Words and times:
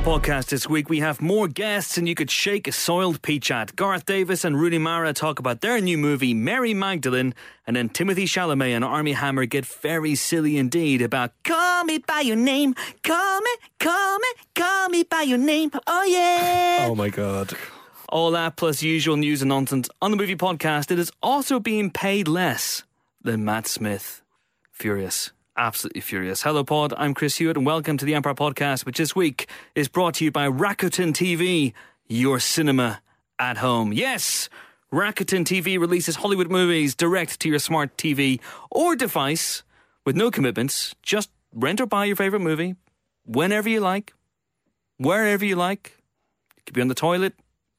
podcast 0.00 0.46
this 0.46 0.68
week, 0.68 0.88
we 0.88 1.00
have 1.00 1.20
more 1.20 1.46
guests 1.46 1.98
and 1.98 2.08
you 2.08 2.14
could 2.14 2.30
shake 2.30 2.66
a 2.66 2.72
soiled 2.72 3.20
peach 3.22 3.50
at. 3.50 3.76
Garth 3.76 4.06
Davis 4.06 4.44
and 4.44 4.58
Rooney 4.58 4.78
Mara 4.78 5.12
talk 5.12 5.38
about 5.38 5.60
their 5.60 5.80
new 5.80 5.98
movie, 5.98 6.32
Mary 6.32 6.72
Magdalene, 6.72 7.34
and 7.66 7.76
then 7.76 7.88
Timothy 7.88 8.24
Chalamet 8.24 8.74
and 8.74 8.84
Armie 8.84 9.12
Hammer 9.12 9.44
get 9.44 9.66
very 9.66 10.14
silly 10.14 10.56
indeed 10.56 11.02
about 11.02 11.32
Call 11.44 11.84
Me 11.84 11.98
By 11.98 12.20
Your 12.20 12.36
Name, 12.36 12.74
Call 13.02 13.40
Me, 13.40 13.50
Call 13.78 14.18
Me, 14.18 14.28
Call 14.54 14.88
Me 14.88 15.02
By 15.02 15.22
Your 15.22 15.38
Name, 15.38 15.70
oh 15.86 16.04
yeah! 16.04 16.86
Oh 16.88 16.94
my 16.94 17.10
god. 17.10 17.52
All 18.08 18.30
that 18.32 18.56
plus 18.56 18.82
usual 18.82 19.16
news 19.16 19.42
and 19.42 19.50
nonsense 19.50 19.88
on 20.00 20.10
the 20.10 20.16
movie 20.16 20.34
podcast. 20.36 20.90
It 20.90 20.98
is 20.98 21.12
also 21.22 21.60
being 21.60 21.90
paid 21.90 22.26
less 22.26 22.84
than 23.22 23.44
Matt 23.44 23.66
Smith. 23.66 24.22
Furious. 24.72 25.30
Absolutely 25.60 26.00
furious. 26.00 26.42
Hello, 26.42 26.64
Pod. 26.64 26.94
I'm 26.96 27.12
Chris 27.12 27.36
Hewitt, 27.36 27.58
and 27.58 27.66
welcome 27.66 27.98
to 27.98 28.06
the 28.06 28.14
Empire 28.14 28.32
Podcast, 28.32 28.86
which 28.86 28.96
this 28.96 29.14
week 29.14 29.46
is 29.74 29.88
brought 29.88 30.14
to 30.14 30.24
you 30.24 30.30
by 30.30 30.48
Rakuten 30.48 31.12
TV, 31.12 31.74
your 32.08 32.40
cinema 32.40 33.02
at 33.38 33.58
home. 33.58 33.92
Yes, 33.92 34.48
Rakuten 34.90 35.44
TV 35.44 35.78
releases 35.78 36.16
Hollywood 36.16 36.50
movies 36.50 36.94
direct 36.94 37.40
to 37.40 37.50
your 37.50 37.58
smart 37.58 37.94
TV 37.98 38.40
or 38.70 38.96
device 38.96 39.62
with 40.06 40.16
no 40.16 40.30
commitments. 40.30 40.94
Just 41.02 41.28
rent 41.54 41.78
or 41.78 41.84
buy 41.84 42.06
your 42.06 42.16
favorite 42.16 42.40
movie 42.40 42.76
whenever 43.26 43.68
you 43.68 43.80
like, 43.80 44.14
wherever 44.96 45.44
you 45.44 45.56
like. 45.56 45.94
You 46.56 46.62
could 46.64 46.74
be 46.74 46.80
on 46.80 46.88
the 46.88 46.94
toilet, 46.94 47.34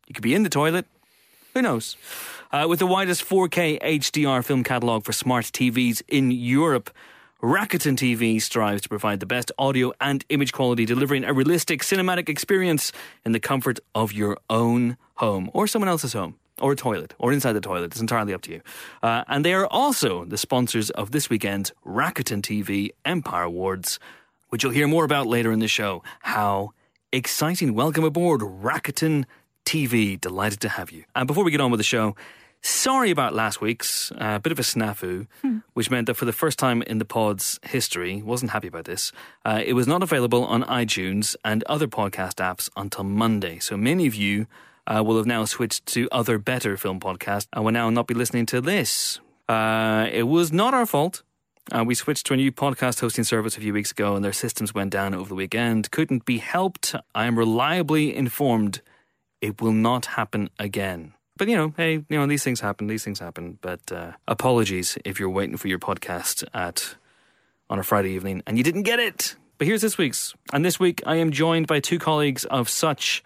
you 0.06 0.14
could 0.14 0.22
be 0.22 0.36
in 0.36 0.44
the 0.44 0.50
toilet. 0.50 0.86
Who 1.56 1.64
knows? 1.64 1.98
Uh, 2.52 2.68
with 2.70 2.78
the 2.78 2.86
widest 2.86 3.26
4K 3.28 3.82
HDR 3.82 4.46
film 4.46 4.64
catalogue 4.64 5.04
for 5.04 5.14
smart 5.14 5.46
TVs 5.46 6.04
in 6.08 6.30
Europe, 6.30 6.92
Rakuten 7.42 7.96
TV 7.96 8.40
strives 8.40 8.84
to 8.84 8.90
provide 8.90 9.20
the 9.20 9.26
best 9.26 9.52
audio 9.58 9.92
and 10.00 10.24
image 10.30 10.54
quality, 10.54 10.86
delivering 10.86 11.24
a 11.24 11.34
realistic 11.34 11.82
cinematic 11.82 12.30
experience 12.30 12.92
in 13.26 13.32
the 13.32 13.40
comfort 13.40 13.80
of 13.96 14.14
your 14.14 14.38
own 14.48 14.96
home 15.16 15.50
or 15.52 15.66
someone 15.66 15.90
else's 15.90 16.14
home. 16.14 16.36
Or 16.60 16.74
a 16.74 16.76
toilet, 16.76 17.16
or 17.18 17.34
inside 17.34 17.54
the 17.54 17.62
toilet. 17.62 17.86
It's 17.86 18.00
entirely 18.00 18.36
up 18.36 18.44
to 18.44 18.52
you. 18.52 18.62
Uh, 19.02 19.24
and 19.28 19.44
they 19.44 19.56
are 19.56 19.66
also 19.66 20.26
the 20.26 20.38
sponsors 20.38 20.92
of 20.92 21.10
this 21.10 21.28
weekend's 21.28 21.72
Rakuten 21.84 22.44
TV 22.44 22.92
Empire 23.04 23.46
Awards, 23.46 23.98
which 24.50 24.62
you'll 24.62 24.72
hear 24.72 24.88
more 24.88 25.04
about 25.04 25.26
later 25.26 25.52
in 25.52 25.58
the 25.58 25.68
show. 25.68 26.04
How 26.20 26.74
exciting! 27.12 27.74
Welcome 27.74 28.04
aboard, 28.04 28.42
Rakuten 28.42 29.26
TV. 29.66 30.22
Delighted 30.22 30.60
to 30.60 30.70
have 30.70 30.92
you. 30.92 31.06
And 31.16 31.26
before 31.26 31.44
we 31.44 31.50
get 31.50 31.62
on 31.62 31.72
with 31.72 31.80
the 31.80 31.84
show, 31.84 32.16
sorry 32.62 33.12
about 33.12 33.34
last 33.34 33.62
week's 33.62 34.12
uh, 34.18 34.40
bit 34.40 34.52
of 34.52 34.60
a 34.60 34.64
snafu, 34.64 35.28
which 35.74 35.90
meant 35.90 36.08
that 36.08 36.16
for 36.16 36.26
the 36.26 36.34
first 36.34 36.60
time 36.60 36.82
in 36.84 36.98
the 36.98 37.06
pod's 37.06 37.60
history, 37.64 38.22
wasn't 38.22 38.52
happy 38.52 38.68
about 38.68 38.86
this. 38.86 39.12
Uh, 39.44 39.62
it 39.66 39.74
was 39.74 39.88
not 39.88 40.04
available 40.04 40.46
on 40.46 40.64
iTunes 40.64 41.36
and 41.44 41.64
other 41.64 41.88
podcast 41.88 42.36
apps 42.36 42.70
until 42.76 43.04
Monday. 43.04 43.60
So 43.60 43.78
many 43.78 44.08
of 44.08 44.16
you 44.16 44.48
uh, 44.88 45.04
will 45.04 45.18
have 45.18 45.26
now 45.26 45.46
switched 45.46 45.86
to 45.88 46.08
other 46.12 46.38
better 46.38 46.78
film 46.78 47.00
podcasts 47.00 47.48
and 47.54 47.66
will 47.66 47.72
now 47.72 47.90
not 47.90 48.08
be 48.08 48.14
listening 48.14 48.46
to 48.48 48.62
this. 48.62 49.20
Uh, 49.48 50.08
it 50.12 50.24
was 50.24 50.52
not 50.52 50.74
our 50.74 50.86
fault. 50.86 51.24
Uh, 51.72 51.84
we 51.84 51.94
switched 51.94 52.26
to 52.26 52.34
a 52.34 52.38
new 52.38 52.52
podcast 52.52 53.00
hosting 53.02 53.24
service 53.24 53.56
a 53.58 53.60
few 53.62 53.74
weeks 53.74 53.92
ago 53.92 54.16
and 54.16 54.26
their 54.26 54.34
systems 54.34 54.74
went 54.74 54.92
down 54.92 55.14
over 55.14 55.30
the 55.30 55.36
weekend. 55.36 55.92
Couldn't 55.92 56.26
be 56.26 56.40
helped. 56.40 56.96
I 57.14 57.26
am 57.26 57.38
reliably 57.38 58.16
informed 58.16 58.82
it 59.42 59.62
will 59.62 59.72
not 59.72 60.06
happen 60.08 60.50
again. 60.60 61.14
But 61.38 61.48
you 61.48 61.56
know, 61.56 61.74
hey, 61.78 61.94
you 61.94 62.18
know, 62.18 62.28
these 62.28 62.44
things 62.44 62.60
happen. 62.60 62.88
These 62.88 63.04
things 63.04 63.20
happen. 63.20 63.58
But 63.62 63.92
uh, 63.92 64.12
apologies 64.28 64.98
if 65.06 65.20
you're 65.20 65.30
waiting 65.30 65.58
for 65.58 65.68
your 65.68 65.80
podcast 65.80 66.44
at 66.54 66.96
on 67.70 67.80
a 67.80 67.84
Friday 67.84 68.12
evening 68.12 68.44
and 68.46 68.58
you 68.58 68.64
didn't 68.64 68.84
get 68.84 69.00
it. 69.00 69.36
But 69.58 69.68
here's 69.68 69.82
this 69.82 69.98
week's. 69.98 70.34
And 70.54 70.66
this 70.66 70.80
week 70.80 71.02
I 71.06 71.16
am 71.16 71.32
joined 71.32 71.68
by 71.68 71.80
two 71.80 72.00
colleagues 72.00 72.46
of 72.46 72.68
such 72.68 73.24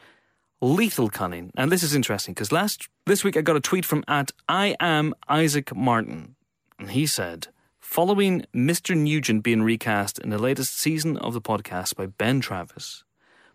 lethal 0.62 1.10
cunning. 1.10 1.52
And 1.56 1.72
this 1.72 1.84
is 1.84 1.96
interesting 1.96 2.34
because 2.34 2.52
last 2.52 2.88
this 3.06 3.24
week 3.24 3.38
I 3.38 3.42
got 3.42 3.56
a 3.56 3.62
tweet 3.62 3.86
from 3.86 4.04
at 4.08 4.32
I 4.48 4.76
am 4.80 5.14
Isaac 5.28 5.76
Martin, 5.76 6.36
and 6.80 6.92
he 6.92 7.06
said. 7.06 7.48
Following 7.80 8.46
Mr. 8.54 8.98
Nugent 8.98 9.44
being 9.44 9.62
recast 9.62 10.20
in 10.20 10.32
the 10.32 10.40
latest 10.40 10.78
season 10.78 11.18
of 11.18 11.34
the 11.34 11.42
podcast 11.42 11.96
by 11.96 12.08
Ben 12.08 12.42
Travis, 12.42 13.04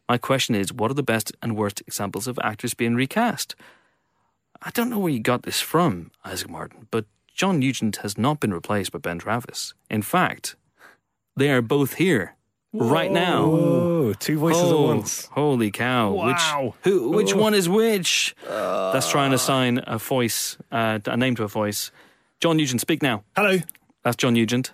my 0.09 0.19
question 0.19 0.55
is 0.55 0.73
what 0.73 0.91
are 0.91 0.95
the 0.95 1.03
best 1.03 1.33
and 1.43 1.57
worst 1.57 1.83
examples 1.87 2.27
of 2.27 2.39
actors 2.43 2.73
being 2.73 2.95
recast? 2.95 3.55
I 4.63 4.71
don't 4.71 4.91
know 4.91 4.99
where 4.99 5.13
you 5.13 5.21
got 5.21 5.43
this 5.43 5.61
from, 5.61 6.11
Isaac 6.25 6.51
Martin, 6.51 6.87
but 6.91 7.07
John 7.35 7.59
Nugent 7.59 7.97
has 7.99 8.19
not 8.19 8.41
been 8.41 8.53
replaced 8.53 8.93
by 8.93 8.99
Ben 8.99 9.19
Travis. 9.19 9.73
In 9.89 10.03
fact, 10.03 10.57
they 11.37 11.51
are 11.51 11.63
both 11.63 11.95
here 11.95 12.35
right 12.73 13.11
now. 13.11 13.47
Whoa, 13.47 14.13
two 14.15 14.39
voices 14.39 14.63
at 14.65 14.69
Oh, 14.73 14.87
once. 14.87 15.27
Holy 15.33 15.71
cow! 15.71 16.13
Wow. 16.13 16.27
Which 16.27 16.75
who? 16.85 17.11
Which 17.11 17.35
one 17.35 17.55
is 17.55 17.69
which? 17.69 18.35
That's 18.47 19.11
trying 19.11 19.31
to 19.31 19.37
assign 19.37 19.81
a 19.87 19.99
voice, 19.99 20.59
uh, 20.71 20.99
a 21.07 21.17
name 21.17 21.35
to 21.37 21.45
a 21.45 21.49
voice. 21.49 21.91
John 22.41 22.57
Nugent, 22.59 22.81
speak 22.81 23.03
now. 23.03 23.25
Hello. 23.37 23.59
That's 24.03 24.17
John 24.17 24.35
Nugent. 24.35 24.73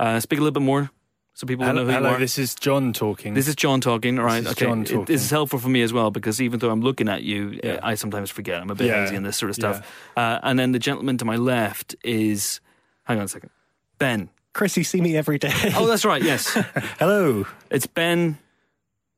Uh, 0.00 0.20
speak 0.20 0.38
a 0.38 0.42
little 0.42 0.52
bit 0.60 0.62
more 0.64 0.90
so 1.38 1.46
people 1.46 1.64
will 1.64 1.72
know 1.72 1.80
Hello, 1.82 1.84
who 1.84 1.90
you 1.92 1.96
hello, 1.98 2.10
are. 2.16 2.18
this 2.18 2.36
is 2.36 2.56
John 2.56 2.92
talking. 2.92 3.34
This 3.34 3.46
is 3.46 3.54
John 3.54 3.80
talking. 3.80 4.18
All 4.18 4.24
right, 4.24 4.42
is 4.42 4.48
okay. 4.50 4.66
John 4.66 4.82
It- 4.82 4.86
talking. 4.88 5.04
this 5.04 5.22
is 5.22 5.30
helpful 5.30 5.60
for 5.60 5.68
me 5.68 5.82
as 5.82 5.92
well 5.92 6.10
because 6.10 6.42
even 6.42 6.58
though 6.58 6.70
I'm 6.70 6.80
looking 6.80 7.08
at 7.08 7.22
you, 7.22 7.60
Yeah. 7.62 7.78
I 7.80 7.94
sometimes 7.94 8.28
forget. 8.28 8.60
I'm 8.60 8.70
a 8.70 8.74
bit 8.74 8.88
Yeah. 8.88 9.02
hazy 9.04 9.14
in 9.14 9.22
this 9.22 9.36
sort 9.36 9.50
of 9.50 9.54
stuff. 9.54 9.86
Uh, 10.16 10.40
and 10.42 10.58
then 10.58 10.72
the 10.72 10.80
gentleman 10.80 11.16
to 11.18 11.24
my 11.24 11.36
left 11.36 11.94
is. 12.02 12.60
Hang 13.04 13.18
on 13.18 13.24
a 13.26 13.28
second. 13.28 13.50
Ben. 13.98 14.30
Chris, 14.52 14.76
you 14.76 14.82
see 14.82 15.00
me 15.00 15.16
every 15.16 15.38
day. 15.38 15.52
Oh, 15.76 15.86
that's 15.86 16.04
right. 16.04 16.22
Yes, 16.22 16.48
Hello. 16.98 17.46
it's 17.70 17.86
Ben. 17.86 18.38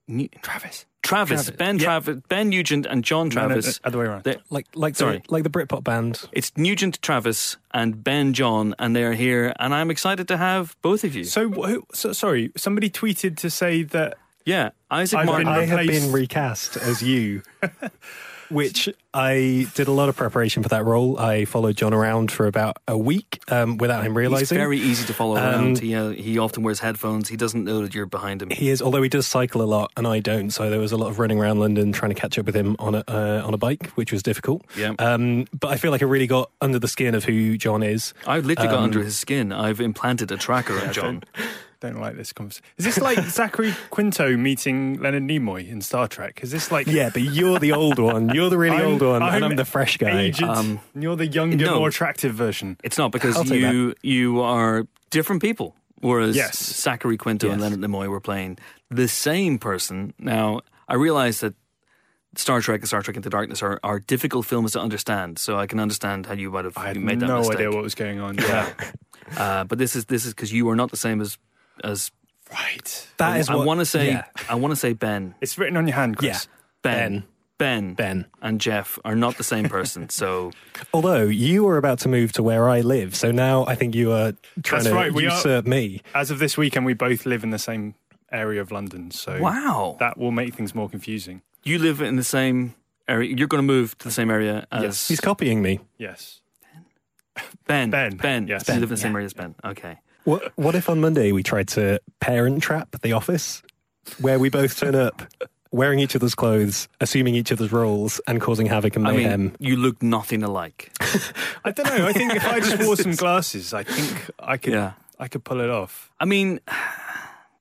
Nu- 0.07 0.29
Travis. 0.43 0.85
Travis, 1.11 1.45
Travis. 1.45 1.57
Ben 1.59 1.79
Yeah. 1.79 1.85
Travis, 1.85 2.17
Ben 2.29 2.49
Nugent, 2.49 2.87
and 2.87 3.05
John 3.05 3.29
No, 3.29 3.43
no, 3.43 3.47
Travis. 3.49 3.67
no, 3.85 3.89
other 3.89 3.99
way 3.99 4.05
around. 4.07 4.25
They- 4.25 4.39
Like 4.49 4.67
like 4.75 4.97
Sorry. 4.97 5.19
the 5.27 5.33
like 5.35 5.43
the 5.45 5.51
Britpop 5.51 5.85
band. 5.85 6.23
it's 6.33 6.51
Nugent 6.57 7.01
Travis 7.03 7.57
and 7.73 8.03
Ben 8.03 8.33
John, 8.33 8.75
and 8.79 8.95
they're 8.97 9.15
here, 9.15 9.53
and 9.59 9.75
I'm 9.75 9.91
excited 9.91 10.27
to 10.29 10.37
have 10.37 10.77
both 10.83 11.05
of 11.05 11.15
you. 11.15 11.25
so, 11.25 11.49
who, 11.51 11.85
so, 11.93 12.13
sorry, 12.13 12.53
somebody 12.57 12.89
tweeted 12.91 13.37
to 13.39 13.51
say 13.51 13.83
that 13.83 14.17
yeah, 14.47 14.71
Isaac 14.91 15.19
I've 15.21 15.27
Martin. 15.27 15.47
been 15.47 15.55
I 15.55 15.65
have 15.67 15.87
been 15.87 16.13
recast 16.13 16.77
as 16.77 17.03
you. 17.03 17.43
Which 18.51 18.89
I 19.15 19.67
did 19.75 19.89
a 19.89 19.93
lot 19.93 20.09
of 20.09 20.17
preparation 20.17 20.63
for 20.63 20.69
that 20.71 20.85
role. 20.85 21.19
I 21.19 21.45
followed 21.45 21.77
John 21.77 21.95
around 21.95 22.31
for 22.33 22.47
about 22.47 22.77
a 22.89 22.99
week 22.99 23.41
um, 23.49 23.77
without 23.79 24.03
him 24.05 24.13
He's 24.13 24.17
realizing. 24.17 24.59
very 24.59 24.79
easy 24.79 25.07
to 25.07 25.15
follow 25.15 25.37
Um, 25.37 25.43
around. 25.45 25.79
He, 25.79 25.95
uh, 25.95 26.11
he 26.11 26.39
often 26.39 26.63
wears 26.63 26.81
headphones. 26.81 27.29
He 27.29 27.37
doesn't 27.37 27.65
know 27.65 27.83
that 27.83 27.95
you're 27.95 28.07
behind 28.07 28.43
him. 28.43 28.51
He 28.51 28.69
is, 28.71 28.83
although 28.83 29.03
he 29.03 29.09
does 29.09 29.27
cycle 29.27 29.63
a 29.63 29.65
lot, 29.65 29.93
and 29.97 30.07
I 30.07 30.19
don't. 30.21 30.51
So 30.51 30.69
there 30.69 30.81
was 30.81 30.93
a 30.93 30.97
lot 30.97 31.09
of 31.11 31.19
running 31.19 31.39
around 31.39 31.61
London 31.61 31.93
trying 31.93 32.13
to 32.13 32.21
catch 32.21 32.39
up 32.39 32.47
with 32.47 32.57
him 32.57 32.77
on 32.79 32.95
a 32.97 33.05
uh, 33.09 33.43
on 33.45 33.55
a 33.55 33.59
bike, 33.59 33.87
which 33.95 34.13
was 34.13 34.23
difficult. 34.23 34.65
Yeah. 34.77 34.95
Um, 34.99 35.47
but 35.59 35.69
I 35.69 35.77
feel 35.77 35.91
like 35.93 36.03
I 36.03 36.07
really 36.07 36.27
got 36.27 36.51
under 36.61 36.79
the 36.79 36.89
skin 36.89 37.15
of 37.15 37.25
who 37.25 37.57
John 37.57 37.83
is. 37.83 38.15
I've 38.27 38.47
literally 38.47 38.69
got 38.71 38.79
Um, 38.79 38.85
under 38.85 39.03
his 39.03 39.17
skin. 39.17 39.53
I've 39.53 39.81
implanted 39.81 40.31
a 40.33 40.37
tracker 40.37 40.79
on 40.81 40.93
John. 40.99 41.23
Don't 41.81 41.99
like 42.01 42.17
this 42.17 42.33
conversation. 42.33 42.65
Is 42.77 42.85
this 42.85 42.99
like 42.99 43.19
Zachary 43.29 43.75
Quinto 43.91 44.37
meeting 44.37 45.01
Leonard 45.01 45.25
Nimoy 45.25 45.69
in 45.69 45.81
Star 45.81 46.07
Trek? 46.09 46.41
Is 46.43 46.51
this 46.51 46.71
like 46.71 46.87
Yeah, 46.87 47.11
but 47.11 47.23
you're 47.23 47.59
the 47.59 47.73
old 47.73 47.99
one. 47.99 48.29
You're 48.35 48.51
the 48.51 48.59
really 48.59 48.77
I'm- 48.83 48.87
old 48.93 49.03
one, 49.03 49.23
I'm 49.23 49.35
and 49.37 49.45
I'm 49.45 49.57
the 49.57 49.65
fresh 49.65 49.97
guy. 49.97 50.21
aged? 50.21 50.43
Um, 50.43 50.81
and 50.95 51.03
you're 51.03 51.17
the 51.17 51.27
younger, 51.27 51.57
no. 51.65 51.79
more 51.79 51.89
attractive 51.89 52.35
version. 52.35 52.77
It's 52.85 52.99
not 52.99 53.13
because 53.13 53.51
you 53.51 53.95
you 54.03 54.41
are 54.41 54.87
different 55.11 55.43
people. 55.43 55.75
Whereas 56.03 56.35
Yes. 56.37 56.57
Zachary 56.57 57.19
Quinto 57.19 57.51
and 57.51 57.61
Leonard 57.61 57.81
Nimoy 57.81 58.09
were 58.09 58.21
playing 58.21 58.57
the 58.91 59.07
same 59.09 59.59
person. 59.59 60.15
Now 60.19 60.61
I 60.89 60.95
realize 60.95 61.41
that 61.41 61.55
Star 62.37 62.61
Trek 62.61 62.81
and 62.81 62.89
Star 62.89 63.03
Trek 63.03 63.17
Into 63.17 63.29
Darkness 63.29 63.61
are, 63.63 63.81
are 63.83 63.99
difficult 63.99 64.47
films 64.47 64.73
to 64.73 64.81
understand, 64.81 65.39
so 65.39 65.59
I 65.59 65.67
can 65.67 65.81
understand 65.81 66.27
how 66.27 66.35
you 66.35 66.51
might 66.51 66.65
have 66.65 66.79
I 66.79 66.87
had 66.89 66.97
made 66.97 67.21
that 67.21 67.27
no 67.27 67.39
mistake. 67.39 67.57
idea 67.57 67.71
what 67.71 67.83
was 67.83 67.95
going 67.97 68.21
on. 68.21 68.37
Yeah, 68.39 68.73
uh, 69.37 69.65
but 69.65 69.79
this 69.79 69.97
is 69.97 70.05
this 70.07 70.25
is 70.25 70.33
because 70.33 70.53
you 70.53 70.69
are 70.71 70.77
not 70.77 70.91
the 70.93 70.97
same 70.97 71.21
as 71.21 71.37
as 71.85 72.11
right. 72.53 73.09
That 73.19 73.41
is 73.41 73.49
what 73.49 73.55
I 73.55 73.59
what 73.59 73.67
want 73.67 73.81
to 73.81 73.87
say. 73.87 74.09
yeah. 74.09 74.25
I 74.49 74.55
want 74.55 74.73
to 74.73 74.77
say 74.77 74.93
Ben, 74.93 75.35
It's 75.41 75.57
written 75.59 75.77
on 75.77 75.87
your 75.87 75.97
hand, 75.97 76.17
Chris. 76.17 76.47
Yeah. 76.47 76.51
Ben, 76.83 77.25
Ben, 77.59 77.95
Ben. 77.95 78.27
and 78.41 78.61
Jeff 78.61 78.99
are 79.05 79.15
not 79.15 79.37
the 79.37 79.45
same 79.45 79.69
person. 79.69 80.09
So 80.09 80.51
Although 80.95 81.25
you 81.25 81.65
were 81.65 81.77
about 81.77 81.99
to 82.01 82.09
move 82.09 82.33
to 82.33 82.43
where 82.43 82.69
I 82.71 82.81
live, 82.81 83.15
so 83.15 83.31
now 83.31 83.67
I 83.67 83.75
think 83.75 83.95
you 83.95 84.13
are 84.13 84.33
trying 84.63 84.85
That's 84.85 84.87
to 84.87 84.95
right, 84.95 85.13
we 85.13 85.27
are- 85.27 85.31
usurp 85.37 85.67
me. 85.67 86.01
As 86.15 86.31
of 86.31 86.39
this 86.39 86.57
weekend, 86.57 86.87
we 86.87 86.95
both 86.95 87.27
live 87.27 87.45
in 87.45 87.51
the 87.51 87.59
same 87.59 87.95
area 88.33 88.61
of 88.61 88.71
London, 88.71 89.11
so 89.11 89.41
wow, 89.41 89.97
that 89.99 90.17
will 90.17 90.31
make 90.31 90.55
things 90.55 90.75
more 90.75 90.89
confusing. 90.89 91.43
you 91.65 91.79
live 91.79 92.01
in 92.01 92.17
the 92.17 92.25
same 92.25 92.75
area. 93.09 93.35
You're 93.37 93.49
going 93.49 93.59
to 93.59 93.67
move 93.67 93.99
to 93.99 94.05
the 94.05 94.13
same 94.13 94.31
area 94.31 94.67
as 94.73 94.83
Yes. 94.83 95.09
He's 95.09 95.21
copying 95.21 95.61
me. 95.63 95.81
Yes. 95.99 96.41
Ben. 97.67 97.91
Ben. 97.91 98.17
Ben. 98.17 98.47
Yes. 98.49 98.69
You 98.69 98.75
live 98.75 98.85
in 98.85 98.89
the 98.91 98.97
same 98.97 99.13
yeah. 99.13 99.17
area 99.17 99.27
as 99.27 99.33
Ben. 99.35 99.55
Okay. 99.65 99.99
What, 100.25 100.53
what 100.57 100.75
if 100.75 100.89
on 100.89 101.01
Monday 101.01 101.33
we 101.33 101.43
tried 101.43 101.69
to 101.69 102.01
parent 102.21 102.63
trap 102.63 102.97
the 103.03 103.13
office, 103.13 103.63
where 104.21 104.39
we 104.39 104.51
both 104.51 104.77
turn 104.79 104.95
up 104.95 105.23
wearing 105.73 105.99
each 106.01 106.17
other's 106.17 106.35
clothes, 106.35 106.89
assuming 107.01 107.35
each 107.37 107.53
other's 107.53 107.71
roles, 107.73 108.21
and 108.27 108.41
causing 108.41 108.67
havoc 108.67 108.97
and 108.97 109.07
I 109.07 109.13
mayhem? 109.13 109.41
mean, 109.43 109.57
you 109.61 109.77
look 109.77 110.03
nothing 110.03 110.43
alike. 110.43 110.93
I 111.65 111.71
don't 111.71 111.87
know. 111.87 112.07
I 112.07 112.13
think 112.13 112.35
if 112.35 112.45
I 112.45 112.61
just 112.61 112.83
wore 112.85 112.97
some 112.97 113.15
glasses, 113.15 113.73
I 113.73 113.83
think 113.85 114.31
I 114.39 114.57
could. 114.57 114.73
Yeah. 114.73 114.93
I 115.19 115.29
could 115.29 115.45
pull 115.45 115.61
it 115.61 115.69
off. 115.71 116.11
I 116.19 116.25
mean, 116.25 116.61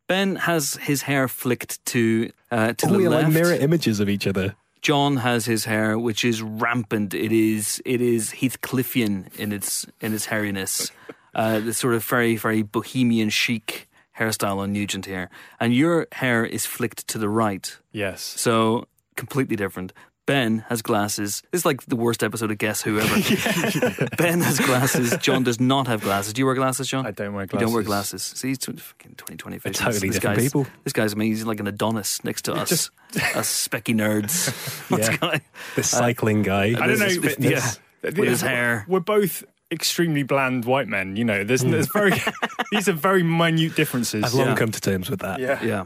Ben 0.08 0.38
has 0.38 0.76
his 0.76 1.02
hair 1.04 1.28
flicked 1.28 1.84
to 1.88 2.32
uh, 2.52 2.74
to 2.74 2.88
Oh, 2.88 2.92
the 2.94 2.98
we 2.98 3.06
are 3.06 3.10
left. 3.10 3.24
like 3.26 3.34
mirror 3.34 3.54
images 3.54 4.00
of 4.00 4.08
each 4.10 4.26
other. 4.28 4.56
John 4.82 5.18
has 5.18 5.46
his 5.46 5.66
hair, 5.66 6.00
which 6.00 6.24
is 6.24 6.42
rampant. 6.42 7.14
It 7.14 7.32
is 7.34 7.82
it 7.86 8.00
is 8.02 8.32
Heathcliffian 8.32 9.36
in 9.38 9.52
its 9.52 9.86
in 10.02 10.14
its 10.14 10.28
hairiness. 10.28 10.90
Uh, 11.36 11.60
the 11.60 11.74
sort 11.74 11.94
of 11.94 12.04
very 12.04 12.36
very 12.36 12.62
bohemian 12.64 13.30
chic 13.30 13.88
hairstyle 14.18 14.58
on 14.58 14.74
Nugent 14.74 15.06
here, 15.06 15.30
and 15.60 15.74
your 15.74 16.08
hair 16.14 16.44
is 16.46 16.66
flicked 16.66 17.08
to 17.08 17.18
the 17.18 17.30
right, 17.30 17.78
Yes. 17.92 18.22
so 18.22 18.86
completely 19.16 19.56
different. 19.56 19.94
Ben 20.26 20.60
has 20.70 20.84
glasses. 20.84 21.42
It's 21.52 21.66
like 21.66 21.81
the 21.88 21.96
worst 21.96 22.22
episode 22.24 22.52
of 22.52 22.58
Guess 22.60 22.84
Who 22.84 23.00
ever. 23.00 23.16
ben 24.18 24.42
has 24.42 24.60
glasses. 24.60 25.16
John 25.18 25.44
does 25.44 25.60
not 25.60 25.88
have 25.88 26.02
glasses. 26.02 26.34
Do 26.34 26.42
you 26.42 26.46
wear 26.46 26.54
glasses, 26.54 26.88
John? 26.88 27.08
I 27.08 27.12
don't 27.12 27.34
wear 27.34 27.48
glasses. 27.48 27.62
You 27.62 27.66
don't 27.66 27.74
wear 27.74 27.81
glasses. 27.84 28.22
See, 28.22 28.52
it's 28.52 28.66
fucking 28.66 29.16
2020 29.16 29.58
They're 29.58 29.72
vision. 29.72 29.86
totally 29.86 30.08
this 30.10 30.18
different 30.18 30.38
guy's, 30.38 30.46
people. 30.46 30.68
This 30.84 30.94
guy's 30.94 31.14
amazing. 31.14 31.31
He's 31.38 31.46
like 31.46 31.60
an 31.60 31.66
Adonis 31.68 32.24
next 32.24 32.44
to 32.44 32.54
us, 32.62 32.72
us 33.34 33.68
specky 33.68 33.96
nerds. 33.96 34.50
What's 34.92 35.08
Yeah. 35.10 35.18
going- 35.18 35.42
This 35.76 35.90
cycling 35.90 36.44
guy. 36.44 36.66
I 36.80 36.86
don't 36.88 37.00
know. 37.00 37.06
This 37.08 37.14
is 37.14 37.18
but- 37.20 37.31
fitness. 37.31 37.80
with 38.04 38.18
his 38.18 38.42
hair. 38.42 38.86
We're 38.88 39.00
both 39.00 39.44
extremely 39.71 40.24
bland 40.24 40.66
white 40.66 40.88
men. 40.88 41.16
You 41.16 41.25
know, 41.25 41.44
there's, 41.44 41.62
Hmm. 41.62 41.71
there's 41.71 41.88
very 41.92 42.12
these 42.71 42.88
are 42.89 42.94
very 42.94 43.24
minute 43.24 43.75
differences. 43.75 44.24
I've 44.24 44.33
long 44.33 44.48
Yeah. 44.48 44.56
come 44.56 44.71
to 44.71 44.81
terms 44.81 45.10
with 45.10 45.19
that. 45.19 45.39
yeah. 45.39 45.62
Yeah. 45.63 45.86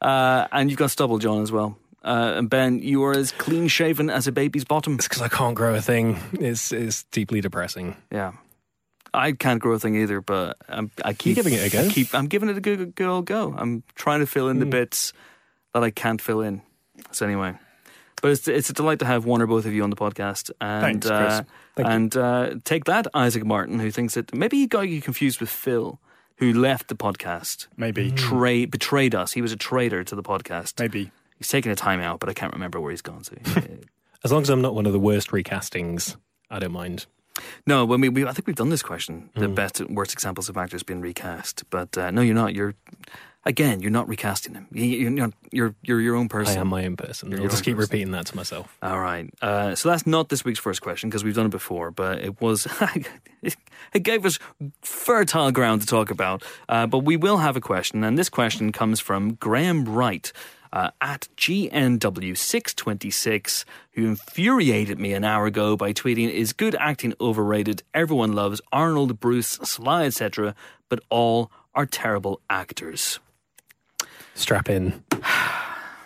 Uh, 0.00 0.48
and 0.52 0.68
you've 0.70 0.78
got 0.78 0.90
stubble, 0.90 1.18
John, 1.18 1.42
as 1.42 1.52
well. 1.52 1.78
Uh, 2.04 2.34
and 2.36 2.50
Ben, 2.50 2.80
you 2.80 3.04
are 3.04 3.12
as 3.16 3.30
clean 3.30 3.68
shaven 3.68 4.10
as 4.10 4.26
a 4.26 4.32
baby's 4.32 4.64
bottom. 4.64 4.94
It's 4.96 5.06
because 5.06 5.22
I 5.22 5.28
can't 5.28 5.54
grow 5.54 5.74
a 5.76 5.80
thing. 5.80 6.18
It's 6.32 6.72
it's 6.72 7.04
deeply 7.04 7.40
depressing. 7.40 7.96
Yeah. 8.10 8.32
I 9.14 9.32
can't 9.32 9.60
grow 9.60 9.74
a 9.74 9.78
thing 9.78 9.94
either, 9.94 10.20
but 10.20 10.56
I'm, 10.68 10.90
I 11.04 11.12
keep 11.12 11.36
giving 11.36 11.52
it 11.52 11.66
a 11.66 11.70
go? 11.70 11.84
I 11.86 11.88
keep, 11.90 12.14
I'm 12.14 12.26
giving 12.28 12.48
it 12.48 12.56
a 12.56 12.60
good, 12.62 12.94
good 12.96 13.06
old 13.06 13.26
go. 13.26 13.54
I'm 13.56 13.82
trying 13.94 14.20
to 14.20 14.26
fill 14.26 14.48
in 14.48 14.58
the 14.58 14.64
bits 14.66 15.12
that 15.74 15.84
I 15.84 15.90
can't 15.90 16.18
fill 16.20 16.40
in. 16.40 16.62
So 17.12 17.26
anyway, 17.26 17.54
but 18.22 18.30
it's 18.32 18.48
it's 18.48 18.70
a 18.70 18.72
delight 18.72 18.98
to 19.00 19.04
have 19.04 19.24
one 19.24 19.40
or 19.42 19.46
both 19.46 19.66
of 19.66 19.72
you 19.72 19.84
on 19.84 19.90
the 19.90 19.96
podcast. 19.96 20.50
And 20.60 20.82
Thanks, 21.02 21.06
Chris. 21.06 21.32
uh, 21.34 21.42
Thank 21.76 21.88
and 21.88 22.16
uh, 22.16 22.54
take 22.64 22.84
that, 22.84 23.06
Isaac 23.14 23.44
Martin, 23.44 23.78
who 23.80 23.90
thinks 23.90 24.14
that 24.14 24.34
maybe 24.34 24.58
he 24.58 24.66
got 24.66 24.82
you 24.82 25.00
confused 25.00 25.40
with 25.40 25.48
Phil, 25.48 25.98
who 26.36 26.52
left 26.52 26.88
the 26.88 26.94
podcast, 26.96 27.68
Maybe. 27.76 28.10
Tra- 28.10 28.66
betrayed 28.66 29.14
us. 29.14 29.32
He 29.32 29.40
was 29.42 29.52
a 29.52 29.56
traitor 29.56 30.04
to 30.04 30.14
the 30.14 30.22
podcast. 30.22 30.78
Maybe. 30.78 31.10
He's 31.38 31.48
taking 31.48 31.72
a 31.72 31.76
time 31.76 32.00
out, 32.00 32.20
but 32.20 32.28
I 32.28 32.34
can't 32.34 32.52
remember 32.52 32.80
where 32.80 32.90
he's 32.90 33.02
gone 33.02 33.22
to. 33.22 33.36
As 34.24 34.30
long 34.32 34.42
as 34.42 34.50
I'm 34.50 34.60
not 34.62 34.74
one 34.74 34.86
of 34.86 34.92
the 34.92 35.00
worst 35.00 35.30
recastings, 35.30 36.16
I 36.50 36.58
don't 36.58 36.72
mind. 36.72 37.06
No, 37.66 37.84
when 37.84 38.00
we, 38.00 38.08
we 38.10 38.24
I 38.26 38.32
think 38.32 38.46
we've 38.46 38.54
done 38.56 38.68
this 38.68 38.82
question, 38.82 39.30
the 39.34 39.46
Mm. 39.48 39.54
best 39.54 39.80
worst 39.88 40.12
examples 40.12 40.48
of 40.48 40.56
actors 40.58 40.82
being 40.82 41.00
recast. 41.00 41.64
But 41.70 41.96
uh, 41.96 42.10
no, 42.10 42.20
you're 42.20 42.34
not. 42.34 42.54
You're 42.54 42.74
again, 43.44 43.80
you're 43.80 43.90
not 43.90 44.08
recasting 44.08 44.54
him. 44.54 44.68
You, 44.72 44.84
you're, 44.84 45.10
not, 45.10 45.32
you're 45.50 45.74
you're 45.82 46.00
your 46.00 46.14
own 46.16 46.28
person. 46.28 46.58
I 46.58 46.60
am 46.60 46.68
my 46.68 46.86
own 46.86 46.96
person. 46.96 47.30
You're 47.30 47.42
I'll 47.42 47.48
just 47.48 47.64
keep 47.64 47.76
person. 47.76 47.90
repeating 47.90 48.12
that 48.12 48.26
to 48.26 48.36
myself. 48.36 48.76
All 48.82 49.00
right. 49.00 49.28
Uh, 49.40 49.74
so 49.74 49.88
that's 49.88 50.06
not 50.06 50.28
this 50.28 50.44
week's 50.44 50.58
first 50.58 50.82
question 50.82 51.08
because 51.10 51.24
we've 51.24 51.34
done 51.34 51.46
it 51.46 51.50
before, 51.50 51.90
but 51.90 52.20
it 52.20 52.40
was 52.40 52.66
it 53.42 54.02
gave 54.02 54.24
us 54.24 54.38
fertile 54.82 55.50
ground 55.50 55.80
to 55.82 55.86
talk 55.86 56.10
about. 56.10 56.42
Uh, 56.68 56.86
but 56.86 57.00
we 57.00 57.16
will 57.16 57.38
have 57.38 57.56
a 57.56 57.60
question, 57.60 58.04
and 58.04 58.18
this 58.18 58.28
question 58.28 58.72
comes 58.72 59.00
from 59.00 59.34
Graham 59.34 59.84
Wright. 59.84 60.32
Uh, 60.74 60.90
at 61.02 61.28
GNW626, 61.36 63.64
who 63.90 64.06
infuriated 64.06 64.98
me 64.98 65.12
an 65.12 65.22
hour 65.22 65.44
ago 65.44 65.76
by 65.76 65.92
tweeting, 65.92 66.30
Is 66.30 66.54
good 66.54 66.74
acting 66.76 67.12
overrated? 67.20 67.82
Everyone 67.92 68.32
loves 68.32 68.62
Arnold, 68.72 69.20
Bruce, 69.20 69.58
Sly, 69.62 70.06
etc., 70.06 70.54
but 70.88 71.00
all 71.10 71.50
are 71.74 71.84
terrible 71.84 72.40
actors. 72.48 73.20
Strap 74.34 74.68
in. 74.70 75.02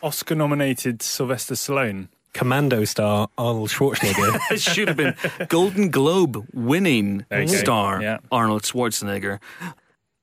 Oscar 0.03 0.35
nominated 0.35 1.03
Sylvester 1.03 1.55
Stallone. 1.55 2.09
Commando 2.33 2.85
star 2.85 3.29
Arnold 3.39 3.71
Schwarzenegger. 3.71 4.39
It 4.51 4.61
should 4.61 4.89
have 4.89 4.97
been 4.97 5.15
Golden 5.49 5.91
Globe 5.91 6.47
winning 6.53 7.25
star 7.47 8.03
yeah. 8.03 8.19
Arnold 8.31 8.63
Schwarzenegger. 8.63 9.39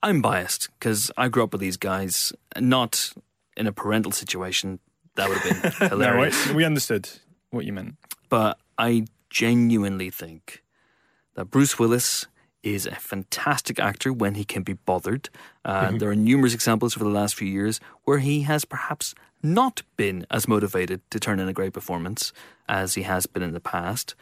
I'm 0.03 0.21
biased 0.21 0.69
because 0.77 1.09
I 1.17 1.27
grew 1.29 1.43
up 1.43 1.53
with 1.53 1.61
these 1.61 1.77
guys, 1.77 2.31
not 2.59 3.11
in 3.57 3.65
a 3.65 3.71
parental 3.71 4.11
situation. 4.11 4.79
That 5.15 5.29
would 5.29 5.39
have 5.39 5.79
been 5.79 5.89
hilarious. 5.89 6.47
wait, 6.47 6.55
we 6.55 6.65
understood 6.65 7.09
what 7.49 7.65
you 7.65 7.73
meant. 7.73 7.95
but 8.29 8.59
I 8.77 9.05
genuinely 9.29 10.09
think 10.11 10.61
that 11.35 11.45
Bruce 11.45 11.79
Willis 11.79 12.27
is 12.63 12.85
a 12.85 12.95
fantastic 12.95 13.79
actor 13.79 14.11
when 14.13 14.35
he 14.35 14.43
can 14.45 14.63
be 14.63 14.73
bothered. 14.73 15.29
Uh, 15.65 15.91
There 15.99 16.09
are 16.09 16.15
numerous 16.15 16.53
examples 16.53 16.95
over 16.97 17.03
the 17.03 17.11
last 17.11 17.35
few 17.35 17.47
years 17.47 17.79
where 18.05 18.19
he 18.19 18.41
has 18.43 18.65
perhaps 18.65 19.13
not 19.41 19.83
been 19.97 20.25
as 20.31 20.47
motivated 20.47 21.01
to 21.11 21.19
turn 21.19 21.39
in 21.39 21.47
a 21.49 21.53
great 21.53 21.73
performance 21.73 22.31
as 22.69 22.95
he 22.95 23.03
has 23.03 23.25
been 23.27 23.43
in 23.43 23.51
the 23.51 23.59
past. 23.59 24.15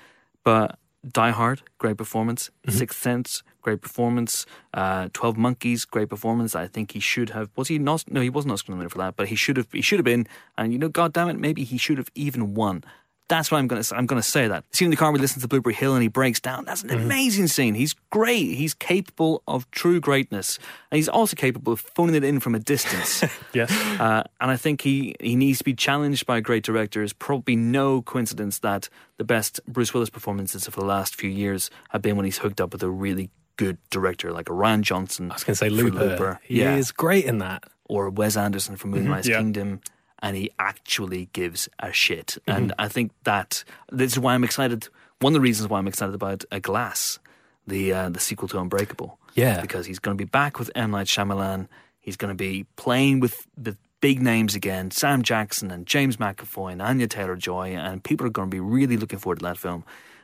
But 0.44 0.80
Die 1.08 1.32
Hard, 1.32 1.62
great 1.78 1.98
performance. 1.98 2.50
Sixth 2.68 3.00
Sense, 3.02 3.44
great 3.62 3.82
performance. 3.82 4.46
Uh, 4.74 5.10
Twelve 5.14 5.38
Monkeys, 5.38 5.86
great 5.86 6.10
performance. 6.10 6.56
I 6.56 6.68
think 6.68 6.92
he 6.92 7.00
should 7.00 7.30
have. 7.32 7.50
Was 7.56 7.68
he 7.70 7.78
not? 7.80 8.04
No, 8.10 8.22
he 8.22 8.30
wasn't 8.30 8.52
Oscar 8.54 8.72
nominated 8.72 8.92
for 8.92 8.98
that. 9.00 9.16
But 9.16 9.28
he 9.30 9.36
should 9.36 9.58
have. 9.58 9.72
He 9.72 9.82
should 9.82 9.98
have 10.00 10.06
been. 10.06 10.28
And 10.58 10.74
you 10.74 10.80
know, 10.80 10.90
God 10.90 11.14
damn 11.14 11.30
it, 11.30 11.40
maybe 11.40 11.64
he 11.64 11.78
should 11.78 11.98
have 11.98 12.10
even 12.16 12.54
won. 12.54 12.84
That's 13.28 13.50
why 13.50 13.60
I'm 13.60 13.68
going 13.68 13.82
to. 13.82 13.96
I'm 13.96 14.06
going 14.06 14.22
to 14.22 14.28
say 14.28 14.48
that. 14.50 14.70
The 14.72 14.78
scene 14.78 14.88
in 14.88 14.92
the 14.92 14.98
car 14.98 15.10
where 15.10 15.18
he 15.18 15.22
listens 15.22 15.44
to 15.44 15.48
Blueberry 15.48 15.74
Hill 15.74 15.94
and 15.94 16.02
he 16.02 16.10
breaks 16.10 16.42
down. 16.42 16.66
That's 16.66 16.84
an 16.84 16.90
amazing 16.90 17.48
scene. 17.48 17.76
He's 17.76 17.96
great. 18.10 18.56
He's 18.56 18.74
capable 18.74 19.42
of 19.48 19.70
true 19.72 20.02
greatness, 20.02 20.60
and 20.92 20.98
he's 20.98 21.08
also 21.08 21.36
capable 21.36 21.72
of 21.74 21.80
phoning 21.80 22.16
it 22.16 22.24
in 22.24 22.40
from 22.40 22.56
a 22.56 22.60
distance. 22.60 23.24
Yes. 23.54 23.72
Uh, 24.00 24.24
and 24.40 24.50
I 24.50 24.56
think 24.56 24.82
he, 24.82 25.14
he 25.20 25.36
needs 25.36 25.58
to 25.58 25.66
be 25.66 25.74
challenged 25.74 26.26
by 26.26 26.38
a 26.38 26.42
great 26.42 26.64
director. 26.64 27.04
It's 27.04 27.12
probably 27.12 27.58
no 27.58 28.02
coincidence 28.02 28.60
that 28.60 28.88
the 29.18 29.26
best 29.26 29.60
Bruce 29.68 29.94
Willis 29.94 30.10
performances 30.10 30.68
of 30.68 30.76
the 30.76 30.86
last 30.86 31.16
few 31.16 31.30
years 31.30 31.70
have 31.90 32.02
been 32.02 32.16
when 32.16 32.24
he's 32.24 32.38
hooked 32.38 32.62
up 32.62 32.72
with 32.72 32.82
a 32.82 32.90
really 32.90 33.30
good 33.58 33.78
director 33.90 34.32
like 34.32 34.46
Rian 34.46 34.82
Johnson. 34.82 35.32
I 35.32 35.36
was 35.36 35.44
going 35.44 35.54
to 35.54 35.58
say 35.58 35.70
for 35.70 35.76
Looper. 35.76 36.40
He 36.44 36.62
yeah, 36.62 36.76
is 36.76 36.92
great 36.92 37.26
in 37.26 37.40
that. 37.40 37.64
or 37.86 38.10
Wes 38.10 38.38
Anderson 38.38 38.78
from 38.78 38.92
Moonrise 38.92 39.28
yeah. 39.28 39.38
Kingdom. 39.38 39.82
And 40.22 40.36
he 40.38 40.52
actually 40.60 41.30
gives 41.34 41.68
a 41.80 41.92
shit. 41.92 42.38
Mm-hmm. 42.48 42.52
And 42.58 42.74
I 42.78 42.88
think 42.88 43.12
that 43.24 43.64
this 43.92 44.14
is 44.14 44.20
why 44.20 44.34
I'm 44.36 44.44
excited. 44.44 44.88
One 45.20 45.34
of 45.34 45.36
the 45.36 45.42
reasons 45.42 45.70
why 45.70 45.80
I'm 45.80 45.88
excited 45.88 46.14
about 46.16 46.46
A 46.52 46.60
Glass, 46.60 47.20
the 47.68 47.94
uh, 47.94 48.10
the 48.10 48.20
sequel 48.20 48.48
to 48.50 48.60
Unbreakable 48.60 49.18
Yeah. 49.36 49.62
because 49.62 49.86
he's 49.86 50.00
going 50.00 50.18
to 50.18 50.24
be 50.24 50.30
back 50.30 50.60
with 50.60 50.70
M 50.76 50.92
Night 50.92 51.08
Shyamalan. 51.08 51.68
He's 52.00 52.18
going 52.18 52.30
to 52.30 52.36
be 52.36 52.66
playing 52.76 53.20
with 53.20 53.48
the 53.56 53.78
big 54.02 54.22
names 54.22 54.56
again, 54.56 54.90
Sam 54.90 55.22
Jackson 55.22 55.70
and 55.70 55.86
James 55.86 56.18
McAvoy 56.18 56.72
and 56.72 56.82
Anya 56.82 57.08
Taylor 57.08 57.36
Joy, 57.36 57.76
and 57.76 58.04
people 58.04 58.26
are 58.26 58.32
going 58.32 58.50
to 58.50 58.56
be 58.56 58.60
really 58.60 58.98
looking 58.98 59.20
forward 59.20 59.40
to 59.40 59.46
that 59.46 59.58
film. 59.60 59.84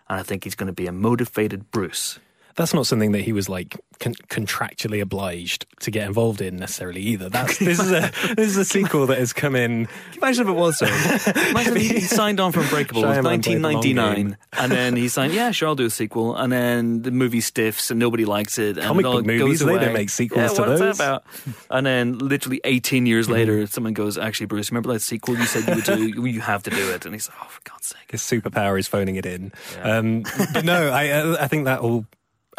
And 0.10 0.20
I 0.20 0.24
think 0.24 0.44
he's 0.44 0.56
going 0.56 0.68
to 0.68 0.74
be 0.74 0.88
a 0.88 0.92
motivated 0.92 1.70
Bruce. 1.70 2.18
That's 2.58 2.74
not 2.74 2.88
something 2.88 3.12
that 3.12 3.22
he 3.22 3.34
was 3.34 3.48
like 3.48 3.80
con- 4.00 4.16
contractually 4.30 5.00
obliged 5.00 5.66
to 5.82 5.92
get 5.92 6.08
involved 6.08 6.42
in 6.42 6.58
necessarily 6.58 7.02
either. 7.02 7.30
That's 7.30 7.60
this 7.60 7.80
is 7.80 7.92
a 7.92 8.12
this 8.36 8.48
is 8.50 8.58
a 8.58 8.66
sequel 8.66 9.06
that 9.08 9.20
has 9.20 9.32
come 9.32 9.56
in. 9.56 9.88
Imagine 10.18 10.48
if 10.48 10.50
it 10.50 10.60
was 10.60 10.80
so. 10.80 10.86
Imagine 11.50 11.78
if 11.78 11.92
he 11.92 12.00
signed 12.02 12.40
on 12.40 12.52
for 12.52 12.62
Unbreakable 12.62 13.04
in 13.06 13.10
Shyamalan 13.10 13.44
played 13.44 13.44
the 13.44 13.60
long 13.60 13.74
1999, 13.74 14.38
and 14.54 14.72
then 14.72 14.96
he 14.96 15.08
signed, 15.08 15.34
yeah, 15.34 15.52
sure, 15.52 15.70
I'll 15.70 15.76
do 15.76 15.86
a 15.86 15.90
sequel, 15.90 16.36
and 16.36 16.52
then 16.52 17.04
the 17.04 17.12
movie 17.12 17.42
stiffs 17.42 17.92
and 17.92 18.00
nobody 18.00 18.26
likes 18.26 18.58
it. 18.58 18.78
And 18.78 18.88
Comic 18.88 19.06
it 19.06 19.08
all 19.08 19.16
book 19.18 19.26
movies, 19.28 19.62
goes 19.62 19.68
they 19.68 19.80
don't 19.80 19.94
make 19.94 20.10
sequels 20.10 20.42
yeah, 20.42 20.48
to 20.48 20.62
what's 20.62 20.80
those. 20.80 20.98
That 20.98 21.06
about? 21.06 21.26
And 21.70 21.86
then 21.86 22.18
literally 22.18 22.60
18 22.64 23.06
years 23.06 23.30
later, 23.30 23.68
someone 23.68 23.94
goes, 23.94 24.18
actually, 24.18 24.48
Bruce, 24.48 24.72
remember 24.72 24.92
that 24.94 25.02
sequel 25.02 25.38
you 25.38 25.46
said 25.46 25.68
you 25.68 25.76
would 25.76 25.84
do? 25.84 26.28
You 26.38 26.42
have 26.42 26.62
to 26.64 26.70
do 26.70 26.92
it. 26.92 27.06
And 27.06 27.16
he's 27.16 27.30
like, 27.30 27.38
oh, 27.42 27.48
for 27.48 27.62
God's 27.64 27.88
sake. 27.88 28.12
His 28.12 28.22
superpower 28.22 28.78
is 28.78 28.88
phoning 28.88 29.16
it 29.16 29.26
in. 29.26 29.54
Yeah. 29.76 29.98
Um, 29.98 30.24
but 30.54 30.66
no, 30.66 30.90
I 30.90 31.42
I 31.42 31.48
think 31.48 31.66
that 31.66 31.82
will 31.82 32.06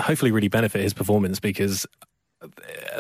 hopefully 0.01 0.31
really 0.31 0.49
benefit 0.49 0.83
his 0.83 0.95
performance 0.95 1.41
because 1.41 1.87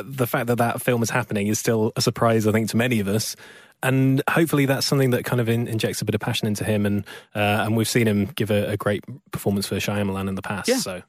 the 0.02 0.26
fact 0.26 0.48
that 0.48 0.58
that 0.58 0.82
film 0.82 1.02
is 1.02 1.10
happening 1.10 1.46
is 1.46 1.58
still 1.58 1.92
a 1.96 2.00
surprise, 2.02 2.46
I 2.46 2.52
think, 2.52 2.68
to 2.70 2.76
many 2.76 3.00
of 3.00 3.08
us. 3.08 3.36
And 3.80 4.20
hopefully 4.28 4.66
that's 4.66 4.84
something 4.84 5.10
that 5.10 5.24
kind 5.24 5.40
of 5.40 5.48
in, 5.48 5.68
injects 5.68 6.02
a 6.02 6.04
bit 6.04 6.16
of 6.16 6.20
passion 6.20 6.48
into 6.48 6.64
him, 6.64 6.84
and 6.84 7.06
uh, 7.32 7.62
and 7.64 7.76
we've 7.76 7.86
seen 7.88 8.08
him 8.08 8.24
give 8.34 8.50
a, 8.50 8.70
a 8.70 8.76
great 8.76 9.04
performance 9.30 9.68
for 9.68 9.76
Shyamalan 9.76 10.28
in 10.28 10.34
the 10.34 10.42
past. 10.42 10.68
Yeah. 10.68 10.78
So, 10.78 11.02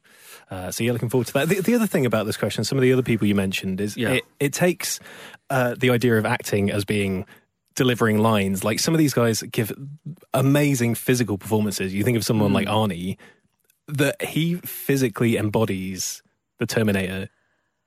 uh, 0.52 0.70
so 0.70 0.84
yeah, 0.84 0.92
looking 0.92 1.08
forward 1.08 1.26
to 1.26 1.32
that. 1.32 1.48
The, 1.48 1.60
the 1.62 1.74
other 1.74 1.88
thing 1.88 2.06
about 2.06 2.26
this 2.26 2.36
question, 2.36 2.62
some 2.62 2.78
of 2.78 2.82
the 2.82 2.92
other 2.92 3.02
people 3.02 3.26
you 3.26 3.34
mentioned, 3.34 3.80
is 3.80 3.96
Yeah. 3.96 4.10
it, 4.10 4.24
it 4.38 4.52
takes 4.52 5.00
uh, 5.50 5.74
the 5.76 5.90
idea 5.90 6.16
of 6.16 6.24
acting 6.24 6.70
as 6.70 6.84
being 6.84 7.26
delivering 7.74 8.18
lines. 8.18 8.62
Like 8.62 8.78
some 8.78 8.94
of 8.94 8.98
these 8.98 9.14
guys 9.14 9.42
give 9.42 9.72
amazing 10.32 10.94
physical 10.94 11.38
performances. 11.38 11.92
You 11.92 12.04
think 12.04 12.16
of 12.16 12.24
someone 12.24 12.52
like 12.52 12.68
Arnie, 12.68 13.16
that 13.98 14.22
he 14.22 14.56
physically 14.56 15.36
embodies 15.36 16.22
the 16.58 16.66
Terminator. 16.66 17.28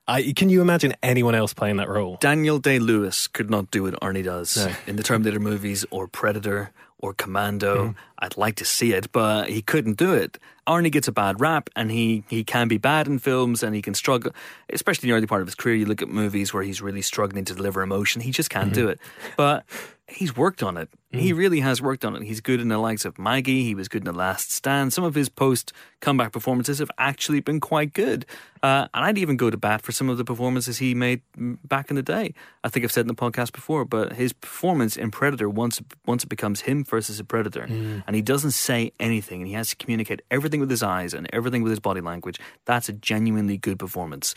I, 0.07 0.33
can 0.35 0.49
you 0.49 0.61
imagine 0.61 0.93
anyone 1.01 1.33
else 1.33 1.53
playing 1.53 1.77
that 1.77 1.87
role? 1.87 2.17
Daniel 2.19 2.59
Day 2.59 2.77
Lewis 2.79 3.27
could 3.27 3.49
not 3.49 3.71
do 3.71 3.83
what 3.83 3.93
Arnie 4.01 4.23
does 4.23 4.57
No. 4.57 4.73
in 4.85 4.95
the 4.97 5.03
Terminator 5.03 5.39
movies 5.39 5.85
or 5.91 6.07
Predator 6.07 6.71
or 6.97 7.13
Commando. 7.13 7.75
Mm-hmm. 7.89 7.97
I'd 8.23 8.37
like 8.37 8.55
to 8.55 8.65
see 8.65 8.93
it, 8.93 9.11
but 9.11 9.49
he 9.49 9.61
couldn't 9.61 9.97
do 9.97 10.13
it. 10.13 10.39
Arnie 10.65 10.89
gets 10.89 11.09
a 11.09 11.11
bad 11.11 11.41
rap, 11.41 11.69
and 11.75 11.91
he 11.91 12.23
he 12.29 12.45
can 12.45 12.69
be 12.69 12.77
bad 12.77 13.05
in 13.05 13.19
films, 13.19 13.63
and 13.63 13.75
he 13.75 13.81
can 13.81 13.93
struggle, 13.93 14.31
especially 14.71 15.09
in 15.09 15.11
the 15.11 15.17
early 15.17 15.27
part 15.27 15.41
of 15.41 15.47
his 15.47 15.55
career. 15.55 15.75
You 15.75 15.85
look 15.85 16.01
at 16.01 16.07
movies 16.07 16.53
where 16.53 16.63
he's 16.63 16.81
really 16.81 17.01
struggling 17.01 17.43
to 17.43 17.53
deliver 17.53 17.81
emotion; 17.81 18.21
he 18.21 18.31
just 18.31 18.49
can't 18.49 18.73
do 18.73 18.87
it. 18.87 18.97
But 19.35 19.65
he's 20.07 20.35
worked 20.35 20.63
on 20.63 20.77
it. 20.77 20.89
He 21.11 21.31
really 21.31 21.59
has 21.59 21.79
worked 21.79 22.03
on 22.03 22.15
it. 22.15 22.23
He's 22.23 22.41
good 22.41 22.59
in 22.59 22.69
the 22.69 22.79
likes 22.79 23.05
of 23.05 23.19
Maggie. 23.19 23.63
He 23.63 23.75
was 23.75 23.87
good 23.87 24.01
in 24.01 24.05
The 24.05 24.17
Last 24.17 24.51
Stand. 24.51 24.93
Some 24.93 25.03
of 25.03 25.13
his 25.13 25.29
post 25.29 25.71
comeback 26.01 26.31
performances 26.31 26.79
have 26.79 26.89
actually 26.97 27.39
been 27.39 27.59
quite 27.59 27.93
good. 27.93 28.25
Uh, 28.63 28.87
and 28.95 29.05
I'd 29.05 29.19
even 29.19 29.37
go 29.37 29.51
to 29.51 29.57
bat 29.57 29.83
for 29.83 29.91
some 29.91 30.09
of 30.09 30.17
the 30.17 30.25
performances 30.25 30.79
he 30.79 30.95
made 30.95 31.21
mm, 31.37 31.59
back 31.63 31.91
in 31.91 31.95
the 31.95 32.01
day. 32.01 32.33
I 32.63 32.69
think 32.69 32.83
I've 32.83 32.91
said 32.91 33.01
in 33.01 33.09
the 33.09 33.13
podcast 33.13 33.51
before, 33.51 33.85
but 33.85 34.13
his 34.13 34.33
performance 34.33 34.97
in 34.97 35.11
Predator 35.11 35.47
once 35.49 35.79
once 36.07 36.23
it 36.23 36.29
becomes 36.29 36.61
him 36.61 36.83
versus 36.83 37.19
a 37.19 37.23
predator, 37.23 37.67
and 38.07 38.12
he 38.15 38.21
doesn't 38.21 38.51
say 38.51 38.91
anything, 38.99 39.41
and 39.41 39.47
he 39.47 39.53
has 39.53 39.69
to 39.69 39.75
communicate 39.75 40.21
everything 40.29 40.59
with 40.59 40.69
his 40.69 40.83
eyes 40.83 41.13
and 41.13 41.27
everything 41.33 41.63
with 41.63 41.71
his 41.71 41.79
body 41.79 42.01
language. 42.01 42.39
That's 42.65 42.89
a 42.89 42.93
genuinely 42.93 43.57
good 43.57 43.79
performance, 43.79 44.35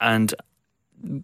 and 0.00 0.34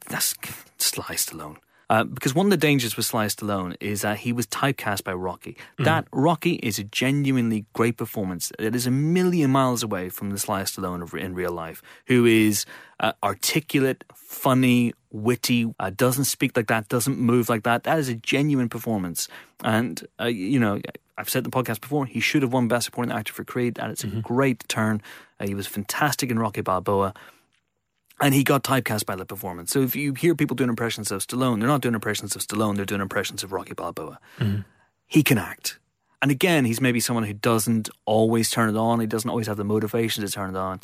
that's 0.09 0.35
Sly 0.79 1.15
Stallone. 1.15 1.57
Uh, 1.93 2.05
because 2.05 2.35
one 2.35 2.47
of 2.47 2.51
the 2.51 2.57
dangers 2.57 2.97
with 2.97 3.05
Sly 3.05 3.27
Stallone 3.27 3.77
is 3.79 4.01
that 4.01 4.17
he 4.21 4.33
was 4.33 4.47
typecast 4.47 5.05
by 5.05 5.13
Rocky. 5.13 5.59
That 5.85 6.07
Rocky 6.11 6.55
is 6.55 6.79
a 6.79 6.85
genuinely 6.85 7.67
great 7.75 7.99
performance. 7.99 8.51
It 8.59 8.75
is 8.75 8.87
a 8.87 8.91
million 8.91 9.51
miles 9.51 9.83
away 9.83 10.09
from 10.09 10.31
the 10.31 10.39
Sly 10.39 10.63
Stallone 10.63 11.03
of, 11.03 11.13
in 11.13 11.35
real 11.35 11.53
life, 11.53 11.83
who 12.07 12.25
is 12.25 12.65
uh, 12.99 13.13
articulate, 13.23 14.05
funny, 14.15 14.95
witty, 15.11 15.75
uh, 15.79 15.91
doesn't 15.91 16.25
speak 16.25 16.57
like 16.57 16.69
that, 16.69 16.89
doesn't 16.89 17.19
move 17.19 17.51
like 17.51 17.65
that. 17.65 17.85
That 17.85 17.99
is 17.99 18.09
a 18.09 18.15
genuine 18.15 18.71
performance. 18.71 19.29
And, 19.63 20.03
uh, 20.19 20.29
you 20.29 20.59
know, 20.59 20.81
I've 21.19 21.29
said 21.29 21.45
the 21.45 21.51
podcast 21.51 21.83
before, 21.83 22.07
he 22.07 22.21
should 22.21 22.41
have 22.41 22.55
won 22.55 22.69
Best 22.69 22.87
Supporting 22.87 23.13
Actor 23.13 23.35
for 23.35 23.45
Creed, 23.45 23.79
and 23.79 23.93
it's 23.93 24.03
a 24.03 24.07
great 24.07 24.67
turn. 24.67 25.03
Uh, 25.39 25.47
he 25.47 25.55
was 25.55 25.67
fantastic 25.67 26.31
in 26.31 26.39
Rocky 26.39 26.63
Balboa. 26.63 27.13
And 28.21 28.35
he 28.35 28.45
got 28.45 28.63
typecast 28.63 29.07
by 29.07 29.17
the 29.17 29.25
performance. 29.25 29.73
So 29.73 29.81
if 29.81 29.97
you 29.97 30.15
hear 30.15 30.35
people 30.35 30.55
doing 30.55 30.71
impressions 30.71 31.11
of 31.11 31.27
Stallone, 31.27 31.59
they're 31.59 31.69
not 31.69 31.81
doing 31.81 31.95
impressions 31.95 32.37
of 32.37 32.43
Stallone, 32.43 32.77
they're 32.77 32.85
doing 32.85 33.01
impressions 33.01 33.43
of 33.43 33.53
Rocky 33.53 33.75
Balboa. 33.75 34.19
Mm-hmm. 34.39 34.61
He 35.07 35.23
can 35.23 35.39
act. 35.39 35.79
And 36.21 36.31
again, 36.31 36.65
he's 36.65 36.81
maybe 36.81 37.01
someone 37.01 37.25
who 37.25 37.33
doesn't 37.33 37.91
always 38.05 38.51
turn 38.51 38.69
it 38.69 38.79
on, 38.79 39.01
he 39.01 39.07
doesn't 39.07 39.29
always 39.29 39.49
have 39.49 39.57
the 39.57 39.65
motivation 39.65 40.25
to 40.25 40.31
turn 40.31 40.51
it 40.51 40.57
on. 40.57 40.81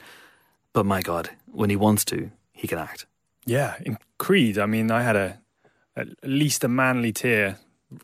But 0.72 0.84
my 0.84 1.00
God, 1.00 1.30
when 1.46 1.70
he 1.70 1.76
wants 1.76 2.04
to, 2.06 2.30
he 2.52 2.66
can 2.66 2.78
act. 2.78 3.06
Yeah, 3.46 3.76
in 3.86 3.98
Creed, 4.18 4.58
I 4.58 4.66
mean, 4.66 4.90
I 4.90 5.02
had 5.02 5.16
a 5.16 5.40
at 5.96 6.08
least 6.22 6.62
a 6.64 6.68
manly 6.68 7.12
tear 7.12 7.58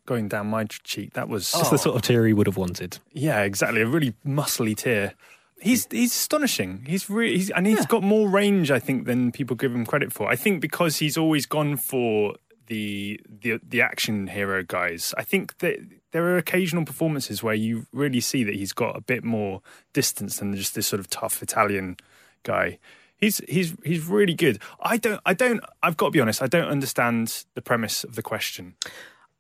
going 0.07 0.29
down 0.29 0.47
my 0.47 0.65
cheek. 0.65 1.13
That 1.15 1.29
was 1.29 1.51
Just 1.53 1.67
oh. 1.67 1.71
the 1.73 1.79
sort 1.79 1.97
of 1.97 2.03
tear 2.03 2.27
he 2.27 2.33
would 2.33 2.47
have 2.47 2.57
wanted. 2.57 2.99
yeah, 3.13 3.43
exactly, 3.43 3.83
a 3.83 3.87
really 3.87 4.15
muscly 4.27 4.77
tear. 4.77 5.15
He's 5.61 5.87
he's 5.91 6.13
astonishing. 6.13 6.85
He's 6.87 7.09
really 7.09 7.37
he's, 7.37 7.51
and 7.51 7.67
he's 7.67 7.87
got 7.87 8.03
more 8.03 8.29
range, 8.29 8.71
I 8.71 8.79
think, 8.79 9.07
than 9.07 9.33
people 9.33 9.57
give 9.57 9.75
him 9.75 9.87
credit 9.87 10.13
for. 10.13 10.29
I 10.29 10.37
think 10.37 10.61
because 10.61 10.99
he's 10.99 11.17
always 11.17 11.47
gone 11.47 11.77
for 11.77 12.35
the 12.67 13.21
the 13.29 13.61
the 13.67 13.81
action 13.81 14.27
hero 14.27 14.63
guys. 14.63 15.15
I 15.17 15.23
think 15.23 15.59
that 15.59 15.79
there 16.13 16.25
are 16.25 16.37
occasional 16.37 16.85
performances 16.85 17.43
where 17.43 17.55
you 17.55 17.87
really 17.93 18.21
see 18.21 18.45
that 18.45 18.55
he's 18.55 18.73
got 18.73 18.97
a 18.97 19.01
bit 19.01 19.25
more 19.25 19.63
distance 19.93 20.39
than 20.39 20.55
just 20.55 20.75
this 20.75 20.87
sort 20.87 21.01
of 21.01 21.09
tough 21.09 21.43
Italian 21.43 21.97
guy. 22.43 22.79
He's 23.17 23.39
he's 23.49 23.75
he's 23.85 24.05
really 24.07 24.35
good. 24.35 24.61
I 24.81 24.97
don't 24.97 25.21
I 25.25 25.35
don't 25.35 25.61
I've 25.83 25.97
got 25.97 26.07
to 26.07 26.11
be 26.11 26.21
honest. 26.21 26.43
I 26.43 26.47
don't 26.47 26.69
understand 26.69 27.45
the 27.55 27.63
premise 27.63 28.03
of 28.05 28.17
the 28.17 28.23
question. 28.23 28.75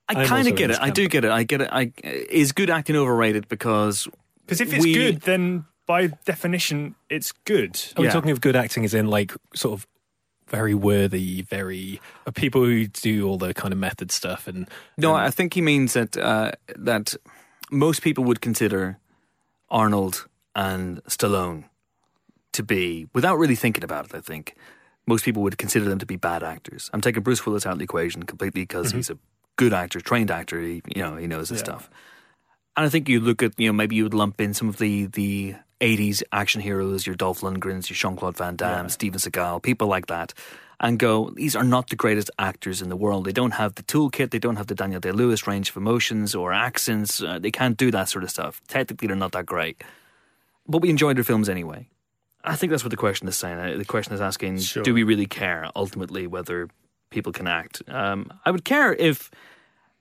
I 0.08 0.26
kind 0.26 0.46
of 0.46 0.54
get 0.54 0.66
it. 0.70 0.74
this 0.74 0.78
I 0.80 0.90
do 0.90 1.08
get 1.08 1.24
it. 1.24 1.30
I 1.30 1.42
get 1.42 1.60
it. 1.62 1.68
I, 1.72 1.92
is 2.02 2.52
good 2.52 2.70
acting 2.70 2.94
overrated 2.96 3.48
because 3.48 4.06
Because 4.46 4.60
if 4.60 4.72
it's 4.72 4.84
We- 4.84 4.94
good, 4.94 5.20
then 5.22 5.64
by 5.86 6.08
definition, 6.24 6.94
it's 7.10 7.32
good. 7.44 7.80
Are 7.96 8.00
we 8.00 8.06
Yeah. 8.06 8.12
talking 8.12 8.30
of 8.30 8.40
good 8.40 8.56
acting 8.56 8.84
as 8.84 8.94
in 8.94 9.06
like 9.08 9.32
sort 9.54 9.74
of 9.78 9.86
very 10.48 10.74
worthy, 10.74 11.42
very 11.42 12.00
uh, 12.26 12.30
people 12.30 12.64
who 12.64 12.86
do 12.86 13.26
all 13.28 13.38
the 13.38 13.54
kind 13.54 13.72
of 13.72 13.78
method 13.78 14.10
stuff 14.10 14.46
and 14.46 14.68
No, 14.98 15.14
I 15.14 15.30
think 15.30 15.54
he 15.54 15.60
means 15.62 15.94
that 15.94 16.16
uh, 16.16 16.52
that 16.76 17.14
most 17.70 18.02
people 18.02 18.24
would 18.24 18.40
consider 18.40 18.98
Arnold 19.70 20.26
and 20.54 21.02
Stallone 21.04 21.64
to 22.52 22.62
be, 22.62 23.08
without 23.14 23.36
really 23.38 23.56
thinking 23.56 23.82
about 23.82 24.04
it. 24.06 24.14
I 24.14 24.20
think 24.20 24.54
most 25.06 25.24
people 25.24 25.42
would 25.42 25.58
consider 25.58 25.86
them 25.86 25.98
to 25.98 26.06
be 26.06 26.16
bad 26.16 26.42
actors. 26.42 26.88
I'm 26.92 27.00
taking 27.00 27.22
Bruce 27.22 27.44
Willis 27.44 27.66
out 27.66 27.72
of 27.72 27.78
the 27.78 27.84
equation 27.84 28.22
completely 28.22 28.62
because 28.62 28.92
he's 28.92 29.10
a 29.10 29.18
good 29.56 29.72
actor, 29.72 30.00
trained 30.00 30.30
actor. 30.30 30.60
He, 30.60 30.82
you 30.94 31.02
know, 31.02 31.16
he 31.16 31.26
knows 31.26 31.48
his 31.48 31.58
stuff. 31.60 31.90
And 32.76 32.86
I 32.86 32.88
think 32.88 33.08
you 33.08 33.18
look 33.20 33.42
at, 33.42 33.58
you 33.58 33.68
know, 33.68 33.72
maybe 33.72 33.96
you 33.96 34.04
would 34.04 34.14
lump 34.14 34.40
in 34.40 34.54
some 34.54 34.68
of 34.68 34.76
the 34.78 35.06
the 35.06 35.56
80s 35.84 36.22
action 36.32 36.60
heroes, 36.62 37.06
your 37.06 37.16
Dolph 37.16 37.40
Lundgrens, 37.42 37.88
your 37.90 37.96
Jean 37.96 38.16
Claude 38.16 38.36
Van 38.36 38.56
Damme, 38.56 38.88
Steven 38.88 39.20
Seagal, 39.20 39.62
people 39.62 39.86
like 39.88 40.06
that, 40.06 40.32
and 40.80 40.98
go, 40.98 41.30
these 41.36 41.54
are 41.54 41.64
not 41.64 41.88
the 41.90 41.96
greatest 41.96 42.30
actors 42.38 42.80
in 42.82 42.88
the 42.88 42.96
world. 42.96 43.24
They 43.24 43.32
don't 43.32 43.52
have 43.62 43.74
the 43.74 43.82
toolkit, 43.82 44.30
they 44.30 44.38
don't 44.38 44.56
have 44.56 44.66
the 44.66 44.74
Daniel 44.74 45.00
Day 45.00 45.12
Lewis 45.12 45.46
range 45.46 45.68
of 45.70 45.76
emotions 45.76 46.34
or 46.34 46.52
accents. 46.52 47.22
Uh, 47.22 47.38
they 47.38 47.50
can't 47.50 47.76
do 47.76 47.90
that 47.90 48.08
sort 48.08 48.24
of 48.24 48.30
stuff. 48.30 48.60
Technically, 48.68 49.08
they're 49.08 49.16
not 49.26 49.32
that 49.32 49.46
great. 49.46 49.82
But 50.66 50.78
we 50.82 50.88
enjoy 50.90 51.12
their 51.14 51.24
films 51.24 51.48
anyway. 51.48 51.88
I 52.42 52.56
think 52.56 52.70
that's 52.70 52.84
what 52.84 52.90
the 52.90 52.96
question 53.06 53.28
is 53.28 53.36
saying. 53.36 53.58
Uh, 53.58 53.76
The 53.78 53.84
question 53.84 54.14
is 54.14 54.20
asking, 54.20 54.60
Sure. 54.60 54.82
do 54.82 54.92
we 54.94 55.02
really 55.02 55.26
care 55.26 55.68
ultimately 55.76 56.26
whether 56.26 56.68
people 57.10 57.32
can 57.32 57.46
act? 57.46 57.82
Um, 57.88 58.30
I 58.44 58.50
would 58.50 58.64
care 58.64 58.92
if 58.94 59.30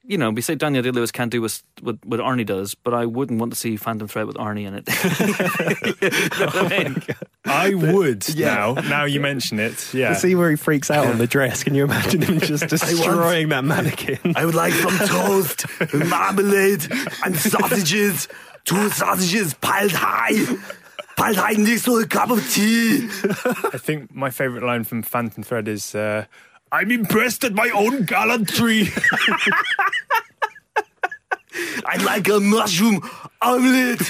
you 0.05 0.17
know, 0.17 0.31
we 0.31 0.41
say 0.41 0.55
Daniel 0.55 0.83
Day 0.83 0.91
Lewis 0.91 1.11
can't 1.11 1.31
do 1.31 1.41
what, 1.41 1.61
what 1.81 2.03
what 2.05 2.19
Arnie 2.19 2.45
does, 2.45 2.75
but 2.75 2.93
I 2.93 3.05
wouldn't 3.05 3.39
want 3.39 3.53
to 3.53 3.57
see 3.59 3.77
Phantom 3.77 4.07
Thread 4.07 4.25
with 4.27 4.35
Arnie 4.35 4.65
in 4.67 4.73
it. 4.75 4.87
You 6.03 6.39
know 6.39 6.45
what 6.47 6.73
I 6.73 6.77
mean? 6.83 7.03
I 7.45 7.73
would 7.73 8.37
now. 8.37 8.73
Now 8.73 9.05
you 9.05 9.19
mention 9.21 9.59
it, 9.59 9.93
yeah. 9.93 10.09
The 10.09 10.15
scene 10.15 10.37
where 10.37 10.49
he 10.49 10.55
freaks 10.57 10.91
out 10.91 11.07
on 11.07 11.17
the 11.17 11.27
dress. 11.27 11.63
Can 11.63 11.75
you 11.75 11.85
imagine 11.85 12.21
him 12.21 12.39
just 12.39 12.67
destroying 12.69 13.49
that 13.49 13.63
mannequin? 13.63 14.33
I 14.35 14.45
would 14.45 14.55
like 14.55 14.73
some 14.73 14.97
toast, 15.07 15.65
marmalade, 15.93 16.85
and 17.23 17.35
sausages. 17.37 18.27
Two 18.65 18.89
sausages 18.89 19.53
piled 19.55 19.91
high. 19.93 20.57
Piled 21.15 21.37
high 21.37 21.53
next 21.53 21.85
to 21.85 21.97
a 21.97 22.07
cup 22.07 22.29
of 22.29 22.41
tea. 22.51 23.07
I 23.73 23.77
think 23.77 24.13
my 24.13 24.29
favourite 24.29 24.65
line 24.65 24.83
from 24.83 25.03
Phantom 25.03 25.43
Thread 25.43 25.67
is, 25.67 25.93
uh, 25.95 26.25
"I'm 26.71 26.91
impressed 26.91 27.43
at 27.43 27.53
my 27.53 27.69
own 27.69 28.03
gallantry." 28.05 28.87
I'd 31.93 32.01
like 32.01 32.27
a 32.27 32.39
mushroom 32.39 33.07
omelette. 33.39 34.01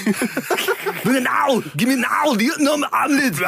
now, 1.04 1.60
give 1.76 1.88
me 1.88 1.96
now 1.96 2.32
the 2.32 2.50
no 2.58 2.82
omelette. 2.90 3.38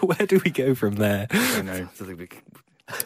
Where 0.00 0.26
do 0.26 0.40
we 0.44 0.50
go 0.52 0.76
from 0.76 0.94
there? 0.94 1.26
I 1.30 1.62
know. 1.62 1.88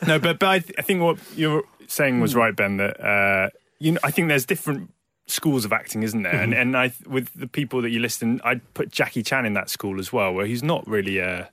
No, 0.06 0.18
but 0.18 0.38
but 0.38 0.48
I, 0.48 0.58
th- 0.58 0.74
I 0.78 0.82
think 0.82 1.00
what 1.00 1.18
you're 1.34 1.62
saying 1.86 2.20
was 2.20 2.32
hmm. 2.32 2.38
right, 2.38 2.54
Ben. 2.54 2.76
That 2.76 3.00
uh, 3.02 3.48
you 3.78 3.92
know, 3.92 4.00
I 4.04 4.10
think 4.10 4.28
there's 4.28 4.44
different 4.44 4.92
schools 5.26 5.64
of 5.64 5.72
acting, 5.72 6.02
isn't 6.02 6.22
there? 6.22 6.34
And 6.34 6.52
mm-hmm. 6.52 6.60
and 6.60 6.76
I 6.76 6.92
with 7.06 7.32
the 7.34 7.46
people 7.46 7.80
that 7.80 7.90
you 7.90 8.00
listen, 8.00 8.42
I'd 8.44 8.74
put 8.74 8.90
Jackie 8.90 9.22
Chan 9.22 9.46
in 9.46 9.54
that 9.54 9.70
school 9.70 9.98
as 9.98 10.12
well, 10.12 10.34
where 10.34 10.44
he's 10.44 10.62
not 10.62 10.86
really 10.86 11.18
a 11.18 11.50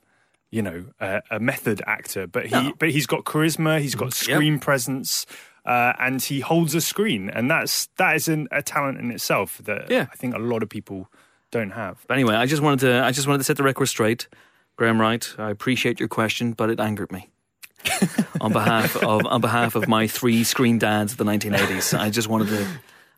you 0.50 0.60
know 0.60 0.84
a, 1.00 1.22
a 1.30 1.40
method 1.40 1.80
actor, 1.86 2.26
but 2.26 2.46
he 2.46 2.74
but 2.78 2.90
he's 2.90 3.06
got 3.06 3.24
charisma, 3.24 3.80
he's 3.80 3.94
got 3.94 4.08
mm, 4.08 4.14
screen 4.14 4.58
presence. 4.58 5.24
Uh, 5.64 5.92
and 5.98 6.20
he 6.22 6.40
holds 6.40 6.74
a 6.74 6.80
screen, 6.80 7.30
and 7.30 7.50
that's 7.50 7.86
that 7.96 8.16
is 8.16 8.28
an, 8.28 8.48
a 8.52 8.62
talent 8.62 8.98
in 8.98 9.10
itself 9.10 9.58
that 9.64 9.90
Yeah. 9.90 10.06
I 10.12 10.16
think 10.16 10.34
a 10.34 10.38
lot 10.38 10.62
of 10.62 10.68
people 10.68 11.08
don't 11.50 11.70
have. 11.70 12.04
But 12.06 12.14
anyway, 12.14 12.34
I 12.34 12.44
just 12.46 12.60
wanted 12.62 12.80
to 12.80 13.02
I 13.04 13.12
just 13.12 13.26
wanted 13.26 13.38
to 13.38 13.44
set 13.44 13.56
the 13.56 13.62
record 13.62 13.86
straight. 13.86 14.28
Graham 14.76 15.00
Wright, 15.00 15.34
I 15.38 15.50
appreciate 15.50 15.98
your 16.00 16.08
question, 16.08 16.52
but 16.52 16.68
it 16.68 16.80
angered 16.80 17.10
me. 17.12 17.28
on 18.40 18.52
behalf 18.52 18.96
of 18.96 19.24
on 19.26 19.40
behalf 19.40 19.74
of 19.74 19.88
my 19.88 20.06
three 20.06 20.42
screen 20.44 20.78
dads 20.78 21.12
of 21.12 21.18
the 21.18 21.24
1980s, 21.24 21.98
I 21.98 22.10
just 22.10 22.28
wanted 22.28 22.48
to 22.48 22.66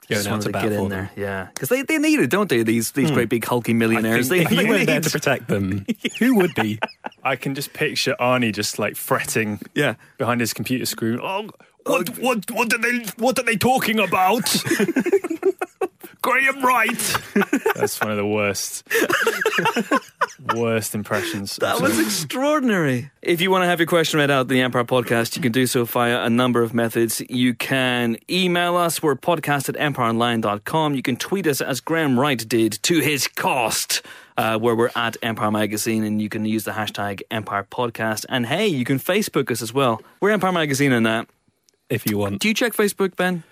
Going 0.08 0.18
just 0.22 0.30
wanted 0.30 0.42
to 0.46 0.52
to 0.52 0.52
get 0.52 0.68
for 0.68 0.74
in 0.74 0.80
them. 0.82 0.88
there, 0.90 1.10
yeah, 1.16 1.48
because 1.52 1.68
they, 1.68 1.82
they 1.82 1.98
need 1.98 2.20
it, 2.20 2.30
don't 2.30 2.48
they? 2.48 2.62
These 2.62 2.92
these 2.92 3.10
great 3.10 3.28
big 3.28 3.44
hulky 3.44 3.74
millionaires. 3.74 4.28
think 4.28 4.48
They, 4.48 4.54
If 4.56 4.62
you 4.62 4.68
weren't 4.68 4.86
there 4.86 4.96
need- 4.96 5.02
to 5.04 5.10
protect 5.10 5.48
them, 5.48 5.84
who 6.20 6.36
would 6.36 6.54
be? 6.54 6.78
I 7.24 7.34
can 7.34 7.56
just 7.56 7.72
picture 7.72 8.14
Arnie 8.20 8.52
just 8.52 8.78
like 8.78 8.94
fretting 8.94 9.60
yeah. 9.74 9.94
behind 10.18 10.40
his 10.40 10.52
computer 10.52 10.86
screen. 10.86 11.18
Oh, 11.20 11.50
what, 11.86 12.18
what, 12.18 12.50
what 12.50 12.72
are 12.72 12.78
they, 12.78 13.06
what 13.18 13.38
are 13.38 13.44
they 13.44 13.56
talking 13.56 13.98
about? 13.98 14.42
Graham 16.26 16.60
Wright. 16.60 17.16
That's 17.76 18.00
one 18.00 18.10
of 18.10 18.16
the 18.16 18.26
worst, 18.26 18.82
worst 20.56 20.96
impressions. 20.96 21.54
That 21.56 21.80
was 21.80 22.00
extraordinary. 22.00 23.12
If 23.22 23.40
you 23.40 23.52
want 23.52 23.62
to 23.62 23.66
have 23.66 23.78
your 23.78 23.86
question 23.86 24.18
read 24.18 24.30
out 24.30 24.42
in 24.42 24.48
the 24.48 24.60
Empire 24.60 24.82
Podcast, 24.82 25.36
you 25.36 25.42
can 25.42 25.52
do 25.52 25.68
so 25.68 25.84
via 25.84 26.24
a 26.24 26.30
number 26.30 26.62
of 26.62 26.74
methods. 26.74 27.22
You 27.28 27.54
can 27.54 28.16
email 28.28 28.76
us. 28.76 29.00
We're 29.00 29.14
podcast 29.14 29.68
at 29.68 29.76
empireonline.com. 29.76 30.96
You 30.96 31.02
can 31.02 31.16
tweet 31.16 31.46
us 31.46 31.60
as 31.60 31.80
Graham 31.80 32.18
Wright 32.18 32.48
did 32.48 32.80
to 32.82 32.98
his 32.98 33.28
cost. 33.28 34.02
Uh, 34.38 34.58
where 34.58 34.76
we're 34.76 34.90
at 34.94 35.16
Empire 35.22 35.50
Magazine, 35.50 36.04
and 36.04 36.20
you 36.20 36.28
can 36.28 36.44
use 36.44 36.64
the 36.64 36.72
hashtag 36.72 37.22
Empire 37.30 37.66
Podcast. 37.70 38.26
And 38.28 38.44
hey, 38.44 38.66
you 38.66 38.84
can 38.84 38.98
Facebook 38.98 39.50
us 39.50 39.62
as 39.62 39.72
well. 39.72 40.02
We're 40.20 40.28
Empire 40.28 40.52
Magazine 40.52 40.92
and 40.92 41.06
that. 41.06 41.26
If 41.88 42.06
you 42.06 42.18
want. 42.18 42.40
Do 42.40 42.48
you 42.48 42.54
check 42.54 42.72
Facebook, 42.72 43.16
Ben? 43.16 43.42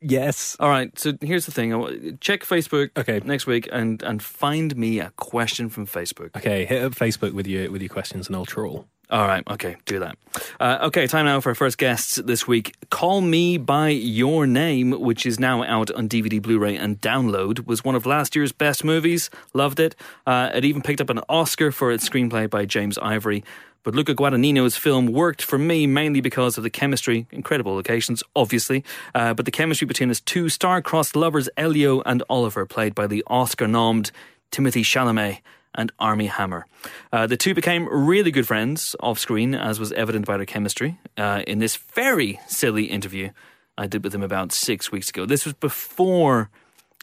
Yes. 0.00 0.56
All 0.60 0.68
right. 0.68 0.96
So 0.98 1.14
here's 1.20 1.46
the 1.46 1.52
thing. 1.52 2.18
Check 2.20 2.42
Facebook 2.44 2.90
Okay. 2.96 3.20
next 3.24 3.46
week 3.46 3.68
and 3.72 4.02
and 4.02 4.22
find 4.22 4.76
me 4.76 5.00
a 5.00 5.10
question 5.16 5.68
from 5.70 5.86
Facebook. 5.86 6.36
Okay, 6.36 6.64
hit 6.66 6.82
up 6.84 6.92
Facebook 6.94 7.32
with 7.32 7.46
your 7.46 7.70
with 7.70 7.80
your 7.82 7.88
questions 7.88 8.26
and 8.26 8.36
I'll 8.36 8.44
troll. 8.44 8.86
All 9.08 9.26
right. 9.26 9.44
Okay. 9.48 9.76
Do 9.86 10.00
that. 10.00 10.16
Uh, 10.58 10.78
okay. 10.82 11.06
Time 11.06 11.26
now 11.26 11.40
for 11.40 11.50
our 11.50 11.54
first 11.54 11.78
guests 11.78 12.16
this 12.16 12.46
week. 12.48 12.74
Call 12.90 13.20
Me 13.20 13.56
by 13.56 13.88
Your 13.90 14.48
Name, 14.48 14.90
which 15.00 15.24
is 15.24 15.38
now 15.38 15.62
out 15.62 15.92
on 15.92 16.08
DVD, 16.08 16.42
Blu-ray, 16.42 16.76
and 16.76 17.00
download, 17.00 17.66
was 17.66 17.84
one 17.84 17.94
of 17.94 18.04
last 18.04 18.34
year's 18.34 18.50
best 18.50 18.82
movies. 18.82 19.30
Loved 19.54 19.78
it. 19.78 19.94
Uh, 20.26 20.50
it 20.52 20.64
even 20.64 20.82
picked 20.82 21.00
up 21.00 21.08
an 21.08 21.20
Oscar 21.28 21.70
for 21.70 21.92
its 21.92 22.08
screenplay 22.08 22.50
by 22.50 22.64
James 22.64 22.98
Ivory. 22.98 23.44
But 23.86 23.94
Luca 23.94 24.16
Guadagnino's 24.16 24.76
film 24.76 25.06
worked 25.06 25.40
for 25.40 25.58
me 25.58 25.86
mainly 25.86 26.20
because 26.20 26.58
of 26.58 26.64
the 26.64 26.70
chemistry, 26.70 27.28
incredible 27.30 27.76
locations, 27.76 28.20
obviously, 28.34 28.82
uh, 29.14 29.32
but 29.32 29.44
the 29.44 29.52
chemistry 29.52 29.86
between 29.86 30.08
his 30.08 30.20
two 30.20 30.48
star-crossed 30.48 31.14
lovers, 31.14 31.48
Elio 31.56 32.00
and 32.00 32.20
Oliver, 32.28 32.66
played 32.66 32.96
by 32.96 33.06
the 33.06 33.22
Oscar-nommed 33.28 34.10
Timothy 34.50 34.82
Chalamet 34.82 35.38
and 35.76 35.92
Armie 36.00 36.26
Hammer. 36.26 36.66
Uh, 37.12 37.28
the 37.28 37.36
two 37.36 37.54
became 37.54 37.88
really 37.88 38.32
good 38.32 38.48
friends 38.48 38.96
off 38.98 39.20
screen, 39.20 39.54
as 39.54 39.78
was 39.78 39.92
evident 39.92 40.26
by 40.26 40.36
their 40.36 40.46
chemistry 40.46 40.98
uh, 41.16 41.44
in 41.46 41.60
this 41.60 41.76
very 41.76 42.40
silly 42.48 42.86
interview 42.86 43.30
I 43.78 43.86
did 43.86 44.02
with 44.02 44.10
them 44.10 44.24
about 44.24 44.50
six 44.50 44.90
weeks 44.90 45.10
ago. 45.10 45.26
This 45.26 45.44
was 45.44 45.54
before 45.54 46.50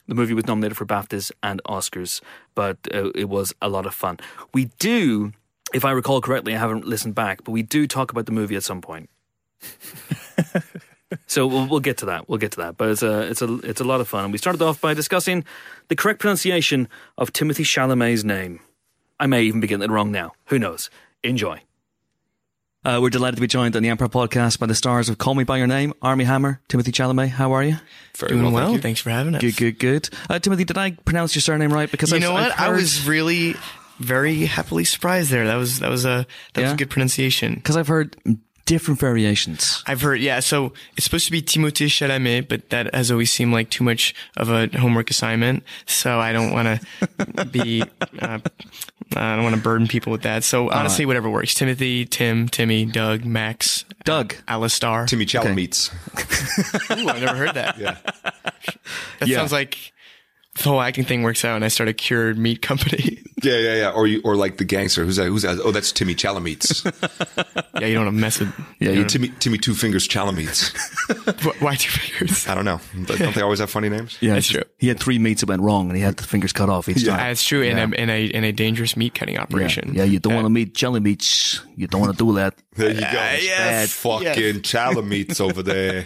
the 0.10 0.16
movie 0.16 0.34
was 0.34 0.48
nominated 0.48 0.76
for 0.76 0.86
BAFTAs 0.86 1.32
and 1.42 1.62
Oscars, 1.64 2.20
but 2.56 2.78
uh, 2.94 3.12
it 3.16 3.30
was 3.30 3.54
a 3.62 3.70
lot 3.70 3.86
of 3.86 3.94
fun. 3.94 4.20
We 4.54 4.66
do, 4.80 5.32
if 5.74 5.86
I 5.86 5.92
recall 5.92 6.22
correctly, 6.22 6.56
I 6.56 6.60
haven't 6.60 6.86
listened 6.86 7.16
back, 7.16 7.44
but 7.44 7.52
we 7.52 7.62
do 7.64 7.88
talk 7.88 8.12
about 8.12 8.26
the 8.26 8.32
movie 8.32 8.56
at 8.56 8.64
some 8.64 8.82
point. 8.82 9.10
so 11.28 11.48
we'll, 11.48 11.68
we'll 11.68 11.80
get 11.80 11.98
to 11.98 12.06
that. 12.08 12.28
We'll 12.30 12.38
get 12.40 12.52
to 12.54 12.58
that. 12.60 12.78
But 12.78 12.90
it's 12.90 13.04
a 13.04 13.22
it's 13.22 13.42
a 13.42 13.56
it's 13.60 13.82
a 13.82 13.84
lot 13.84 14.02
of 14.02 14.08
fun. 14.08 14.26
And 14.26 14.32
we 14.34 14.38
started 14.38 14.62
off 14.62 14.82
by 14.82 14.94
discussing 14.94 15.46
the 15.88 15.96
correct 15.96 16.20
pronunciation 16.20 16.88
of 17.18 17.34
Timothy 17.34 17.64
Chalamet's 17.64 18.24
name. 18.24 18.60
I 19.20 19.28
may 19.28 19.44
even 19.44 19.60
be 19.60 19.68
getting 19.68 19.84
it 19.84 19.92
wrong 19.92 20.12
now. 20.12 20.34
Who 20.46 20.60
knows? 20.60 20.90
Enjoy. 21.24 21.62
Uh, 22.86 23.00
we're 23.02 23.10
delighted 23.10 23.38
to 23.38 23.42
be 23.42 23.48
joined 23.48 23.78
on 23.78 23.84
the 23.84 23.88
Empire 23.88 24.10
podcast 24.10 24.60
by 24.60 24.66
the 24.66 24.76
stars 24.76 25.08
of 25.08 25.18
Call 25.18 25.36
Me 25.36 25.46
by 25.46 25.58
Your 25.58 25.68
Name, 25.68 25.94
Armie 26.02 26.26
Hammer, 26.26 26.60
Timothy 26.68 26.92
Chalamet. 26.92 27.30
How 27.30 27.54
are 27.54 27.64
you? 27.64 27.78
Very 28.18 28.32
Doing 28.34 28.44
well, 28.44 28.52
well. 28.52 28.66
thank 28.66 28.76
you. 28.76 28.82
Thanks 28.82 29.00
for 29.00 29.10
having 29.10 29.36
us. 29.36 29.42
Good, 29.42 29.56
good, 29.56 29.80
good. 29.80 30.10
Uh, 30.30 30.40
Timothy, 30.40 30.66
did 30.66 30.78
I 30.78 30.92
pronounce 30.92 31.34
your 31.34 31.42
surname 31.44 31.72
right? 31.72 31.90
Because 31.90 32.12
You 32.12 32.18
I've, 32.18 32.22
know 32.24 32.36
I've 32.36 32.50
what? 32.50 32.60
I 32.60 32.70
was 32.72 33.08
really 33.08 33.56
very 34.04 34.46
happily 34.46 34.84
surprised 34.84 35.32
there. 35.32 35.46
That 35.48 35.56
was 35.56 35.80
that 35.80 35.90
was 35.90 36.06
a 36.06 36.26
that 36.54 36.62
was 36.62 36.72
a 36.74 36.76
good 36.76 36.90
pronunciation. 36.90 37.56
because 37.56 37.78
I've 37.78 37.88
heard 37.88 38.16
different 38.66 38.98
variations. 38.98 39.84
I've 39.88 40.00
heard, 40.02 40.22
yeah. 40.22 40.40
So 40.40 40.72
it's 40.96 41.04
supposed 41.04 41.26
to 41.26 41.32
be 41.34 41.42
Timothée 41.42 41.88
Chalamet, 41.88 42.48
but 42.48 42.70
that 42.70 42.94
has 42.96 43.12
always 43.12 43.30
seemed 43.32 43.52
like 43.52 43.70
too 43.70 43.84
much 43.84 44.16
of 44.38 44.50
a 44.50 44.68
homework 44.78 45.10
assignment. 45.10 45.64
So 45.86 46.18
I 46.20 46.32
don't 46.32 46.52
want 46.54 46.80
to 47.36 47.46
be, 47.46 47.82
uh, 48.22 48.40
I 49.18 49.36
don't 49.36 49.44
want 49.44 49.56
to 49.56 49.62
burden 49.62 49.88
people 49.90 50.14
with 50.14 50.22
that. 50.22 50.46
So 50.46 50.70
honestly, 50.72 51.06
whatever 51.06 51.30
works. 51.30 51.54
Timothy, 51.54 52.06
Tim, 52.06 52.48
Timmy, 52.48 52.86
Doug, 52.86 53.26
Max, 53.26 53.84
Doug. 54.06 54.34
Alistar. 54.48 55.08
Timmy 55.08 55.26
Chalametes. 55.26 55.92
Ooh, 56.98 57.10
I've 57.10 57.20
never 57.22 57.36
heard 57.36 57.56
that. 57.56 57.78
Yeah. 57.84 57.98
That 59.20 59.28
Yeah. 59.28 59.38
sounds 59.38 59.52
like 59.52 59.92
the 60.56 60.70
whole 60.70 60.82
acting 60.82 61.04
thing 61.06 61.24
works 61.24 61.44
out, 61.44 61.56
and 61.56 61.66
I 61.66 61.68
start 61.68 61.90
a 61.90 61.94
cured 61.94 62.38
meat 62.38 62.62
company. 62.62 63.20
Yeah, 63.44 63.58
yeah, 63.58 63.76
yeah. 63.76 63.90
Or 63.92 64.08
you, 64.08 64.22
or 64.24 64.38
like 64.38 64.56
the 64.56 64.64
gangster. 64.64 65.04
Who's 65.04 65.18
that? 65.18 65.26
Who's 65.26 65.42
that? 65.42 65.60
Oh, 65.60 65.72
that's 65.72 65.92
Timmy 65.92 66.16
Chalametes. 66.16 66.86
yeah, 67.82 67.88
you 67.88 67.96
don't 67.96 68.06
want 68.06 68.16
to 68.16 68.22
mess 68.22 68.40
with. 68.40 68.54
Yeah, 68.80 68.92
you 68.92 69.00
you 69.00 69.06
Timmy, 69.06 69.28
Timmy 69.40 69.58
Two 69.58 69.74
Fingers 69.74 70.08
Chalametes. 70.08 70.72
wh- 71.44 71.62
why 71.62 71.76
two 71.76 71.90
fingers? 71.90 72.48
I 72.48 72.56
don't 72.56 72.64
know. 72.64 72.80
But 73.06 73.20
Don't 73.20 73.36
they 73.36 73.42
always 73.42 73.60
have 73.60 73.70
funny 73.70 73.90
names? 73.90 74.18
Yeah, 74.22 74.36
That's 74.36 74.48
true. 74.48 74.64
He 74.78 74.88
had 74.88 74.98
three 74.98 75.20
meats 75.20 75.42
that 75.42 75.50
went 75.50 75.62
wrong, 75.62 75.90
and 75.90 75.98
he 75.98 76.02
had 76.02 76.16
the 76.16 76.24
fingers 76.24 76.54
cut 76.54 76.70
off 76.70 76.88
each 76.88 77.06
time. 77.06 77.18
That's 77.18 77.44
true 77.44 77.64
in 77.64 77.78
a 77.78 77.84
in 77.96 78.10
a 78.10 78.26
in 78.28 78.46
a 78.46 78.54
dangerous 78.54 78.96
meat 78.96 79.14
cutting 79.14 79.38
operation. 79.38 79.94
yeah, 79.94 80.06
you 80.06 80.20
don't 80.20 80.36
want 80.36 80.46
to 80.46 80.48
uh, 80.48 80.50
meet 80.50 80.74
jelly 80.74 81.02
meats. 81.02 81.60
You 81.76 81.88
don't 81.88 82.00
want 82.00 82.18
to 82.18 82.26
do 82.26 82.34
that. 82.36 82.56
There 82.76 82.92
you 82.92 83.02
go. 83.02 83.08
Uh, 83.08 83.38
yes, 83.42 83.92
Fucking 83.92 84.26
yes. 84.26 84.56
Chalametes 84.60 85.42
over 85.42 85.62
there. 85.64 86.06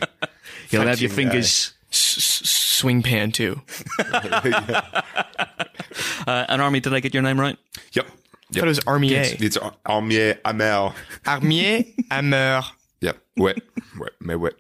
You'll 0.71 0.87
have 0.87 1.01
your 1.01 1.11
fingers. 1.11 1.67
guy. 1.69 1.73
S- 1.91 2.41
swing 2.45 3.01
pan 3.03 3.31
too. 3.31 3.61
Uh, 6.27 6.45
and 6.49 6.61
Armie, 6.61 6.79
did 6.79 6.93
I 6.93 6.99
get 6.99 7.13
your 7.13 7.23
name 7.23 7.39
right? 7.39 7.57
Yep. 7.93 8.05
I 8.05 8.53
thought 8.53 8.63
it 8.65 8.67
was 8.67 8.79
Armier. 8.85 9.23
It's 9.39 9.57
Armier 9.85 10.37
Amel. 10.45 10.93
Armier, 11.25 11.85
Amer. 12.11 12.61
Yep. 13.01 13.17
Ouais. 13.39 13.53
Ouais. 13.99 14.09
Mais 14.19 14.35
ouais. 14.35 14.51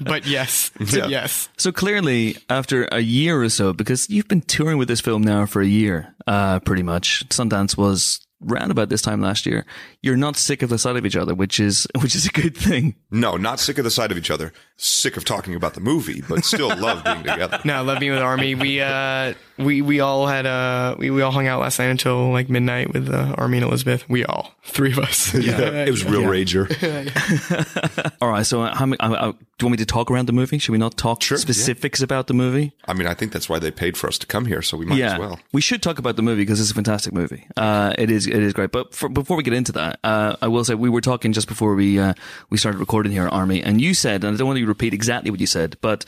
But 0.00 0.26
yes, 0.26 0.70
Yeah. 0.92 1.06
yes. 1.06 1.48
So 1.56 1.70
clearly, 1.70 2.36
after 2.50 2.84
a 2.90 2.98
year 3.00 3.40
or 3.42 3.48
so, 3.48 3.72
because 3.72 4.10
you've 4.10 4.26
been 4.28 4.40
touring 4.42 4.76
with 4.78 4.88
this 4.88 5.00
film 5.00 5.22
now 5.22 5.46
for 5.46 5.62
a 5.62 5.66
year, 5.66 6.14
uh, 6.26 6.58
pretty 6.60 6.82
much. 6.82 7.28
Sundance 7.28 7.76
was 7.76 8.20
round 8.40 8.70
about 8.70 8.88
this 8.88 9.02
time 9.02 9.20
last 9.20 9.46
year. 9.46 9.64
You're 10.02 10.16
not 10.16 10.36
sick 10.36 10.62
of 10.62 10.70
the 10.70 10.78
sight 10.78 10.96
of 10.96 11.04
each 11.04 11.16
other, 11.16 11.34
which 11.34 11.58
is 11.58 11.86
which 12.00 12.14
is 12.14 12.26
a 12.26 12.30
good 12.30 12.56
thing. 12.56 12.94
No, 13.10 13.36
not 13.36 13.60
sick 13.60 13.78
of 13.78 13.84
the 13.84 13.90
sight 13.90 14.10
of 14.12 14.18
each 14.18 14.30
other. 14.30 14.52
Sick 14.76 15.16
of 15.16 15.24
talking 15.24 15.54
about 15.54 15.74
the 15.74 15.80
movie, 15.80 16.22
but 16.28 16.44
still 16.44 16.68
love 16.76 17.04
being 17.04 17.22
together. 17.24 17.60
No, 17.64 17.82
love 17.82 18.00
being 18.00 18.12
with 18.12 18.22
Armie. 18.22 18.54
We 18.54 18.80
uh 18.80 19.34
we 19.58 19.82
we 19.82 20.00
all 20.00 20.26
had 20.26 20.46
uh 20.46 20.96
we, 20.98 21.10
we 21.10 21.22
all 21.22 21.32
hung 21.32 21.46
out 21.46 21.60
last 21.60 21.78
night 21.78 21.86
until 21.86 22.30
like 22.30 22.48
midnight 22.48 22.92
with 22.92 23.08
uh, 23.08 23.34
Armie 23.36 23.58
and 23.58 23.66
Elizabeth. 23.66 24.08
We 24.08 24.24
all 24.24 24.54
three 24.62 24.92
of 24.92 24.98
us. 24.98 25.34
Yeah, 25.34 25.84
it 25.84 25.90
was 25.90 26.04
real 26.04 26.22
rager. 26.22 26.68
All 28.20 28.28
right. 28.28 28.44
So, 28.44 28.62
uh, 28.62 28.74
how 28.74 28.86
many, 28.86 28.98
uh, 29.00 29.12
uh, 29.12 29.32
do 29.32 29.38
you 29.60 29.66
want 29.66 29.72
me 29.72 29.76
to 29.78 29.86
talk 29.86 30.10
around 30.10 30.26
the 30.26 30.32
movie? 30.32 30.58
Should 30.58 30.72
we 30.72 30.78
not 30.78 30.96
talk 30.96 31.22
Sure, 31.22 31.36
yeah. 31.38 31.42
specifics 31.42 32.02
about 32.02 32.26
the 32.26 32.34
movie? 32.34 32.72
I 32.86 32.94
mean, 32.94 33.06
I 33.06 33.14
think 33.14 33.32
that's 33.32 33.48
why 33.48 33.58
they 33.58 33.70
paid 33.70 33.96
for 33.96 34.08
us 34.08 34.18
to 34.18 34.26
come 34.26 34.46
here, 34.46 34.62
so 34.62 34.76
we 34.76 34.86
might 34.86 34.98
yeah, 34.98 35.14
as 35.14 35.18
well. 35.18 35.40
we 35.52 35.60
should 35.60 35.82
talk 35.82 35.98
about 35.98 36.16
the 36.16 36.22
movie 36.22 36.42
because 36.42 36.60
it's 36.60 36.70
a 36.70 36.74
fantastic 36.74 37.12
movie. 37.12 37.46
Uh, 37.56 37.94
it 37.98 38.10
is, 38.10 38.26
it 38.26 38.36
is 38.42 38.52
great. 38.52 38.72
But 38.72 38.94
for, 38.94 39.08
before 39.08 39.36
we 39.36 39.42
get 39.42 39.54
into 39.54 39.72
that, 39.72 40.00
uh, 40.04 40.36
I 40.42 40.48
will 40.48 40.64
say 40.64 40.74
we 40.74 40.90
were 40.90 41.00
talking 41.00 41.32
just 41.32 41.48
before 41.48 41.74
we 41.74 41.98
uh, 41.98 42.14
we 42.50 42.58
started 42.58 42.78
recording 42.78 43.12
here, 43.12 43.28
Armie, 43.28 43.62
and 43.62 43.80
you 43.80 43.94
said, 43.94 44.24
and 44.24 44.34
I 44.34 44.38
don't 44.38 44.46
want 44.46 44.58
you 44.58 44.66
to 44.66 44.70
repeat 44.70 44.94
exactly 44.94 45.30
what 45.30 45.40
you 45.40 45.46
said, 45.46 45.76
but 45.80 46.04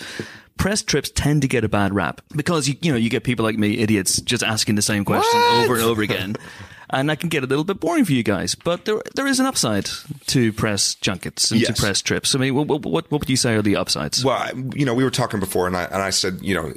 press 0.60 0.82
trips 0.82 1.10
tend 1.10 1.40
to 1.40 1.48
get 1.48 1.64
a 1.64 1.68
bad 1.70 1.94
rap 1.94 2.20
because 2.36 2.68
you 2.68 2.76
you 2.82 2.92
know 2.92 2.98
you 2.98 3.08
get 3.08 3.24
people 3.24 3.44
like 3.44 3.56
me, 3.56 3.78
idiots, 3.78 4.20
just 4.20 4.42
asking 4.42 4.74
the 4.74 4.82
same 4.82 5.06
question 5.06 5.40
over 5.40 5.74
and 5.74 5.82
over 5.82 6.02
again. 6.02 6.36
And 6.92 7.08
that 7.08 7.20
can 7.20 7.28
get 7.28 7.44
a 7.44 7.46
little 7.46 7.64
bit 7.64 7.78
boring 7.80 8.04
for 8.04 8.12
you 8.12 8.22
guys, 8.22 8.54
but 8.54 8.84
there 8.84 9.00
there 9.14 9.26
is 9.26 9.38
an 9.40 9.46
upside 9.46 9.88
to 10.26 10.52
press 10.52 10.94
junkets 10.96 11.50
and 11.52 11.60
Yes. 11.60 11.74
to 11.76 11.82
press 11.82 12.02
trips. 12.02 12.34
I 12.34 12.38
mean, 12.38 12.54
what, 12.54 12.66
what 12.66 12.84
what 12.84 13.10
would 13.10 13.30
you 13.30 13.36
say 13.36 13.54
are 13.54 13.62
the 13.62 13.76
upsides? 13.76 14.24
Well, 14.24 14.50
you 14.74 14.84
know, 14.84 14.94
we 14.94 15.04
were 15.04 15.10
talking 15.10 15.38
before, 15.40 15.66
and 15.66 15.76
I 15.76 15.84
and 15.84 16.02
I 16.02 16.10
said, 16.10 16.38
you 16.42 16.54
know, 16.54 16.72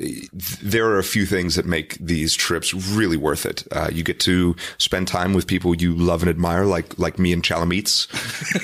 there 0.62 0.86
are 0.88 1.00
a 1.00 1.04
few 1.04 1.26
things 1.26 1.56
that 1.56 1.66
make 1.66 1.98
these 2.00 2.36
trips 2.36 2.74
really 2.74 3.18
worth 3.18 3.46
it. 3.46 3.64
Uh, 3.72 3.90
you 3.92 4.04
get 4.04 4.20
to 4.22 4.56
spend 4.78 5.08
time 5.08 5.34
with 5.34 5.48
people 5.48 5.74
you 5.76 5.96
love 5.96 6.22
and 6.22 6.30
admire, 6.30 6.66
like 6.66 6.98
like 7.00 7.18
me 7.18 7.34
and 7.34 7.42
Chalametes, 7.44 8.08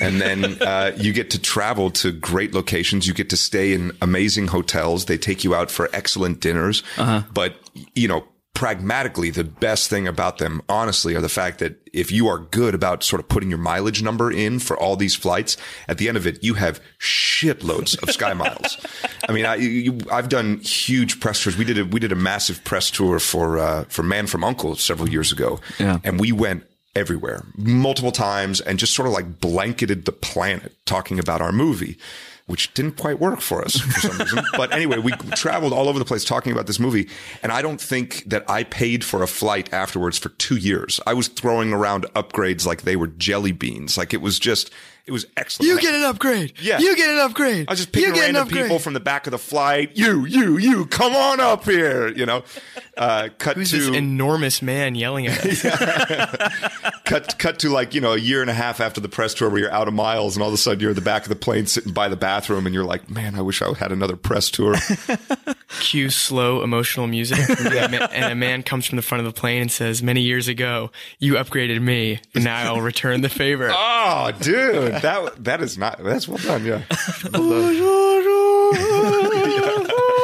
and 0.00 0.20
then 0.20 0.62
uh, 0.62 0.92
you 0.96 1.12
get 1.12 1.30
to 1.30 1.38
travel 1.40 1.90
to 1.90 2.12
great 2.12 2.54
locations. 2.54 3.06
You 3.08 3.14
get 3.14 3.28
to 3.30 3.36
stay 3.36 3.72
in 3.72 3.92
amazing 4.00 4.48
hotels. 4.48 5.06
They 5.06 5.18
take 5.18 5.42
you 5.44 5.54
out 5.54 5.70
for 5.70 5.88
excellent 5.92 6.40
dinners. 6.40 6.82
But 6.96 7.56
you 7.94 8.06
know. 8.08 8.24
Pragmatically, 8.60 9.30
the 9.30 9.42
best 9.42 9.88
thing 9.88 10.06
about 10.06 10.36
them, 10.36 10.60
honestly, 10.68 11.14
are 11.14 11.22
the 11.22 11.30
fact 11.30 11.60
that 11.60 11.80
if 11.94 12.12
you 12.12 12.28
are 12.28 12.36
good 12.38 12.74
about 12.74 13.02
sort 13.02 13.18
of 13.18 13.26
putting 13.26 13.48
your 13.48 13.58
mileage 13.58 14.02
number 14.02 14.30
in 14.30 14.58
for 14.58 14.76
all 14.76 14.96
these 14.96 15.14
flights, 15.14 15.56
at 15.88 15.96
the 15.96 16.08
end 16.08 16.18
of 16.18 16.26
it, 16.26 16.44
you 16.44 16.52
have 16.52 16.78
shitloads 16.98 17.96
of 18.02 18.10
sky 18.10 18.34
miles. 18.34 18.76
I 19.30 19.32
mean, 19.32 19.46
I, 19.46 19.54
you, 19.54 20.00
I've 20.12 20.28
done 20.28 20.58
huge 20.58 21.20
press 21.20 21.42
tours. 21.42 21.56
We 21.56 21.64
did 21.64 21.78
a, 21.78 21.86
we 21.86 22.00
did 22.00 22.12
a 22.12 22.16
massive 22.16 22.62
press 22.62 22.90
tour 22.90 23.18
for, 23.18 23.58
uh, 23.58 23.84
for 23.84 24.02
Man 24.02 24.26
from 24.26 24.42
U.N.C.L.E. 24.42 24.76
several 24.76 25.08
years 25.08 25.32
ago. 25.32 25.58
Yeah. 25.78 25.98
And 26.04 26.20
we 26.20 26.30
went 26.30 26.64
everywhere 26.94 27.46
multiple 27.56 28.12
times 28.12 28.60
and 28.60 28.78
just 28.78 28.94
sort 28.94 29.08
of 29.08 29.14
like 29.14 29.40
blanketed 29.40 30.04
the 30.04 30.12
planet 30.12 30.76
talking 30.84 31.18
about 31.18 31.40
our 31.40 31.50
movie. 31.50 31.96
Which 32.50 32.74
didn't 32.74 32.96
quite 32.96 33.20
work 33.20 33.40
for 33.40 33.64
us 33.64 33.78
for 33.78 34.00
some 34.00 34.18
reason. 34.18 34.44
But 34.56 34.72
anyway, 34.74 34.98
we 34.98 35.12
traveled 35.34 35.72
all 35.72 35.88
over 35.88 35.98
the 35.98 36.04
place 36.04 36.24
talking 36.24 36.52
about 36.52 36.66
this 36.66 36.80
movie. 36.80 37.08
And 37.42 37.52
I 37.52 37.62
don't 37.62 37.80
think 37.80 38.24
that 38.26 38.44
I 38.50 38.64
paid 38.64 39.04
for 39.04 39.22
a 39.22 39.26
flight 39.26 39.72
afterwards 39.72 40.18
for 40.18 40.30
two 40.30 40.56
years. 40.56 41.00
I 41.06 41.14
was 41.14 41.28
throwing 41.28 41.72
around 41.72 42.04
upgrades 42.14 42.66
like 42.66 42.82
they 42.82 42.96
were 42.96 43.06
jelly 43.06 43.52
beans. 43.52 43.96
Like 43.96 44.12
it 44.12 44.20
was 44.20 44.38
just, 44.38 44.70
it 45.06 45.12
was 45.12 45.26
excellent. 45.36 45.68
You 45.68 45.80
get 45.80 45.94
an 45.94 46.04
upgrade. 46.04 46.54
Yeah. 46.60 46.78
You 46.78 46.96
get 46.96 47.10
an 47.10 47.18
upgrade. 47.18 47.68
I 47.68 47.72
was 47.72 47.80
just 47.80 47.92
picking 47.92 48.10
get 48.12 48.18
an 48.18 48.34
random 48.34 48.42
upgrade. 48.44 48.64
people 48.64 48.78
from 48.78 48.94
the 48.94 49.00
back 49.00 49.26
of 49.26 49.30
the 49.30 49.38
flight. 49.38 49.96
You, 49.96 50.24
you, 50.24 50.58
you, 50.58 50.86
come 50.86 51.14
on 51.14 51.40
up 51.40 51.64
here. 51.64 52.08
You 52.08 52.26
know, 52.26 52.44
uh, 52.96 53.28
cut 53.38 53.56
Who's 53.56 53.70
to 53.70 53.78
this 53.78 53.88
enormous 53.88 54.62
man 54.62 54.94
yelling 54.94 55.26
at 55.26 55.44
us? 55.44 55.62
cut 57.04 57.38
cut 57.38 57.58
to 57.60 57.70
like 57.70 57.94
you 57.94 58.00
know 58.00 58.12
a 58.12 58.18
year 58.18 58.40
and 58.40 58.50
a 58.50 58.54
half 58.54 58.80
after 58.80 59.00
the 59.00 59.08
press 59.08 59.34
tour 59.34 59.48
where 59.50 59.60
you're 59.60 59.72
out 59.72 59.88
of 59.88 59.94
miles 59.94 60.36
and 60.36 60.42
all 60.42 60.48
of 60.48 60.54
a 60.54 60.58
sudden 60.58 60.80
you're 60.80 60.90
in 60.90 60.96
the 60.96 61.00
back 61.00 61.22
of 61.22 61.28
the 61.28 61.36
plane 61.36 61.66
sitting 61.66 61.92
by 61.92 62.08
the 62.08 62.16
bathroom 62.16 62.66
and 62.66 62.74
you're 62.74 62.84
like, 62.84 63.10
man, 63.10 63.34
I 63.34 63.42
wish 63.42 63.62
I 63.62 63.72
had 63.74 63.92
another 63.92 64.16
press 64.16 64.50
tour. 64.50 64.76
Cue 65.80 66.10
slow 66.10 66.62
emotional 66.62 67.06
music, 67.06 67.38
and, 67.48 67.66
a 67.66 67.88
man, 67.88 68.02
and 68.12 68.32
a 68.32 68.34
man 68.34 68.62
comes 68.62 68.86
from 68.86 68.96
the 68.96 69.02
front 69.02 69.24
of 69.24 69.32
the 69.32 69.38
plane 69.38 69.62
and 69.62 69.70
says, 69.70 70.02
"Many 70.02 70.20
years 70.20 70.48
ago, 70.48 70.90
you 71.18 71.34
upgraded 71.34 71.80
me. 71.80 72.20
and 72.34 72.44
Now 72.44 72.74
I'll 72.74 72.80
return 72.80 73.20
the 73.20 73.28
favor." 73.28 73.70
oh, 73.72 74.32
dude, 74.40 74.99
that 75.02 75.44
that 75.44 75.60
is 75.60 75.76
not 75.78 76.02
that's 76.02 76.28
well 76.28 76.38
done. 76.38 76.64
Yeah. 76.64 76.82
Well 77.32 77.72
done. 79.82 80.19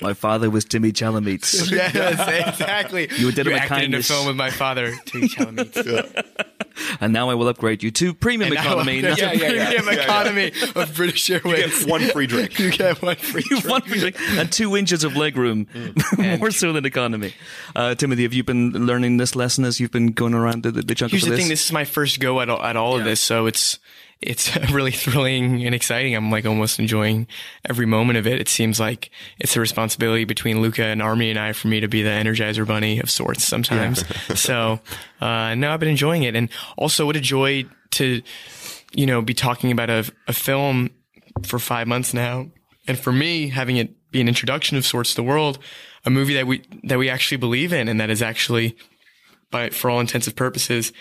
My 0.00 0.14
father 0.14 0.48
was 0.48 0.64
Timmy 0.64 0.92
Chalamet. 0.92 1.70
yes, 1.72 2.50
exactly. 2.54 3.08
You 3.16 3.32
did 3.32 3.46
him 3.48 3.54
a 3.54 3.56
acted 3.56 3.72
in 3.78 3.80
a 3.80 3.80
kindness. 3.80 4.08
film 4.08 4.26
with 4.28 4.36
my 4.36 4.50
father, 4.50 4.94
Timmy 5.06 5.28
Chalamet. 5.28 6.34
and 7.00 7.12
now 7.12 7.30
I 7.30 7.34
will 7.34 7.48
upgrade 7.48 7.82
you 7.82 7.90
to 7.90 8.14
premium 8.14 8.52
And 8.52 8.54
now 8.54 8.62
economy. 8.74 8.92
I'm- 9.04 9.10
not 9.10 9.18
yeah, 9.18 9.30
a 9.30 9.34
yeah, 9.34 9.38
premium- 9.48 9.86
yeah, 9.86 9.92
yeah. 9.92 10.02
economy 10.02 10.52
of 10.76 10.94
British 10.94 11.28
Airways. 11.30 11.84
One 11.84 12.02
free 12.02 12.28
drink. 12.28 12.58
You 12.60 12.70
get 12.70 13.02
one 13.02 13.16
free 13.16 13.42
drink. 13.42 13.64
One 13.68 13.82
free 13.82 13.98
drink 13.98 14.16
and 14.20 14.52
two 14.52 14.76
inches 14.76 15.02
of 15.02 15.16
leg 15.16 15.36
room, 15.36 15.66
more 16.16 16.52
so 16.52 16.72
than 16.72 16.84
economy. 16.86 17.34
Uh, 17.74 17.94
Timothy, 17.96 18.22
have 18.22 18.32
you 18.32 18.44
been 18.44 18.70
learning 18.86 19.16
this 19.16 19.34
lesson 19.34 19.64
as 19.64 19.80
you've 19.80 19.90
been 19.90 20.12
going 20.12 20.32
around 20.34 20.62
the, 20.62 20.70
the 20.70 20.94
chunk 20.94 21.10
Here's 21.10 21.24
of 21.24 21.30
the 21.30 21.34
this? 21.36 21.40
thing: 21.44 21.48
this 21.48 21.64
is 21.66 21.72
my 21.72 21.84
first 21.84 22.20
go 22.20 22.40
at 22.40 22.48
all, 22.48 22.62
at 22.62 22.76
all 22.76 22.96
of 22.96 23.04
this, 23.04 23.20
so 23.20 23.46
it's 23.46 23.78
it's 24.20 24.56
really 24.72 24.90
thrilling 24.90 25.64
and 25.64 25.74
exciting. 25.74 26.14
I'm 26.14 26.30
like 26.30 26.46
almost 26.46 26.78
enjoying 26.78 27.26
every 27.68 27.86
moment 27.86 28.18
of 28.18 28.26
it. 28.26 28.40
It 28.40 28.48
seems 28.48 28.80
like 28.80 29.10
it's 29.38 29.56
a 29.56 29.60
responsibility 29.60 30.24
between 30.24 30.60
Luca 30.60 30.84
and 30.84 31.00
Armie 31.00 31.30
and 31.30 31.38
I 31.38 31.52
for 31.52 31.68
me 31.68 31.80
to 31.80 31.88
be 31.88 32.02
the 32.02 32.10
Energizer 32.10 32.66
Bunny 32.66 33.00
of 33.00 33.10
sorts 33.10 33.44
sometimes. 33.44 34.04
so 34.40 34.80
uh, 35.20 35.54
no, 35.54 35.72
I've 35.72 35.80
been 35.80 35.88
enjoying 35.88 36.24
it, 36.24 36.34
and 36.34 36.48
also 36.76 37.06
what 37.06 37.16
a 37.16 37.20
joy 37.20 37.66
to 37.92 38.22
you 38.92 39.06
know 39.06 39.22
be 39.22 39.34
talking 39.34 39.70
about 39.70 39.90
a, 39.90 40.10
a 40.26 40.32
film 40.32 40.90
for 41.44 41.58
five 41.58 41.86
months 41.86 42.12
now, 42.12 42.50
and 42.86 42.98
for 42.98 43.12
me 43.12 43.48
having 43.48 43.76
it 43.76 43.94
be 44.10 44.20
an 44.20 44.28
introduction 44.28 44.76
of 44.76 44.86
sorts 44.86 45.10
to 45.10 45.16
the 45.16 45.22
world, 45.22 45.58
a 46.04 46.10
movie 46.10 46.34
that 46.34 46.46
we 46.46 46.62
that 46.84 46.98
we 46.98 47.08
actually 47.08 47.36
believe 47.36 47.72
in 47.72 47.88
and 47.88 48.00
that 48.00 48.10
is 48.10 48.22
actually 48.22 48.76
by 49.50 49.70
for 49.70 49.90
all 49.90 50.00
intents 50.00 50.26
and 50.26 50.36
purposes, 50.36 50.92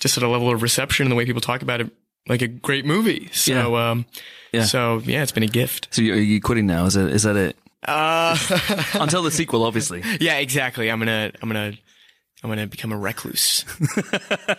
just 0.00 0.16
at 0.16 0.22
a 0.22 0.28
level 0.28 0.50
of 0.50 0.62
reception 0.62 1.04
and 1.04 1.12
the 1.12 1.16
way 1.16 1.24
people 1.24 1.40
talk 1.40 1.62
about 1.62 1.80
it, 1.80 1.90
like 2.28 2.42
a 2.42 2.48
great 2.48 2.84
movie. 2.84 3.28
So, 3.32 3.76
um, 3.76 4.06
Yeah. 4.52 4.64
so 4.64 5.00
yeah, 5.04 5.22
it's 5.22 5.32
been 5.32 5.42
a 5.42 5.48
gift. 5.48 5.88
so 5.90 6.02
you, 6.02 6.14
are 6.14 6.16
you 6.16 6.40
quitting 6.40 6.66
now? 6.66 6.86
Is 6.86 6.94
that 6.94 7.08
is 7.12 7.22
that 7.24 7.36
it? 7.36 7.56
Uh, 7.86 8.36
Until 8.94 9.22
the 9.22 9.30
sequel, 9.30 9.62
obviously. 9.62 10.02
yeah, 10.20 10.38
exactly. 10.38 10.90
I'm 10.90 10.98
gonna, 10.98 11.30
I'm 11.42 11.48
gonna, 11.50 11.74
I'm 12.44 12.50
gonna 12.50 12.66
become 12.66 12.92
a 12.92 12.98
recluse. 12.98 13.64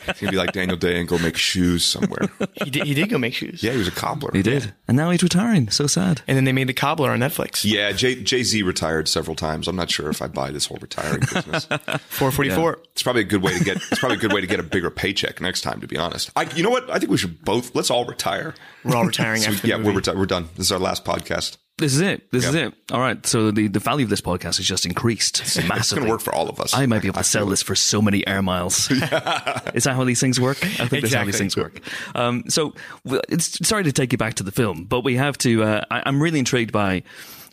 It's 0.07 0.21
gonna 0.21 0.31
be 0.31 0.37
like 0.37 0.53
Daniel 0.53 0.77
Day 0.77 0.99
and 0.99 1.07
go 1.07 1.17
make 1.17 1.37
shoes 1.37 1.85
somewhere. 1.85 2.29
he 2.63 2.69
did, 2.69 2.85
he 2.85 2.93
did 2.93 3.09
go 3.09 3.17
make 3.17 3.33
shoes. 3.33 3.61
Yeah, 3.61 3.73
he 3.73 3.77
was 3.77 3.87
a 3.87 3.91
cobbler. 3.91 4.31
He 4.33 4.41
did, 4.41 4.73
and 4.87 4.97
now 4.97 5.09
he's 5.11 5.21
retiring. 5.21 5.69
So 5.69 5.85
sad. 5.87 6.21
And 6.27 6.35
then 6.37 6.45
they 6.45 6.51
made 6.51 6.67
the 6.67 6.73
cobbler 6.73 7.11
on 7.11 7.19
Netflix. 7.19 7.63
Yeah, 7.63 7.91
Jay 7.91 8.15
Jay 8.23 8.43
Z 8.43 8.63
retired 8.63 9.07
several 9.07 9.35
times. 9.35 9.67
I'm 9.67 9.75
not 9.75 9.91
sure 9.91 10.09
if 10.09 10.21
I 10.21 10.27
buy 10.27 10.51
this 10.51 10.65
whole 10.65 10.77
retiring 10.81 11.19
business. 11.21 11.65
444. 12.09 12.79
It's 12.93 13.03
probably 13.03 13.21
a 13.21 13.25
good 13.25 13.43
way 13.43 13.57
to 13.57 13.63
get. 13.63 13.77
It's 13.77 13.99
probably 13.99 14.17
a 14.17 14.21
good 14.21 14.33
way 14.33 14.41
to 14.41 14.47
get 14.47 14.59
a 14.59 14.63
bigger 14.63 14.89
paycheck 14.89 15.39
next 15.39 15.61
time. 15.61 15.81
To 15.81 15.87
be 15.87 15.97
honest, 15.97 16.31
I, 16.35 16.43
you 16.55 16.63
know 16.63 16.71
what? 16.71 16.89
I 16.89 16.97
think 16.97 17.11
we 17.11 17.17
should 17.17 17.43
both. 17.45 17.75
Let's 17.75 17.91
all 17.91 18.05
retire. 18.05 18.55
We're 18.83 18.95
all 18.95 19.05
retiring 19.05 19.41
So, 19.41 19.51
after 19.51 19.67
yeah, 19.67 19.77
the 19.77 19.83
we're 19.83 19.99
reti- 20.01 20.15
we're 20.15 20.25
done. 20.25 20.49
This 20.55 20.67
is 20.67 20.71
our 20.71 20.79
last 20.79 21.05
podcast. 21.05 21.57
This 21.77 21.93
is 21.93 21.99
it. 21.99 22.31
This 22.31 22.45
is 22.45 22.55
it. 22.55 22.73
All 22.89 23.01
right. 23.01 23.25
So 23.25 23.51
the, 23.51 23.67
the 23.67 23.79
value 23.79 24.05
of 24.05 24.09
this 24.09 24.21
podcast 24.21 24.57
has 24.57 24.65
just 24.65 24.85
increased 24.85 25.39
massively. 25.67 25.77
It's 25.77 25.93
going 25.93 26.05
to 26.05 26.09
work 26.09 26.21
for 26.21 26.33
all 26.33 26.47
of 26.47 26.61
us. 26.61 26.73
I 26.73 26.85
might 26.85 27.01
be 27.01 27.09
able 27.09 27.17
to 27.17 27.23
sell 27.25 27.45
this 27.47 27.61
for 27.61 27.75
so 27.75 28.01
many 28.01 28.25
air 28.25 28.41
miles. 28.41 28.89
is 28.91 28.99
that 28.99 29.93
how 29.93 30.05
these 30.05 30.21
things 30.21 30.39
work? 30.39 30.63
I 30.63 30.87
think 30.87 31.01
that's 31.01 31.13
how 31.13 31.25
these 31.25 31.37
things 31.37 31.57
work. 31.57 31.81
Um, 32.15 32.45
so 32.47 32.73
it's 33.03 33.67
sorry 33.67 33.83
to 33.83 33.91
take 33.91 34.13
you 34.13 34.17
back 34.17 34.35
to 34.35 34.43
the 34.43 34.53
film, 34.53 34.85
but 34.85 35.01
we 35.01 35.15
have 35.17 35.37
to. 35.39 35.63
Uh, 35.63 35.81
I, 35.91 36.03
I'm 36.05 36.21
really 36.21 36.39
intrigued 36.39 36.71
by. 36.71 37.03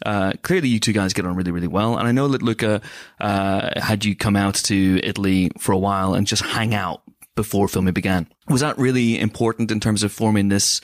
Uh, 0.04 0.32
clearly, 0.42 0.68
you 0.68 0.80
two 0.80 0.92
guys 0.92 1.12
get 1.12 1.24
on 1.24 1.36
really, 1.36 1.52
really 1.52 1.68
well, 1.68 1.96
and 1.96 2.08
I 2.08 2.12
know 2.12 2.26
that 2.28 2.42
Luca 2.42 2.80
uh, 3.20 3.80
had 3.80 4.04
you 4.04 4.16
come 4.16 4.34
out 4.34 4.56
to 4.56 5.00
Italy 5.00 5.52
for 5.58 5.70
a 5.70 5.78
while 5.78 6.14
and 6.14 6.26
just 6.26 6.42
hang 6.44 6.74
out 6.74 7.02
before 7.36 7.68
filming 7.68 7.94
began. 7.94 8.26
Was 8.48 8.62
that 8.62 8.76
really 8.78 9.18
important 9.18 9.70
in 9.70 9.78
terms 9.78 10.02
of 10.02 10.12
forming 10.12 10.48
this 10.48 10.80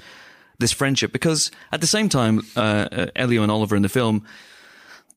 this 0.58 0.72
friendship? 0.72 1.12
Because 1.12 1.50
at 1.72 1.80
the 1.80 1.86
same 1.86 2.08
time, 2.08 2.42
uh, 2.56 2.88
uh, 2.90 3.06
Elio 3.16 3.42
and 3.42 3.50
Oliver 3.50 3.76
in 3.76 3.82
the 3.82 3.88
film, 3.88 4.24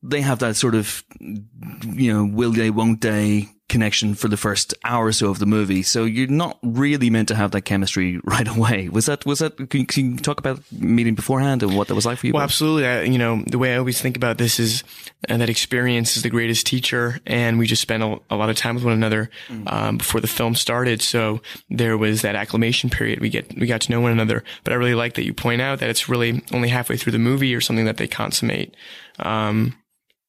they 0.04 0.22
have 0.22 0.40
that 0.40 0.56
sort 0.56 0.76
of, 0.76 1.04
you 1.20 2.14
know, 2.14 2.26
will 2.26 2.52
they, 2.52 2.70
won't 2.70 3.02
they 3.02 3.50
connection 3.72 4.14
for 4.14 4.28
the 4.28 4.38
first 4.38 4.74
hour 4.84 5.08
or 5.08 5.12
so 5.12 5.30
of 5.30 5.40
the 5.40 5.46
movie. 5.46 5.82
So 5.82 6.04
you're 6.04 6.28
not 6.28 6.60
really 6.62 7.10
meant 7.10 7.30
to 7.30 7.36
have 7.36 7.52
that 7.52 7.62
chemistry 7.62 8.20
right 8.24 8.48
away. 8.48 8.90
Was 8.90 9.08
that, 9.08 9.26
was 9.26 9.40
that, 9.40 9.58
can 9.58 9.80
you, 9.82 9.86
can 9.86 10.12
you 10.12 10.18
talk 10.18 10.40
about 10.40 10.60
meeting 10.72 11.16
beforehand 11.16 11.64
and 11.64 11.76
what 11.76 11.88
that 11.88 11.96
was 11.96 12.06
like 12.06 12.20
for 12.20 12.28
you? 12.28 12.34
Well, 12.34 12.44
absolutely. 12.44 12.86
I, 12.86 13.02
you 13.04 13.18
know, 13.18 13.44
the 13.48 13.58
way 13.58 13.74
I 13.74 13.78
always 13.78 14.00
think 14.02 14.18
about 14.18 14.38
this 14.38 14.60
is 14.60 14.84
uh, 15.30 15.38
that 15.38 15.50
experience 15.50 16.18
is 16.18 16.24
the 16.24 16.30
greatest 16.30 16.66
teacher, 16.66 17.20
and 17.26 17.58
we 17.58 17.66
just 17.66 17.82
spent 17.82 18.04
a, 18.04 18.20
a 18.30 18.36
lot 18.36 18.50
of 18.50 18.56
time 18.56 18.76
with 18.76 18.84
one 18.84 18.94
another 18.94 19.30
um, 19.68 19.98
before 19.98 20.20
the 20.20 20.28
film 20.28 20.56
started. 20.56 21.02
So 21.02 21.42
there 21.70 21.98
was 21.98 22.22
that 22.24 22.36
acclimation 22.36 22.90
period. 22.90 23.20
We 23.20 23.30
get 23.30 23.58
we 23.58 23.68
got 23.68 23.82
to 23.82 23.92
know 23.92 24.02
one 24.02 24.12
another. 24.12 24.44
But 24.64 24.74
I 24.74 24.76
really 24.76 24.96
like 24.96 25.14
that 25.16 25.24
you 25.24 25.34
point 25.34 25.62
out 25.62 25.80
that 25.80 25.90
it's 25.90 26.10
really 26.10 26.44
only 26.54 26.70
halfway 26.70 26.98
through 26.98 27.14
the 27.14 27.20
movie 27.20 27.56
or 27.56 27.62
something 27.62 27.86
that 27.86 27.98
they 27.98 28.08
consummate. 28.08 28.76
Um, 29.20 29.76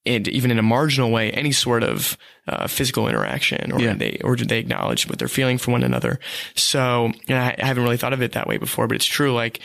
and 0.04 0.26
even 0.28 0.50
in 0.50 0.58
a 0.58 0.62
marginal 0.62 1.10
way, 1.10 1.30
any 1.30 1.52
sort 1.52 1.82
of 1.84 2.16
uh, 2.48 2.66
physical 2.66 3.08
interaction, 3.08 3.70
or 3.72 3.80
Yeah. 3.80 3.94
they 3.94 4.18
or 4.24 4.34
did 4.36 4.48
they 4.48 4.58
acknowledge 4.58 5.08
what 5.08 5.18
they're 5.18 5.28
feeling 5.28 5.58
for 5.58 5.70
one 5.70 5.82
another? 5.84 6.18
So, 6.54 7.12
I, 7.28 7.54
I 7.58 7.66
haven't 7.66 7.84
really 7.84 7.96
thought 7.96 8.12
of 8.12 8.22
it 8.22 8.32
that 8.32 8.46
way 8.48 8.58
before, 8.58 8.86
but 8.88 8.96
it's 8.96 9.06
true. 9.06 9.32
Like 9.32 9.60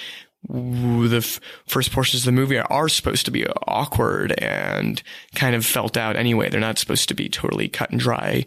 the 0.49 1.17
f- 1.17 1.39
first 1.65 1.91
portions 1.91 2.21
of 2.21 2.25
the 2.25 2.31
movie 2.31 2.57
are, 2.57 2.71
are 2.71 2.87
supposed 2.87 3.25
to 3.25 3.31
be 3.31 3.45
awkward 3.65 4.31
and 4.37 5.01
kind 5.35 5.55
of 5.55 5.65
felt 5.65 5.97
out 5.97 6.15
anyway. 6.15 6.49
They're 6.49 6.59
not 6.59 6.77
supposed 6.77 7.09
to 7.09 7.15
be 7.15 7.27
totally 7.27 7.67
cut 7.67 7.89
and 7.89 7.99
dry, 7.99 8.45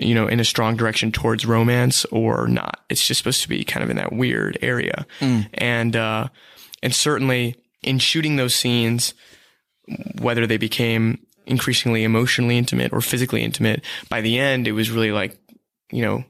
you 0.00 0.14
know, 0.14 0.26
in 0.26 0.40
a 0.40 0.44
strong 0.44 0.76
direction 0.76 1.12
towards 1.12 1.46
romance 1.46 2.04
or 2.06 2.48
not. 2.48 2.80
It's 2.90 3.06
just 3.06 3.18
supposed 3.18 3.42
to 3.42 3.48
be 3.48 3.62
kind 3.64 3.84
of 3.84 3.90
in 3.90 3.96
that 3.96 4.12
weird 4.12 4.58
area. 4.60 5.06
And, 5.54 5.94
uh, 5.96 6.28
and 6.82 6.92
certainly 6.94 7.54
in 7.82 7.98
shooting 8.00 8.36
those 8.36 8.54
scenes, 8.56 9.14
whether 10.20 10.46
they 10.46 10.56
became 10.56 11.18
increasingly 11.46 12.04
emotionally 12.04 12.58
intimate 12.58 12.92
or 12.92 13.00
physically 13.00 13.42
intimate, 13.42 13.84
by 14.08 14.20
the 14.20 14.38
end, 14.38 14.68
it 14.68 14.72
was 14.72 14.90
really 14.90 15.12
like, 15.12 15.38
you 15.90 16.02
know, 16.02 16.24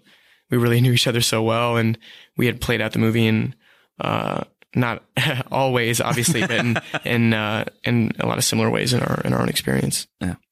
we 0.51 0.59
really 0.59 0.81
knew 0.83 0.92
each 0.92 1.07
other 1.07 1.20
so 1.20 1.42
well 1.42 1.77
and 1.77 1.98
we 2.37 2.46
had 2.46 2.61
played 2.61 2.81
out 2.81 2.92
the 2.92 2.98
movie 2.98 3.27
in, 3.27 3.55
uh, 4.01 4.44
not 4.75 5.03
always, 5.51 6.01
obviously, 6.01 6.40
but 6.40 6.53
in, 6.53 6.79
in, 7.05 7.35
uh, 7.35 7.64
in 7.85 8.12
a 8.20 8.27
lot 8.27 8.38
of 8.38 8.44
similar 8.44 8.70
ways 8.70 8.92
in 8.92 9.03
our, 9.03 9.20
in 9.25 9.33
our 9.33 9.40
own 9.42 9.48
experience. 9.48 10.07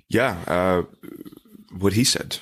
Yeah, 0.08 0.36
uh, 0.48 0.82
what 1.78 1.92
he 1.92 2.04
said. 2.04 2.38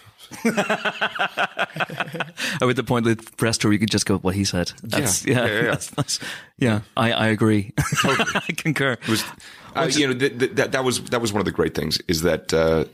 Or 2.61 2.71
at 2.71 2.77
the 2.77 2.85
point 2.85 3.05
with 3.07 3.37
press 3.37 3.59
tour, 3.59 3.73
you 3.73 3.79
could 3.79 3.91
just 3.91 4.07
go, 4.07 4.19
what 4.19 4.35
he 4.35 4.45
said. 4.45 4.73
That's, 4.83 5.27
yeah. 5.27 5.35
Yeah, 5.35 5.47
yeah, 5.47 5.55
yeah. 5.55 5.71
That's, 5.71 5.91
that's, 5.91 6.19
yeah, 6.59 6.81
I, 6.97 7.13
I 7.13 7.27
agree. 7.29 7.73
I 8.05 8.53
concur. 8.57 8.97
was 9.09 9.25
uh, 9.83 9.87
you 9.87 10.07
know 10.07 10.19
th- 10.19 10.39
th- 10.39 10.53
that 10.53 10.73
that 10.73 10.85
was 10.85 11.03
that 11.05 11.21
was 11.21 11.33
one 11.33 11.41
of 11.41 11.47
the 11.47 11.53
great 11.53 11.75
things 11.75 12.01
is 12.09 12.23
that 12.23 12.53
uh, 12.53 12.85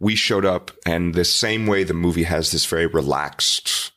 we 0.00 0.14
showed 0.14 0.44
up 0.44 0.70
and 0.86 1.14
the 1.14 1.24
same 1.24 1.66
way 1.66 1.84
the 1.84 1.94
movie 1.94 2.24
has 2.24 2.50
this 2.50 2.66
very 2.66 2.86
relaxed 2.86 3.92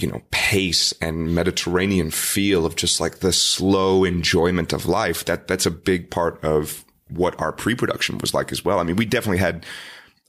you 0.00 0.08
know 0.08 0.22
pace 0.30 0.92
and 1.00 1.34
mediterranean 1.34 2.10
feel 2.10 2.64
of 2.64 2.76
just 2.76 3.00
like 3.00 3.18
the 3.18 3.32
slow 3.32 4.04
enjoyment 4.04 4.72
of 4.72 4.86
life 4.86 5.24
that 5.24 5.48
that's 5.48 5.66
a 5.66 5.70
big 5.70 6.10
part 6.10 6.42
of 6.44 6.84
what 7.08 7.40
our 7.40 7.52
pre-production 7.52 8.18
was 8.18 8.34
like 8.34 8.52
as 8.52 8.64
well 8.64 8.78
i 8.78 8.82
mean 8.82 8.96
we 8.96 9.04
definitely 9.04 9.38
had 9.38 9.64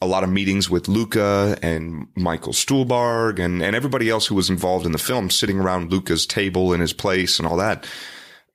a 0.02 0.08
lot 0.08 0.24
of 0.24 0.30
meetings 0.30 0.70
with 0.70 0.88
Luca 0.88 1.58
and 1.62 2.08
Michael 2.16 2.54
Stuhlbarg 2.54 3.38
and, 3.38 3.62
and 3.62 3.76
everybody 3.76 4.10
else 4.10 4.28
who 4.28 4.36
was 4.36 4.50
involved 4.50 4.86
in 4.86 4.94
the 4.94 4.98
film 4.98 5.30
sitting 5.30 5.60
around 5.60 5.92
Luca's 5.92 6.26
table 6.26 6.72
in 6.72 6.80
his 6.80 6.94
place 6.94 7.38
and 7.38 7.46
all 7.46 7.58
that. 7.58 7.86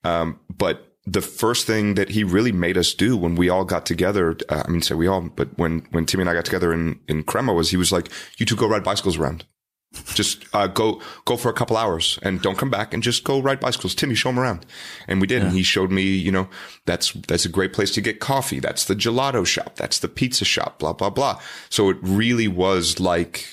Um, 0.05 0.41
but 0.57 0.94
the 1.07 1.21
first 1.21 1.67
thing 1.67 1.95
that 1.95 2.11
he 2.11 2.25
really 2.25 2.53
made 2.53 2.79
us 2.79 2.95
do 2.95 3.17
when 3.17 3.35
we 3.35 3.51
all 3.51 3.65
got 3.65 3.85
together, 3.85 4.37
uh, 4.49 4.63
I 4.67 4.71
mean, 4.71 4.81
say 4.81 4.95
we 4.95 5.07
all, 5.07 5.21
but 5.23 5.57
when, 5.59 5.87
when 5.91 6.07
Timmy 6.07 6.23
and 6.23 6.31
I 6.31 6.35
got 6.35 6.47
together 6.47 6.73
in, 6.73 6.99
in 7.09 7.25
Crema 7.25 7.53
was 7.53 7.71
he 7.71 7.77
was 7.77 7.93
like, 7.93 8.09
you 8.39 8.47
two 8.47 8.57
go 8.57 8.67
ride 8.67 8.85
bicycles 8.85 9.19
around. 9.19 9.45
Just, 10.15 10.45
uh, 10.53 10.67
go, 10.67 11.01
go 11.25 11.37
for 11.37 11.51
a 11.51 11.53
couple 11.53 11.77
hours 11.77 12.19
and 12.23 12.43
don't 12.43 12.59
come 12.59 12.71
back 12.71 12.93
and 12.93 13.03
just 13.03 13.23
go 13.23 13.41
ride 13.41 13.61
bicycles. 13.61 13.95
Timmy, 13.95 14.15
show 14.15 14.31
him 14.31 14.41
around. 14.41 14.67
And 15.07 15.21
we 15.21 15.27
did. 15.27 15.43
And 15.43 15.53
he 15.53 15.63
showed 15.63 15.93
me, 15.93 16.03
you 16.03 16.33
know, 16.33 16.49
that's, 16.85 17.13
that's 17.13 17.45
a 17.45 17.51
great 17.51 17.73
place 17.73 17.93
to 17.93 18.01
get 18.01 18.19
coffee. 18.19 18.59
That's 18.59 18.87
the 18.87 18.97
gelato 18.97 19.47
shop. 19.47 19.77
That's 19.77 20.01
the 20.01 20.09
pizza 20.09 20.45
shop, 20.45 20.81
blah, 20.81 20.95
blah, 20.95 21.11
blah. 21.11 21.41
So 21.69 21.91
it 21.91 21.99
really 22.01 22.49
was 22.49 22.99
like, 22.99 23.47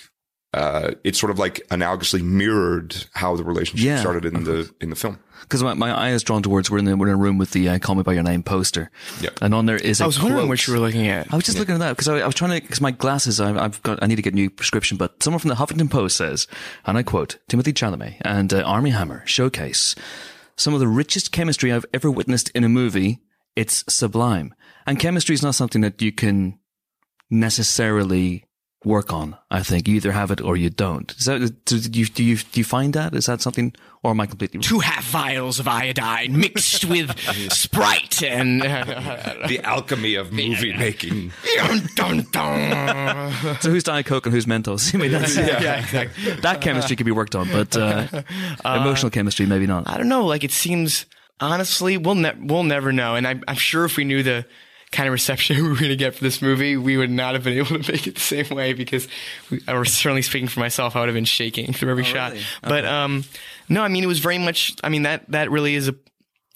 uh, 0.53 0.91
it 1.03 1.15
sort 1.15 1.29
of 1.31 1.39
like 1.39 1.61
analogously 1.69 2.21
mirrored 2.21 3.05
how 3.13 3.35
the 3.35 3.43
relationship 3.43 3.85
Yeah, 3.85 3.99
started 3.99 4.25
in 4.25 4.43
the, 4.43 4.69
in 4.81 4.89
the 4.89 4.95
film. 4.95 5.17
Because 5.41 5.63
my, 5.63 5.73
my 5.73 5.91
eye 5.91 6.09
is 6.11 6.23
drawn 6.23 6.43
towards 6.43 6.69
we're 6.69 6.77
in, 6.77 6.85
the, 6.85 6.95
we're 6.95 7.07
in 7.07 7.13
a 7.13 7.17
room 7.17 7.37
with 7.37 7.51
the 7.51 7.69
uh, 7.69 7.79
Call 7.79 7.95
Me 7.95 8.03
By 8.03 8.13
Your 8.13 8.23
Name 8.23 8.43
poster. 8.43 8.91
Yep. 9.21 9.39
And 9.41 9.55
on 9.55 9.65
there 9.65 9.77
is 9.77 10.01
a 10.01 10.03
I 10.03 10.07
was 10.07 10.21
wondering 10.21 10.49
what 10.49 10.67
you 10.67 10.73
were 10.73 10.79
looking 10.79 11.07
at. 11.07 11.31
I 11.33 11.35
was 11.35 11.45
just 11.45 11.57
looking 11.57 11.75
at 11.75 11.79
that 11.79 11.91
because 11.91 12.09
I, 12.09 12.19
I 12.19 12.25
was 12.25 12.35
trying 12.35 12.59
to, 12.59 12.61
because 12.61 12.81
my 12.81 12.91
glasses, 12.91 13.39
I, 13.39 13.57
I've 13.63 13.81
got, 13.83 14.03
I 14.03 14.07
need 14.07 14.17
to 14.17 14.21
get 14.21 14.33
a 14.33 14.35
new 14.35 14.49
prescription, 14.49 14.97
but 14.97 15.23
someone 15.23 15.39
from 15.39 15.49
the 15.49 15.55
Huffington 15.55 15.89
Post 15.89 16.17
says, 16.17 16.47
and 16.85 16.97
I 16.97 17.03
quote, 17.03 17.37
Timothy 17.47 17.73
Chalamet 17.73 18.17
and 18.21 18.53
uh, 18.53 18.61
Armie 18.61 18.91
Hammer 18.91 19.23
showcase 19.25 19.95
some 20.57 20.73
of 20.73 20.79
the 20.79 20.87
richest 20.87 21.31
chemistry 21.31 21.71
I've 21.71 21.85
ever 21.93 22.11
witnessed 22.11 22.49
in 22.49 22.63
a 22.63 22.69
movie. 22.69 23.21
It's 23.55 23.83
sublime. 23.91 24.53
And 24.85 24.99
chemistry 24.99 25.33
is 25.33 25.43
not 25.43 25.55
something 25.55 25.81
that 25.81 26.01
you 26.01 26.11
can 26.11 26.59
necessarily 27.29 28.45
work 28.83 29.13
on. 29.13 29.37
I 29.49 29.61
think 29.61 29.87
you 29.87 29.95
either 29.95 30.11
have 30.11 30.31
it 30.31 30.41
or 30.41 30.57
you 30.57 30.69
don't. 30.69 31.11
Is 31.17 31.25
that 31.25 31.65
do 31.65 31.77
you 31.77 32.05
do 32.05 32.23
you 32.23 32.37
do 32.37 32.59
you 32.59 32.63
find 32.63 32.93
that? 32.93 33.13
Is 33.13 33.27
that 33.27 33.41
something, 33.41 33.73
or 34.03 34.11
am 34.11 34.19
I 34.19 34.25
completely? 34.25 34.59
Two 34.59 34.79
half 34.79 35.05
vials 35.05 35.59
of 35.59 35.67
iodine 35.67 36.37
mixed 36.39 36.85
with 36.85 37.17
Sprite 37.51 38.23
and 38.23 38.61
the 38.61 39.61
alchemy 39.63 40.15
of 40.15 40.31
movie 40.31 40.73
making. 40.73 41.31
dun, 41.55 41.81
dun, 41.95 42.25
dun. 42.31 43.33
So 43.61 43.69
who's 43.69 43.83
Diet 43.83 44.05
Coke 44.05 44.25
and 44.25 44.33
who's 44.33 44.45
Mentos? 44.45 44.93
I 44.95 44.97
mean, 44.97 45.11
that's, 45.11 45.35
yeah, 45.35 45.79
exactly. 45.79 46.33
that 46.41 46.61
chemistry 46.61 46.95
can 46.95 47.05
be 47.05 47.11
worked 47.11 47.35
on, 47.35 47.49
but 47.51 47.75
uh, 47.77 48.07
emotional 48.65 49.11
chemistry 49.11 49.45
maybe 49.45 49.67
not. 49.67 49.87
I 49.87 49.97
don't 49.97 50.09
know. 50.09 50.25
Like 50.25 50.43
it 50.43 50.51
seems 50.51 51.05
honestly, 51.39 51.97
we'll 51.97 52.15
ne- 52.15 52.37
we'll 52.39 52.63
never 52.63 52.91
know. 52.91 53.15
And 53.15 53.27
I, 53.27 53.39
I'm 53.47 53.55
sure 53.55 53.85
if 53.85 53.97
we 53.97 54.05
knew 54.05 54.23
the 54.23 54.45
kind 54.91 55.07
of 55.07 55.13
reception 55.13 55.55
we 55.63 55.69
were 55.69 55.75
going 55.75 55.89
to 55.89 55.95
get 55.95 56.15
for 56.15 56.23
this 56.23 56.41
movie, 56.41 56.77
we 56.77 56.97
would 56.97 57.09
not 57.11 57.33
have 57.33 57.43
been 57.43 57.57
able 57.57 57.81
to 57.81 57.91
make 57.91 58.07
it 58.07 58.15
the 58.15 58.21
same 58.21 58.49
way 58.49 58.73
because, 58.73 59.07
we, 59.49 59.61
or 59.67 59.85
certainly 59.85 60.21
speaking 60.21 60.47
for 60.47 60.59
myself, 60.59 60.95
I 60.95 60.99
would 60.99 61.09
have 61.09 61.15
been 61.15 61.25
shaking 61.25 61.73
through 61.73 61.91
every 61.91 62.03
shot. 62.03 62.33
really? 62.33 62.43
But 62.61 62.85
um, 62.85 63.23
no, 63.69 63.81
I 63.81 63.87
mean 63.87 64.03
it 64.03 64.07
was 64.07 64.19
very 64.19 64.37
much. 64.37 64.75
I 64.83 64.89
mean 64.89 65.03
that 65.03 65.29
that 65.29 65.49
really 65.51 65.75
is 65.75 65.87
a. 65.87 65.95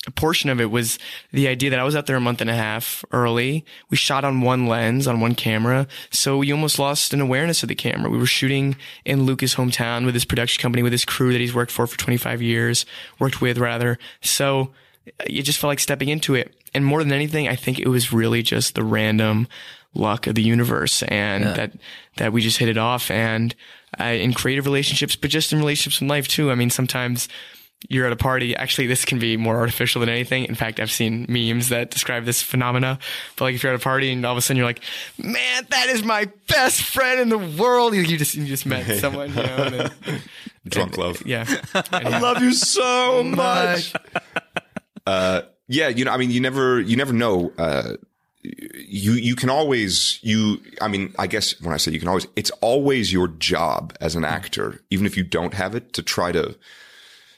A 0.07 0.11
portion 0.11 0.51
of 0.51 0.61
it 0.61 0.69
was 0.69 0.99
the 1.31 1.47
idea 1.47 1.71
that 1.71 1.79
I 1.79 1.83
was 1.83 1.95
out 1.95 2.05
there 2.05 2.15
a 2.15 2.21
month 2.21 2.39
and 2.39 2.47
a 2.47 2.53
half 2.53 3.03
early. 3.11 3.65
We 3.89 3.97
shot 3.97 4.23
on 4.23 4.41
one 4.41 4.67
lens, 4.67 5.07
on 5.07 5.19
one 5.19 5.33
camera. 5.33 5.87
So 6.11 6.37
we 6.37 6.51
almost 6.51 6.77
lost 6.77 7.11
an 7.11 7.21
awareness 7.21 7.63
of 7.63 7.69
the 7.69 7.73
camera. 7.73 8.11
We 8.11 8.19
were 8.19 8.27
shooting 8.27 8.75
in 9.03 9.23
Luca's 9.23 9.55
hometown 9.55 10.05
with 10.05 10.13
his 10.13 10.23
production 10.23 10.61
company, 10.61 10.83
with 10.83 10.91
his 10.91 11.05
crew 11.05 11.31
that 11.31 11.41
he's 11.41 11.55
worked 11.55 11.71
for 11.71 11.87
for 11.87 11.97
25 11.97 12.43
years, 12.43 12.85
worked 13.17 13.41
with 13.41 13.57
rather. 13.57 13.97
So 14.21 14.73
it 15.25 15.41
just 15.41 15.59
felt 15.59 15.69
like 15.69 15.79
stepping 15.79 16.09
into 16.09 16.35
it. 16.35 16.53
And 16.75 16.85
more 16.85 17.01
than 17.03 17.11
anything, 17.13 17.47
I 17.47 17.55
think 17.55 17.79
it 17.79 17.87
was 17.87 18.13
really 18.13 18.41
just 18.43 18.75
the 18.75 18.83
random 18.83 19.47
luck 19.93 20.27
of 20.27 20.35
the 20.35 20.41
universe 20.43 21.01
and 21.03 21.45
that, 21.45 21.71
that 22.17 22.33
we 22.33 22.41
just 22.41 22.57
hit 22.57 22.67
it 22.69 22.77
off 22.77 23.09
and 23.09 23.55
uh, 23.99 24.03
in 24.03 24.33
creative 24.33 24.65
relationships, 24.65 25.15
but 25.15 25.29
just 25.29 25.53
in 25.53 25.59
relationships 25.59 26.01
in 26.01 26.07
life 26.07 26.27
too. 26.27 26.51
I 26.51 26.55
mean, 26.55 26.69
sometimes 26.69 27.29
you're 27.87 28.05
at 28.05 28.11
a 28.11 28.15
party. 28.17 28.55
Actually, 28.55 28.87
this 28.87 29.05
can 29.05 29.19
be 29.19 29.37
more 29.37 29.55
artificial 29.57 29.99
than 30.01 30.09
anything. 30.09 30.45
In 30.45 30.55
fact, 30.55 30.79
I've 30.79 30.91
seen 30.91 31.25
memes 31.29 31.69
that 31.69 31.91
describe 31.91 32.25
this 32.25 32.41
phenomena. 32.41 32.99
But 33.37 33.45
like, 33.45 33.55
if 33.55 33.63
you're 33.63 33.73
at 33.73 33.79
a 33.79 33.83
party 33.83 34.11
and 34.11 34.25
all 34.25 34.31
of 34.33 34.37
a 34.37 34.41
sudden 34.41 34.57
you're 34.57 34.65
like, 34.65 34.81
"Man, 35.17 35.65
that 35.69 35.87
is 35.89 36.03
my 36.03 36.29
best 36.47 36.81
friend 36.81 37.19
in 37.19 37.29
the 37.29 37.37
world," 37.37 37.93
you 37.93 38.01
you 38.01 38.17
just 38.17 38.33
you 38.33 38.45
just 38.45 38.65
met 38.65 38.85
someone, 38.99 39.29
you 39.29 39.35
know. 39.35 39.55
And 39.57 39.75
then, 39.75 40.21
Drunk 40.67 40.97
love. 40.97 41.21
yeah, 41.25 41.45
I 41.91 42.19
love 42.19 42.41
you 42.41 42.53
so 42.53 43.23
much. 43.23 43.93
uh, 45.05 45.41
yeah, 45.67 45.87
you 45.87 46.05
know, 46.05 46.11
I 46.11 46.17
mean, 46.17 46.31
you 46.31 46.39
never, 46.39 46.79
you 46.79 46.95
never 46.95 47.13
know. 47.13 47.51
Uh, 47.57 47.93
you, 48.43 49.13
you 49.13 49.35
can 49.35 49.49
always, 49.49 50.19
you, 50.21 50.61
I 50.79 50.87
mean, 50.87 51.13
I 51.17 51.27
guess 51.27 51.59
when 51.61 51.73
I 51.73 51.77
say 51.77 51.91
you 51.91 51.99
can 51.99 52.07
always, 52.07 52.27
it's 52.35 52.51
always 52.61 53.11
your 53.11 53.27
job 53.27 53.95
as 53.99 54.15
an 54.15 54.23
actor, 54.23 54.81
even 54.91 55.05
if 55.05 55.17
you 55.17 55.23
don't 55.23 55.53
have 55.55 55.73
it, 55.73 55.93
to 55.93 56.03
try 56.03 56.31
to 56.31 56.55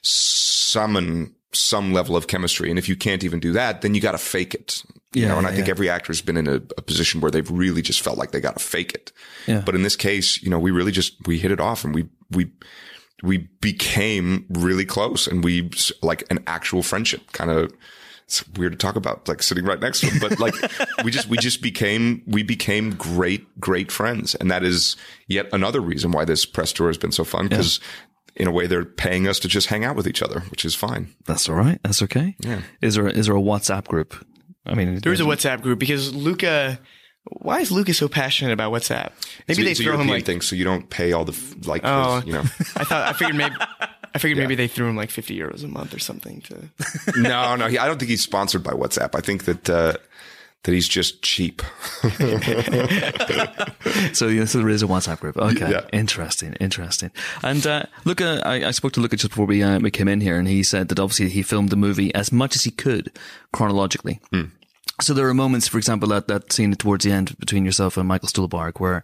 summon 0.02 1.34
some 1.54 1.94
level 1.94 2.16
of 2.18 2.28
chemistry. 2.28 2.70
And 2.70 2.78
if 2.78 2.90
you 2.90 2.96
can't 2.96 3.24
even 3.24 3.40
do 3.40 3.54
that, 3.54 3.82
then 3.82 3.96
you 3.96 4.02
got 4.02 4.12
to 4.12 4.18
fake 4.18 4.54
it. 4.54 4.84
You 5.14 5.24
Yeah, 5.24 5.30
know, 5.30 5.38
and 5.38 5.48
I 5.48 5.54
think 5.54 5.68
yeah. 5.68 5.72
every 5.72 5.90
actor's 5.90 6.22
been 6.22 6.36
in 6.38 6.48
a, 6.48 6.56
a 6.56 6.82
position 6.82 7.22
where 7.22 7.32
they've 7.32 7.50
really 7.50 7.82
just 7.82 8.02
felt 8.02 8.18
like 8.18 8.32
they 8.32 8.42
got 8.42 8.58
to 8.58 8.64
fake 8.64 8.94
it. 8.94 9.14
Yeah. 9.48 9.62
But 9.66 9.76
in 9.76 9.84
this 9.84 9.96
case, 9.96 10.44
you 10.44 10.50
know, 10.50 10.60
we 10.60 10.72
really 10.72 10.92
just, 10.92 11.16
we 11.26 11.40
hit 11.40 11.52
it 11.52 11.62
off 11.62 11.86
and 11.86 11.96
we, 11.96 12.10
we, 12.32 12.52
we 13.24 13.48
became 13.62 14.46
really 14.50 14.86
close 14.86 15.26
and 15.26 15.44
we 15.44 15.72
like 16.04 16.30
an 16.30 16.44
actual 16.46 16.84
friendship 16.84 17.32
kind 17.32 17.50
of 17.50 17.72
it's 18.28 18.48
weird 18.58 18.74
to 18.74 18.78
talk 18.78 18.96
about 18.98 19.28
like 19.28 19.42
sitting 19.42 19.64
right 19.66 19.80
next 19.80 20.02
to 20.02 20.08
him 20.08 20.20
but 20.20 20.38
like 20.40 20.54
we 21.06 21.12
just 21.12 21.30
we 21.30 21.38
just 21.38 21.62
became 21.62 22.22
we 22.28 22.44
became 22.44 22.92
great 22.96 23.48
great 23.60 23.92
friends 23.92 24.36
and 24.36 24.52
that 24.52 24.64
is 24.64 24.96
yet 25.28 25.48
another 25.54 25.80
reason 25.80 26.12
why 26.12 26.26
this 26.26 26.46
press 26.46 26.74
tour 26.74 26.88
has 26.88 26.98
been 26.98 27.12
so 27.14 27.24
fun 27.24 27.48
because 27.48 27.80
in 28.36 28.48
a 28.48 28.52
way 28.52 28.68
they're 28.68 28.84
paying 28.86 29.28
us 29.28 29.40
to 29.40 29.48
just 29.48 29.68
hang 29.68 29.86
out 29.86 29.96
with 29.96 30.08
each 30.08 30.22
other 30.22 30.42
which 30.52 30.66
is 30.66 30.76
fine 30.76 31.08
That's 31.26 31.48
all 31.50 31.56
right. 31.56 31.80
That's 31.84 32.02
okay. 32.04 32.36
Yeah. 32.40 32.62
Is 32.82 32.96
there 32.96 33.08
is 33.08 33.28
there 33.28 33.36
a 33.36 33.42
WhatsApp 33.42 33.88
group? 33.88 34.14
I 34.66 34.74
mean, 34.76 35.00
there 35.00 35.14
is 35.14 35.22
a 35.22 35.24
WhatsApp 35.24 35.62
group 35.62 35.80
because 35.80 36.14
Luca. 36.14 36.80
Why 37.30 37.60
is 37.60 37.72
Luca 37.72 37.94
so 37.94 38.08
passionate 38.08 38.52
about 38.54 38.72
WhatsApp? 38.74 39.12
Maybe 39.48 39.56
so, 39.62 39.64
they 39.64 39.72
it's 39.72 39.80
a 39.80 39.84
throw 39.84 39.94
him 39.94 40.00
European 40.02 40.18
like. 40.18 40.26
thing 40.26 40.42
so 40.42 40.56
you 40.56 40.64
don't 40.66 40.90
pay 40.90 41.12
all 41.14 41.26
the 41.26 41.36
like 41.66 41.82
Oh. 41.84 42.22
you 42.26 42.34
know 42.34 42.42
I 42.76 42.84
thought. 42.84 43.08
I 43.08 43.14
figured 43.14 43.36
maybe. 43.38 43.56
I 44.18 44.20
figured 44.20 44.40
maybe 44.40 44.56
they 44.56 44.68
threw 44.68 44.88
him 44.90 44.96
like 44.98 45.12
fifty 45.12 45.38
euros 45.40 45.64
a 45.64 45.68
month 45.68 45.94
or 45.94 46.00
something 46.00 46.42
to. 46.42 46.56
no 47.22 47.56
no 47.56 47.68
he, 47.68 47.78
I 47.78 47.86
don't 47.88 47.98
think 48.00 48.10
he's 48.10 48.24
sponsored 48.24 48.64
by 48.64 48.72
WhatsApp 48.74 49.16
I 49.16 49.22
think 49.22 49.46
that 49.46 49.70
uh 49.70 49.94
that 50.64 50.74
he's 50.74 50.88
just 50.88 51.22
cheap 51.22 51.62
So, 54.14 54.28
yeah, 54.28 54.46
so 54.46 54.58
there 54.60 54.70
is 54.70 54.84
a 54.84 54.88
WhatsApp 54.88 55.20
group. 55.20 55.38
Okay, 55.38 55.70
Yeah. 55.72 55.82
interesting, 55.94 56.54
interesting. 56.60 57.12
And 57.44 57.66
uh, 57.66 57.84
Luca, 58.06 58.42
I, 58.46 58.66
I 58.68 58.72
spoke 58.72 58.92
to 58.94 59.00
Luca 59.02 59.16
just 59.16 59.30
before 59.30 59.46
we 59.46 59.64
uh, 59.64 59.80
we 59.80 59.92
came 59.92 60.08
in 60.08 60.22
here, 60.22 60.38
and 60.38 60.48
he 60.48 60.64
said 60.64 60.90
that 60.90 61.00
obviously 61.00 61.30
he 61.30 61.42
filmed 61.44 61.70
the 61.70 61.76
movie 61.76 62.14
as 62.16 62.32
much 62.32 62.56
as 62.56 62.64
he 62.64 62.72
could 62.72 63.12
chronologically. 63.54 64.20
So 65.02 65.14
there 65.14 65.28
are 65.30 65.34
moments, 65.34 65.68
for 65.68 65.78
example, 65.78 66.10
that 66.10 66.28
that 66.28 66.52
scene 66.52 66.74
towards 66.76 67.06
the 67.06 67.12
end 67.12 67.38
between 67.40 67.64
yourself 67.66 67.98
and 67.98 68.08
Michael 68.08 68.28
Stuhlbarg, 68.30 68.80
where 68.80 69.04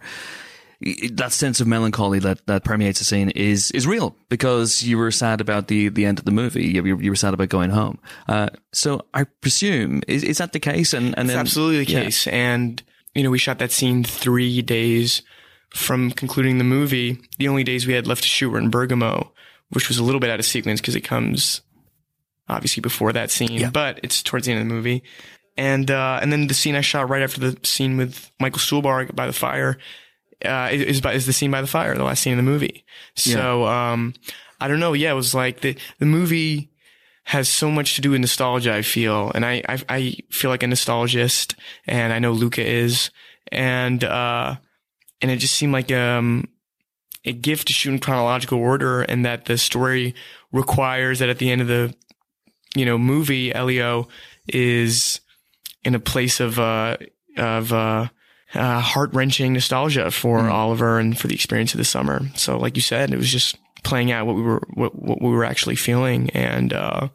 that 1.12 1.32
sense 1.32 1.60
of 1.60 1.66
melancholy 1.66 2.18
that, 2.18 2.46
that 2.46 2.64
permeates 2.64 2.98
the 2.98 3.04
scene 3.04 3.30
is 3.30 3.70
is 3.70 3.86
real 3.86 4.14
because 4.28 4.82
you 4.82 4.98
were 4.98 5.10
sad 5.10 5.40
about 5.40 5.68
the, 5.68 5.88
the 5.88 6.04
end 6.04 6.18
of 6.18 6.24
the 6.24 6.30
movie. 6.30 6.66
You, 6.66 6.98
you 6.98 7.10
were 7.10 7.16
sad 7.16 7.34
about 7.34 7.48
going 7.48 7.70
home. 7.70 7.98
Uh, 8.28 8.50
so 8.72 9.02
I 9.14 9.24
presume 9.24 10.02
is, 10.08 10.22
is 10.22 10.38
that 10.38 10.52
the 10.52 10.60
case? 10.60 10.92
And 10.92 11.16
and 11.16 11.26
It's 11.26 11.28
then 11.28 11.38
absolutely 11.38 11.84
the 11.84 11.92
yeah. 11.92 12.02
case. 12.04 12.26
And, 12.26 12.82
you 13.14 13.22
know, 13.22 13.30
we 13.30 13.38
shot 13.38 13.58
that 13.60 13.72
scene 13.72 14.04
three 14.04 14.60
days 14.62 15.22
from 15.74 16.10
concluding 16.10 16.58
the 16.58 16.64
movie. 16.64 17.18
The 17.38 17.48
only 17.48 17.64
days 17.64 17.86
we 17.86 17.94
had 17.94 18.06
left 18.06 18.22
to 18.22 18.28
shoot 18.28 18.50
were 18.50 18.58
in 18.58 18.70
Bergamo, 18.70 19.32
which 19.70 19.88
was 19.88 19.98
a 19.98 20.04
little 20.04 20.20
bit 20.20 20.30
out 20.30 20.38
of 20.38 20.44
sequence 20.44 20.80
because 20.80 20.96
it 20.96 21.02
comes 21.02 21.62
obviously 22.48 22.80
before 22.82 23.12
that 23.12 23.30
scene, 23.30 23.70
but 23.72 24.00
it's 24.02 24.22
towards 24.22 24.46
the 24.46 24.52
end 24.52 24.60
of 24.60 24.68
the 24.68 24.74
movie. 24.74 25.02
And, 25.56 25.90
uh, 25.90 26.18
and 26.20 26.32
then 26.32 26.48
the 26.48 26.54
scene 26.54 26.74
I 26.74 26.80
shot 26.80 27.08
right 27.08 27.22
after 27.22 27.40
the 27.40 27.56
scene 27.62 27.96
with 27.96 28.30
Michael 28.40 28.58
Stuhlbarg 28.58 29.14
by 29.14 29.26
the 29.26 29.32
fire, 29.32 29.78
uh, 30.44 30.68
is, 30.70 31.00
by, 31.00 31.12
is 31.12 31.26
the 31.26 31.32
scene 31.32 31.50
by 31.50 31.60
the 31.60 31.66
fire, 31.66 31.94
the 31.94 32.04
last 32.04 32.22
scene 32.22 32.32
in 32.32 32.36
the 32.38 32.42
movie. 32.42 32.84
So, 33.14 33.66
um, 33.66 34.14
I 34.60 34.68
don't 34.68 34.80
know. 34.80 34.92
Yeah, 34.92 35.12
it 35.12 35.16
was 35.16 35.34
like 35.34 35.60
the, 35.60 35.76
the 35.98 36.06
movie, 36.06 36.70
has 37.26 37.48
so 37.48 37.70
much 37.70 37.94
to 37.94 38.02
do 38.02 38.10
with 38.10 38.20
nostalgia, 38.20 38.74
I 38.74 38.82
feel. 38.82 39.32
And 39.34 39.46
I, 39.46 39.62
I, 39.66 39.82
I 39.88 40.16
feel 40.30 40.50
like 40.50 40.62
a 40.62 40.66
nostalgist 40.66 41.54
and 41.86 42.12
I 42.12 42.18
know 42.18 42.32
Luca 42.32 42.62
is. 42.62 43.10
And, 43.50 44.04
uh, 44.04 44.56
and 45.22 45.30
it 45.30 45.38
just 45.38 45.54
seemed 45.54 45.72
like, 45.72 45.90
um, 45.90 46.48
a 47.24 47.32
gift 47.32 47.68
to 47.68 47.72
shoot 47.72 47.92
in 47.92 47.98
chronological 47.98 48.58
order 48.58 49.00
and 49.00 49.24
that 49.24 49.46
the 49.46 49.56
story 49.56 50.14
requires 50.52 51.20
that 51.20 51.30
at 51.30 51.38
the 51.38 51.50
end 51.50 51.62
of 51.62 51.66
the, 51.66 51.94
you 52.76 52.84
know, 52.84 52.98
movie, 52.98 53.54
Elio 53.54 54.08
is 54.46 55.20
in 55.82 55.94
a 55.94 56.00
place 56.00 56.40
of, 56.40 56.58
uh, 56.58 56.98
of, 57.38 57.72
uh, 57.72 58.08
uh, 58.54 58.80
heart 58.80 59.12
wrenching 59.12 59.52
nostalgia 59.52 60.10
for 60.10 60.40
Oliver 60.48 60.98
and 60.98 61.18
for 61.18 61.26
the 61.26 61.34
experience 61.34 61.74
of 61.74 61.78
the 61.78 61.84
summer. 61.84 62.20
So, 62.34 62.58
like 62.58 62.76
you 62.76 62.82
said, 62.82 63.12
it 63.12 63.16
was 63.16 63.30
just 63.30 63.56
playing 63.82 64.12
out 64.12 64.26
what 64.26 64.36
we 64.36 64.42
were, 64.42 64.62
what, 64.74 64.94
what 64.94 65.20
we 65.20 65.30
were 65.30 65.44
actually 65.44 65.76
feeling 65.76 66.30
and, 66.30 66.72
uh, 66.72 67.08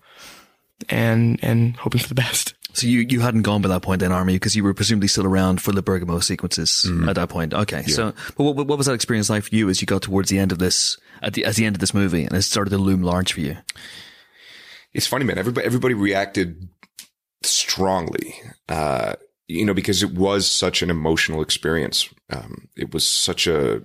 and, 0.90 1.40
and 1.42 1.76
hoping 1.78 2.02
for 2.02 2.08
the 2.08 2.16
best. 2.16 2.54
So 2.74 2.86
you, 2.86 3.00
you 3.00 3.20
hadn't 3.20 3.42
gone 3.42 3.62
by 3.62 3.70
that 3.70 3.82
point 3.82 4.00
then, 4.00 4.12
Armie, 4.12 4.36
because 4.36 4.56
you 4.56 4.64
were 4.64 4.76
presumably 4.76 5.08
still 5.08 5.26
around 5.26 5.60
for 5.60 5.72
the 5.72 5.82
Bergamo 5.82 6.20
sequences 6.20 6.90
at 7.08 7.16
that 7.16 7.28
point. 7.28 7.54
Okay. 7.54 7.82
So, 7.84 8.14
but 8.38 8.44
what, 8.44 8.56
what 8.56 8.78
was 8.78 8.86
that 8.86 8.94
experience 8.94 9.30
like 9.30 9.44
for 9.44 9.56
you 9.56 9.70
as 9.70 9.82
you 9.82 9.88
got 9.88 10.04
towards 10.04 10.30
the 10.30 10.38
end 10.38 10.52
of 10.52 10.60
this, 10.60 10.98
at 11.24 11.34
the, 11.34 11.46
at 11.46 11.56
the 11.56 11.66
end 11.66 11.76
of 11.76 11.80
this 11.80 11.96
movie 11.96 12.24
and 12.24 12.34
it 12.34 12.44
started 12.44 12.70
to 12.70 12.78
loom 12.78 13.02
large 13.02 13.34
for 13.34 13.40
you? 13.40 13.58
it's 14.94 15.08
funny, 15.08 15.26
man. 15.26 15.38
Everybody, 15.38 15.66
everybody 15.66 15.94
reacted 15.94 16.68
strongly, 17.44 18.34
uh, 18.68 19.14
you 19.50 19.66
know, 19.66 19.74
because 19.74 20.04
it 20.04 20.14
was 20.14 20.50
such 20.50 20.82
an 20.82 20.90
emotional 20.90 21.42
experience. 21.42 22.08
Um, 22.30 22.70
it 22.78 22.94
was 22.94 23.06
such 23.06 23.48
a 23.48 23.82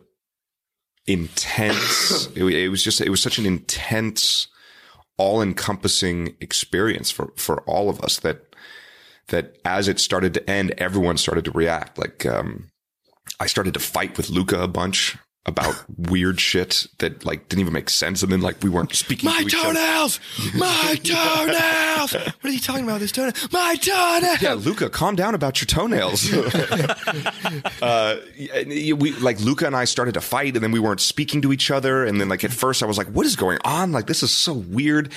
intense. 1.06 2.26
it, 2.36 2.44
it 2.44 2.68
was 2.68 2.82
just, 2.84 3.00
it 3.00 3.08
was 3.08 3.22
such 3.22 3.38
an 3.38 3.46
intense, 3.46 4.46
all-encompassing 5.16 6.36
experience 6.40 7.10
for 7.10 7.32
for 7.36 7.62
all 7.62 7.88
of 7.88 8.00
us 8.02 8.18
that 8.20 8.54
that 9.28 9.56
as 9.64 9.88
it 9.88 9.98
started 9.98 10.34
to 10.34 10.50
end, 10.50 10.74
everyone 10.76 11.16
started 11.16 11.46
to 11.46 11.50
react. 11.50 11.98
Like, 11.98 12.26
um, 12.26 12.68
I 13.40 13.46
started 13.46 13.72
to 13.74 13.80
fight 13.80 14.18
with 14.18 14.28
Luca 14.28 14.60
a 14.60 14.68
bunch 14.68 15.16
about 15.46 15.84
weird 15.98 16.40
shit 16.40 16.86
that 16.98 17.24
like 17.24 17.48
didn't 17.48 17.60
even 17.60 17.72
make 17.72 17.90
sense, 17.90 18.22
and 18.22 18.32
then 18.32 18.40
like 18.40 18.62
we 18.62 18.70
weren't 18.70 18.94
speaking. 18.94 19.28
My 19.28 19.42
to 19.42 19.48
toenails! 19.50 20.18
My 20.54 20.98
toenails! 21.04 22.12
What 22.14 22.44
are 22.44 22.50
you 22.50 22.60
talking 22.60 22.84
about? 22.84 23.00
This 23.00 23.12
toenail? 23.12 23.34
My 23.52 23.76
toenails! 23.76 24.40
Yeah, 24.40 24.54
Luca, 24.54 24.88
calm 24.88 25.16
down 25.16 25.34
about 25.34 25.60
your 25.60 25.66
toenails. 25.66 26.32
uh, 27.82 28.20
we 28.38 29.12
like 29.20 29.38
Luca 29.40 29.66
and 29.66 29.76
I 29.76 29.84
started 29.84 30.14
to 30.14 30.22
fight, 30.22 30.54
and 30.54 30.64
then 30.64 30.72
we 30.72 30.80
weren't 30.80 31.00
speaking 31.00 31.42
to 31.42 31.52
each 31.52 31.70
other. 31.70 32.04
And 32.04 32.20
then 32.20 32.28
like 32.28 32.42
at 32.44 32.52
first, 32.52 32.82
I 32.82 32.86
was 32.86 32.96
like, 32.96 33.08
"What 33.08 33.26
is 33.26 33.36
going 33.36 33.58
on? 33.64 33.92
Like 33.92 34.06
this 34.06 34.22
is 34.22 34.32
so 34.32 34.54
weird." 34.54 35.12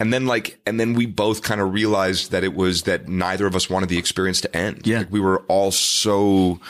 And 0.00 0.12
then 0.12 0.26
like, 0.26 0.60
and 0.66 0.78
then 0.78 0.94
we 0.94 1.06
both 1.06 1.42
kind 1.42 1.60
of 1.60 1.72
realized 1.72 2.30
that 2.32 2.42
it 2.44 2.54
was 2.54 2.82
that 2.82 3.08
neither 3.08 3.46
of 3.46 3.54
us 3.54 3.70
wanted 3.70 3.88
the 3.88 3.98
experience 3.98 4.40
to 4.42 4.56
end. 4.56 4.86
Yeah. 4.86 4.98
like, 4.98 5.12
we 5.12 5.20
were 5.20 5.40
all 5.48 5.70
so 5.70 6.60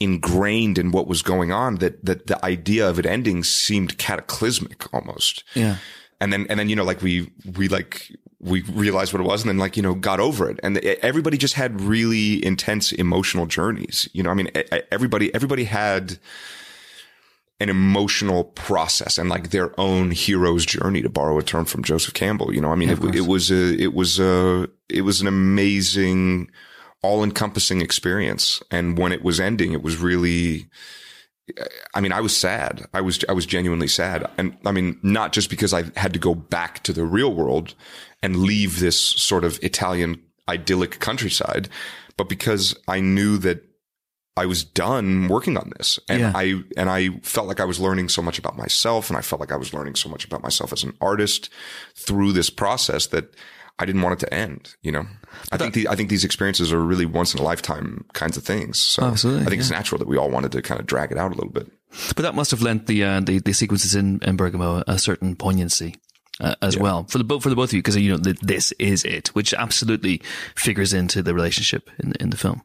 ingrained 0.00 0.78
in 0.78 0.90
what 0.90 1.06
was 1.06 1.22
going 1.22 1.52
on 1.52 1.76
that 1.76 2.04
that 2.04 2.26
the 2.26 2.44
idea 2.44 2.88
of 2.88 2.98
it 2.98 3.06
ending 3.06 3.44
seemed 3.44 3.98
cataclysmic 3.98 4.92
almost. 4.92 5.44
Yeah. 5.54 5.76
And 6.20 6.32
then 6.32 6.46
and 6.48 6.58
then 6.58 6.68
you 6.68 6.76
know 6.76 6.84
like 6.84 7.02
we 7.02 7.30
we 7.56 7.68
like 7.68 8.10
we 8.40 8.62
realized 8.62 9.12
what 9.12 9.20
it 9.20 9.26
was 9.26 9.42
and 9.42 9.48
then 9.48 9.58
like 9.58 9.76
you 9.76 9.82
know 9.82 9.94
got 9.94 10.18
over 10.18 10.50
it 10.50 10.58
and 10.62 10.78
everybody 10.78 11.36
just 11.36 11.54
had 11.54 11.80
really 11.80 12.44
intense 12.44 12.92
emotional 12.92 13.46
journeys. 13.46 14.08
You 14.12 14.22
know, 14.22 14.30
I 14.30 14.34
mean 14.34 14.50
everybody 14.90 15.34
everybody 15.34 15.64
had 15.64 16.18
an 17.62 17.68
emotional 17.68 18.42
process 18.42 19.18
and 19.18 19.30
like 19.30 19.50
their 19.50 19.78
own 19.78 20.10
hero's 20.10 20.66
journey 20.66 21.00
to 21.00 21.08
borrow 21.08 21.38
a 21.38 21.44
term 21.44 21.64
from 21.64 21.84
Joseph 21.84 22.12
Campbell. 22.12 22.52
You 22.52 22.60
know, 22.60 22.72
I 22.72 22.74
mean, 22.74 22.90
it, 22.90 23.02
it 23.14 23.26
was 23.26 23.52
a, 23.52 23.80
it 23.80 23.94
was 23.94 24.18
a, 24.18 24.68
it 24.88 25.02
was 25.02 25.20
an 25.20 25.28
amazing, 25.28 26.50
all 27.02 27.24
encompassing 27.24 27.80
experience. 27.80 28.62
And 28.70 28.96
when 28.96 29.12
it 29.12 29.22
was 29.22 29.40
ending, 29.40 29.72
it 29.72 29.82
was 29.82 29.96
really, 29.96 30.68
I 31.94 32.00
mean, 32.00 32.12
I 32.12 32.20
was 32.20 32.36
sad. 32.36 32.86
I 32.94 33.00
was, 33.00 33.24
I 33.28 33.32
was 33.32 33.46
genuinely 33.46 33.88
sad. 33.88 34.28
And 34.38 34.56
I 34.64 34.72
mean, 34.72 34.98
not 35.02 35.32
just 35.32 35.50
because 35.50 35.74
I 35.74 35.84
had 35.96 36.12
to 36.12 36.18
go 36.18 36.34
back 36.34 36.82
to 36.84 36.92
the 36.92 37.04
real 37.04 37.34
world 37.34 37.74
and 38.22 38.42
leave 38.42 38.78
this 38.78 38.98
sort 38.98 39.44
of 39.44 39.58
Italian 39.62 40.22
idyllic 40.48 41.00
countryside, 41.00 41.68
but 42.16 42.28
because 42.28 42.76
I 42.86 43.00
knew 43.00 43.36
that 43.38 43.64
I 44.36 44.46
was 44.46 44.64
done 44.64 45.28
working 45.28 45.58
on 45.58 45.72
this 45.76 45.98
and 46.08 46.20
Yeah. 46.20 46.32
I, 46.34 46.62
and 46.76 46.88
I 46.88 47.10
felt 47.22 47.48
like 47.48 47.60
I 47.60 47.66
was 47.66 47.78
learning 47.78 48.08
so 48.08 48.22
much 48.22 48.38
about 48.38 48.56
myself 48.56 49.10
and 49.10 49.18
I 49.18 49.22
felt 49.22 49.40
like 49.40 49.52
I 49.52 49.56
was 49.56 49.74
learning 49.74 49.96
so 49.96 50.08
much 50.08 50.24
about 50.24 50.42
myself 50.42 50.72
as 50.72 50.84
an 50.84 50.96
artist 51.00 51.50
through 51.96 52.32
this 52.32 52.48
process 52.48 53.08
that 53.08 53.34
I 53.78 53.84
didn't 53.84 54.02
want 54.02 54.14
it 54.22 54.26
to 54.26 54.32
end, 54.32 54.74
you 54.82 54.92
know? 54.92 55.06
I 55.50 55.56
think 55.56 55.74
the, 55.74 55.88
I 55.88 55.94
think 55.94 56.08
these 56.08 56.24
experiences 56.24 56.72
are 56.72 56.80
really 56.80 57.06
once 57.06 57.34
in 57.34 57.40
a 57.40 57.42
lifetime 57.42 58.04
kinds 58.12 58.36
of 58.36 58.44
things. 58.44 58.78
So 58.78 59.04
Absolutely, 59.04 59.46
I 59.46 59.48
think 59.50 59.60
it's 59.60 59.70
natural 59.70 59.98
that 59.98 60.08
we 60.08 60.16
all 60.16 60.30
wanted 60.30 60.52
to 60.52 60.62
kind 60.62 60.80
of 60.80 60.86
drag 60.86 61.12
it 61.12 61.18
out 61.18 61.32
a 61.32 61.34
little 61.34 61.50
bit. 61.50 61.70
But 62.14 62.22
that 62.22 62.34
must 62.34 62.50
have 62.50 62.62
lent 62.62 62.86
the 62.86 63.04
uh, 63.04 63.20
the, 63.20 63.38
the 63.38 63.52
sequences 63.52 63.94
in, 63.94 64.20
in 64.22 64.36
Bergamo 64.36 64.82
a 64.86 64.98
certain 64.98 65.36
poignancy. 65.36 65.96
Uh, 66.40 66.54
as 66.62 66.78
well 66.78 67.04
for 67.04 67.18
the 67.18 67.24
both 67.24 67.42
for 67.42 67.50
the 67.50 67.54
both 67.54 67.68
of 67.68 67.74
you 67.74 67.80
because 67.80 67.94
you 67.94 68.10
know 68.10 68.16
th- 68.16 68.40
this 68.40 68.72
is 68.78 69.04
it, 69.04 69.28
which 69.28 69.52
absolutely 69.52 70.22
figures 70.56 70.94
into 70.94 71.22
the 71.22 71.34
relationship 71.34 71.90
in 72.02 72.14
in 72.18 72.30
the 72.30 72.38
film. 72.38 72.62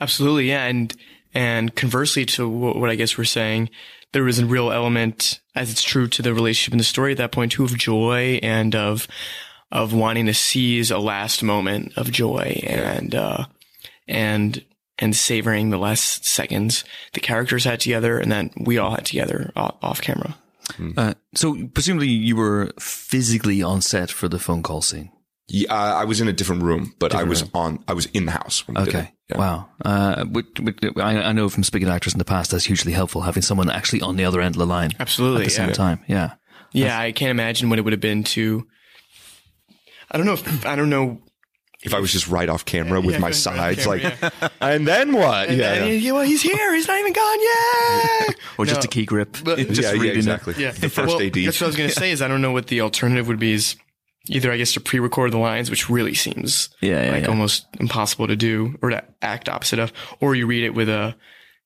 Absolutely, 0.00 0.48
yeah, 0.48 0.66
and 0.66 0.94
and 1.34 1.74
conversely 1.74 2.24
to 2.24 2.48
what, 2.48 2.76
what 2.76 2.88
I 2.88 2.94
guess 2.94 3.18
we're 3.18 3.24
saying, 3.24 3.70
there 4.12 4.22
was 4.22 4.38
a 4.38 4.46
real 4.46 4.70
element, 4.70 5.40
as 5.54 5.70
it's 5.70 5.82
true 5.82 6.08
to 6.08 6.22
the 6.22 6.32
relationship 6.32 6.72
in 6.72 6.78
the 6.78 6.84
story 6.84 7.12
at 7.12 7.18
that 7.18 7.32
point 7.32 7.52
too, 7.52 7.64
of 7.64 7.76
joy 7.76 8.38
and 8.42 8.74
of 8.74 9.08
of 9.72 9.92
wanting 9.92 10.26
to 10.26 10.34
seize 10.34 10.90
a 10.90 10.98
last 10.98 11.42
moment 11.42 11.92
of 11.96 12.10
joy 12.10 12.60
and 12.66 13.14
uh, 13.14 13.46
and 14.06 14.64
and 14.98 15.14
savoring 15.14 15.70
the 15.70 15.78
last 15.78 16.24
seconds 16.24 16.84
the 17.12 17.20
characters 17.20 17.64
had 17.64 17.80
together 17.80 18.18
and 18.18 18.32
that 18.32 18.50
we 18.58 18.78
all 18.78 18.92
had 18.94 19.04
together 19.04 19.52
off, 19.56 19.76
off 19.82 20.00
camera. 20.00 20.36
Uh, 20.96 21.14
so 21.34 21.56
presumably 21.74 22.08
you 22.08 22.34
were 22.34 22.72
physically 22.80 23.62
on 23.62 23.80
set 23.80 24.10
for 24.10 24.28
the 24.28 24.38
phone 24.38 24.62
call 24.62 24.82
scene. 24.82 25.10
Yeah, 25.48 25.72
I 25.72 26.00
I 26.00 26.04
was 26.04 26.20
in 26.20 26.26
a 26.26 26.32
different 26.32 26.64
room, 26.64 26.92
but 26.98 27.14
I 27.14 27.22
was 27.22 27.44
on, 27.54 27.84
I 27.86 27.92
was 27.92 28.06
in 28.06 28.26
the 28.26 28.32
house. 28.32 28.66
When 28.66 28.74
we 28.74 28.84
did 28.84 28.94
Okay. 28.96 29.06
it. 29.06 29.12
Yeah. 29.30 29.38
Wow. 29.38 29.68
Uh, 29.84 30.24
which, 30.24 30.46
which, 30.60 30.78
I, 30.96 31.20
I 31.22 31.32
know 31.32 31.48
from 31.48 31.62
speaking 31.62 31.86
to 31.86 31.94
actors 31.94 32.14
in 32.14 32.18
the 32.18 32.24
past 32.24 32.50
that's 32.50 32.64
hugely 32.64 32.92
helpful 32.92 33.20
having 33.22 33.42
someone 33.42 33.70
actually 33.70 34.00
on 34.02 34.16
the 34.16 34.24
other 34.24 34.40
end 34.40 34.56
of 34.56 34.58
the 34.58 34.66
line 34.66 34.90
Absolutely, 34.98 35.42
at 35.42 35.44
the 35.44 35.50
same 35.50 35.68
yeah. 35.68 35.74
time. 35.74 36.00
Yeah. 36.08 36.34
Yeah, 36.72 36.98
I 36.98 37.12
can't 37.12 37.30
imagine 37.30 37.70
what 37.70 37.78
it 37.78 37.82
would 37.82 37.92
have 37.92 38.00
been 38.00 38.24
to. 38.24 38.66
I 40.10 40.16
don't 40.16 40.26
know 40.26 40.34
if 40.34 40.66
I 40.66 40.76
don't 40.76 40.90
know. 40.90 41.20
If 41.82 41.92
I 41.94 42.00
was 42.00 42.10
just 42.10 42.26
right 42.26 42.48
off 42.48 42.64
camera 42.64 43.00
with 43.00 43.12
Yeah, 43.14 43.18
my 43.20 43.26
right 43.28 43.34
off 43.34 43.40
sides, 43.40 43.84
camera, 43.84 44.12
like, 44.42 44.52
and 44.60 44.88
then 44.88 45.12
what? 45.12 45.48
And, 45.48 45.58
yeah, 45.58 45.74
and 45.74 45.86
yeah. 45.92 45.98
he- 45.98 46.10
well, 46.12 46.22
he's 46.22 46.42
here. 46.42 46.74
He's 46.74 46.88
not 46.88 46.98
even 46.98 47.12
gone 47.12 47.38
yet. 47.40 48.36
Or 48.58 48.64
just 48.64 48.80
No. 48.80 48.84
a 48.86 48.88
key 48.88 49.04
grip. 49.04 49.36
But- 49.44 49.58
just 49.68 49.82
yeah, 49.82 49.88
yeah, 49.88 49.92
reading 49.92 50.08
it. 50.10 50.16
exactly. 50.16 50.54
Yeah, 50.56 50.70
The 50.72 50.88
first 50.88 51.08
well, 51.14 51.20
AD. 51.22 51.34
That's 51.34 51.60
what 51.60 51.66
I 51.66 51.68
was 51.68 51.76
going 51.76 51.90
to 51.90 51.94
say. 51.94 52.10
Is 52.10 52.22
I 52.22 52.28
don't 52.28 52.40
know 52.40 52.52
what 52.52 52.68
the 52.68 52.80
alternative 52.80 53.28
would 53.28 53.38
be. 53.38 53.52
Is 53.52 53.76
either 54.30 54.50
I 54.50 54.56
guess 54.56 54.72
to 54.72 54.80
pre-record 54.80 55.30
the 55.32 55.38
lines, 55.38 55.70
which 55.70 55.90
really 55.90 56.14
seems 56.14 56.70
Yeah, 56.80 57.04
yeah, 57.04 57.10
like 57.12 57.22
yeah. 57.24 57.28
almost 57.28 57.66
impossible 57.78 58.26
to 58.28 58.34
do, 58.36 58.76
or 58.82 58.88
to 58.90 59.04
act 59.20 59.48
opposite 59.50 59.78
of, 59.78 59.92
or 60.20 60.34
you 60.34 60.46
read 60.46 60.64
it 60.64 60.70
with 60.74 60.88
a 60.88 61.14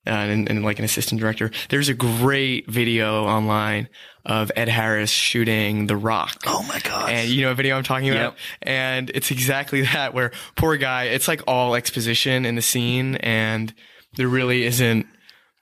uh, 0.07 0.11
and, 0.11 0.49
and 0.49 0.65
like 0.65 0.79
an 0.79 0.85
assistant 0.85 1.21
director. 1.21 1.51
There's 1.69 1.89
a 1.89 1.95
great 1.95 2.69
video 2.69 3.25
online 3.25 3.89
of 4.25 4.51
Ed 4.57 4.69
Harris 4.69 5.11
shooting 5.11 5.87
The 5.87 5.97
Rock. 5.97 6.43
Oh 6.47 6.63
my 6.69 6.81
God. 6.81 7.11
And 7.11 7.29
you 7.29 7.43
know 7.43 7.53
a 7.53 7.55
video 7.55 7.77
I'm 7.77 7.83
talking 7.83 8.11
about? 8.11 8.33
Yep. 8.33 8.37
And 8.63 9.11
it's 9.11 9.31
exactly 9.31 9.83
that 9.83 10.15
where 10.15 10.33
poor 10.57 10.77
guy, 10.77 11.05
it's 11.05 11.29
like 11.29 11.43
all 11.47 11.75
exposition 11.75 12.45
in 12.45 12.55
the 12.55 12.63
scene 12.63 13.17
and 13.17 13.75
there 14.17 14.29
really 14.29 14.65
isn't, 14.65 15.07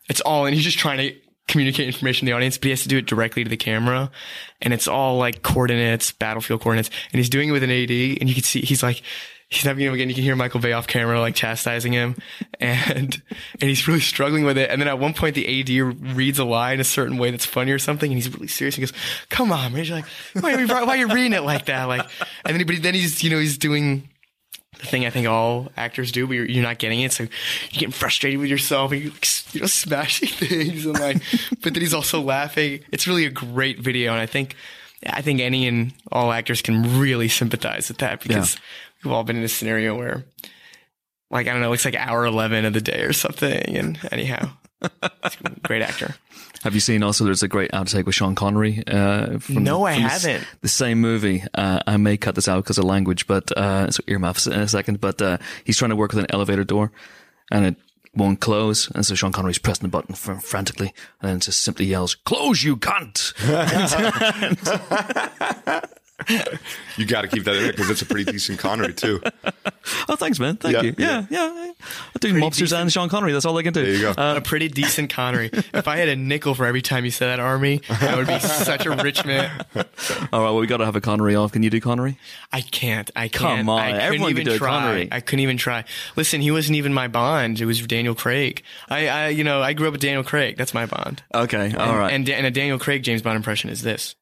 it's 0.09 0.21
all, 0.21 0.47
and 0.47 0.55
he's 0.55 0.65
just 0.65 0.79
trying 0.79 0.99
to 0.99 1.17
communicate 1.49 1.87
information 1.87 2.27
to 2.27 2.31
the 2.31 2.37
audience, 2.37 2.59
but 2.59 2.65
he 2.65 2.71
has 2.71 2.83
to 2.83 2.89
do 2.89 2.99
it 2.99 3.07
directly 3.07 3.43
to 3.43 3.51
the 3.51 3.57
camera. 3.57 4.11
And 4.61 4.73
it's 4.73 4.89
all 4.89 5.19
like 5.19 5.43
coordinates, 5.43 6.13
battlefield 6.13 6.61
coordinates. 6.61 6.91
And 7.13 7.19
he's 7.19 7.31
doing 7.31 7.49
it 7.49 7.53
with 7.53 7.63
an 7.63 7.71
AD 7.71 7.91
and 7.91 8.29
you 8.29 8.35
can 8.35 8.45
see, 8.45 8.61
he's 8.61 8.83
like, 8.83 9.03
he's 9.59 9.63
having 9.63 9.87
him 9.87 9.95
again. 9.95 10.09
You 10.09 10.15
can 10.15 10.25
hear 10.25 10.37
Michael 10.37 10.61
Bay 10.61 10.73
off 10.73 10.87
camera, 10.87 11.21
like 11.21 11.35
chastising 11.35 11.93
him 11.93 12.17
and, 12.61 13.23
and 13.61 13.69
he's 13.69 13.89
really 13.89 14.01
struggling 14.01 14.45
with 14.45 14.59
it. 14.59 14.71
And 14.71 14.81
then 14.81 14.89
at 14.89 14.99
one 14.99 15.15
point 15.15 15.35
the 15.35 15.61
AD 15.61 16.17
reads 16.17 16.39
a 16.39 16.45
line 16.45 16.81
a 16.81 16.85
certain 16.85 17.19
way 17.19 17.31
that's 17.31 17.47
funny 17.47 17.73
or 17.73 17.79
something. 17.79 18.11
And 18.11 18.21
he's 18.21 18.33
really 18.33 18.49
serious. 18.49 18.75
He 18.75 18.83
goes, 18.83 18.93
come 19.31 19.51
on, 19.53 19.73
man. 19.73 19.85
He's 19.85 19.91
like, 19.91 20.07
why 20.39 20.55
are, 20.55 20.61
you, 20.61 20.67
why 20.67 20.83
are 20.83 20.97
you 20.97 21.09
reading 21.09 21.33
it 21.33 21.43
like 21.43 21.67
that? 21.67 21.85
Like, 21.85 22.07
and 22.45 22.59
then, 22.59 22.67
but 22.67 22.83
then 22.83 22.95
he's, 22.95 23.23
you 23.23 23.31
know, 23.31 23.39
he's 23.39 23.59
doing, 23.59 24.09
the 24.79 24.87
thing 24.87 25.07
I 25.07 25.11
think 25.11 25.27
all 25.27 25.73
actors 25.77 26.13
do, 26.13 26.27
but 26.27 26.35
you're, 26.35 26.45
you're 26.45 26.63
not 26.63 26.79
getting 26.79 27.01
it. 27.01 27.13
So 27.13 27.25
you're 27.25 27.31
getting 27.73 27.91
frustrated 27.91 28.39
with 28.39 28.49
yourself 28.49 28.93
and 28.93 29.03
you're 29.03 29.13
like, 29.13 29.55
you 29.55 29.61
know, 29.63 29.67
smashing 29.67 30.29
things 30.49 30.87
and 30.87 30.99
like, 30.99 31.21
but 31.63 31.75
then 31.75 31.81
he's 31.81 31.95
also 31.95 32.21
laughing. 32.21 32.81
It's 32.93 33.09
really 33.09 33.25
a 33.25 33.31
great 33.31 33.81
video. 33.81 34.13
And 34.13 34.21
I 34.21 34.27
think, 34.27 34.55
I 35.07 35.23
think 35.23 35.41
any 35.41 35.67
and 35.67 35.93
all 36.13 36.33
actors 36.33 36.63
can 36.63 36.99
really 36.99 37.29
sympathize 37.29 37.89
with 37.89 37.99
that 37.99 38.21
because 38.21 38.57
we've 39.05 39.13
all 39.13 39.25
been 39.25 39.37
in 39.37 39.45
a 39.45 39.49
scenario 39.49 39.97
where 39.97 40.25
like, 41.31 41.47
I 41.47 41.53
don't 41.53 41.61
know, 41.61 41.73
it's 41.73 41.85
like 41.85 41.97
hour 41.97 42.25
11 42.25 42.65
of 42.65 42.73
the 42.73 42.81
day 42.81 43.03
or 43.03 43.13
something. 43.13 43.77
And 43.77 43.99
anyhow, 44.11 44.51
great 45.63 45.83
actor. 45.83 46.15
Have 46.63 46.75
you 46.75 46.81
seen 46.81 47.03
also 47.03 47.25
there's 47.25 47.43
a 47.43 47.49
great 47.49 47.71
outtake 47.73 48.07
with 48.07 48.15
Sean 48.15 48.35
Connery? 48.35 48.83
Uh, 48.87 49.39
from, 49.39 49.63
No, 49.63 49.87
I 49.87 49.95
from 49.95 50.03
haven't. 50.03 50.45
The 50.61 50.69
same 50.69 51.01
movie. 51.01 51.45
Uh, 51.55 51.81
I 51.87 51.97
may 51.99 52.17
cut 52.17 52.35
this 52.35 52.49
out 52.49 52.65
because 52.65 52.79
of 52.79 52.85
language, 52.85 53.27
but 53.27 53.53
uh, 53.53 53.91
so 53.91 54.03
earmuffs 54.09 54.47
in 54.47 54.55
a 54.55 54.69
second. 54.69 55.01
But 55.01 55.23
uh, 55.23 55.39
he's 55.65 55.77
trying 55.77 55.91
to 55.91 55.97
work 55.97 56.13
with 56.13 56.25
an 56.25 56.31
elevator 56.31 56.65
door, 56.65 56.91
and 57.53 57.67
it 57.67 57.77
won't 58.15 58.41
close. 58.41 58.91
And 58.91 59.07
so 59.07 59.15
Sean 59.15 59.31
Connery's 59.31 59.59
pressing 59.59 59.83
the 59.83 59.89
button 59.89 60.17
fr- 60.17 60.35
frantically, 60.35 60.93
and 61.21 61.31
then 61.31 61.41
just 61.41 61.63
simply 61.63 61.87
yells, 61.87 62.17
"Close, 62.17 62.65
you 62.65 62.77
cunt!" 62.77 63.35
You 66.97 67.07
got 67.07 67.23
to 67.23 67.29
keep 67.29 67.45
that 67.45 67.55
in 67.57 67.63
there 67.63 67.73
because 67.73 67.91
it's 67.91 68.03
a 68.03 68.07
pretty 68.07 68.31
decent 68.31 68.59
Connery 68.59 68.93
too. 68.93 69.21
oh, 70.09 70.17
thanks, 70.17 70.39
man. 70.39 70.57
Thank 70.57 70.75
Yeah, 70.75 70.83
you. 70.83 70.95
Yeah, 70.99 71.27
yeah. 71.31 71.65
I'm 71.69 71.75
doing 72.21 72.35
mobsters 72.35 72.59
decent. 72.59 72.81
and 72.83 72.93
Sean 72.93 73.09
Connery. 73.09 73.33
That's 73.33 73.45
all 73.45 73.57
I 73.57 73.63
can 73.63 73.73
do. 73.73 73.83
There 73.85 73.95
you 73.95 74.01
go. 74.01 74.11
Uh, 74.11 74.35
a 74.37 74.41
pretty 74.41 74.69
decent 74.69 75.11
Connery. 75.11 75.49
if 75.53 75.87
I 75.87 75.97
had 75.97 76.09
a 76.09 76.17
nickel 76.17 76.55
for 76.55 76.67
every 76.67 76.83
time 76.83 77.05
you 77.05 77.11
said 77.11 77.29
that, 77.29 77.41
Armie, 77.41 77.81
I 77.89 78.17
would 78.17 78.27
be 78.27 78.39
such 78.41 78.85
a 78.85 78.91
rich 78.91 79.25
man. 79.25 79.65
all 79.77 79.83
right. 79.85 80.33
Well, 80.33 80.57
we 80.57 80.67
got 80.67 80.79
to 80.79 80.85
have 80.87 80.97
a 80.97 81.01
Connery 81.01 81.37
off. 81.37 81.53
Can 81.53 81.63
you 81.63 81.71
do 81.71 81.81
Connery? 81.81 82.19
I 82.53 82.61
can't. 82.63 83.11
I 83.15 83.29
can't. 83.29 83.59
Come 83.61 83.69
on, 83.69 83.81
I 83.81 83.87
couldn't 83.91 84.01
everyone 84.03 84.31
even 84.31 84.45
could 84.45 84.53
do 84.53 84.59
try. 84.59 84.69
Connery. 84.81 85.09
I 85.13 85.21
couldn't 85.21 85.41
even 85.41 85.57
try. 85.57 85.85
Listen, 86.17 86.41
he 86.41 86.51
wasn't 86.51 86.77
even 86.77 86.93
my 86.93 87.09
Bond. 87.09 87.61
It 87.61 87.65
was 87.67 87.81
Daniel 87.87 88.15
Craig. 88.15 88.63
I, 88.89 89.09
I 89.09 89.29
you 89.29 89.45
know, 89.45 89.63
I 89.63 89.73
grew 89.73 89.87
up 89.87 89.93
with 89.93 90.01
Daniel 90.01 90.25
Craig. 90.25 90.57
That's 90.57 90.75
my 90.75 90.87
Bond. 90.87 91.23
Okay. 91.35 91.75
All 91.75 91.97
right. 91.97 92.13
And, 92.13 92.29
and 92.29 92.45
a 92.45 92.51
Daniel 92.51 92.79
Craig 92.79 93.03
James 93.05 93.23
Bond 93.23 93.37
impression 93.37 93.71
is 93.71 93.83
this. 93.83 94.17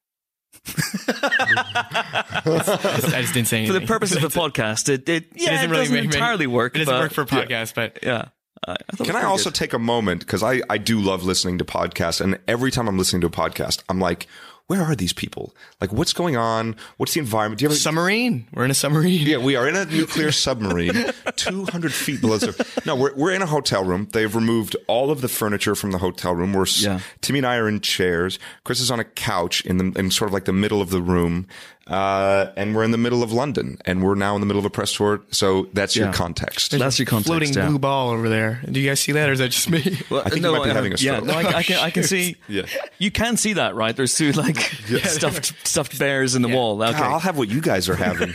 I 1.87 3.21
just 3.21 3.33
didn't 3.33 3.47
say 3.47 3.57
anything. 3.59 3.73
for 3.73 3.79
the 3.79 3.85
purposes 3.85 4.23
of 4.23 4.33
the 4.33 4.39
podcast, 4.39 4.89
it, 4.89 5.07
it 5.09 5.25
yeah, 5.35 5.49
it 5.49 5.67
doesn't 5.67 5.69
doesn't, 5.69 5.71
really 5.93 6.07
make- 6.07 6.15
entirely 6.15 6.47
work. 6.47 6.75
It 6.75 6.79
doesn't 6.79 6.93
but- 6.93 7.01
work 7.01 7.13
for 7.13 7.21
a 7.21 7.25
podcast, 7.25 7.73
but 7.75 7.99
Yeah. 8.03 8.29
I, 8.67 8.71
I 8.71 8.75
thought 8.75 8.79
it 8.93 8.99
was 8.99 9.07
Can 9.07 9.15
I 9.15 9.23
also 9.23 9.49
good. 9.51 9.55
take 9.55 9.73
a 9.73 9.79
moment 9.79 10.21
because 10.21 10.41
I 10.43 10.61
I 10.69 10.77
do 10.79 10.99
love 10.99 11.23
listening 11.23 11.59
to 11.59 11.65
podcasts, 11.65 12.19
and 12.21 12.39
every 12.47 12.71
time 12.71 12.87
I'm 12.87 12.97
listening 12.97 13.21
to 13.21 13.27
a 13.27 13.29
podcast, 13.29 13.83
I'm 13.87 13.99
like, 13.99 14.25
where 14.67 14.81
are 14.83 14.95
these 14.95 15.13
people? 15.13 15.55
Like, 15.79 15.93
what's 15.93 16.11
going 16.13 16.35
on? 16.35 16.75
What's 16.97 17.13
the 17.13 17.19
environment? 17.21 17.59
Do 17.59 17.63
you 17.63 17.69
ever? 17.69 17.75
submarine. 17.75 18.47
We're 18.53 18.65
in 18.65 18.71
a 18.71 18.73
submarine. 18.75 19.25
Yeah, 19.25 19.37
we 19.37 19.55
are 19.55 19.67
in 19.67 19.75
a 19.75 19.85
nuclear 19.99 20.31
submarine, 20.33 21.05
200 21.37 21.93
feet 21.93 22.19
below 22.21 22.37
zero. 22.37 22.53
No, 22.85 22.95
we're, 22.95 23.15
we're 23.15 23.31
in 23.31 23.41
a 23.41 23.45
hotel 23.45 23.83
room. 23.83 24.09
They've 24.11 24.33
removed 24.35 24.75
all 24.87 25.09
of 25.09 25.21
the 25.21 25.29
furniture 25.29 25.73
from 25.73 25.91
the 25.91 25.97
hotel 25.99 26.35
room. 26.35 26.51
We're, 26.53 26.65
Yeah. 26.75 26.99
Timmy 27.21 27.39
and 27.39 27.45
I 27.47 27.55
are 27.55 27.67
in 27.69 27.79
chairs. 27.79 28.39
Chris 28.65 28.79
is 28.81 28.91
on 28.91 28.99
a 28.99 29.05
couch 29.05 29.61
in 29.65 29.77
the, 29.77 29.97
in 29.99 30.11
sort 30.11 30.29
of 30.29 30.33
like 30.33 30.45
the 30.45 30.53
middle 30.53 30.81
of 30.81 30.89
the 30.89 31.01
room. 31.01 31.47
Uh, 31.87 32.51
and 32.55 32.75
we're 32.75 32.83
in 32.83 32.91
the 32.91 32.97
middle 32.97 33.23
of 33.23 33.31
London, 33.31 33.77
and 33.85 34.03
we're 34.03 34.15
now 34.15 34.35
in 34.35 34.41
the 34.41 34.45
middle 34.47 34.59
of 34.59 34.65
a 34.65 34.69
press 34.69 34.93
tour. 34.93 35.21
So 35.31 35.67
that's 35.73 35.95
your 35.95 36.07
Yeah. 36.07 36.13
context. 36.13 36.71
That's 36.77 36.99
your 36.99 37.05
context. 37.05 37.27
Floating 37.27 37.53
yeah. 37.53 37.67
blue 37.69 37.79
ball 37.79 38.09
over 38.09 38.27
there. 38.29 38.61
Do 38.69 38.79
you 38.79 38.89
guys 38.89 38.99
see 38.99 39.13
that, 39.13 39.29
or 39.29 39.31
is 39.33 39.39
that 39.39 39.49
just 39.49 39.69
me? 39.69 39.77
Well, 40.09 40.21
I 40.25 40.29
think 40.29 40.43
you 40.45 40.51
might 40.51 40.63
be 40.65 40.69
having 40.71 40.93
a 40.93 40.97
Yeah, 40.97 41.15
stroke. 41.19 41.25
no, 41.25 41.33
I, 41.33 41.57
I 41.57 41.63
can, 41.63 41.79
I 41.79 41.89
can 41.89 42.03
see. 42.13 42.35
Yeah. 42.47 42.63
You 42.97 43.11
can 43.11 43.37
see 43.37 43.53
that, 43.53 43.75
right? 43.75 43.95
There's 43.95 44.15
two 44.15 44.31
like 44.33 44.57
stuffed 45.05 45.53
stuffed 45.67 45.97
bears 45.99 46.35
in 46.35 46.41
the 46.41 46.47
wall. 46.49 46.81
Okay. 46.81 46.91
God, 46.93 47.01
I'll 47.11 47.19
have 47.19 47.37
what 47.37 47.49
you 47.49 47.61
guys 47.61 47.87
are 47.89 47.95
having. 47.95 48.33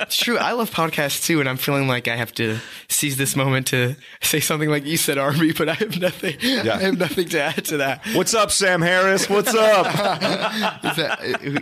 It's 0.00 0.16
true. 0.16 0.38
I 0.38 0.52
love 0.52 0.70
podcasts 0.70 1.24
too, 1.24 1.40
and 1.40 1.48
I'm 1.48 1.56
feeling 1.56 1.88
like 1.88 2.08
I 2.08 2.16
have 2.16 2.32
to 2.34 2.58
seize 2.88 3.16
this 3.16 3.34
moment 3.36 3.66
to 3.68 3.96
say 4.22 4.40
something 4.40 4.68
like 4.68 4.84
you 4.84 4.96
said, 4.96 5.18
Armie, 5.18 5.52
but 5.52 5.68
I 5.68 5.74
have 5.74 6.00
nothing. 6.00 6.36
I 6.42 6.78
have 6.80 6.98
nothing 6.98 7.28
to 7.30 7.40
add 7.40 7.64
to 7.66 7.78
that. 7.78 8.04
What's 8.14 8.34
up, 8.34 8.50
Sam 8.50 8.82
Harris? 8.82 9.28
What's 9.28 9.54
up? 9.54 9.86
Is 10.84 10.96
that 10.96 11.18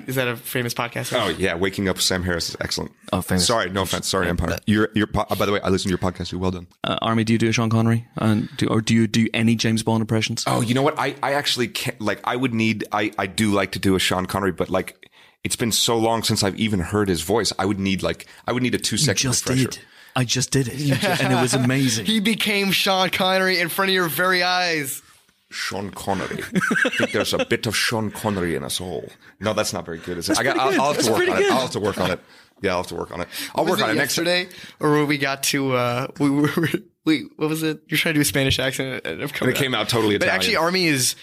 is 0.09 0.14
that 0.16 0.28
a 0.28 0.37
famous 0.37 0.74
podcast? 0.74 1.12
Oh 1.25 1.29
yeah, 1.31 1.55
waking 1.55 1.89
up 1.89 1.97
with 1.97 2.05
Sam 2.05 2.23
Harris 2.23 2.51
is 2.51 2.57
excellent. 2.61 2.93
Oh, 3.12 3.20
famous. 3.23 3.47
Sorry, 3.47 3.68
no 3.70 3.83
offense. 3.83 4.09
Sorry, 4.09 4.29
Empire. 4.29 4.59
You're, 4.66 4.89
you're. 4.95 5.07
po- 5.07 5.27
By 5.39 5.47
the 5.47 5.53
way, 5.53 5.61
I 5.61 5.68
listen 5.68 5.85
to 5.85 5.91
your 5.91 5.99
podcast. 5.99 6.29
too. 6.29 6.39
Well 6.39 6.51
done. 6.51 6.66
Uh, 6.83 6.99
Armie, 7.03 7.25
do 7.25 7.33
you 7.33 7.39
do 7.39 7.49
a 7.49 7.53
Sean 7.53 7.68
Connery? 7.70 8.07
And 8.16 8.49
do, 8.57 8.68
or 8.68 8.81
do 8.81 8.95
you 8.95 9.07
do 9.07 9.29
any 9.35 9.55
James 9.55 9.83
Bond 9.83 10.01
impressions? 10.01 10.45
Oh, 10.47 10.61
you 10.61 10.75
know 10.75 10.83
what? 10.83 10.99
I, 10.99 11.14
I 11.23 11.35
actually 11.35 11.68
can't, 11.68 12.01
like, 12.01 12.20
I 12.25 12.37
would 12.37 12.55
need, 12.55 12.85
I, 12.93 13.12
I 13.18 13.27
do 13.27 13.53
like 13.53 13.73
to 13.73 13.79
do 13.79 13.95
a 13.95 13.99
Sean 13.99 14.27
Connery, 14.27 14.53
but 14.53 14.70
like, 14.70 14.97
it's 15.45 15.57
been 15.57 15.73
so 15.73 15.99
long 15.99 16.23
since 16.23 16.43
I've 16.43 16.59
even 16.59 16.81
heard 16.81 17.09
his 17.09 17.23
voice. 17.23 17.53
I 17.59 17.66
would 17.66 17.79
need 17.81 18.03
like, 18.03 18.27
I 18.47 18.53
would 18.53 18.62
need 18.62 18.75
a 18.75 18.79
two 18.79 18.97
second 18.97 19.18
just 19.18 19.47
refresher. 19.49 19.68
did. 19.70 19.81
I 20.14 20.25
just 20.25 20.51
did 20.51 20.68
it, 20.68 20.75
and 21.23 21.33
it 21.33 21.41
was 21.41 21.55
amazing. 21.64 22.05
He 22.07 22.20
became 22.20 22.70
Sean 22.70 23.09
Connery 23.11 23.59
in 23.61 23.68
front 23.68 23.89
of 23.91 23.95
your 23.95 24.09
very 24.09 24.43
eyes. 24.43 25.03
Sean 25.53 25.91
Connery. 25.91 26.43
I 26.85 26.89
think 26.91 27.13
there's 27.13 27.33
a 27.35 27.45
bit 27.45 27.67
of 27.67 27.77
Sean 27.77 28.11
Connery 28.11 28.55
in 28.57 28.65
us 28.65 28.81
all. 28.81 29.09
No, 29.41 29.53
that's 29.53 29.73
not 29.73 29.85
very 29.85 29.99
good. 29.99 30.19
Is 30.19 30.29
it? 30.29 30.39
I 30.39 30.43
got, 30.43 30.57
pretty 30.57 30.77
I'll. 30.77 30.81
I'll 30.81 30.87
have 30.89 30.97
That's 30.97 31.07
to 31.07 31.13
work 31.13 31.19
pretty 31.25 31.33
on 31.33 31.43
it. 31.43 31.53
I'll 31.53 31.61
have 31.61 31.71
to 31.73 31.81
work 31.81 31.99
on 31.99 32.11
it. 32.11 32.21
Yeah, 32.61 32.71
I'll 32.73 32.77
have 32.79 32.87
to 32.89 32.95
work 32.95 33.11
on 33.11 33.21
it. 33.21 33.29
I'll 33.55 33.65
Was 33.65 33.73
work 33.73 33.83
on 33.83 33.91
it 33.91 33.95
next 33.95 34.17
yesterday, 34.17 34.49
or 34.81 34.93
when 34.93 35.07
we 35.09 35.19
got 35.19 35.43
to 35.45 35.73
uh, 35.75 36.07
we 36.21 36.31
were 36.31 36.49
we 37.05 37.29
what 37.37 37.49
was 37.49 37.63
it? 37.63 37.83
You're 37.89 37.99
trying 37.99 38.15
to 38.15 38.19
do 38.19 38.23
a 38.23 38.25
Spanish 38.25 38.59
accent, 38.59 39.05
and 39.05 39.21
And 39.23 39.49
it 39.51 39.57
came 39.57 39.75
out 39.75 39.89
totally 39.89 40.17
But 40.17 40.27
Italian. 40.29 40.35
actually, 40.41 40.57
Armie 40.57 40.87
is 40.87 41.17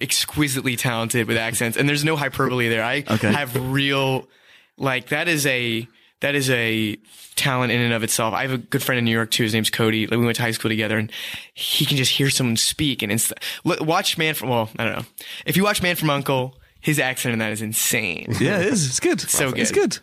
exquisitely 0.00 0.76
talented 0.76 1.26
with 1.28 1.36
accents, 1.36 1.76
and 1.76 1.88
there's 1.88 2.04
no 2.04 2.16
hyperbole 2.16 2.68
there. 2.68 2.82
I 2.84 3.04
Okay. 3.08 3.32
have 3.32 3.54
real, 3.72 4.28
like 4.76 5.08
that 5.08 5.28
is 5.28 5.46
a 5.46 5.86
that 6.20 6.34
is 6.34 6.50
a 6.50 6.96
talent 7.36 7.72
in 7.72 7.80
and 7.80 7.92
of 7.94 8.02
itself. 8.02 8.34
I 8.34 8.42
have 8.42 8.52
a 8.52 8.58
good 8.58 8.82
friend 8.82 8.98
in 8.98 9.04
New 9.04 9.10
York 9.12 9.30
too. 9.30 9.42
His 9.44 9.54
name's 9.54 9.70
Cody. 9.70 10.06
Like 10.06 10.18
we 10.18 10.24
went 10.24 10.36
to 10.36 10.42
high 10.42 10.50
school 10.50 10.70
together, 10.70 10.98
and 10.98 11.10
he 11.54 11.86
can 11.86 11.96
just 11.96 12.12
hear 12.12 12.30
someone 12.30 12.56
speak 12.56 13.02
and 13.02 13.10
insta- 13.10 13.42
look, 13.64 13.80
watch 13.80 14.18
Man 14.18 14.34
from. 14.34 14.50
Well, 14.50 14.68
I 14.78 14.84
don't 14.84 14.96
know. 14.98 15.04
If 15.46 15.56
you 15.56 15.64
watch 15.64 15.82
Man 15.82 15.96
from 15.96 16.08
U.N.C.L.E, 16.08 16.52
his 16.80 16.98
accent 16.98 17.32
in 17.32 17.38
that 17.38 17.52
is 17.52 17.62
insane. 17.62 18.34
yeah, 18.40 18.58
it 18.60 18.66
is. 18.66 18.86
It's 18.86 19.00
good. 19.00 19.20
So 19.20 19.48
It's 19.50 19.70
good. 19.72 19.98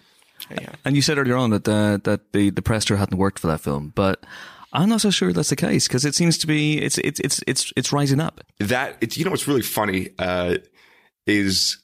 good. 0.50 0.62
Yeah. 0.62 0.70
And 0.86 0.96
you 0.96 1.02
said 1.02 1.18
earlier 1.18 1.36
on 1.36 1.50
that 1.50 1.68
uh, 1.68 1.98
that 2.04 2.32
the 2.32 2.50
the 2.52 2.62
press 2.62 2.86
tour 2.86 2.98
hadn't 2.98 3.18
worked 3.18 3.40
for 3.40 3.48
that 3.48 3.60
film, 3.62 3.92
but 3.96 4.24
I'm 4.74 4.88
not 4.90 5.02
so 5.02 5.10
sure 5.10 5.34
that's 5.34 5.50
the 5.50 5.56
case 5.56 5.88
because 5.88 6.06
it 6.06 6.16
seems 6.16 6.38
to 6.40 6.48
be 6.48 6.78
it's 6.82 6.98
it's 7.00 7.20
it's 7.22 7.42
it's 7.48 7.74
it's 7.76 7.92
rising 7.92 8.20
up. 8.20 8.42
that 8.60 8.98
it's 9.02 9.18
you 9.18 9.26
know 9.26 9.32
what's 9.32 9.48
really 9.48 9.62
funny 9.62 10.10
uh, 10.20 10.56
is 11.26 11.78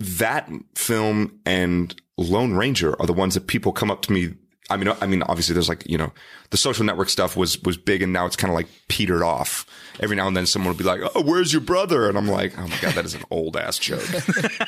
that 0.00 0.50
film 0.74 1.40
and 1.44 1.94
Lone 2.20 2.52
Ranger 2.52 3.00
are 3.00 3.06
the 3.06 3.12
ones 3.12 3.34
that 3.34 3.46
people 3.46 3.72
come 3.72 3.90
up 3.90 4.02
to 4.02 4.12
me. 4.12 4.34
I 4.68 4.76
mean, 4.76 4.94
I 5.00 5.06
mean, 5.06 5.22
obviously, 5.24 5.52
there's 5.52 5.68
like 5.68 5.88
you 5.88 5.98
know, 5.98 6.12
the 6.50 6.56
social 6.56 6.84
network 6.84 7.08
stuff 7.08 7.36
was 7.36 7.60
was 7.62 7.76
big, 7.76 8.02
and 8.02 8.12
now 8.12 8.26
it's 8.26 8.36
kind 8.36 8.52
of 8.52 8.54
like 8.54 8.68
petered 8.88 9.22
off. 9.22 9.66
Every 9.98 10.14
now 10.14 10.28
and 10.28 10.36
then, 10.36 10.46
someone 10.46 10.72
will 10.72 10.78
be 10.78 10.84
like, 10.84 11.00
"Oh, 11.14 11.22
where's 11.22 11.52
your 11.52 11.60
brother?" 11.62 12.08
And 12.08 12.16
I'm 12.16 12.28
like, 12.28 12.56
"Oh 12.56 12.68
my 12.68 12.76
god, 12.80 12.94
that 12.94 13.04
is 13.04 13.14
an 13.14 13.24
old 13.30 13.56
ass 13.56 13.78
joke." 13.78 14.04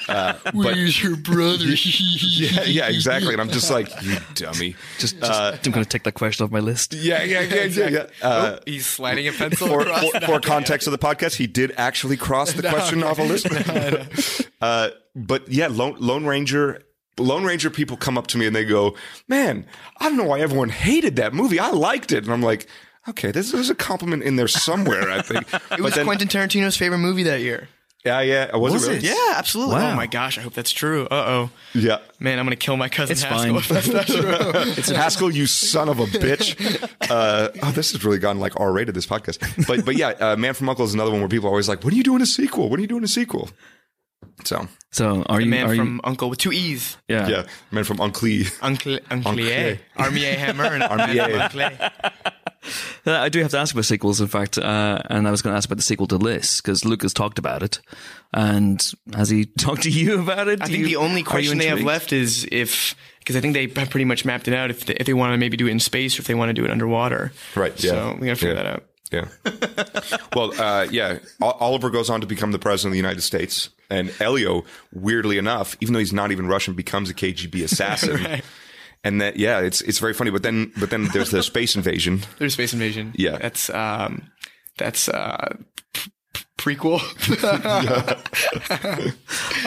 Uh, 0.09 0.37
but 0.45 0.55
Where's 0.55 1.03
your 1.03 1.17
brother? 1.17 1.65
yeah, 1.65 2.65
yeah, 2.65 2.89
exactly. 2.89 3.33
And 3.33 3.41
I'm 3.41 3.51
just 3.51 3.71
like, 3.71 3.89
"You 4.03 4.17
dummy." 4.35 4.75
Just, 4.99 5.19
just 5.21 5.31
I'm 5.67 5.73
going 5.73 5.85
to 5.85 5.89
take 5.89 6.03
that 6.03 6.15
question 6.15 6.45
off 6.45 6.51
my 6.51 6.59
list. 6.59 6.93
Yeah, 6.93 7.23
yeah, 7.23 7.41
yeah, 7.43 7.65
yeah. 7.65 7.89
yeah. 7.89 8.07
Uh, 8.23 8.57
oh, 8.57 8.63
he's 8.67 8.87
sliding 8.87 9.29
a 9.29 9.33
pencil 9.33 9.69
for, 9.69 9.85
for, 9.85 10.21
for 10.21 10.41
context 10.41 10.87
of 10.89 10.93
the 10.93 10.99
podcast, 10.99 11.37
he 11.37 11.47
did 11.47 11.73
actually 11.77 12.17
cross 12.17 12.53
the 12.53 12.69
question 12.69 13.03
off 13.03 13.19
a 13.19 13.23
list. 13.23 13.47
uh, 14.61 14.91
but 15.15 15.49
yeah, 15.49 15.69
Lone, 15.69 15.97
Lone 15.99 16.27
Ranger. 16.27 16.83
Lone 17.19 17.45
Ranger 17.45 17.71
people 17.71 17.97
come 17.97 18.17
up 18.17 18.27
to 18.29 18.39
me 18.39 18.47
and 18.47 18.55
they 18.57 18.65
go, 18.65 18.95
"Man, 19.29 19.67
I 19.99 20.09
don't 20.09 20.17
know 20.17 20.25
why 20.25 20.41
everyone 20.41 20.71
hated 20.71 21.17
that 21.17 21.35
movie. 21.35 21.59
I 21.59 21.71
liked 21.71 22.13
it." 22.13 22.25
And 22.25 22.33
I'm 22.33 22.43
like, 22.43 22.67
"Okay, 23.09 23.31
there's, 23.31 23.53
there's 23.53 23.71
a 23.71 23.75
compliment 23.75 24.23
in 24.23 24.37
there 24.37 24.49
somewhere, 24.49 25.11
I 25.11 25.23
think." 25.23 25.47
It 25.73 25.81
was 25.81 25.95
Quentin 25.95 26.29
Tarantino's 26.29 26.77
favorite 26.77 26.99
movie 26.99 27.23
that 27.25 27.41
year. 27.41 27.69
Yeah, 28.05 28.21
yeah. 28.21 28.57
Was, 28.57 28.73
Was 28.73 28.89
it 28.89 28.95
really? 28.95 29.09
it? 29.09 29.15
Yeah, 29.15 29.35
absolutely. 29.39 29.77
Wow. 29.77 29.93
Oh 29.93 29.95
my 29.95 30.09
gosh, 30.09 30.37
I 30.37 30.41
hope 30.41 30.55
that's 30.55 30.73
true. 30.73 31.05
Uh 31.07 31.25
oh. 31.27 31.51
Yeah. 31.73 31.99
Man, 32.19 32.41
I'm 32.41 32.45
gonna 32.47 32.57
kill 32.57 32.77
my 32.77 32.89
cousin 32.89 33.13
It's 33.13 33.23
Haskell 33.23 33.55
fine. 33.55 33.57
if 33.57 33.69
that's 33.69 33.89
not 33.89 34.07
true. 34.07 34.73
It's 34.77 34.91
Haskell, 34.91 35.31
you 35.31 35.47
son 35.47 35.89
of 35.89 36.01
a 36.01 36.07
bitch. 36.07 36.89
Uh, 37.13 37.51
oh, 37.63 37.71
this 37.73 37.93
has 37.93 38.03
really 38.07 38.19
gone 38.19 38.41
like 38.41 38.59
R 38.59 38.73
rated, 38.73 38.95
this 38.95 39.07
podcast. 39.07 39.67
But 39.69 39.85
but 39.85 39.97
yeah, 39.97 40.09
uh, 40.19 40.35
Man 40.37 40.55
from 40.55 40.67
U.N.C.L.E 40.69 40.89
is 40.89 40.95
another 40.95 41.11
one 41.11 41.21
where 41.21 41.29
people 41.29 41.47
are 41.47 41.51
always 41.51 41.69
like, 41.69 41.85
when 41.85 41.93
are 41.93 41.97
you 41.97 42.03
doing 42.03 42.23
a 42.23 42.27
sequel? 42.27 42.71
When 42.71 42.79
are 42.79 42.81
you 42.81 42.87
doing 42.89 43.05
a 43.05 43.09
sequel? 43.09 43.51
So, 44.45 44.69
So 44.91 45.23
are 45.25 45.41
you? 45.41 45.51
Man 45.51 45.71
are 45.71 45.77
from 45.77 45.95
you? 45.97 46.01
Uncle 46.05 46.31
with 46.31 46.39
two 46.39 46.53
E's. 46.53 46.97
Yeah. 47.09 47.29
yeah, 47.29 47.47
Man 47.71 47.85
from 47.85 47.99
U.N.C.L.E. 47.99 48.47
Uncle 48.63 48.99
Uncle 49.11 49.31
Armie 49.31 50.25
A 50.25 50.35
Hammer 50.35 50.65
and 50.65 50.83
Armie 50.83 51.19
A. 51.19 51.43
Uncle 51.45 51.89
Uh, 53.05 53.11
I 53.19 53.29
do 53.29 53.41
have 53.43 53.51
to 53.51 53.59
ask 53.59 53.75
about 53.75 53.85
sequels, 53.87 54.21
in 54.21 54.29
fact, 54.29 54.57
uh, 54.57 55.03
and 55.11 55.27
I 55.27 55.33
was 55.33 55.43
going 55.43 55.53
to 55.53 55.57
ask 55.57 55.69
about 55.69 55.79
the 55.79 55.83
sequel 55.83 56.07
to 56.07 56.19
this 56.19 56.61
because 56.61 56.85
Luca's 56.85 57.13
talked 57.13 57.41
about 57.41 57.61
it, 57.65 57.81
and 58.33 58.81
has 59.15 59.29
he 59.31 59.47
talked 59.59 59.83
to 59.83 59.91
you 59.91 60.21
about 60.21 60.47
it? 60.47 60.63
I 60.63 60.67
Do 60.67 60.73
think 60.73 60.83
you- 60.83 60.87
the 60.87 60.97
only 60.97 61.25
question 61.25 61.59
they 61.59 61.67
have 61.67 61.81
left 61.83 62.13
is 62.13 62.47
if 62.53 62.95
because 63.19 63.35
I 63.37 63.41
think 63.41 63.55
they 63.55 63.67
have 63.81 63.91
pretty 63.91 64.05
much 64.05 64.25
mapped 64.25 64.47
it 64.47 64.55
out 64.55 64.71
if 64.71 64.85
they, 64.87 64.95
if 64.95 65.07
they 65.07 65.15
want 65.15 65.33
to 65.33 65.39
maybe 65.39 65.57
do 65.57 65.67
it 65.67 65.71
in 65.71 65.81
space 65.81 66.19
or 66.19 66.23
if 66.23 66.29
they 66.29 66.35
want 66.35 66.51
to 66.51 66.55
do 66.55 66.65
it 66.65 66.71
underwater. 66.71 67.33
Right, 67.57 67.73
yeah. 67.83 67.91
So 67.91 68.17
we 68.21 68.27
gotta 68.29 68.37
figure 68.37 68.55
Yeah. 68.55 68.63
that 68.63 68.67
out. 68.67 68.85
Yeah. 69.13 70.19
well, 70.37 70.61
uh, 70.61 70.87
yeah. 70.91 71.19
O- 71.41 71.51
Oliver 71.61 71.91
goes 71.91 72.09
on 72.11 72.21
to 72.21 72.27
become 72.29 72.53
the 72.53 72.59
president 72.61 72.91
of 72.91 72.93
the 72.93 72.99
United 72.99 73.21
States, 73.23 73.69
and 73.93 74.13
Elio, 74.21 74.65
weirdly 74.93 75.37
enough, 75.37 75.77
even 75.81 75.93
though 75.93 75.99
he's 75.99 76.15
not 76.15 76.33
even 76.33 76.47
Russian, 76.49 76.73
becomes 76.75 77.11
a 77.11 77.15
KGB 77.15 77.63
assassin. 77.65 78.25
Right. 78.25 78.45
And 79.05 79.21
that, 79.21 79.37
yeah, 79.37 79.59
it's 79.59 79.81
it's 79.81 79.99
very 79.99 80.15
funny. 80.15 80.31
But 80.31 80.45
then, 80.45 80.73
but 80.79 80.91
then 80.91 81.09
there's 81.13 81.33
the 81.33 81.43
space 81.43 81.75
invasion. 81.75 82.21
There's 82.39 82.53
space 82.53 82.73
invasion. 82.73 83.13
Yeah. 83.17 83.37
That's 83.37 83.69
um 83.71 84.31
that's 84.79 85.09
uh 85.09 85.57
p- 85.93 86.13
p- 86.33 86.45
prequel. 86.57 87.01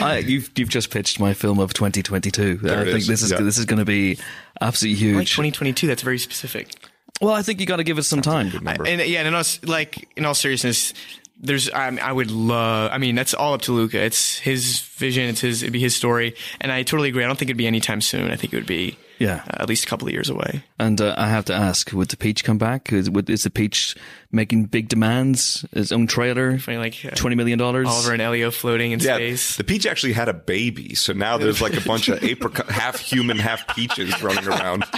I, 0.00 0.18
you've 0.18 0.50
you've 0.56 0.70
just 0.70 0.90
pitched 0.90 1.20
my 1.20 1.34
film 1.34 1.58
of 1.58 1.74
2022. 1.74 2.60
I 2.64 2.84
think 2.84 2.96
is, 2.96 3.06
this 3.06 3.22
is 3.22 3.30
yeah. 3.30 3.42
this 3.42 3.58
is 3.58 3.66
going 3.66 3.78
to 3.78 3.84
be 3.84 4.18
absolutely 4.62 5.12
like 5.12 5.26
huge. 5.28 5.32
2022. 5.32 5.86
That's 5.86 6.00
very 6.00 6.18
specific. 6.18 6.74
well, 7.20 7.34
I 7.34 7.42
think 7.42 7.60
you 7.60 7.66
got 7.66 7.76
to 7.76 7.84
give 7.84 7.98
it 7.98 8.04
some 8.04 8.22
time. 8.22 8.48
number. 8.48 8.86
And 8.86 9.02
yeah, 9.02 9.18
and 9.18 9.28
in 9.28 9.34
all, 9.34 9.44
like 9.64 10.08
in 10.16 10.24
all 10.24 10.34
seriousness, 10.34 10.94
there's 11.38 11.70
I, 11.70 11.96
I 11.96 12.12
would 12.12 12.30
love. 12.30 12.90
I 12.92 12.98
mean, 12.98 13.14
that's 13.14 13.34
all 13.34 13.54
up 13.54 13.62
to 13.62 13.72
Luca. 13.72 14.02
It's 14.02 14.38
his 14.38 14.80
vision. 14.80 15.28
It's 15.28 15.40
his. 15.40 15.62
It'd 15.62 15.72
be 15.72 15.80
his 15.80 15.94
story. 15.94 16.34
And 16.60 16.72
I 16.72 16.82
totally 16.82 17.08
agree. 17.08 17.24
I 17.24 17.26
don't 17.26 17.38
think 17.38 17.48
it'd 17.48 17.56
be 17.56 17.66
anytime 17.66 18.00
soon. 18.00 18.30
I 18.30 18.36
think 18.36 18.52
it 18.52 18.56
would 18.56 18.66
be 18.66 18.96
Yeah. 19.18 19.42
uh, 19.50 19.62
at 19.62 19.68
least 19.68 19.84
a 19.84 19.86
couple 19.88 20.06
of 20.08 20.12
years 20.14 20.28
away. 20.30 20.64
And 20.78 21.00
uh, 21.00 21.14
I 21.16 21.28
have 21.28 21.44
to 21.46 21.54
ask: 21.54 21.92
Would 21.92 22.08
the 22.08 22.16
Peach 22.16 22.44
come 22.44 22.58
back? 22.58 22.92
Is, 22.92 23.08
would, 23.10 23.28
is 23.30 23.44
the 23.44 23.50
Peach 23.50 23.94
making 24.30 24.64
big 24.66 24.88
demands? 24.88 25.64
His 25.72 25.92
own 25.92 26.06
trailer, 26.06 26.58
Funny, 26.58 26.78
like 26.78 26.96
uh, 27.04 27.10
twenty 27.10 27.36
million 27.36 27.58
dollars. 27.58 27.88
Oliver 27.88 28.12
and 28.12 28.20
Elio 28.22 28.50
floating 28.50 28.92
in 28.92 29.00
Yeah, 29.00 29.16
space. 29.16 29.56
the 29.56 29.64
peach 29.64 29.86
actually 29.86 30.12
had 30.12 30.28
a 30.28 30.34
baby, 30.34 30.94
so 30.94 31.12
now 31.12 31.38
there's 31.38 31.62
like 31.62 31.76
a 31.76 31.86
bunch 31.86 32.08
of 32.08 32.22
apricot, 32.22 32.66
half 32.70 32.98
human, 33.00 33.38
half 33.38 33.66
peaches 33.74 34.22
running 34.22 34.46
around. 34.46 34.84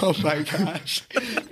Oh 0.00 0.14
my 0.22 0.42
gosh, 0.42 1.02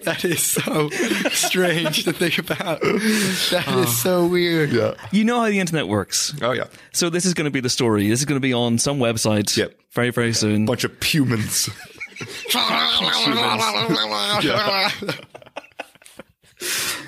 that 0.04 0.24
is 0.24 0.40
so 0.42 0.88
strange 1.30 2.04
to 2.04 2.12
think 2.12 2.38
about. 2.38 2.80
That 2.80 3.64
is 3.84 3.98
so 4.00 4.26
weird. 4.26 4.70
Yeah. 4.70 4.94
You 5.10 5.24
know 5.24 5.40
how 5.40 5.46
the 5.48 5.58
internet 5.58 5.88
works. 5.88 6.32
Oh 6.40 6.52
yeah. 6.52 6.66
So 6.92 7.10
this 7.10 7.24
is 7.24 7.34
going 7.34 7.46
to 7.46 7.50
be 7.50 7.60
the 7.60 7.68
story. 7.68 8.08
This 8.08 8.20
is 8.20 8.24
going 8.24 8.36
to 8.36 8.40
be 8.46 8.52
on 8.52 8.78
some 8.78 8.98
website. 8.98 9.56
Yep. 9.56 9.74
Very 9.96 10.10
very 10.10 10.32
soon. 10.34 10.66
Bunch 10.66 10.84
of 10.84 11.02
humans. 11.02 11.68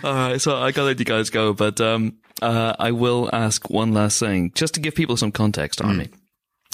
All 0.05 0.13
right, 0.15 0.41
so 0.41 0.57
I 0.57 0.71
gotta 0.73 0.85
let 0.87 0.99
you 0.99 1.05
guys 1.05 1.29
go, 1.31 1.53
but 1.53 1.81
um, 1.81 2.19
uh, 2.41 2.75
I 2.79 2.93
will 2.93 3.29
ask 3.33 3.69
one 3.69 3.93
last 3.93 4.19
thing, 4.21 4.53
just 4.55 4.75
to 4.75 4.81
give 4.81 4.95
people 4.95 5.17
some 5.17 5.33
context, 5.33 5.83
Armie. 5.83 6.09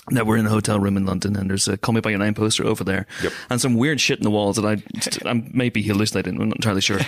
That 0.09 0.27
we're 0.27 0.37
in 0.37 0.45
a 0.47 0.51
hotel 0.51 0.79
room 0.79 0.97
in 0.99 1.07
London, 1.07 1.35
and 1.37 1.49
there's 1.51 1.67
a 1.67 1.77
"Call 1.79 1.95
Me 1.95 2.01
by 2.01 2.11
Your 2.11 2.19
Name" 2.19 2.35
poster 2.35 2.65
over 2.65 2.85
there, 2.85 3.07
Yep. 3.23 3.33
and 3.51 3.61
some 3.61 3.75
weird 3.75 4.01
shit 4.01 4.19
in 4.19 4.25
the 4.25 4.31
walls 4.31 4.57
that 4.57 4.67
I 4.67 4.83
I 5.31 5.43
may 5.53 5.69
be 5.71 5.83
hallucinating. 5.83 6.41
I'm 6.41 6.49
not 6.49 6.57
entirely 6.59 6.81
sure. 6.83 7.01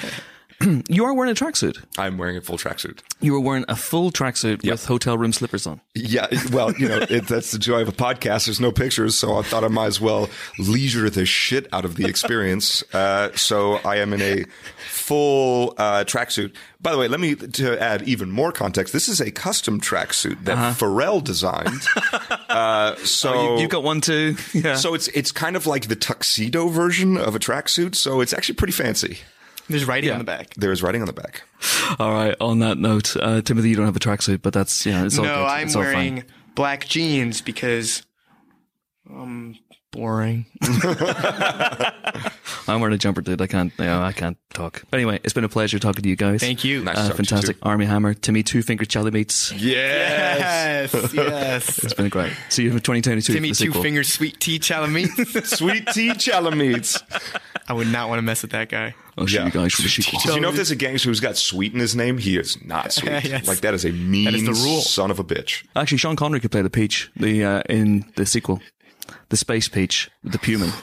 you 0.89 1.05
are 1.05 1.13
wearing 1.15 1.31
a 1.31 1.35
tracksuit. 1.35 1.85
I'm 1.99 2.19
wearing 2.19 2.37
a 2.37 2.41
full 2.41 2.57
tracksuit. 2.59 3.01
You 3.21 3.33
were 3.33 3.41
wearing 3.41 3.65
a 3.69 3.77
full 3.77 4.11
tracksuit 4.11 4.63
Yep. 4.65 4.73
with 4.73 4.87
hotel 4.87 5.19
room 5.19 5.33
slippers 5.33 5.67
on. 5.67 5.81
Yeah, 5.95 6.27
well, 6.53 6.73
you 6.75 6.89
know, 6.89 6.99
it, 7.09 7.27
that's 7.27 7.51
the 7.53 7.59
joy 7.59 7.83
of 7.83 7.89
a 7.89 7.93
podcast. 7.93 8.47
There's 8.47 8.61
no 8.61 8.73
pictures, 8.73 9.17
so 9.17 9.37
I 9.39 9.43
thought 9.43 9.65
I 9.65 9.69
might 9.69 9.87
as 9.87 10.01
well 10.01 10.29
leisure 10.59 11.09
the 11.11 11.27
shit 11.27 11.67
out 11.73 11.85
of 11.85 11.97
the 11.97 12.07
experience. 12.07 12.83
Uh, 12.95 13.31
so 13.35 13.75
I 13.85 13.97
am 13.97 14.13
in 14.13 14.23
a 14.23 14.45
full 14.89 15.75
uh, 15.79 16.05
tracksuit. 16.05 16.53
By 16.81 16.93
the 16.93 16.99
way, 16.99 17.09
let 17.09 17.21
me 17.21 17.35
to 17.35 17.81
add 17.83 18.03
even 18.03 18.31
more 18.31 18.53
context. 18.53 18.93
This 18.93 19.09
is 19.09 19.21
a 19.21 19.31
custom 19.31 19.81
tracksuit 19.81 20.45
that 20.45 20.77
Pharrell 20.79 21.23
designed. 21.23 21.83
uh, 22.49 22.95
so 22.97 23.31
Uh-huh. 23.31 23.39
Oh, 23.49 23.55
you, 23.57 23.63
have 23.63 23.71
got 23.71 23.83
one 23.83 24.01
too. 24.01 24.37
Yeah. 24.55 24.77
so 24.77 24.95
it's 24.95 25.09
it's 25.09 25.33
kind 25.33 25.55
of 25.57 25.67
like 25.67 25.89
the 25.89 25.97
tuxedo 25.97 26.69
version 26.69 27.17
of 27.19 27.35
a 27.35 27.39
tracksuit. 27.39 27.95
So 27.95 28.21
it's 28.21 28.33
actually 28.33 28.55
pretty 28.57 28.73
fancy. 28.73 29.19
There's 29.69 29.85
writing 29.85 30.09
Yeah. 30.09 30.15
on 30.15 30.19
the 30.21 30.25
back. 30.25 30.55
There 30.55 30.73
is 30.73 30.83
writing 30.83 31.01
on 31.03 31.07
the 31.07 31.13
back. 31.13 31.43
all 31.99 32.13
right. 32.13 32.35
On 32.41 32.59
that 32.61 32.79
note, 32.79 33.17
uh, 33.17 33.41
Timothée, 33.43 33.69
you 33.71 33.77
don't 33.77 33.87
have 33.87 33.97
a 33.97 34.01
tracksuit, 34.01 34.43
but 34.43 34.53
that's 34.53 34.87
yeah. 34.87 35.05
It's 35.05 35.19
all 35.19 35.25
no, 35.25 35.35
good. 35.35 35.45
I'm 35.45 35.67
It's 35.67 35.77
all 35.77 35.83
wearing 35.83 36.17
fine. 36.23 36.25
black 36.55 36.87
jeans 36.87 37.41
because 37.41 38.03
um 39.11 39.57
boring. 39.93 40.47
I'm 42.69 42.81
wearing 42.81 42.95
a 42.95 42.99
jumper, 42.99 43.21
dude. 43.21 43.41
I 43.41 43.47
can't. 43.47 43.73
You 43.79 43.85
know, 43.85 44.03
I 44.03 44.13
can't 44.13 44.37
talk. 44.53 44.83
But 44.91 44.99
anyway, 44.99 45.21
it's 45.25 45.33
been 45.33 45.45
a 45.45 45.49
pleasure 45.49 45.79
talking 45.79 46.03
to 46.03 46.09
you 46.09 46.17
guys. 46.17 46.41
Thank 46.41 46.65
you. 46.65 46.83
Nice 46.83 46.97
Uh, 46.99 47.09
talking 47.09 47.17
to 47.17 47.23
you 47.23 47.27
fantastic. 47.29 47.57
Armie 47.63 47.87
Hammer, 47.87 48.13
Timmy 48.15 48.43
Two 48.43 48.63
Finger 48.63 48.85
Charlie 48.85 49.11
Meats. 49.13 49.53
Yes. 49.53 50.93
Yes, 50.93 51.15
yes. 51.15 51.79
It's 51.85 51.95
been 51.95 52.09
great. 52.09 52.33
See 52.49 52.65
you 52.65 52.71
in 52.71 52.77
2022. 52.81 53.33
Timmy 53.35 53.53
for 53.53 53.65
Two 53.65 53.73
Finger 53.83 54.03
Sweet 54.05 54.39
Tea 54.41 54.59
Chalamet. 54.59 55.47
Sweet 55.47 55.87
tea 55.89 56.11
chalameats. 56.11 57.01
I 57.69 57.73
would 57.73 57.89
not 57.89 58.09
want 58.09 58.19
to 58.19 58.23
mess 58.23 58.43
with 58.43 58.51
that 58.53 58.69
guy. 58.69 58.95
I'll 59.19 59.29
Yeah. 59.29 59.47
you 59.47 59.51
guys 59.51 59.73
for 59.75 59.83
the 59.83 59.89
sequel. 59.89 60.21
Do 60.25 60.35
you 60.35 60.41
know 60.41 60.51
if 60.51 60.57
there's 60.57 60.71
a 60.71 60.77
gangster 60.77 61.09
who's 61.09 61.21
got 61.21 61.37
sweet 61.37 61.73
in 61.73 61.81
his 61.81 61.97
name? 61.97 62.19
He 62.19 62.37
is 62.37 62.63
not 62.65 62.93
sweet. 62.93 63.11
Yes. 63.25 63.47
Like 63.49 63.61
that 63.61 63.73
is 63.75 63.85
a 63.85 63.91
mean 63.93 64.25
That 64.27 64.35
is 64.35 64.45
the 64.45 64.53
rule. 64.53 64.81
son 64.81 65.11
of 65.11 65.19
a 65.19 65.25
bitch. 65.25 65.65
Actually, 65.75 65.99
Sean 65.99 66.17
Connery 66.17 66.41
could 66.41 66.51
play 66.53 66.63
the 66.63 66.71
Peach 66.71 67.11
the 67.17 67.45
uh, 67.45 67.63
in 67.69 68.05
the 68.17 68.27
sequel, 68.27 68.61
the 69.31 69.37
Space 69.37 69.69
Peach, 69.69 70.11
the 70.25 70.39
Puman. 70.39 70.71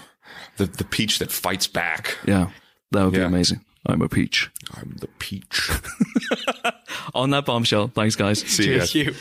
The 0.57 0.67
the 0.67 0.83
peach 0.83 1.17
that 1.17 1.31
fights 1.31 1.65
back. 1.65 2.15
Yeah, 2.27 2.51
that 2.91 3.03
would 3.03 3.13
be 3.15 3.19
amazing. 3.21 3.65
I'm 3.87 4.03
a 4.03 4.07
peach. 4.07 4.51
I'm 4.75 4.95
the 4.99 5.07
peach. 5.17 5.71
On 7.15 7.31
that 7.31 7.45
bombshell, 7.45 7.87
thanks 7.87 8.15
guys. 8.15 8.39
See 8.41 8.69
you 8.69 8.77
guys. 8.77 8.93
You. 8.93 9.15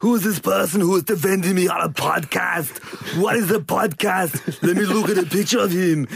Who 0.00 0.14
is 0.14 0.22
this 0.22 0.38
person 0.38 0.80
who 0.80 0.94
is 0.96 1.02
defending 1.02 1.56
me 1.56 1.66
on 1.66 1.80
a 1.80 1.88
podcast? 1.88 3.20
What 3.20 3.36
is 3.36 3.50
a 3.50 3.58
podcast? 3.58 4.62
Let 4.62 4.76
me 4.76 4.84
look 4.84 5.08
at 5.08 5.18
a 5.18 5.26
picture 5.26 5.58
of 5.58 5.72
him. 5.72 6.06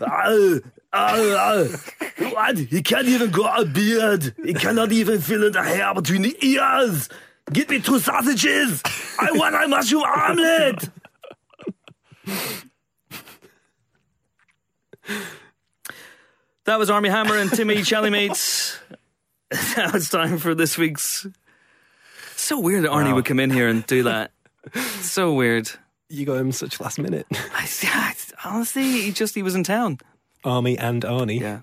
Ah, 0.00 0.58
ah, 0.92 1.62
ah. 1.62 2.30
What? 2.30 2.56
He 2.56 2.80
can't 2.82 3.06
even 3.06 3.30
grow 3.30 3.54
a 3.54 3.66
beard. 3.66 4.34
He 4.42 4.54
cannot 4.54 4.90
even 4.92 5.20
fill 5.20 5.44
in 5.44 5.52
the 5.52 5.62
hair 5.62 5.92
between 5.92 6.22
the 6.22 6.34
ears. 6.40 7.10
Get 7.52 7.68
me 7.68 7.80
two 7.80 7.98
sausages. 7.98 8.82
I 9.20 9.30
want 9.32 9.54
a 9.54 9.68
mushroom 9.68 10.02
omelet. 10.02 10.88
That 16.64 16.78
was 16.78 16.88
Armie 16.88 17.10
Hammer 17.10 17.36
and 17.36 17.50
Timmy 17.50 17.76
Chalamet. 17.76 18.78
now 19.76 19.90
it's 19.94 20.08
time 20.08 20.38
for 20.38 20.54
this 20.54 20.78
week's. 20.78 21.26
So 22.46 22.60
weird 22.60 22.84
that 22.84 22.90
Arnie 22.92 23.12
would 23.12 23.24
come 23.24 23.40
in 23.40 23.50
here 23.50 23.66
and 23.66 23.84
do 23.86 24.04
that. 24.04 24.30
So 25.00 25.32
weird. 25.32 25.68
You 26.08 26.24
got 26.26 26.38
him 26.38 26.52
such 26.52 26.78
last 26.80 26.98
minute. 27.00 27.26
I, 27.32 27.68
I- 27.84 28.14
honestly, 28.44 28.82
he 28.84 29.10
just 29.12 29.34
he 29.34 29.42
was 29.42 29.54
in 29.56 29.64
town. 29.64 29.98
Armie 30.44 30.78
and 30.78 31.02
Arnie 31.02 31.40
Yeah, 31.40 31.60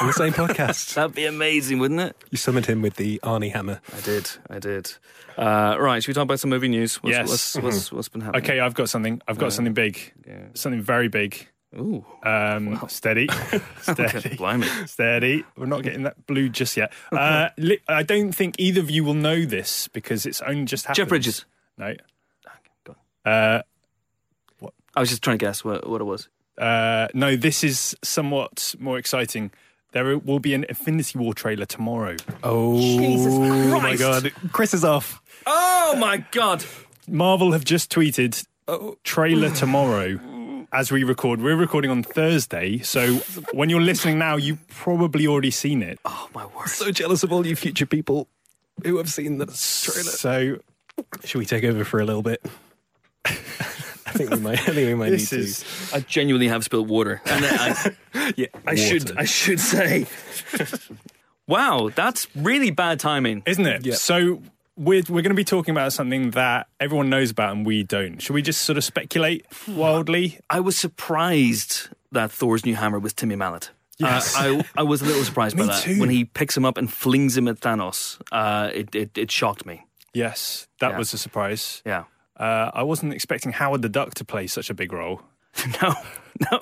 on 0.00 0.06
the 0.06 0.12
same 0.14 0.32
podcast. 0.32 0.94
that'd 0.94 1.14
be 1.14 1.26
amazing, 1.26 1.78
wouldn't 1.80 2.00
it? 2.00 2.16
You 2.30 2.38
summoned 2.38 2.64
him 2.66 2.80
with 2.80 2.96
the 2.96 3.20
Arnie 3.22 3.52
hammer. 3.52 3.80
I 3.94 4.00
did. 4.00 4.30
I 4.48 4.58
did. 4.58 4.92
Uh, 5.36 5.76
right, 5.78 6.02
should 6.02 6.08
we 6.08 6.14
talk 6.14 6.22
about 6.24 6.40
some 6.40 6.50
movie 6.50 6.68
news? 6.68 6.96
What's, 7.02 7.16
Yes. 7.16 7.28
What's, 7.28 7.56
what's, 7.56 7.92
what's 7.92 8.08
been 8.08 8.20
happening? 8.22 8.42
Okay, 8.44 8.60
I've 8.60 8.74
got 8.74 8.88
something. 8.88 9.20
I've 9.28 9.38
got 9.38 9.52
something 9.52 9.74
big. 9.74 10.12
Something 10.54 10.80
very 10.82 11.08
big. 11.08 11.46
Ooh, 11.74 12.04
Um, 12.22 12.78
Steady. 12.88 13.28
steady. 13.80 14.36
blimey. 14.36 14.66
Steady. 14.86 15.44
We're 15.56 15.66
not 15.66 15.82
getting 15.82 16.02
that 16.02 16.26
blue 16.26 16.48
just 16.50 16.76
yet. 16.76 16.92
Uh, 17.10 17.48
li- 17.56 17.80
I 17.88 18.02
don't 18.02 18.32
think 18.32 18.56
either 18.58 18.80
of 18.80 18.90
you 18.90 19.04
will 19.04 19.14
know 19.14 19.44
this 19.44 19.88
because 19.88 20.26
it's 20.26 20.42
only 20.42 20.64
just 20.66 20.84
happened. 20.84 20.96
Jeff 20.96 21.08
Bridges. 21.08 21.44
No. 21.78 21.94
go 22.84 22.94
Uh, 23.24 23.62
I 24.94 25.00
was 25.00 25.08
just 25.08 25.22
trying 25.22 25.38
to 25.38 25.44
guess 25.46 25.64
what, 25.64 25.88
what 25.88 26.00
it 26.00 26.04
was. 26.04 26.28
uh, 26.58 27.08
no, 27.14 27.36
this 27.36 27.64
is 27.64 27.96
somewhat 28.02 28.74
more 28.78 28.98
exciting. 28.98 29.50
There 29.92 30.18
will 30.18 30.38
be 30.40 30.52
an 30.54 30.64
Infinity 30.68 31.18
War 31.18 31.32
trailer 31.34 31.64
tomorrow. 31.66 32.16
Oh, 32.42 32.78
Jesus 32.78 33.34
my 33.82 33.96
God. 33.96 34.32
Chris 34.52 34.74
is 34.74 34.84
off. 34.84 35.20
Oh 35.46 35.96
my 35.98 36.18
god! 36.30 36.64
Marvel 37.08 37.52
have 37.52 37.64
just 37.64 37.90
tweeted 37.90 38.46
trailer 39.02 39.50
tomorrow 39.50 40.18
as 40.72 40.90
we 40.90 41.04
record. 41.04 41.40
We're 41.40 41.56
recording 41.56 41.90
on 41.90 42.02
Thursday, 42.02 42.78
so 42.78 43.16
when 43.52 43.68
you're 43.68 43.80
listening 43.80 44.18
now, 44.18 44.36
you've 44.36 44.66
probably 44.68 45.26
already 45.26 45.50
seen 45.50 45.82
it. 45.82 45.98
Oh 46.04 46.28
my 46.34 46.46
word! 46.46 46.68
So 46.68 46.90
jealous 46.90 47.22
of 47.22 47.32
all 47.32 47.46
you 47.46 47.54
future 47.54 47.86
people 47.86 48.28
who 48.84 48.96
have 48.96 49.10
seen 49.10 49.38
the 49.38 49.46
trailer. 49.46 50.02
So 50.02 50.58
Should 51.24 51.38
we 51.38 51.46
take 51.46 51.64
over 51.64 51.84
for 51.84 52.00
a 52.00 52.04
little 52.04 52.22
bit? 52.22 52.44
I 53.24 54.14
think 54.14 54.30
we 54.30 54.38
might. 54.40 54.60
I 54.60 54.72
think 54.72 54.88
we 54.88 54.94
might 54.94 55.10
this 55.10 55.32
need 55.32 55.40
is 55.40 55.90
I 55.94 56.00
genuinely 56.00 56.48
have 56.48 56.64
spilled 56.64 56.88
water, 56.88 57.20
and 57.26 57.44
I, 57.44 57.72
to. 57.72 58.34
Yeah, 58.36 58.46
I 58.66 58.74
should 58.74 59.16
I 59.16 59.24
should 59.24 59.60
say, 59.60 60.06
wow, 61.46 61.90
that's 61.94 62.26
really 62.34 62.70
bad 62.70 62.98
timing. 63.00 63.42
isn't 63.46 63.66
it? 63.66 63.86
Yeah. 63.86 63.94
So 63.94 64.42
we're 64.84 65.02
we're 65.08 65.22
going 65.22 65.30
to 65.30 65.34
be 65.34 65.44
talking 65.44 65.72
about 65.72 65.92
something 65.92 66.30
that 66.32 66.66
everyone 66.80 67.08
knows 67.10 67.30
about 67.30 67.52
and 67.52 67.64
we 67.66 67.82
don't. 67.82 68.20
Should 68.20 68.34
we 68.34 68.42
just 68.42 68.62
sort 68.62 68.76
of 68.76 68.84
speculate 68.84 69.46
wildly? 69.68 70.38
I 70.50 70.60
was 70.60 70.76
surprised 70.76 71.88
that 72.10 72.30
Thor's 72.30 72.64
new 72.64 72.74
hammer 72.74 72.98
was 72.98 73.12
Timmy 73.12 73.36
Mallett. 73.36 73.70
Yes. 73.98 74.36
Uh, 74.36 74.62
I 74.76 74.80
I 74.80 74.82
was 74.82 75.02
a 75.02 75.04
little 75.04 75.24
surprised 75.30 75.56
by 75.56 75.66
that 75.66 75.82
too. 75.82 76.00
when 76.00 76.10
he 76.10 76.24
picks 76.24 76.56
him 76.56 76.64
up 76.64 76.76
and 76.78 76.92
flings 76.92 77.36
him 77.36 77.46
at 77.48 77.60
Thanos. 77.60 78.20
Uh, 78.32 78.70
it, 78.74 78.94
it 78.94 79.16
it 79.16 79.30
shocked 79.30 79.64
me. 79.66 79.84
Yes, 80.14 80.66
that 80.80 80.92
Yeah. 80.92 80.98
was 80.98 81.14
a 81.14 81.18
surprise. 81.18 81.82
Yeah. 81.86 82.04
Uh, 82.36 82.70
I 82.74 82.82
wasn't 82.82 83.12
expecting 83.12 83.52
Howard 83.52 83.82
the 83.82 83.88
Duck 83.88 84.14
to 84.14 84.24
play 84.24 84.46
such 84.46 84.68
a 84.70 84.74
big 84.74 84.92
role. 84.92 85.22
No, 85.82 85.94
no. 86.50 86.60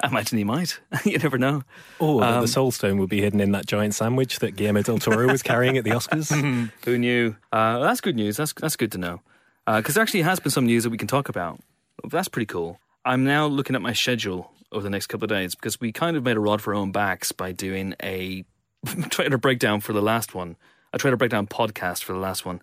I 0.00 0.08
imagine 0.08 0.38
he 0.38 0.44
might. 0.44 0.80
you 1.04 1.18
never 1.18 1.38
know. 1.38 1.62
Or 1.98 2.20
that 2.20 2.32
the 2.32 2.38
um, 2.40 2.46
Soul 2.46 2.70
Stone 2.70 2.98
would 2.98 3.10
be 3.10 3.20
hidden 3.20 3.40
in 3.40 3.52
that 3.52 3.66
giant 3.66 3.94
sandwich 3.94 4.38
that 4.38 4.56
Guillermo 4.56 4.82
del 4.82 4.98
Toro 4.98 5.26
was 5.26 5.42
carrying 5.42 5.76
at 5.76 5.84
the 5.84 5.90
Oscars. 5.90 6.30
Mm-hmm. 6.40 6.66
Who 6.84 6.98
knew? 6.98 7.36
Uh, 7.52 7.80
that's 7.80 8.00
good 8.00 8.16
news. 8.16 8.36
That's 8.36 8.52
that's 8.54 8.76
good 8.76 8.92
to 8.92 8.98
know. 8.98 9.20
Uh, 9.66 9.78
because 9.78 9.94
there 9.94 10.02
actually 10.02 10.22
has 10.22 10.40
been 10.40 10.50
some 10.50 10.64
news 10.64 10.84
that 10.84 10.90
we 10.90 10.96
can 10.96 11.08
talk 11.08 11.28
about. 11.28 11.60
That's 12.08 12.28
pretty 12.28 12.46
cool. 12.46 12.80
I'm 13.04 13.24
now 13.24 13.46
looking 13.46 13.76
at 13.76 13.82
my 13.82 13.92
schedule 13.92 14.50
over 14.72 14.82
the 14.82 14.90
next 14.90 15.08
couple 15.08 15.24
of 15.24 15.30
days 15.30 15.54
because 15.54 15.80
we 15.80 15.92
kind 15.92 16.16
of 16.16 16.24
made 16.24 16.36
a 16.36 16.40
rod 16.40 16.62
for 16.62 16.74
our 16.74 16.80
own 16.80 16.92
backs 16.92 17.32
by 17.32 17.52
doing 17.52 17.94
a 18.02 18.44
trailer 19.10 19.38
breakdown 19.38 19.80
for 19.80 19.92
the 19.92 20.02
last 20.02 20.34
one, 20.34 20.56
a 20.92 20.98
trailer 20.98 21.16
breakdown 21.16 21.46
podcast 21.46 22.02
for 22.02 22.12
the 22.12 22.18
last 22.18 22.46
one. 22.46 22.62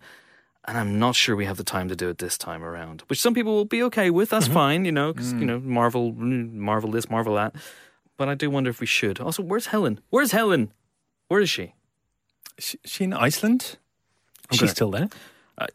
And 0.68 0.78
I'm 0.78 1.00
not 1.00 1.16
sure 1.16 1.36
we 1.36 1.46
have 1.46 1.56
the 1.56 1.64
time 1.64 1.88
to 1.88 1.96
do 1.96 2.10
it 2.10 2.18
this 2.18 2.38
time 2.38 2.62
around, 2.62 3.04
which 3.08 3.22
some 3.22 3.34
people 3.34 3.56
will 3.56 3.66
be 3.66 3.82
okay 3.84 4.10
with. 4.10 4.30
That's 4.30 4.46
mm-hmm. 4.46 4.54
fine, 4.54 4.86
you 4.86 4.92
know, 4.92 5.14
because, 5.14 5.32
you 5.32 5.40
mm. 5.40 5.44
know, 5.44 5.60
Marvel, 5.60 6.12
Marvel 6.12 6.92
this, 6.92 7.10
Marvel 7.10 7.36
that. 7.36 7.56
But 8.18 8.28
I 8.28 8.36
do 8.36 8.50
wonder 8.50 8.70
if 8.70 8.82
we 8.82 8.86
should. 8.86 9.22
Also, 9.22 9.42
where's 9.44 9.68
Helen? 9.68 10.02
Where's 10.10 10.34
Helen? 10.34 10.74
Where 11.30 11.40
is 11.40 11.50
she? 11.50 11.74
Is 12.58 12.76
she 12.84 13.06
in 13.06 13.14
Iceland? 13.14 13.78
She's 14.52 14.72
still 14.72 14.92
there. 14.92 15.10
Uh, 15.58 15.68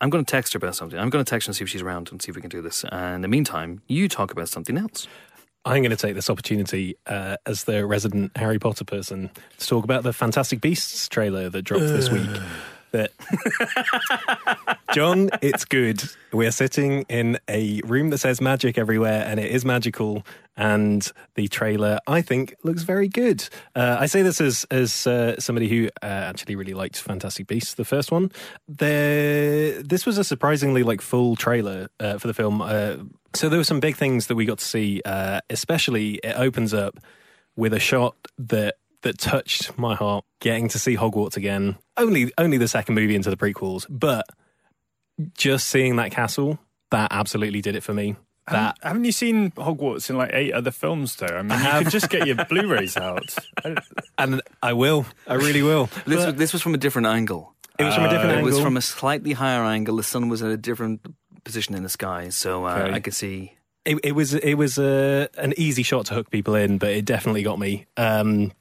I'm 0.00 0.10
going 0.10 0.24
to 0.24 0.30
text 0.30 0.52
her 0.52 0.58
about 0.58 0.76
something. 0.76 0.98
I'm 0.98 1.10
going 1.10 1.24
to 1.24 1.28
text 1.28 1.46
her 1.46 1.50
and 1.50 1.56
see 1.56 1.64
if 1.64 1.70
she's 1.70 1.82
around 1.82 2.10
and 2.12 2.20
see 2.20 2.30
if 2.30 2.36
we 2.36 2.42
can 2.42 2.50
do 2.50 2.62
this. 2.62 2.84
And 2.92 3.16
in 3.16 3.20
the 3.22 3.28
meantime, 3.28 3.82
you 3.88 4.08
talk 4.08 4.30
about 4.30 4.48
something 4.48 4.76
else. 4.76 5.08
I'm 5.64 5.82
going 5.82 5.90
to 5.90 5.96
take 5.96 6.14
this 6.14 6.30
opportunity 6.30 6.96
uh, 7.06 7.38
as 7.46 7.64
the 7.64 7.84
resident 7.84 8.36
Harry 8.36 8.58
Potter 8.58 8.84
person 8.84 9.30
to 9.58 9.66
talk 9.66 9.82
about 9.82 10.04
the 10.04 10.12
Fantastic 10.12 10.60
Beasts 10.60 11.08
trailer 11.08 11.48
that 11.48 11.62
dropped 11.62 11.86
this 11.86 12.10
week. 12.10 12.28
That 12.96 14.78
John, 14.92 15.28
it's 15.42 15.66
good. 15.66 16.02
We 16.32 16.46
are 16.46 16.50
sitting 16.50 17.02
in 17.08 17.38
a 17.48 17.82
room 17.84 18.08
that 18.10 18.18
says 18.18 18.40
magic 18.40 18.78
everywhere, 18.78 19.24
and 19.26 19.38
it 19.38 19.50
is 19.50 19.64
magical. 19.64 20.24
And 20.56 21.06
the 21.34 21.48
trailer, 21.48 21.98
I 22.06 22.22
think, 22.22 22.54
looks 22.62 22.82
very 22.82 23.08
good. 23.08 23.46
Uh, 23.74 23.98
I 24.00 24.06
say 24.06 24.22
this 24.22 24.40
as 24.40 24.64
as 24.70 25.06
uh, 25.06 25.38
somebody 25.38 25.68
who 25.68 25.88
uh, 26.02 26.06
actually 26.06 26.56
really 26.56 26.72
liked 26.72 26.98
Fantastic 26.98 27.46
Beasts, 27.46 27.74
the 27.74 27.84
first 27.84 28.10
one. 28.10 28.32
There, 28.66 29.82
this 29.82 30.06
was 30.06 30.16
a 30.16 30.24
surprisingly 30.24 30.82
like 30.82 31.02
full 31.02 31.36
trailer 31.36 31.88
uh, 32.00 32.16
for 32.16 32.26
the 32.26 32.34
film. 32.34 32.62
Uh, 32.62 32.96
so 33.34 33.50
there 33.50 33.58
were 33.58 33.64
some 33.64 33.80
big 33.80 33.96
things 33.96 34.28
that 34.28 34.34
we 34.34 34.46
got 34.46 34.58
to 34.58 34.64
see. 34.64 35.02
Uh, 35.04 35.40
especially, 35.50 36.14
it 36.24 36.34
opens 36.38 36.72
up 36.72 36.98
with 37.56 37.74
a 37.74 37.80
shot 37.80 38.16
that 38.38 38.76
that 39.02 39.18
touched 39.18 39.78
my 39.78 39.94
heart. 39.94 40.24
Getting 40.40 40.68
to 40.68 40.78
see 40.78 40.96
Hogwarts 40.96 41.36
again. 41.36 41.76
Only 41.96 42.32
only 42.38 42.58
the 42.58 42.68
second 42.68 42.94
movie 42.94 43.14
into 43.16 43.30
the 43.30 43.36
prequels, 43.36 43.86
but 43.88 44.26
just 45.34 45.68
seeing 45.68 45.96
that 45.96 46.10
castle 46.10 46.58
that 46.90 47.08
absolutely 47.10 47.60
did 47.62 47.74
it 47.74 47.82
for 47.82 47.94
me. 47.94 48.16
that 48.50 48.76
Haven't 48.82 49.04
you 49.04 49.12
seen 49.12 49.50
Hogwarts 49.52 50.08
in 50.10 50.16
like 50.16 50.30
eight 50.32 50.52
other 50.52 50.70
films 50.70 51.16
though? 51.16 51.26
I 51.26 51.42
mean, 51.42 51.58
you 51.58 51.70
could 51.82 51.90
just 51.90 52.10
get 52.10 52.26
your 52.26 52.36
Blu-rays 52.44 52.96
out. 52.96 53.34
and 54.18 54.40
I 54.62 54.72
will. 54.74 55.06
I 55.26 55.34
really 55.34 55.62
will. 55.62 55.88
This 56.06 56.24
was, 56.24 56.34
this 56.34 56.52
was 56.52 56.62
from 56.62 56.74
a 56.74 56.78
different 56.78 57.06
angle. 57.08 57.54
It 57.78 57.84
was 57.84 57.94
from 57.94 58.04
a 58.04 58.08
different 58.08 58.30
It 58.32 58.36
angle. 58.36 58.52
was 58.52 58.60
from 58.60 58.76
a 58.76 58.80
slightly 58.82 59.32
higher 59.32 59.64
angle. 59.64 59.96
The 59.96 60.02
sun 60.02 60.28
was 60.28 60.42
at 60.42 60.50
a 60.50 60.56
different 60.56 61.00
position 61.44 61.74
in 61.74 61.82
the 61.82 61.88
sky, 61.88 62.28
so 62.28 62.66
uh, 62.66 62.74
Okay. 62.84 62.92
I 62.94 63.00
could 63.00 63.14
see. 63.14 63.52
it, 63.84 63.98
it 64.04 64.12
was 64.12 64.32
it 64.34 64.54
was 64.54 64.78
a, 64.78 65.28
an 65.38 65.54
easy 65.56 65.82
shot 65.82 66.06
to 66.06 66.14
hook 66.14 66.30
people 66.30 66.54
in, 66.54 66.78
but 66.78 66.90
it 66.90 67.04
definitely 67.04 67.42
got 67.42 67.58
me. 67.58 67.86
Um, 67.96 68.52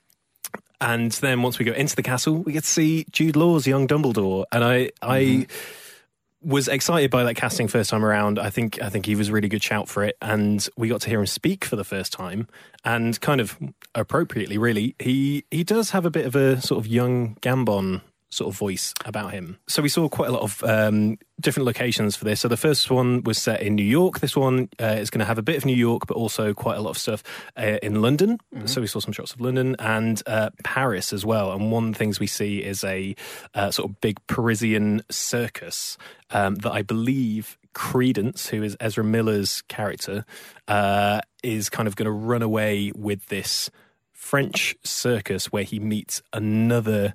and 0.82 1.12
then 1.14 1.42
once 1.42 1.60
we 1.60 1.66
go 1.66 1.74
into 1.74 1.96
the 1.96 2.04
castle, 2.04 2.36
we 2.38 2.54
get 2.54 2.64
to 2.64 2.70
see 2.70 3.06
Jude 3.12 3.36
Law's 3.36 3.68
young 3.68 3.88
Dumbledore, 3.88 4.46
and 4.52 4.64
I 4.64 4.92
I 5.02 5.22
mm-hmm. 5.22 6.50
was 6.50 6.68
excited 6.68 7.12
by 7.12 7.24
that 7.24 7.36
casting 7.36 7.68
first 7.68 7.90
time 7.90 8.04
around. 8.04 8.40
I 8.40 8.50
think 8.50 8.82
I 8.82 8.90
think 8.90 9.06
he 9.06 9.16
was 9.16 9.30
a 9.30 9.32
really 9.32 9.50
good 9.50 9.64
shout 9.64 9.88
for 9.88 10.04
it, 10.04 10.18
and 10.22 10.68
we 10.78 10.88
got 10.88 11.02
to 11.02 11.10
hear 11.10 11.20
him 11.20 11.28
speak 11.28 11.66
for 11.66 11.76
the 11.76 11.84
first 11.84 12.14
time, 12.14 12.48
and 12.84 13.20
kind 13.22 13.42
of 13.42 13.58
appropriately, 13.94 14.58
really. 14.58 14.96
He 15.00 15.46
he 15.52 15.64
does 15.64 15.92
have 15.92 16.06
a 16.06 16.12
bit 16.12 16.26
of 16.26 16.36
a 16.36 16.62
sort 16.62 16.80
of 16.80 16.88
young 16.88 17.36
Gambon 17.42 18.02
sort 18.30 18.54
of 18.54 18.58
voice 18.58 18.94
about 19.06 19.32
him. 19.32 19.58
So 19.68 19.82
we 19.82 19.90
saw 19.90 20.10
quite 20.10 20.30
a 20.30 20.32
lot 20.32 20.42
of 20.42 20.64
um, 20.64 21.18
different 21.40 21.66
locations 21.66 22.16
for 22.16 22.26
this. 22.26 22.42
So 22.42 22.48
the 22.48 22.58
first 22.58 22.90
one 22.92 23.24
was 23.24 23.38
set 23.38 23.62
in 23.62 23.76
New 23.76 23.84
York. 23.84 24.20
This 24.20 24.36
one 24.36 24.70
uh, 24.82 24.98
is 25.00 25.10
going 25.10 25.20
to 25.20 25.26
have 25.26 25.38
a 25.38 25.44
bit 25.44 25.58
of 25.58 25.66
New 25.66 25.76
York, 25.76 26.08
but 26.08 26.18
also 26.18 26.54
quite 26.54 26.78
a 26.78 26.82
lot 26.82 26.92
of 26.92 26.98
stuff 26.98 27.24
uh, 27.58 27.78
in 27.82 28.02
London. 28.02 28.38
So 28.66 28.82
we 28.82 28.88
saw 28.88 29.00
some 29.00 29.14
shots 29.14 29.34
of 29.34 29.42
London 29.42 29.76
and 29.80 30.22
uh, 30.26 30.50
Paris 30.64 31.14
as 31.14 31.26
well. 31.26 31.52
And 31.52 31.72
one 31.72 31.88
of 31.88 31.94
the 31.94 31.98
things 31.98 32.20
we 32.20 32.28
see 32.28 32.64
is 32.64 32.84
a 32.84 33.16
uh, 33.54 33.72
sort 33.72 33.90
of 33.90 34.02
big 34.02 34.18
Parisian 34.28 35.02
circus 35.10 35.98
um, 36.32 36.56
that 36.56 36.72
I 36.72 36.82
believe 36.82 37.58
Credence, 37.74 38.48
who 38.48 38.64
is 38.64 38.76
Ezra 38.80 39.04
Miller's 39.04 39.62
character, 39.64 40.26
uh, 40.68 41.22
is 41.44 41.70
kind 41.70 41.88
of 41.88 41.96
going 41.96 42.06
to 42.06 42.12
run 42.12 42.42
away 42.42 42.92
with 42.96 43.28
this 43.28 43.70
French 44.14 44.76
circus 44.84 45.52
where 45.52 45.64
he 45.64 45.80
meets 45.80 46.22
another 46.34 47.14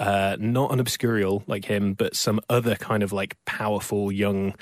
uh, 0.00 0.36
not 0.40 0.72
an 0.72 0.78
obscurial 0.80 1.44
like 1.46 1.66
him, 1.66 1.92
but 1.94 2.16
some 2.16 2.40
other 2.48 2.74
kind 2.74 3.02
of 3.04 3.12
like 3.12 3.36
powerful 3.44 4.10
young 4.10 4.54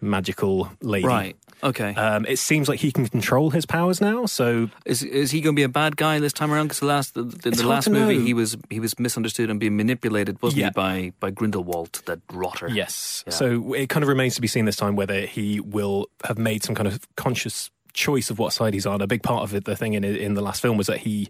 magical 0.00 0.70
lady. 0.80 1.06
Right. 1.06 1.36
Okay. 1.64 1.94
Um, 1.94 2.26
it 2.26 2.38
seems 2.40 2.68
like 2.68 2.80
he 2.80 2.90
can 2.90 3.06
control 3.08 3.50
his 3.50 3.64
powers 3.66 4.00
now. 4.00 4.26
So 4.26 4.68
is 4.84 5.02
is 5.04 5.30
he 5.30 5.40
going 5.40 5.54
to 5.54 5.60
be 5.60 5.62
a 5.62 5.68
bad 5.68 5.96
guy 5.96 6.18
this 6.18 6.32
time 6.32 6.52
around? 6.52 6.66
Because 6.66 6.80
the 6.80 6.86
last 6.86 7.14
the, 7.14 7.22
the, 7.22 7.50
the 7.52 7.66
last 7.66 7.88
movie 7.88 8.18
know. 8.18 8.24
he 8.24 8.34
was 8.34 8.56
he 8.68 8.80
was 8.80 8.98
misunderstood 8.98 9.48
and 9.48 9.60
being 9.60 9.76
manipulated, 9.76 10.42
wasn't 10.42 10.60
Yeah. 10.60 10.66
he, 10.68 10.72
by 10.72 11.12
by 11.20 11.30
Grindelwald, 11.30 12.02
that 12.06 12.20
rotter? 12.32 12.68
yes, 12.68 13.22
Yeah. 13.26 13.32
so 13.32 13.74
it 13.74 13.88
kind 13.88 14.02
of 14.02 14.08
remains 14.08 14.34
to 14.34 14.40
be 14.40 14.48
seen 14.48 14.64
this 14.64 14.76
time 14.76 14.96
whether 14.96 15.20
he 15.24 15.60
will 15.60 16.08
have 16.24 16.36
made 16.38 16.64
some 16.64 16.74
kind 16.74 16.88
of 16.88 16.98
conscious 17.16 17.70
choice 17.92 18.28
of 18.30 18.38
what 18.40 18.52
side 18.52 18.74
he's 18.74 18.86
on. 18.86 19.00
A 19.00 19.06
big 19.06 19.22
part 19.22 19.44
of 19.44 19.54
it, 19.54 19.64
the 19.64 19.76
thing 19.76 19.94
in 19.94 20.02
in 20.04 20.34
the 20.34 20.42
last 20.42 20.60
film 20.62 20.76
was 20.76 20.88
that 20.88 20.98
he 20.98 21.28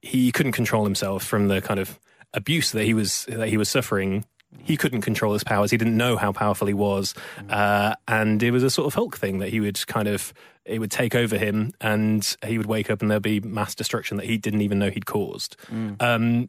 he 0.00 0.30
couldn't 0.30 0.52
control 0.52 0.84
himself 0.84 1.24
from 1.24 1.48
the 1.48 1.60
kind 1.60 1.80
of 1.80 1.98
abuse 2.34 2.72
that 2.72 2.84
he 2.84 2.94
was 2.94 3.26
that 3.26 3.48
he 3.48 3.56
was 3.56 3.68
suffering. 3.68 4.24
He 4.58 4.76
couldn't 4.76 5.00
control 5.00 5.32
his 5.32 5.44
powers. 5.44 5.70
He 5.70 5.78
didn't 5.78 5.96
know 5.96 6.16
how 6.16 6.32
powerful 6.32 6.66
he 6.66 6.74
was, 6.74 7.14
uh, 7.48 7.94
and 8.06 8.42
it 8.42 8.50
was 8.50 8.62
a 8.62 8.70
sort 8.70 8.86
of 8.86 8.94
Hulk 8.94 9.16
thing 9.16 9.38
that 9.38 9.48
he 9.48 9.60
would 9.60 9.86
kind 9.86 10.08
of 10.08 10.34
it 10.64 10.78
would 10.78 10.90
take 10.90 11.14
over 11.14 11.38
him, 11.38 11.72
and 11.80 12.36
he 12.44 12.58
would 12.58 12.66
wake 12.66 12.90
up 12.90 13.00
and 13.02 13.10
there'd 13.10 13.22
be 13.22 13.40
mass 13.40 13.74
destruction 13.74 14.16
that 14.18 14.26
he 14.26 14.36
didn't 14.36 14.60
even 14.60 14.78
know 14.78 14.90
he'd 14.90 15.06
caused. 15.06 15.56
Um, 16.00 16.48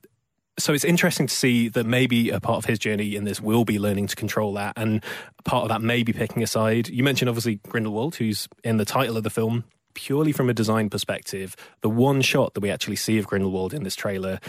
so 0.59 0.71
it's 0.71 0.83
interesting 0.83 1.25
to 1.25 1.33
see 1.33 1.67
that 1.69 1.85
maybe 1.85 2.29
a 2.29 2.39
part 2.39 2.57
of 2.57 2.65
his 2.65 2.77
journey 2.77 3.15
in 3.15 3.23
this 3.23 3.41
will 3.41 3.65
be 3.65 3.79
learning 3.79 4.07
to 4.07 4.15
control 4.15 4.53
that, 4.53 4.73
and 4.75 5.03
part 5.45 5.63
of 5.63 5.69
that 5.69 5.81
may 5.81 6.03
be 6.03 6.13
picking 6.13 6.43
a 6.43 6.47
side. 6.47 6.89
You 6.89 7.03
mentioned 7.03 7.29
obviously 7.29 7.55
Grindelwald, 7.67 8.15
who's 8.15 8.47
in 8.63 8.77
the 8.77 8.85
title 8.85 9.17
of 9.17 9.23
the 9.23 9.29
film. 9.29 9.63
Purely 9.95 10.31
from 10.31 10.49
a 10.49 10.55
design 10.55 10.89
perspective, 10.89 11.55
the 11.81 11.89
one 11.89 12.21
shot 12.21 12.55
that 12.55 12.61
we 12.61 12.71
actually 12.71 12.95
see 12.95 13.19
of 13.19 13.27
Grindelwald 13.27 13.75
in 13.75 13.83
this 13.83 13.95
trailer 13.95 14.39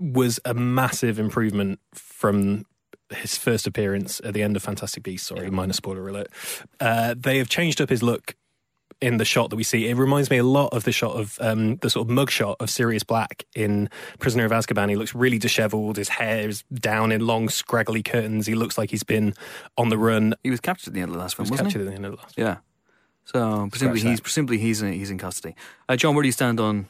was 0.00 0.40
a 0.44 0.54
massive 0.54 1.18
improvement 1.18 1.78
from 1.92 2.64
his 3.14 3.36
first 3.36 3.66
appearance 3.66 4.20
at 4.24 4.34
the 4.34 4.42
end 4.42 4.56
of 4.56 4.62
Fantastic 4.62 5.02
Beasts. 5.02 5.28
Sorry, 5.28 5.50
minor 5.50 5.72
spoiler 5.72 6.08
alert. 6.08 6.28
Uh, 6.80 7.14
they 7.16 7.38
have 7.38 7.48
changed 7.48 7.80
up 7.80 7.88
his 7.90 8.02
look 8.02 8.34
in 9.00 9.16
the 9.16 9.24
shot 9.24 9.50
that 9.50 9.56
we 9.56 9.62
see. 9.62 9.88
It 9.88 9.96
reminds 9.96 10.30
me 10.30 10.36
a 10.36 10.44
lot 10.44 10.74
of 10.74 10.84
the 10.84 10.92
shot 10.92 11.16
of 11.16 11.38
um, 11.40 11.76
the 11.76 11.88
sort 11.88 12.06
of 12.06 12.10
mug 12.14 12.30
shot 12.30 12.56
of 12.60 12.68
Sirius 12.68 13.02
Black 13.02 13.46
in 13.54 13.88
Prisoner 14.18 14.44
of 14.44 14.52
Azkaban. 14.52 14.90
He 14.90 14.96
looks 14.96 15.14
really 15.14 15.38
dishevelled. 15.38 15.96
His 15.96 16.10
hair 16.10 16.48
is 16.48 16.64
down 16.72 17.10
in 17.10 17.26
long, 17.26 17.48
scraggly 17.48 18.02
curtains. 18.02 18.46
He 18.46 18.54
looks 18.54 18.76
like 18.76 18.90
he's 18.90 19.02
been 19.02 19.34
on 19.78 19.88
the 19.88 19.96
run. 19.98 20.34
He 20.44 20.50
was 20.50 20.60
captured 20.60 20.88
at 20.88 20.94
the 20.94 21.00
end 21.00 21.10
of 21.10 21.14
the 21.14 21.20
last 21.20 21.32
He 21.32 21.36
film, 21.36 21.44
was 21.44 21.50
wasn't 21.52 21.68
captured 21.68 21.80
at 21.86 21.88
the 21.88 21.94
end 21.94 22.06
of 22.06 22.12
the 22.12 22.18
last. 22.18 22.36
he? 22.36 22.42
Yeah. 22.42 22.58
So 23.24 23.68
presumably 23.70 24.00
he's 24.02 24.20
presumably 24.20 24.58
he's 24.58 24.82
in, 24.82 24.92
he's 24.92 25.10
in 25.10 25.18
custody. 25.18 25.54
Uh, 25.88 25.96
John, 25.96 26.14
where 26.14 26.22
do 26.22 26.28
you 26.28 26.32
stand 26.32 26.60
on 26.60 26.88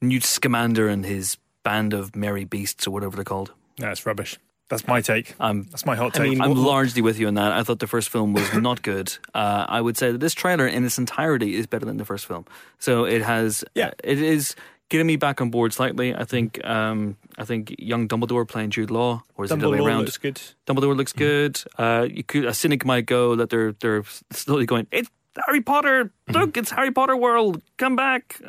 Newt 0.00 0.24
Scamander 0.24 0.88
and 0.88 1.04
his 1.04 1.36
band 1.62 1.92
of 1.94 2.14
merry 2.16 2.44
beasts 2.44 2.86
or 2.86 2.90
whatever 2.90 3.16
they're 3.16 3.24
called? 3.24 3.52
It's 3.78 4.04
rubbish. 4.06 4.38
That's 4.68 4.86
my 4.86 5.00
take. 5.00 5.34
I'm 5.40 5.64
That's 5.64 5.84
my 5.84 5.96
hot 5.96 6.14
I 6.14 6.18
take. 6.18 6.30
mean, 6.30 6.40
I'm 6.40 6.54
largely 6.54 7.02
with 7.02 7.18
you 7.18 7.26
on 7.26 7.34
that. 7.34 7.50
I 7.50 7.64
thought 7.64 7.80
the 7.80 7.88
first 7.88 8.08
film 8.08 8.32
was 8.32 8.52
not 8.54 8.82
good. 8.82 9.12
Uh, 9.34 9.64
I 9.68 9.80
would 9.80 9.96
say 9.96 10.12
that 10.12 10.18
this 10.18 10.32
trailer 10.32 10.64
in 10.66 10.84
its 10.84 10.96
entirety 10.96 11.56
is 11.56 11.66
better 11.66 11.84
than 11.86 11.96
the 11.96 12.04
first 12.04 12.26
film. 12.26 12.44
So 12.78 13.04
it 13.04 13.22
has, 13.22 13.64
Yeah. 13.74 13.90
it 14.04 14.22
is 14.22 14.54
getting 14.88 15.08
me 15.08 15.16
back 15.16 15.40
on 15.40 15.50
board 15.50 15.72
slightly. 15.72 16.14
I 16.14 16.22
think, 16.24 16.64
um, 16.64 17.16
I 17.36 17.44
think 17.44 17.74
young 17.80 18.06
Dumbledore 18.06 18.46
playing 18.46 18.70
Jude 18.70 18.92
Law, 18.92 19.24
or 19.34 19.44
is 19.44 19.50
it 19.50 19.58
the 19.58 19.66
other 19.66 19.72
way 19.72 19.78
Dumbledore 19.80 19.86
around? 19.88 20.04
looks 20.04 20.18
good. 20.18 20.40
Dumbledore 20.68 20.96
looks 20.96 21.12
good. 21.12 21.60
Uh, 21.76 22.06
you 22.08 22.22
could 22.22 22.44
a 22.44 22.54
cynic 22.54 22.84
might 22.84 23.06
go 23.06 23.34
that 23.36 23.50
they're 23.50 23.72
they're 23.72 24.04
slowly 24.30 24.66
going. 24.66 24.86
It's 24.92 25.10
Harry 25.46 25.62
Potter. 25.62 26.12
Look, 26.28 26.56
it's 26.56 26.70
Harry 26.70 26.92
Potter 26.92 27.16
world. 27.16 27.60
Come 27.76 27.96
back. 27.96 28.40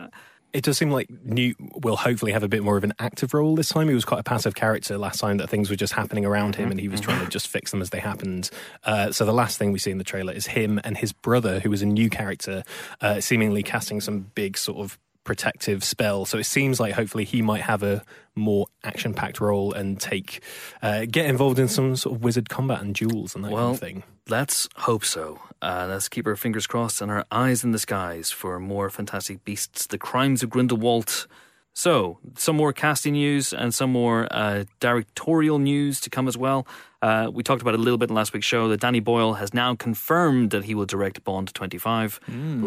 It 0.53 0.63
does 0.63 0.77
seem 0.77 0.91
like 0.91 1.09
Newt 1.23 1.55
will 1.81 1.95
hopefully 1.95 2.31
have 2.33 2.43
a 2.43 2.47
bit 2.49 2.63
more 2.63 2.77
of 2.77 2.83
an 2.83 2.93
active 2.99 3.33
role 3.33 3.55
this 3.55 3.69
time. 3.69 3.87
He 3.87 3.93
was 3.93 4.05
quite 4.05 4.19
a 4.19 4.23
passive 4.23 4.55
character 4.55 4.97
last 4.97 5.19
time 5.19 5.37
that 5.37 5.49
things 5.49 5.69
were 5.69 5.75
just 5.75 5.93
happening 5.93 6.25
around 6.25 6.55
him 6.55 6.71
and 6.71 6.79
he 6.79 6.89
was 6.89 6.99
trying 6.99 7.23
to 7.23 7.29
just 7.29 7.47
fix 7.47 7.71
them 7.71 7.81
as 7.81 7.89
they 7.89 7.99
happened. 7.99 8.49
Uh, 8.83 9.11
so 9.11 9.25
the 9.25 9.33
last 9.33 9.57
thing 9.57 9.71
we 9.71 9.79
see 9.79 9.91
in 9.91 9.97
the 9.97 10.03
trailer 10.03 10.33
is 10.33 10.47
him 10.47 10.79
and 10.83 10.97
his 10.97 11.13
brother, 11.13 11.59
who 11.59 11.71
is 11.71 11.81
a 11.81 11.85
new 11.85 12.09
character, 12.09 12.63
uh, 12.99 13.21
seemingly 13.21 13.63
casting 13.63 14.01
some 14.01 14.31
big 14.35 14.57
sort 14.57 14.79
of 14.79 14.97
protective 15.23 15.83
spell. 15.83 16.25
So 16.25 16.37
it 16.37 16.45
seems 16.45 16.79
like 16.79 16.93
hopefully 16.93 17.23
he 17.25 17.41
might 17.41 17.61
have 17.61 17.83
a 17.83 18.03
more 18.35 18.67
action 18.83 19.13
packed 19.13 19.39
role 19.39 19.73
and 19.73 19.99
take, 19.99 20.41
uh, 20.81 21.05
get 21.09 21.25
involved 21.25 21.59
in 21.59 21.67
some 21.67 21.95
sort 21.95 22.15
of 22.15 22.23
wizard 22.23 22.49
combat 22.49 22.81
and 22.81 22.95
duels 22.95 23.35
and 23.35 23.43
that 23.43 23.51
Well, 23.51 23.65
kind 23.65 23.73
of 23.75 23.79
thing. 23.79 24.03
let's 24.29 24.67
hope 24.77 25.05
so. 25.05 25.39
Uh, 25.61 25.85
let's 25.89 26.09
keep 26.09 26.25
our 26.25 26.35
fingers 26.35 26.65
crossed 26.65 27.01
and 27.01 27.11
our 27.11 27.25
eyes 27.31 27.63
in 27.63 27.71
the 27.71 27.77
skies 27.79 28.31
for 28.31 28.59
more 28.59 28.89
Fantastic 28.89 29.43
Beasts: 29.45 29.85
The 29.85 29.97
Crimes 29.99 30.41
of 30.41 30.49
Grindelwald. 30.49 31.27
So, 31.73 32.19
some 32.37 32.57
more 32.57 32.73
casting 32.73 33.13
news 33.13 33.53
and 33.53 33.73
some 33.73 33.91
more 33.91 34.27
uh, 34.29 34.65
directorial 34.81 35.57
news 35.57 36.01
to 36.01 36.09
come 36.09 36.27
as 36.27 36.37
well. 36.37 36.67
Uh, 37.01 37.29
we 37.33 37.43
talked 37.43 37.61
about 37.61 37.73
it 37.73 37.79
a 37.79 37.83
little 37.83 37.97
bit 37.97 38.09
in 38.09 38.15
last 38.15 38.33
week's 38.33 38.45
show 38.45 38.67
that 38.67 38.81
Danny 38.81 38.99
Boyle 38.99 39.35
has 39.35 39.53
now 39.53 39.73
confirmed 39.75 40.51
that 40.51 40.65
he 40.65 40.75
will 40.75 40.85
direct 40.85 41.23
Bond 41.23 41.53
25. 41.53 42.19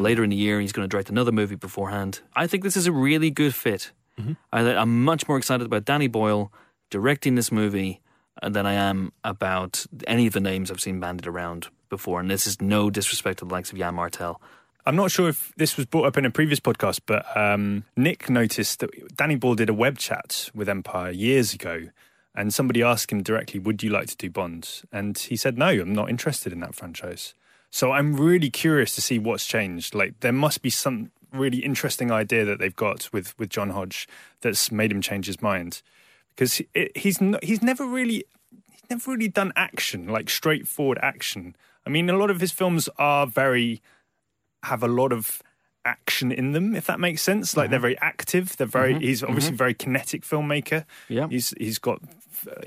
Later 0.02 0.24
in 0.24 0.30
the 0.30 0.36
year, 0.36 0.58
he's 0.58 0.72
going 0.72 0.88
to 0.88 0.90
direct 0.90 1.10
another 1.10 1.32
movie 1.32 1.54
beforehand. 1.54 2.20
I 2.34 2.46
think 2.46 2.62
this 2.64 2.76
is 2.76 2.86
a 2.86 2.92
really 2.92 3.30
good 3.30 3.54
fit. 3.54 3.92
I, 4.52 4.60
I'm 4.74 5.04
much 5.04 5.28
more 5.28 5.36
excited 5.36 5.66
about 5.66 5.84
Danny 5.84 6.06
Boyle 6.08 6.52
directing 6.90 7.34
this 7.34 7.52
movie 7.52 8.00
uh, 8.42 8.48
than 8.48 8.64
I 8.64 8.72
am 8.72 9.12
about 9.22 9.84
any 10.06 10.26
of 10.26 10.32
the 10.32 10.40
names 10.40 10.70
I've 10.70 10.80
seen 10.80 10.98
bandied 10.98 11.26
around 11.26 11.68
before. 11.90 12.20
And 12.20 12.30
this 12.30 12.46
is 12.46 12.60
no 12.60 12.90
disrespect 12.90 13.40
to 13.40 13.44
the 13.44 13.52
likes 13.52 13.70
of 13.70 13.78
Jan 13.78 13.94
Martel. 13.94 14.40
I'm 14.86 14.96
not 14.96 15.10
sure 15.10 15.28
if 15.28 15.52
this 15.56 15.76
was 15.76 15.86
brought 15.86 16.06
up 16.06 16.18
in 16.18 16.26
a 16.26 16.30
previous 16.30 16.60
podcast, 16.60 17.00
but 17.06 17.24
um, 17.36 17.84
Nick 17.96 18.28
noticed 18.28 18.80
that 18.80 19.16
Danny 19.16 19.34
Boyle 19.34 19.54
did 19.54 19.70
a 19.70 19.74
web 19.74 19.96
chat 19.96 20.50
with 20.54 20.68
Empire 20.68 21.10
years 21.10 21.54
ago, 21.54 21.88
and 22.34 22.52
somebody 22.52 22.82
asked 22.82 23.10
him 23.10 23.22
directly, 23.22 23.58
"Would 23.60 23.82
you 23.82 23.90
like 23.90 24.08
to 24.08 24.16
do 24.16 24.28
Bond?" 24.28 24.82
And 24.92 25.16
he 25.16 25.36
said, 25.36 25.56
"No, 25.56 25.68
I'm 25.68 25.94
not 25.94 26.10
interested 26.10 26.52
in 26.52 26.60
that 26.60 26.74
franchise." 26.74 27.34
So 27.70 27.92
I'm 27.92 28.14
really 28.14 28.50
curious 28.50 28.94
to 28.94 29.02
see 29.02 29.18
what's 29.18 29.46
changed. 29.46 29.94
Like 29.94 30.20
there 30.20 30.32
must 30.32 30.60
be 30.60 30.70
some 30.70 31.10
really 31.32 31.58
interesting 31.58 32.12
idea 32.12 32.44
that 32.44 32.58
they've 32.58 32.76
got 32.76 33.10
with 33.10 33.38
with 33.38 33.48
John 33.48 33.70
Hodge 33.70 34.06
that's 34.42 34.70
made 34.70 34.92
him 34.92 35.00
change 35.00 35.26
his 35.26 35.40
mind 35.40 35.80
because 36.34 36.56
he, 36.56 36.68
he's 36.94 37.18
he's 37.42 37.62
never 37.62 37.86
really 37.86 38.24
he's 38.70 38.90
never 38.90 39.12
really 39.12 39.28
done 39.28 39.52
action 39.56 40.08
like 40.08 40.28
straightforward 40.28 40.98
action. 41.00 41.56
I 41.86 41.90
mean, 41.90 42.10
a 42.10 42.16
lot 42.16 42.30
of 42.30 42.40
his 42.40 42.52
films 42.52 42.88
are 42.98 43.26
very 43.26 43.82
have 44.64 44.82
a 44.82 44.88
lot 44.88 45.12
of 45.12 45.42
action 45.84 46.32
in 46.32 46.52
them, 46.52 46.74
if 46.74 46.86
that 46.86 46.98
makes 46.98 47.22
sense. 47.22 47.56
Like 47.56 47.70
they're 47.70 47.78
mm-hmm. 47.78 47.82
very 47.82 47.98
active. 48.00 48.56
They're 48.56 48.66
very. 48.66 48.94
Mm-hmm. 48.94 49.02
He's 49.02 49.22
obviously 49.22 49.48
mm-hmm. 49.48 49.54
a 49.54 49.58
very 49.58 49.74
kinetic 49.74 50.22
filmmaker. 50.22 50.84
Yeah. 51.08 51.28
he's 51.28 51.54
he's 51.58 51.78
got 51.78 52.00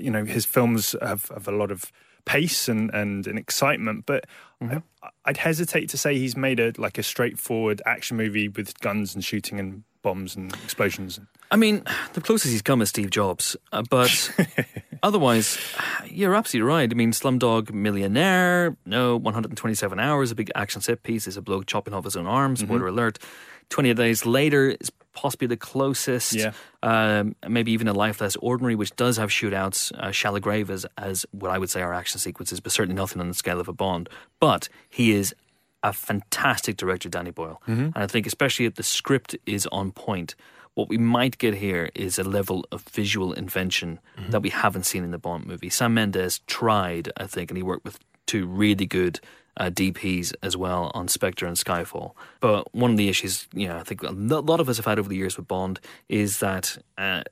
you 0.00 0.10
know 0.10 0.24
his 0.24 0.44
films 0.44 0.94
have, 1.02 1.28
have 1.28 1.48
a 1.48 1.52
lot 1.52 1.70
of 1.70 1.92
pace 2.24 2.68
and 2.68 2.90
and, 2.94 3.26
and 3.26 3.38
excitement, 3.38 4.06
but. 4.06 4.24
I, 4.60 4.82
I'd 5.24 5.36
hesitate 5.36 5.88
to 5.90 5.96
say 5.96 6.18
he's 6.18 6.36
made 6.36 6.58
a 6.58 6.72
like 6.78 6.98
a 6.98 7.04
straightforward 7.04 7.80
action 7.86 8.16
movie 8.16 8.48
with 8.48 8.76
guns 8.80 9.14
and 9.14 9.24
shooting 9.24 9.60
and 9.60 9.84
bombs 10.02 10.36
and 10.36 10.52
explosions. 10.64 11.20
I 11.50 11.56
mean, 11.56 11.82
the 12.12 12.20
closest 12.20 12.52
he's 12.52 12.62
come 12.62 12.82
is 12.82 12.90
Steve 12.90 13.10
Jobs, 13.10 13.56
uh, 13.72 13.82
but 13.88 14.30
Otherwise, 15.02 15.58
you're 16.06 16.34
absolutely 16.34 16.68
right. 16.68 16.90
I 16.90 16.94
mean, 16.94 17.12
Slumdog 17.12 17.72
Millionaire, 17.72 18.76
no, 18.84 19.16
127 19.16 20.00
hours, 20.00 20.30
a 20.30 20.34
big 20.34 20.50
action 20.54 20.80
set 20.80 21.02
piece. 21.02 21.26
Is 21.26 21.36
a 21.36 21.42
bloke 21.42 21.66
chopping 21.66 21.94
off 21.94 22.04
his 22.04 22.16
own 22.16 22.26
arms. 22.26 22.60
Mm-hmm. 22.60 22.72
Spoiler 22.72 22.88
alert. 22.88 23.18
20 23.70 23.92
Days 23.94 24.24
Later 24.24 24.74
is 24.80 24.90
possibly 25.12 25.46
the 25.46 25.56
closest. 25.56 26.34
Yeah. 26.34 26.52
Um, 26.82 27.36
maybe 27.46 27.72
even 27.72 27.86
A 27.86 27.92
Life 27.92 28.20
Less 28.20 28.34
Ordinary, 28.36 28.76
which 28.76 28.96
does 28.96 29.18
have 29.18 29.28
shootouts. 29.28 29.92
Uh, 29.92 30.10
Shallow 30.10 30.40
Grave 30.40 30.70
as, 30.70 30.86
as 30.96 31.26
what 31.32 31.50
I 31.50 31.58
would 31.58 31.68
say 31.68 31.82
are 31.82 31.92
action 31.92 32.18
sequences, 32.18 32.60
but 32.60 32.72
certainly 32.72 32.96
nothing 32.96 33.20
on 33.20 33.28
the 33.28 33.34
scale 33.34 33.60
of 33.60 33.68
a 33.68 33.74
Bond. 33.74 34.08
But 34.40 34.70
he 34.88 35.12
is 35.12 35.34
a 35.82 35.92
fantastic 35.92 36.76
director, 36.76 37.08
Danny 37.08 37.30
Boyle. 37.30 37.60
And 37.94 37.96
I 37.96 38.06
think, 38.06 38.26
especially 38.26 38.66
if 38.66 38.74
the 38.74 38.82
script 38.82 39.36
is 39.46 39.66
on 39.70 39.92
point, 39.92 40.34
what 40.74 40.88
we 40.88 40.98
might 40.98 41.38
get 41.38 41.54
here 41.54 41.90
is 41.94 42.18
a 42.18 42.24
level 42.24 42.64
of 42.70 42.82
visual 42.82 43.32
invention 43.32 43.98
that 44.30 44.40
we 44.42 44.50
haven't 44.50 44.84
seen 44.86 45.02
in 45.04 45.10
the 45.10 45.18
Bond 45.18 45.46
movie. 45.46 45.70
Sam 45.70 45.94
Mendes 45.94 46.40
tried, 46.46 47.10
I 47.16 47.26
think, 47.26 47.50
and 47.50 47.56
he 47.56 47.62
worked 47.62 47.84
with 47.84 47.98
two 48.26 48.46
really 48.46 48.86
good 48.86 49.20
uh, 49.56 49.70
DPs 49.70 50.32
as 50.42 50.56
well 50.56 50.92
on 50.94 51.08
Spectre 51.08 51.46
and 51.46 51.56
Skyfall. 51.56 52.12
But 52.38 52.72
one 52.72 52.92
of 52.92 52.96
the 52.96 53.08
issues, 53.08 53.48
you 53.52 53.66
know, 53.66 53.76
I 53.76 53.82
think 53.82 54.02
a 54.04 54.12
lot 54.12 54.60
of 54.60 54.68
us 54.68 54.76
have 54.76 54.86
had 54.86 54.98
over 55.00 55.08
the 55.08 55.16
years 55.16 55.36
with 55.36 55.48
Bond 55.48 55.80
is 56.08 56.38
that. 56.38 56.78
Uh, 56.96 57.22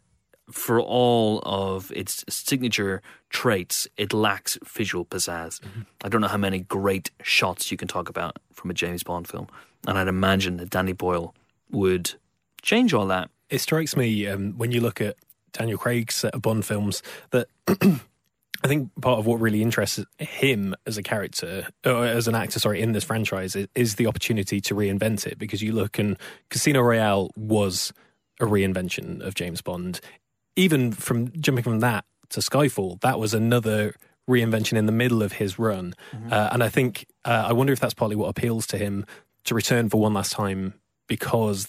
for 0.50 0.80
all 0.80 1.42
of 1.44 1.92
its 1.94 2.24
signature 2.28 3.02
traits, 3.30 3.88
it 3.96 4.12
lacks 4.12 4.58
visual 4.64 5.04
pizzazz. 5.04 5.60
I 6.04 6.08
don't 6.08 6.20
know 6.20 6.28
how 6.28 6.36
many 6.36 6.60
great 6.60 7.10
shots 7.22 7.70
you 7.70 7.76
can 7.76 7.88
talk 7.88 8.08
about 8.08 8.36
from 8.52 8.70
a 8.70 8.74
James 8.74 9.02
Bond 9.02 9.28
film, 9.28 9.48
and 9.86 9.98
I'd 9.98 10.08
imagine 10.08 10.56
that 10.58 10.70
Danny 10.70 10.92
Boyle 10.92 11.34
would 11.70 12.14
change 12.62 12.94
all 12.94 13.06
that. 13.06 13.30
It 13.50 13.60
strikes 13.60 13.96
me 13.96 14.26
um, 14.26 14.52
when 14.56 14.72
you 14.72 14.80
look 14.80 15.00
at 15.00 15.16
Daniel 15.52 15.78
Craig's 15.78 16.14
set 16.14 16.34
of 16.34 16.42
Bond 16.42 16.64
films 16.64 17.02
that 17.30 17.48
I 17.68 18.68
think 18.68 18.90
part 19.00 19.18
of 19.18 19.26
what 19.26 19.40
really 19.40 19.62
interests 19.62 20.04
him 20.18 20.74
as 20.86 20.96
a 20.96 21.02
character, 21.02 21.68
or 21.84 22.06
as 22.06 22.26
an 22.26 22.34
actor, 22.34 22.58
sorry, 22.58 22.80
in 22.80 22.92
this 22.92 23.04
franchise 23.04 23.54
is, 23.54 23.68
is 23.74 23.94
the 23.96 24.06
opportunity 24.06 24.60
to 24.62 24.74
reinvent 24.74 25.26
it. 25.26 25.38
Because 25.38 25.62
you 25.62 25.72
look 25.72 25.98
and 25.98 26.16
Casino 26.48 26.80
Royale 26.80 27.30
was 27.36 27.92
a 28.40 28.44
reinvention 28.44 29.20
of 29.20 29.34
James 29.34 29.60
Bond. 29.60 30.00
Even 30.56 30.92
from 30.92 31.30
jumping 31.40 31.64
from 31.64 31.80
that 31.80 32.04
to 32.30 32.40
Skyfall, 32.40 33.00
that 33.02 33.18
was 33.18 33.34
another 33.34 33.94
reinvention 34.28 34.76
in 34.76 34.86
the 34.86 34.92
middle 34.92 35.22
of 35.22 35.32
his 35.32 35.58
run. 35.58 35.94
Uh, 36.30 36.48
and 36.52 36.64
I 36.64 36.68
think, 36.68 37.06
uh, 37.24 37.44
I 37.48 37.52
wonder 37.52 37.72
if 37.72 37.78
that's 37.80 37.94
partly 37.94 38.16
what 38.16 38.28
appeals 38.28 38.66
to 38.68 38.78
him 38.78 39.06
to 39.44 39.54
return 39.54 39.88
for 39.88 40.00
one 40.00 40.14
last 40.14 40.32
time 40.32 40.74
because 41.06 41.68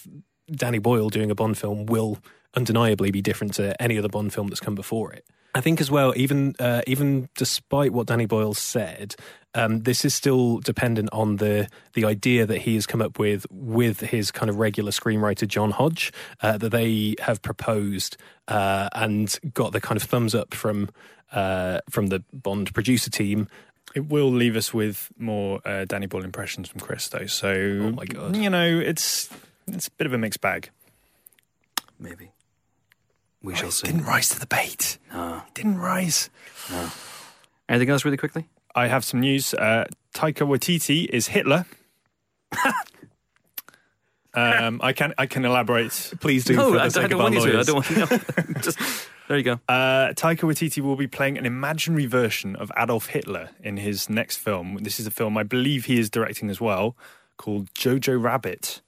Danny 0.50 0.78
Boyle 0.78 1.10
doing 1.10 1.30
a 1.30 1.34
Bond 1.34 1.56
film 1.56 1.86
will 1.86 2.18
undeniably 2.54 3.10
be 3.10 3.22
different 3.22 3.54
to 3.54 3.80
any 3.80 3.98
other 3.98 4.08
Bond 4.08 4.32
film 4.32 4.48
that's 4.48 4.60
come 4.60 4.74
before 4.74 5.12
it. 5.12 5.24
I 5.54 5.60
think 5.60 5.80
as 5.80 5.90
well, 5.90 6.12
even 6.16 6.54
uh, 6.58 6.82
even 6.86 7.28
despite 7.36 7.92
what 7.92 8.06
Danny 8.06 8.26
Boyle 8.26 8.54
said, 8.54 9.16
um, 9.54 9.80
this 9.80 10.04
is 10.04 10.14
still 10.14 10.58
dependent 10.58 11.08
on 11.12 11.36
the 11.36 11.68
the 11.94 12.04
idea 12.04 12.46
that 12.46 12.58
he 12.62 12.74
has 12.74 12.86
come 12.86 13.00
up 13.02 13.18
with 13.18 13.46
with 13.50 14.00
his 14.00 14.30
kind 14.30 14.50
of 14.50 14.56
regular 14.58 14.90
screenwriter 14.90 15.48
John 15.48 15.70
Hodge 15.70 16.12
uh, 16.42 16.58
that 16.58 16.68
they 16.68 17.14
have 17.20 17.40
proposed 17.42 18.16
uh, 18.46 18.88
and 18.94 19.36
got 19.54 19.72
the 19.72 19.80
kind 19.80 19.96
of 19.96 20.02
thumbs 20.02 20.34
up 20.34 20.54
from 20.54 20.90
uh, 21.32 21.80
from 21.90 22.08
the 22.08 22.22
Bond 22.32 22.72
producer 22.74 23.10
team. 23.10 23.48
It 23.94 24.06
will 24.10 24.30
leave 24.30 24.54
us 24.54 24.74
with 24.74 25.10
more 25.16 25.60
uh, 25.64 25.86
Danny 25.86 26.06
Boyle 26.06 26.24
impressions 26.24 26.68
from 26.68 26.80
Chris, 26.80 27.08
though. 27.08 27.24
So, 27.26 27.50
Oh 27.50 27.90
my 27.92 28.04
God. 28.04 28.36
you 28.36 28.50
know, 28.50 28.78
it's 28.78 29.30
it's 29.66 29.88
a 29.88 29.90
bit 29.92 30.06
of 30.06 30.12
a 30.12 30.18
mixed 30.18 30.42
bag. 30.42 30.68
Maybe 31.98 32.30
we 33.42 33.54
shall 33.54 33.70
see. 33.70 33.86
Didn't 33.86 34.04
rise 34.04 34.28
to 34.30 34.40
the 34.40 34.46
bait. 34.46 34.98
Didn't 35.54 35.78
rise. 35.78 36.30
Anything 37.68 37.90
else, 37.90 38.04
really 38.04 38.16
quickly? 38.16 38.48
I 38.74 38.86
have 38.88 39.04
some 39.04 39.20
news. 39.20 39.54
Uh, 39.54 39.86
Taika 40.14 40.46
Waititi 40.46 41.06
is 41.06 41.28
Hitler. 41.28 41.66
um, 44.34 44.80
I 44.82 44.92
can 44.92 45.14
I 45.18 45.26
can 45.26 45.44
elaborate. 45.44 46.12
Please 46.20 46.44
do. 46.44 46.56
No, 46.56 46.70
for 46.70 46.76
the 46.76 46.82
I, 46.82 46.84
I 46.84 46.88
sake 46.88 47.04
of 47.04 47.10
don't 47.10 47.20
our 47.20 47.30
want 47.30 47.34
you 47.34 47.52
to. 47.52 47.58
I 47.58 47.62
don't 47.62 47.74
want 47.74 47.90
you 47.90 48.06
to. 48.06 48.60
Just 48.60 48.78
there 49.28 49.36
you 49.36 49.44
go. 49.44 49.60
Uh, 49.68 50.12
Taika 50.14 50.40
Waititi 50.40 50.80
will 50.80 50.96
be 50.96 51.06
playing 51.06 51.36
an 51.36 51.44
imaginary 51.44 52.06
version 52.06 52.56
of 52.56 52.72
Adolf 52.76 53.08
Hitler 53.08 53.50
in 53.62 53.76
his 53.76 54.08
next 54.08 54.36
film. 54.36 54.78
This 54.80 54.98
is 54.98 55.06
a 55.06 55.10
film 55.10 55.36
I 55.36 55.42
believe 55.42 55.84
he 55.84 55.98
is 55.98 56.08
directing 56.08 56.48
as 56.48 56.60
well, 56.60 56.96
called 57.36 57.72
Jojo 57.74 58.20
Rabbit. 58.22 58.80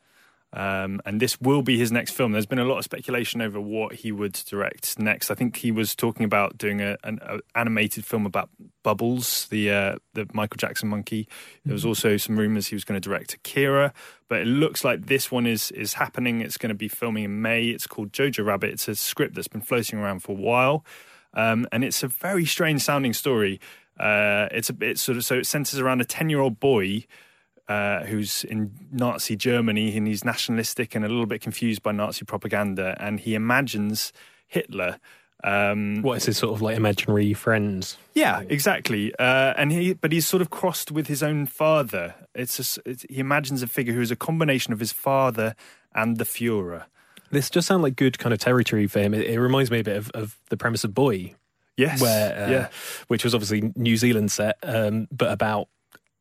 Um, 0.53 1.01
and 1.07 1.21
this 1.21 1.41
will 1.41 1.63
be 1.63 1.79
his 1.79 1.93
next 1.93 2.13
film. 2.13 2.33
There's 2.33 2.47
been 2.47 2.59
a 2.59 2.65
lot 2.65 2.79
of 2.79 2.85
speculation 2.85 3.41
over 3.41 3.61
what 3.61 3.95
he 3.95 4.11
would 4.11 4.33
direct 4.33 4.99
next. 4.99 5.31
I 5.31 5.35
think 5.35 5.57
he 5.57 5.71
was 5.71 5.95
talking 5.95 6.25
about 6.25 6.59
doing 6.59 6.81
a, 6.81 6.97
an 7.05 7.21
a 7.23 7.39
animated 7.55 8.05
film 8.05 8.27
about 8.27 8.51
Bubbles, 8.83 9.47
the 9.49 9.71
uh, 9.71 9.95
the 10.15 10.27
Michael 10.33 10.57
Jackson 10.57 10.89
monkey. 10.89 11.29
There 11.65 11.73
was 11.73 11.85
also 11.85 12.17
some 12.17 12.37
rumors 12.37 12.67
he 12.67 12.75
was 12.75 12.85
going 12.85 13.01
to 13.01 13.09
direct 13.09 13.33
Akira, 13.35 13.93
but 14.29 14.41
it 14.41 14.47
looks 14.47 14.85
like 14.85 15.07
this 15.07 15.31
one 15.31 15.47
is 15.47 15.71
is 15.71 15.95
happening. 15.95 16.41
It's 16.41 16.57
going 16.57 16.71
to 16.71 16.75
be 16.75 16.89
filming 16.89 17.25
in 17.25 17.41
May. 17.41 17.67
It's 17.67 17.87
called 17.87 18.11
Jojo 18.13 18.45
Rabbit. 18.45 18.71
It's 18.71 18.89
a 18.89 18.97
script 18.97 19.37
that's 19.37 19.49
been 19.49 19.61
floating 19.61 20.01
around 20.01 20.25
for 20.25 20.33
a 20.33 20.41
while, 20.41 20.85
um, 21.33 21.69
and 21.71 21.85
it's 21.85 22.03
a 22.03 22.09
very 22.09 22.45
strange 22.45 22.83
sounding 22.83 23.13
story. 23.13 23.61
Uh, 24.01 24.49
it's 24.51 24.69
a 24.69 24.73
bit 24.73 24.99
sort 24.99 25.17
of 25.17 25.25
so 25.25 25.37
it 25.37 25.47
centers 25.47 25.79
around 25.79 26.01
a 26.01 26.05
ten 26.05 26.29
year 26.29 26.41
old 26.41 26.59
boy 26.59 27.05
uh, 27.71 28.05
who's 28.05 28.43
in 28.45 28.73
Nazi 28.91 29.37
Germany 29.37 29.97
and 29.97 30.07
he's 30.07 30.25
nationalistic 30.25 30.97
and 30.97 31.05
a 31.05 31.09
little 31.09 31.27
bit 31.27 31.41
confused 31.41 31.83
by 31.83 31.93
Nazi 31.93 32.25
propaganda, 32.25 32.97
and 32.99 33.21
he 33.21 33.35
imagines 33.37 34.13
Hitler. 34.49 34.99
Um, 35.45 36.03
What 36.03 36.17
is 36.19 36.25
his 36.27 36.37
sort 36.37 36.53
of 36.55 36.61
like 36.61 36.77
imaginary 36.77 37.33
friends? 37.33 37.97
yeah, 38.13 38.43
exactly. 38.49 39.15
Uh, 39.19 39.55
and 39.57 39.71
he, 39.73 39.95
but 39.95 40.11
he's 40.13 40.27
sort 40.27 40.43
of 40.43 40.51
crossed 40.51 40.91
with 40.91 41.07
his 41.07 41.23
own 41.23 41.47
father. 41.47 42.15
It's, 42.35 42.59
a 42.77 42.81
it's 42.91 43.07
he 43.09 43.21
imagines 43.21 43.63
a 43.63 43.67
figure 43.67 43.95
who 43.95 44.03
is 44.03 44.11
a 44.11 44.17
combination 44.17 44.73
of 44.73 44.81
his 44.81 44.93
father 44.93 45.55
and 45.95 46.19
the 46.19 46.25
Führer. 46.25 46.85
This 47.31 47.49
just 47.49 47.69
sounds 47.69 47.83
like 47.85 47.95
good 47.95 48.19
kind 48.19 48.33
of 48.35 48.41
territory 48.41 48.89
for 48.89 48.99
him. 48.99 49.15
It, 49.15 49.27
it 49.29 49.41
reminds 49.41 49.71
me 49.71 49.79
a 49.79 49.85
bit 49.85 49.97
of, 49.97 50.11
of 50.11 50.37
the 50.51 50.57
premise 50.57 50.83
of 50.83 50.93
Boy, 50.93 51.37
Yes, 51.77 52.03
where 52.03 52.35
uh, 52.47 52.51
yeah, 52.51 52.69
which 53.07 53.23
was 53.23 53.35
obviously 53.35 53.73
New 53.77 53.97
Zealand 53.97 54.33
set, 54.33 54.59
um, 54.65 55.07
but 55.13 55.31
about 55.31 55.69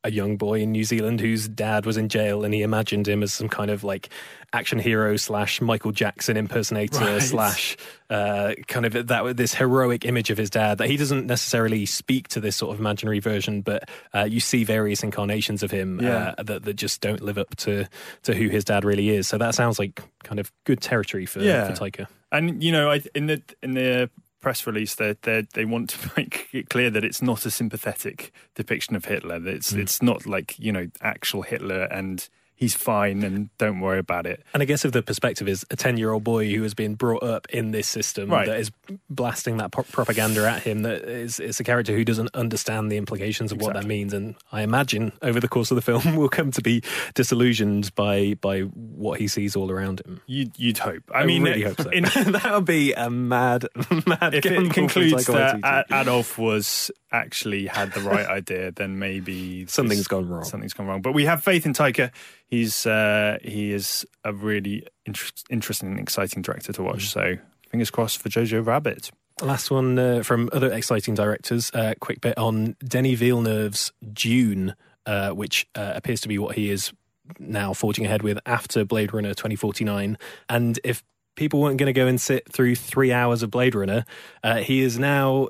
a 0.03 0.11
young 0.11 0.37
boy 0.37 0.61
in 0.61 0.71
New 0.71 0.83
Zealand 0.85 1.19
whose 1.19 1.47
dad 1.49 1.85
was 1.85 1.97
in 1.97 2.07
jail, 2.09 2.43
and 2.45 2.53
he 2.53 2.61
imagined 2.61 3.07
him 3.07 3.21
as 3.21 3.33
some 3.33 3.49
kind 3.49 3.69
of 3.69 3.83
like 3.83 4.09
action 4.53 4.79
hero 4.79 5.17
slash 5.17 5.59
Michael 5.61 5.91
Jackson 5.91 6.37
impersonator 6.37 6.99
Right. 6.99 7.21
slash 7.21 7.75
uh, 8.09 8.53
kind 8.67 8.85
of 8.85 9.07
that 9.07 9.35
this 9.37 9.53
heroic 9.53 10.05
image 10.05 10.29
of 10.29 10.37
his 10.37 10.49
dad 10.49 10.77
that 10.77 10.89
he 10.89 10.95
doesn't 10.97 11.27
necessarily 11.27 11.85
speak 11.85 12.29
to 12.29 12.39
this 12.39 12.55
sort 12.55 12.73
of 12.73 12.79
imaginary 12.79 13.19
version, 13.19 13.61
but 13.61 13.89
uh, 14.15 14.23
you 14.23 14.39
see 14.39 14.63
various 14.63 15.03
incarnations 15.03 15.63
of 15.63 15.71
him 15.71 15.99
Yeah. 16.01 16.33
uh, 16.37 16.43
that 16.43 16.63
that 16.63 16.73
just 16.75 17.01
don't 17.01 17.21
live 17.21 17.37
up 17.37 17.55
to 17.57 17.85
to 18.23 18.33
who 18.33 18.47
his 18.49 18.63
dad 18.63 18.85
really 18.85 19.09
is. 19.09 19.27
So 19.27 19.37
that 19.37 19.53
sounds 19.53 19.79
like 19.79 20.01
kind 20.23 20.39
of 20.39 20.51
good 20.63 20.81
territory 20.81 21.25
for 21.25 21.41
Yeah. 21.41 21.67
for 21.67 21.73
Taika. 21.73 22.07
and 22.31 22.63
you 22.63 22.71
know, 22.71 22.89
I, 22.91 23.01
in 23.13 23.25
the 23.27 23.41
in 23.61 23.73
the 23.73 24.09
press 24.41 24.65
release, 24.65 24.95
they 24.95 25.15
they 25.21 25.47
they 25.53 25.65
want 25.65 25.89
to 25.91 26.11
make 26.17 26.49
it 26.51 26.69
clear 26.69 26.89
that 26.89 27.03
it's 27.03 27.21
not 27.21 27.45
a 27.45 27.51
sympathetic 27.51 28.31
depiction 28.55 28.95
of 28.95 29.05
Hitler. 29.05 29.39
It's 29.47 29.71
hmm. 29.71 29.79
it's 29.79 30.01
not 30.01 30.25
like 30.25 30.57
you 30.59 30.71
know 30.71 30.87
actual 31.01 31.41
Hitler 31.41 31.83
and 31.83 32.27
he's 32.59 32.75
fine 32.75 33.23
and 33.23 33.49
don't 33.57 33.79
worry 33.79 33.99
about 33.99 34.25
it. 34.25 34.43
And 34.53 34.61
I 34.61 34.65
guess 34.65 34.83
if 34.83 34.91
the 34.91 35.01
perspective 35.01 35.47
is 35.47 35.65
a 35.71 35.77
10 35.77 35.95
year 35.95 36.11
old 36.11 36.25
boy 36.25 36.53
who 36.53 36.61
has 36.63 36.73
been 36.73 36.95
brought 36.95 37.23
up 37.23 37.47
in 37.49 37.71
this 37.71 37.87
system 37.87 38.29
Right. 38.29 38.45
that 38.47 38.59
is 38.59 38.69
blasting 39.09 39.55
that 39.57 39.71
pro- 39.71 39.85
propaganda 39.85 40.45
at 40.45 40.63
him, 40.63 40.81
that 40.81 41.03
is 41.03 41.39
it's 41.39 41.61
a 41.61 41.63
character 41.63 41.95
who 41.95 42.03
doesn't 42.03 42.29
understand 42.35 42.91
the 42.91 42.97
implications 42.97 43.53
of 43.53 43.61
what 43.61 43.75
that 43.75 43.85
means. 43.85 44.11
And 44.13 44.35
I 44.51 44.63
imagine 44.63 45.13
over 45.21 45.39
the 45.39 45.47
course 45.47 45.71
of 45.71 45.75
the 45.75 45.81
film 45.81 46.15
will 46.17 46.27
come 46.27 46.51
to 46.51 46.61
be 46.61 46.83
disillusioned 47.15 47.95
by 47.95 48.33
by 48.41 48.61
what 48.61 49.19
he 49.21 49.29
sees 49.29 49.55
all 49.55 49.71
around 49.71 50.01
him. 50.01 50.19
You'd, 50.27 50.51
you'd 50.59 50.79
hope. 50.79 51.03
I, 51.13 51.19
I, 51.21 51.25
mean, 51.25 51.43
really 51.43 51.63
uh, 51.63 51.69
hope 51.69 51.81
so. 51.83 51.89
in- 51.91 52.03
that 52.33 52.51
would 52.53 52.65
be 52.65 52.91
a 52.91 53.09
mad, 53.09 53.67
mad 54.05 54.33
if 54.33 54.45
it 54.45 54.73
concludes 54.73 55.25
that. 55.27 55.85
Adolf 55.91 56.37
was 56.37 56.91
actually 57.11 57.65
had 57.67 57.91
the 57.93 58.01
right 58.01 58.27
idea, 58.27 58.71
then 58.71 58.99
maybe 58.99 59.65
Something's 59.67 60.07
gone 60.07 60.27
wrong. 60.27 60.43
Something's 60.43 60.73
gone 60.73 60.87
wrong. 60.87 61.01
But 61.01 61.13
we 61.13 61.25
have 61.25 61.43
faith 61.43 61.65
in 61.65 61.73
Taika. 61.73 62.11
He's 62.49 62.85
uh, 62.85 63.37
he 63.43 63.71
is 63.73 64.05
a 64.23 64.33
really 64.33 64.85
inter- 65.05 65.29
interesting 65.49 65.89
and 65.91 65.99
exciting 65.99 66.41
director 66.41 66.73
to 66.73 66.81
Mm. 66.81 66.85
watch. 66.85 67.09
So 67.09 67.37
fingers 67.69 67.91
crossed 67.91 68.17
for 68.17 68.29
Jojo 68.29 68.65
Rabbit. 68.65 69.11
Last 69.41 69.71
one 69.71 69.97
uh, 69.99 70.23
from 70.23 70.49
other 70.51 70.71
exciting 70.73 71.13
directors. 71.15 71.71
Uh, 71.73 71.93
quick 71.99 72.21
bit 72.21 72.37
on 72.37 72.75
Denis 72.85 73.19
Villeneuve's 73.19 73.93
Dune, 74.11 74.75
uh, 75.05 75.29
which 75.29 75.67
uh, 75.75 75.93
appears 75.95 76.19
to 76.21 76.27
be 76.27 76.37
what 76.37 76.55
he 76.55 76.69
is 76.69 76.91
now 77.37 77.73
forging 77.73 78.05
ahead 78.05 78.21
with 78.23 78.39
after 78.45 78.83
Blade 78.83 79.13
Runner 79.13 79.33
2049. 79.35 80.17
And 80.49 80.79
if 80.83 81.03
people 81.35 81.61
weren't 81.61 81.77
going 81.77 81.85
to 81.87 81.93
go 81.93 82.07
and 82.07 82.19
sit 82.19 82.51
through 82.51 82.75
three 82.75 83.13
hours 83.13 83.43
of 83.43 83.51
Blade 83.51 83.75
Runner, 83.75 84.03
uh, 84.43 84.57
he 84.57 84.81
is 84.81 84.97
now 84.99 85.47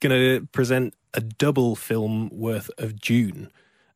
going 0.00 0.14
to 0.40 0.46
present 0.52 0.94
a 1.14 1.20
double 1.20 1.74
film 1.74 2.28
worth 2.32 2.70
of 2.78 3.00
Dune. 3.00 3.50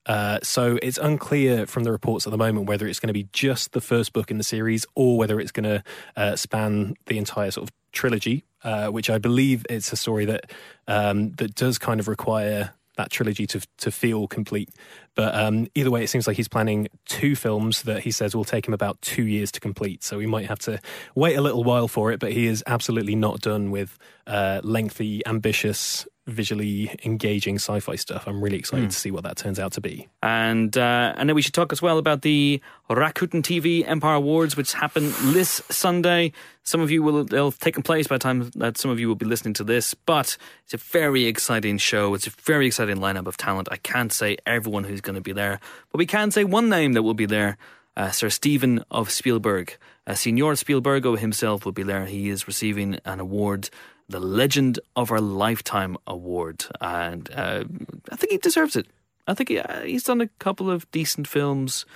Uh, 0.07 0.39
so 0.43 0.79
it's 0.83 0.99
unclear 0.99 1.67
from 1.67 1.85
the 1.85 1.93
reports 1.93 2.27
at 2.27 2.31
the 2.31 2.39
moment 2.39 2.67
whether 2.67 2.87
it's 2.87 2.99
going 2.99 3.09
to 3.09 3.13
be 3.13 3.29
just 3.33 3.73
the 3.73 3.81
first 3.81 4.13
book 4.13 4.31
in 4.31 4.39
the 4.39 4.45
series 4.45 4.85
or 4.95 5.17
whether 5.17 5.39
it's 5.41 5.53
going 5.53 5.65
to 5.65 5.83
uh, 6.17 6.37
span 6.37 6.95
the 7.07 7.19
entire 7.19 7.51
sort 7.51 7.69
of 7.69 7.73
trilogy. 7.93 8.45
uh, 8.65 8.89
which 8.89 9.11
I 9.11 9.19
believe 9.19 9.67
it's 9.69 9.93
a 9.93 9.97
story 9.97 10.25
that 10.27 10.51
um, 10.87 11.33
that 11.33 11.55
does 11.55 11.79
kind 11.79 12.01
of 12.01 12.09
require 12.09 12.75
that 12.97 13.11
trilogy 13.11 13.47
to 13.49 13.61
to 13.79 13.91
feel 13.91 14.29
complete. 14.29 14.71
But 15.15 15.35
um, 15.35 15.69
either 15.75 15.91
way, 15.91 16.03
it 16.03 16.09
seems 16.09 16.27
like 16.27 16.37
he's 16.37 16.49
planning 16.49 16.89
two 17.07 17.37
films 17.37 17.83
that 17.83 18.03
he 18.03 18.11
says 18.11 18.35
will 18.35 18.45
take 18.45 18.67
him 18.67 18.75
about 18.75 19.01
two 19.03 19.27
years 19.27 19.53
to 19.53 19.61
complete. 19.61 20.03
So 20.03 20.19
we 20.19 20.27
might 20.27 20.47
have 20.47 20.59
to 20.61 20.81
wait 21.15 21.37
a 21.37 21.41
little 21.41 21.65
while 21.65 21.89
for 21.89 22.13
it. 22.13 22.21
But 22.21 22.33
he 22.33 22.47
is 22.47 22.65
absolutely 22.67 23.15
not 23.15 23.41
done 23.41 23.71
with 23.71 23.99
uh, 24.27 24.61
lengthy, 24.63 25.25
ambitious, 25.27 26.07
visually 26.27 26.97
engaging 27.05 27.57
sci-fi 27.57 27.97
stuff. 27.97 28.29
I'm 28.29 28.43
really 28.43 28.57
excited 28.57 28.91
to 28.91 28.97
see 28.97 29.11
what 29.11 29.25
that 29.25 29.37
turns 29.37 29.59
out 29.59 29.73
to 29.73 29.81
be. 29.81 30.09
And 30.23 30.77
uh, 30.77 31.15
and 31.17 31.29
then 31.29 31.35
we 31.35 31.43
should 31.43 31.55
talk 31.55 31.73
as 31.73 31.83
well 31.83 31.99
about 31.99 32.23
the 32.23 32.61
Rakuten 32.89 33.43
TV 33.43 33.87
Empire 33.87 34.15
Awards, 34.15 34.57
which 34.57 34.73
happen 34.73 35.13
this 35.33 35.61
Sunday. 35.69 36.33
Some 36.63 36.81
of 36.81 36.93
you 36.93 37.03
will 37.03 37.25
they'll 37.25 37.51
have 37.51 37.59
taken 37.59 37.83
place 37.83 38.07
by 38.07 38.17
the 38.17 38.21
time 38.21 38.51
that 38.55 38.79
some 38.79 38.91
of 38.91 39.01
you 39.01 39.09
will 39.09 39.17
be 39.17 39.27
listening 39.27 39.55
to 39.55 39.65
this, 39.65 39.95
but 39.95 40.37
it's 40.65 40.75
a 40.75 40.77
very 40.77 41.25
exciting 41.25 41.79
show. 41.79 42.15
It's 42.15 42.29
a 42.29 42.31
very 42.31 42.69
exciting 42.69 42.99
lineup 42.99 43.27
of 43.27 43.37
talent. 43.37 43.69
I 43.73 43.79
can't 43.79 44.13
say 44.13 44.37
everyone 44.47 44.85
who's 44.85 45.01
going 45.03 45.17
to 45.17 45.21
be 45.21 45.33
there, 45.33 45.61
but 45.91 45.99
we 45.99 46.07
can 46.07 46.31
say 46.31 46.45
one 46.45 46.69
name 46.69 46.93
that 46.95 47.03
will 47.03 47.15
be 47.15 47.27
there. 47.27 47.57
Uh, 47.95 48.11
Sir 48.11 48.31
Stephen 48.31 48.83
of 48.91 49.11
Spielberg, 49.11 49.77
uh, 50.07 50.15
Senor 50.15 50.55
Spielbergo 50.55 51.19
himself 51.19 51.65
will 51.67 51.73
be 51.73 51.83
there. 51.83 52.07
He 52.07 52.31
is 52.31 52.47
receiving 52.47 52.99
an 53.05 53.21
award 53.21 53.69
the 54.09 54.19
Legend 54.21 54.79
of 54.97 55.11
Our 55.11 55.21
Lifetime 55.21 55.97
Award, 56.07 56.67
and 56.81 57.31
uh, 57.35 57.65
I 58.11 58.17
think 58.17 58.33
he 58.33 58.39
deserves 58.39 58.77
it. 58.77 58.87
I 59.27 59.35
think 59.35 59.49
he, 59.51 59.59
uh, 59.59 59.83
he's 59.83 60.03
done 60.05 60.21
a 60.21 60.29
couple 60.39 60.71
of 60.71 60.91
decent 60.91 61.27
films. 61.29 61.87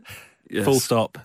Yes, 0.50 0.66
full 0.66 0.80
stop 0.82 1.18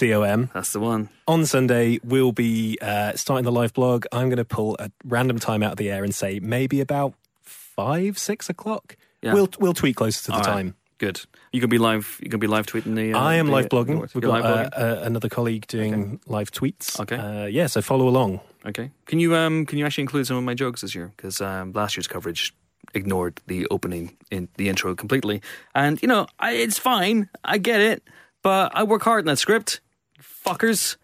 com 0.00 0.50
That's 0.52 0.72
the 0.72 0.80
one. 0.80 1.08
on 1.28 1.46
Sunday, 1.46 2.00
we'll 2.02 2.32
be 2.32 2.76
uh, 2.82 3.12
starting 3.14 3.44
the 3.44 3.52
live 3.52 3.72
blog. 3.72 4.04
I'm 4.10 4.28
going 4.28 4.38
to 4.38 4.44
pull 4.44 4.74
a 4.80 4.90
random 5.04 5.38
time 5.38 5.62
out 5.62 5.70
of 5.70 5.78
the 5.78 5.88
air 5.90 6.02
and 6.02 6.12
say 6.12 6.40
maybe 6.40 6.80
about 6.80 7.14
five 7.42 8.18
six 8.18 8.50
o'clock. 8.50 8.96
Yeah. 9.22 9.34
We'll 9.34 9.48
we'll 9.60 9.74
tweet 9.74 9.94
closer 9.96 10.24
to 10.24 10.30
the 10.32 10.32
All 10.32 10.38
right. 10.40 10.46
time. 10.46 10.74
Good. 10.98 11.20
You 11.52 11.60
can 11.60 11.68
be 11.68 11.78
live. 11.78 12.18
You 12.22 12.30
can 12.30 12.40
be 12.40 12.46
live 12.46 12.66
tweeting 12.66 12.94
the. 12.94 13.12
Uh, 13.12 13.18
I 13.20 13.34
am 13.34 13.46
the- 13.46 13.52
live 13.52 13.68
blogging. 13.68 14.00
We've 14.14 14.22
got 14.24 14.44
uh, 14.44 14.70
uh, 14.76 15.00
another 15.04 15.28
colleague 15.28 15.66
doing 15.66 16.20
live 16.26 16.50
tweets. 16.50 16.98
Okay. 17.00 17.16
Uh, 17.16 17.46
yeah, 17.46 17.66
so 17.66 17.82
follow 17.82 18.08
along. 18.08 18.40
okay. 18.64 18.90
Can 19.04 19.20
you 19.20 19.34
um 19.34 19.66
can 19.66 19.78
you 19.78 19.84
actually 19.84 20.02
include 20.02 20.26
some 20.26 20.36
of 20.38 20.44
my 20.44 20.54
jokes 20.54 20.80
this 20.80 20.94
year? 20.94 21.12
Because 21.16 21.40
um, 21.40 21.72
last 21.72 21.96
year's 21.96 22.06
coverage 22.06 22.54
ignored 22.94 23.40
the 23.46 23.66
opening 23.70 24.16
in 24.30 24.48
the 24.56 24.68
intro 24.70 24.94
completely, 24.94 25.42
and 25.74 26.00
you 26.00 26.08
know 26.08 26.26
I, 26.38 26.52
it's 26.52 26.78
fine. 26.78 27.28
I 27.44 27.58
get 27.58 27.80
it, 27.80 28.02
but 28.42 28.72
I 28.74 28.82
work 28.84 29.02
hard 29.02 29.20
in 29.20 29.26
that 29.26 29.38
script. 29.38 29.80
Fuckers. 30.22 30.96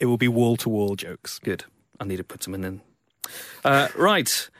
It 0.00 0.06
will 0.06 0.18
be 0.18 0.28
wall 0.28 0.56
to 0.58 0.68
wall 0.68 0.96
jokes. 0.96 1.38
Good. 1.38 1.64
I 2.00 2.04
need 2.04 2.16
to 2.16 2.24
put 2.24 2.42
some 2.42 2.54
in. 2.54 2.60
Then. 2.62 2.80
Uh, 3.64 3.88
right. 3.96 4.50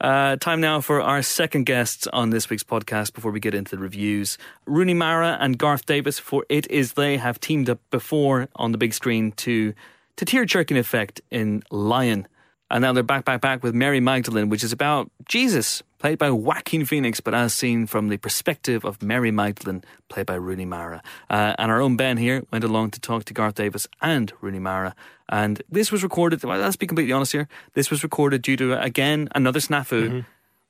Uh, 0.00 0.36
time 0.36 0.60
now 0.60 0.80
for 0.80 1.00
our 1.00 1.22
second 1.22 1.64
guests 1.64 2.06
on 2.12 2.30
this 2.30 2.50
week's 2.50 2.62
podcast 2.62 3.14
before 3.14 3.30
we 3.32 3.40
get 3.40 3.54
into 3.54 3.76
the 3.76 3.82
reviews. 3.82 4.36
Rooney 4.66 4.92
Mara 4.92 5.38
and 5.40 5.56
Garth 5.56 5.86
Davis, 5.86 6.18
for 6.18 6.44
It 6.50 6.70
Is 6.70 6.92
They, 6.92 7.16
have 7.16 7.40
teamed 7.40 7.70
up 7.70 7.80
before 7.90 8.48
on 8.56 8.72
the 8.72 8.78
big 8.78 8.92
screen 8.92 9.32
to, 9.32 9.72
to 10.16 10.24
tear 10.24 10.44
jerking 10.44 10.76
effect 10.76 11.22
in 11.30 11.62
Lion. 11.70 12.28
And 12.70 12.82
now 12.82 12.92
they're 12.92 13.02
back, 13.02 13.24
back, 13.24 13.40
back 13.40 13.62
with 13.62 13.74
Mary 13.74 14.00
Magdalene, 14.00 14.48
which 14.48 14.64
is 14.64 14.72
about 14.72 15.10
Jesus, 15.28 15.82
played 15.98 16.18
by 16.18 16.30
Joaquin 16.30 16.84
Phoenix, 16.84 17.20
but 17.20 17.32
as 17.32 17.54
seen 17.54 17.86
from 17.86 18.08
the 18.08 18.16
perspective 18.16 18.84
of 18.84 19.00
Mary 19.02 19.30
Magdalene, 19.30 19.84
played 20.08 20.26
by 20.26 20.34
Rooney 20.34 20.64
Mara. 20.64 21.00
Uh, 21.30 21.54
and 21.58 21.70
our 21.70 21.80
own 21.80 21.96
Ben 21.96 22.16
here 22.16 22.42
went 22.50 22.64
along 22.64 22.90
to 22.92 23.00
talk 23.00 23.24
to 23.26 23.34
Garth 23.34 23.54
Davis 23.54 23.86
and 24.02 24.32
Rooney 24.40 24.58
Mara. 24.58 24.96
And 25.28 25.62
this 25.70 25.92
was 25.92 26.02
recorded, 26.02 26.42
well, 26.42 26.58
let's 26.58 26.76
be 26.76 26.88
completely 26.88 27.12
honest 27.12 27.32
here, 27.32 27.48
this 27.74 27.90
was 27.90 28.02
recorded 28.02 28.42
due 28.42 28.56
to, 28.56 28.80
again, 28.80 29.28
another 29.34 29.60
snafu 29.60 30.24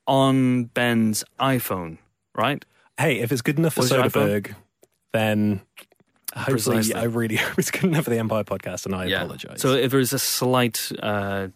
on 0.06 0.64
Ben's 0.64 1.24
iPhone, 1.40 1.98
right? 2.34 2.64
Hey, 2.98 3.20
if 3.20 3.32
it's 3.32 3.42
good 3.42 3.58
enough 3.58 3.74
for 3.74 3.80
Was 3.80 3.92
it 3.92 4.00
iPhone? 4.00 4.10
Soderbergh, 4.10 4.54
then 5.12 5.60
hopefully 6.34 6.76
Precisely. 6.76 6.94
I 6.94 7.04
really 7.04 7.36
hope 7.36 7.58
it's 7.58 7.70
good 7.70 7.84
enough 7.84 8.04
for 8.04 8.10
the 8.10 8.18
Empire 8.18 8.44
podcast, 8.44 8.84
and 8.84 8.94
I 8.94 9.06
apologize. 9.06 9.60
So 9.60 9.72
if 9.72 9.90
there's 9.90 10.12
a 10.12 10.18
slight 10.18 10.90
uh, 11.02 11.48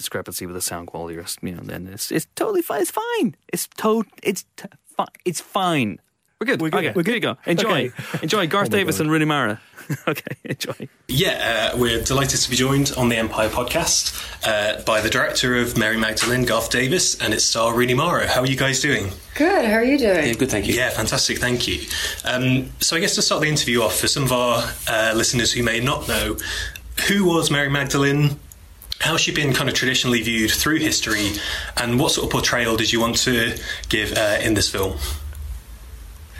discrepancy 0.00 0.46
with 0.46 0.54
the 0.54 0.60
sound 0.62 0.88
quality, 0.88 1.16
or 1.18 1.24
you 1.42 1.52
know, 1.54 1.62
then 1.62 1.86
it's 1.92 2.10
it's 2.10 2.26
totally 2.34 2.62
fine. 2.62 2.80
It's 2.82 2.90
fine. 2.90 3.36
It's 3.52 3.66
to 3.78 4.04
it's 4.22 4.44
t- 4.56 4.64
fi- 4.96 5.06
it's 5.24 5.40
fine. 5.40 6.00
We're 6.40 6.46
good. 6.46 6.62
We're 6.62 6.70
good. 6.70 6.78
Okay, 6.86 6.92
We're 6.96 7.02
here 7.04 7.14
you 7.16 7.20
good. 7.20 7.36
go. 7.44 7.50
Enjoy. 7.50 7.86
Okay. 7.88 7.92
Enjoy 8.22 8.46
Garth 8.46 8.68
Oh 8.68 8.70
Davis 8.70 8.96
God. 8.96 9.02
and 9.02 9.10
Rooney 9.12 9.26
Mara. 9.26 9.60
okay, 10.08 10.36
enjoy. 10.44 10.88
Yeah, 11.08 11.70
uh, 11.74 11.76
we're 11.78 12.00
delighted 12.02 12.38
to 12.40 12.48
be 12.50 12.54
joined 12.56 12.92
on 12.96 13.08
the 13.10 13.16
Empire 13.16 13.48
podcast 13.50 14.14
uh, 14.46 14.80
by 14.84 15.00
the 15.02 15.10
director 15.10 15.56
of 15.56 15.76
Mary 15.76 15.96
Magdalene, 15.98 16.44
Garth 16.46 16.70
Davis, 16.70 17.20
and 17.20 17.34
its 17.34 17.44
star 17.44 17.74
Rooney 17.74 17.92
Mara. 17.94 18.26
How 18.28 18.40
are 18.42 18.46
you 18.46 18.56
guys 18.56 18.80
doing? 18.80 19.10
Good. 19.34 19.64
How 19.66 19.74
are 19.74 19.84
you 19.84 19.98
doing? 19.98 20.28
Yeah, 20.28 20.34
good, 20.34 20.48
thank 20.50 20.66
you. 20.68 20.74
Yeah, 20.74 20.90
fantastic, 20.90 21.38
thank 21.38 21.66
you. 21.68 21.80
Um, 22.24 22.70
so, 22.80 22.96
I 22.96 23.00
guess 23.00 23.16
to 23.16 23.22
start 23.22 23.42
the 23.42 23.48
interview 23.48 23.82
off, 23.82 23.98
for 23.98 24.06
some 24.08 24.22
of 24.22 24.32
our 24.32 24.62
uh, 24.88 25.12
listeners 25.16 25.52
who 25.52 25.62
may 25.64 25.80
not 25.80 26.06
know, 26.08 26.36
who 27.08 27.24
was 27.26 27.50
Mary 27.50 27.68
Magdalene? 27.68 28.38
How's 29.00 29.20
she 29.20 29.32
been 29.32 29.52
kind 29.52 29.68
of 29.68 29.74
traditionally 29.74 30.22
viewed 30.22 30.50
through 30.50 30.78
history, 30.78 31.30
and 31.76 31.98
what 31.98 32.12
sort 32.12 32.26
of 32.26 32.32
portrayal 32.32 32.76
did 32.76 32.92
you 32.92 33.00
want 33.00 33.16
to 33.18 33.58
give 33.88 34.12
uh, 34.16 34.38
in 34.42 34.54
this 34.54 34.68
film? 34.68 34.98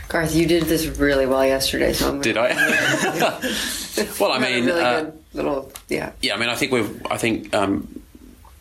Garth, 0.08 0.34
you 0.34 0.44
did 0.44 0.64
this 0.64 0.86
really 0.98 1.24
well 1.24 1.46
yesterday. 1.46 1.92
So 1.92 2.08
I'm 2.08 2.20
Did 2.20 2.36
I? 2.36 2.48
well, 4.20 4.32
I 4.32 4.38
mean, 4.40 4.64
a 4.64 4.66
really 4.66 4.82
uh, 4.82 5.02
good 5.02 5.18
little 5.34 5.72
yeah. 5.88 6.12
yeah, 6.20 6.34
I 6.34 6.36
mean, 6.36 6.48
I 6.48 6.56
think 6.56 6.72
we've, 6.72 7.06
I 7.06 7.16
think, 7.16 7.54
um, 7.54 7.99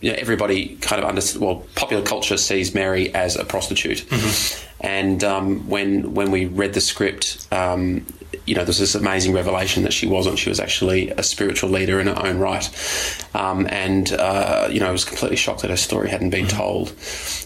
you 0.02 0.12
know, 0.12 0.18
everybody 0.18 0.76
kind 0.78 1.02
of 1.02 1.08
understands. 1.08 1.44
Well, 1.44 1.66
popular 1.76 2.04
culture 2.04 2.38
sees 2.38 2.74
Mary 2.74 3.14
as 3.14 3.36
a 3.36 3.44
prostitute, 3.46 4.06
and 4.80 5.24
um, 5.24 5.68
when 5.70 6.14
when 6.14 6.32
we 6.32 6.46
read 6.46 6.74
the 6.74 6.82
script, 6.82 7.48
um, 7.52 8.06
you 8.46 8.56
know, 8.56 8.64
there's 8.64 8.80
this 8.80 8.96
amazing 8.96 9.34
revelation 9.34 9.84
that 9.84 9.94
she 9.94 10.08
wasn't. 10.08 10.40
She 10.40 10.50
was 10.50 10.60
actually 10.60 11.10
a 11.10 11.24
spiritual 11.24 11.70
leader 11.70 12.00
in 12.00 12.08
her 12.08 12.26
own 12.26 12.38
right, 12.40 12.70
um, 13.34 13.68
and 13.70 14.12
uh, 14.14 14.70
you 14.72 14.80
know, 14.80 14.88
I 14.88 14.92
was 14.92 15.06
completely 15.06 15.38
shocked 15.38 15.62
that 15.62 15.70
her 15.70 15.78
story 15.78 16.10
hadn't 16.10 16.30
been 16.30 16.48
told. 16.48 16.90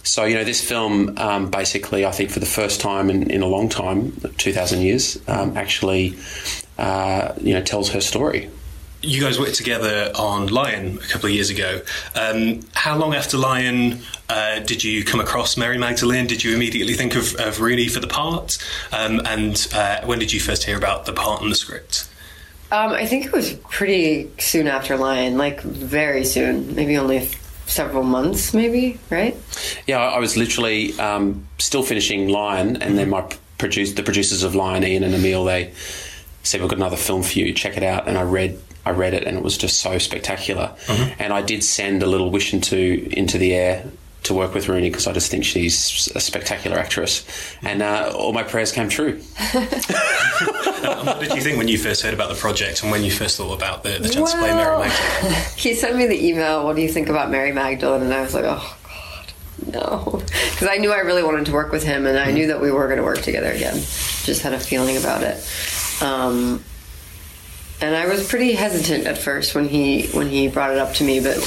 So, 0.06 0.26
you 0.26 0.36
know, 0.36 0.44
this 0.44 0.62
film 0.62 1.18
um, 1.18 1.50
basically, 1.50 2.06
I 2.06 2.12
think, 2.12 2.30
for 2.30 2.40
the 2.40 2.46
first 2.46 2.82
time 2.82 3.10
in, 3.10 3.32
in 3.32 3.42
a 3.42 3.48
long 3.48 3.68
time, 3.68 4.12
two 4.38 4.54
thousand 4.54 4.82
years, 4.82 5.18
um, 5.28 5.58
actually, 5.58 6.16
uh, 6.78 7.34
you 7.42 7.54
know, 7.54 7.62
tells 7.62 7.90
her 7.92 8.02
story. 8.02 8.50
You 9.06 9.22
guys 9.22 9.38
worked 9.38 9.56
together 9.56 10.12
on 10.16 10.48
Lion 10.48 10.98
a 10.98 11.08
couple 11.08 11.28
of 11.28 11.36
years 11.36 11.50
ago. 11.50 11.82
Um, 12.16 12.62
how 12.74 12.98
long 12.98 13.14
after 13.14 13.38
Lion 13.38 14.00
uh, 14.30 14.60
did 14.60 14.82
you 14.82 15.04
come 15.04 15.20
across 15.20 15.58
Mary 15.58 15.78
Magdalene? 15.78 16.26
Did 16.26 16.42
you 16.42 16.56
immediately 16.56 16.94
think 16.94 17.16
of, 17.16 17.36
of 17.36 17.60
Rooney 17.60 17.90
for 17.90 18.00
the 18.00 18.08
part? 18.08 18.58
Um, 18.94 19.22
and 19.26 19.68
uh, 19.74 20.06
when 20.06 20.20
did 20.20 20.32
you 20.32 20.40
first 20.40 20.64
hear 20.64 20.78
about 20.78 21.06
the 21.06 21.12
part 21.12 21.42
in 21.42 21.50
the 21.50 21.56
script? 21.56 22.10
Um, 22.72 22.92
I 22.92 23.06
think 23.06 23.26
it 23.26 23.34
was 23.34 23.54
pretty 23.70 24.32
soon 24.40 24.68
after 24.68 24.96
Lion, 24.96 25.38
like 25.38 25.62
very 25.62 26.24
soon, 26.24 26.74
maybe 26.74 26.98
only 26.98 27.18
a 27.18 27.28
several 27.66 28.04
months, 28.04 28.54
maybe, 28.54 29.00
right? 29.10 29.36
Yeah, 29.86 30.00
I 30.00 30.16
I 30.16 30.20
was 30.20 30.38
literally 30.38 30.98
um, 31.00 31.46
still 31.60 31.84
finishing 31.84 32.30
Lion, 32.30 32.82
and 32.82 32.98
then 32.98 33.10
my 33.10 33.28
produce, 33.58 33.94
the 33.94 34.04
producers 34.04 34.44
of 34.44 34.56
Lion, 34.56 34.84
Iain 34.84 35.04
and 35.04 35.14
Emile, 35.14 35.44
they 35.46 35.74
said 36.44 36.62
we've 36.62 36.70
got 36.70 36.78
another 36.78 36.98
film 36.98 37.24
for 37.24 37.40
you. 37.40 37.54
Check 37.54 37.78
it 37.78 37.84
out. 37.84 38.08
And 38.08 38.18
I 38.18 38.24
read, 38.24 38.60
I 38.86 38.92
read 38.92 39.14
it, 39.14 39.24
and 39.24 39.38
it 39.38 39.44
was 39.44 39.58
just 39.58 39.80
so 39.80 39.98
spectacular. 39.98 40.72
And 41.20 41.32
I 41.34 41.42
did 41.42 41.64
send 41.64 42.04
a 42.04 42.08
little 42.08 42.30
wish 42.30 42.54
into 42.54 43.08
into 43.18 43.38
the 43.38 43.54
air 43.54 43.86
to 44.24 44.34
work 44.34 44.54
with 44.54 44.70
Rooney 44.70 44.90
because 44.90 45.06
I 45.06 45.12
just 45.14 45.30
think 45.30 45.44
she's 45.44 46.10
a 46.16 46.20
spectacular 46.20 46.78
actress, 46.78 47.26
and 47.62 47.82
uh, 47.82 48.14
all 48.16 48.34
my 48.34 48.44
prayers 48.44 48.72
came 48.72 48.90
true. 48.90 49.20
Um, 49.54 51.06
what 51.06 51.20
did 51.20 51.34
you 51.34 51.42
think 51.42 51.58
when 51.58 51.68
you 51.68 51.78
first 51.78 52.02
heard 52.02 52.14
about 52.14 52.30
the 52.30 52.36
project 52.36 52.84
and 52.84 52.92
when 52.92 53.04
you 53.04 53.12
first 53.12 53.38
thought 53.38 53.54
about 53.54 53.84
the, 53.84 54.00
the 54.00 54.10
chance 54.10 54.32
to 54.32 54.38
play 54.38 54.54
Mary 54.54 54.80
Magdalene? 54.80 55.36
He 55.58 55.74
sent 55.76 55.96
me 55.96 56.08
the 56.08 56.26
email, 56.28 56.66
What 56.66 56.76
do 56.76 56.82
you 56.82 56.90
think 56.90 57.10
about 57.10 57.32
Mary 57.32 57.52
Magdalene? 57.52 58.04
And 58.04 58.14
I 58.14 58.22
was 58.22 58.34
like, 58.34 58.46
Oh, 58.46 58.78
God, 58.84 59.74
no. 59.74 60.22
Because 60.54 60.68
I 60.70 60.78
knew 60.78 60.92
I 60.94 61.00
really 61.00 61.24
wanted 61.24 61.46
to 61.48 61.52
work 61.52 61.72
with 61.72 61.84
him, 61.84 62.06
and 62.06 62.18
I 62.18 62.32
knew 62.32 62.48
that 62.48 62.62
we 62.62 62.72
were 62.72 62.86
going 62.86 63.00
to 63.00 63.04
work 63.04 63.22
together 63.22 63.52
again. 63.52 63.76
Just 64.24 64.42
had 64.44 64.54
a 64.54 64.60
feeling 64.60 64.98
about 64.98 65.24
it. 65.24 65.44
Um, 66.02 66.64
and 67.84 67.98
I 67.98 68.08
was 68.08 68.26
pretty 68.26 68.54
hesitant 68.54 69.08
at 69.08 69.18
first 69.18 69.56
when 69.56 69.68
he 69.68 70.08
when 70.08 70.30
he 70.30 70.48
brought 70.48 70.72
it 70.72 70.78
up 70.78 70.94
to 70.96 71.04
me, 71.04 71.20
but 71.20 71.38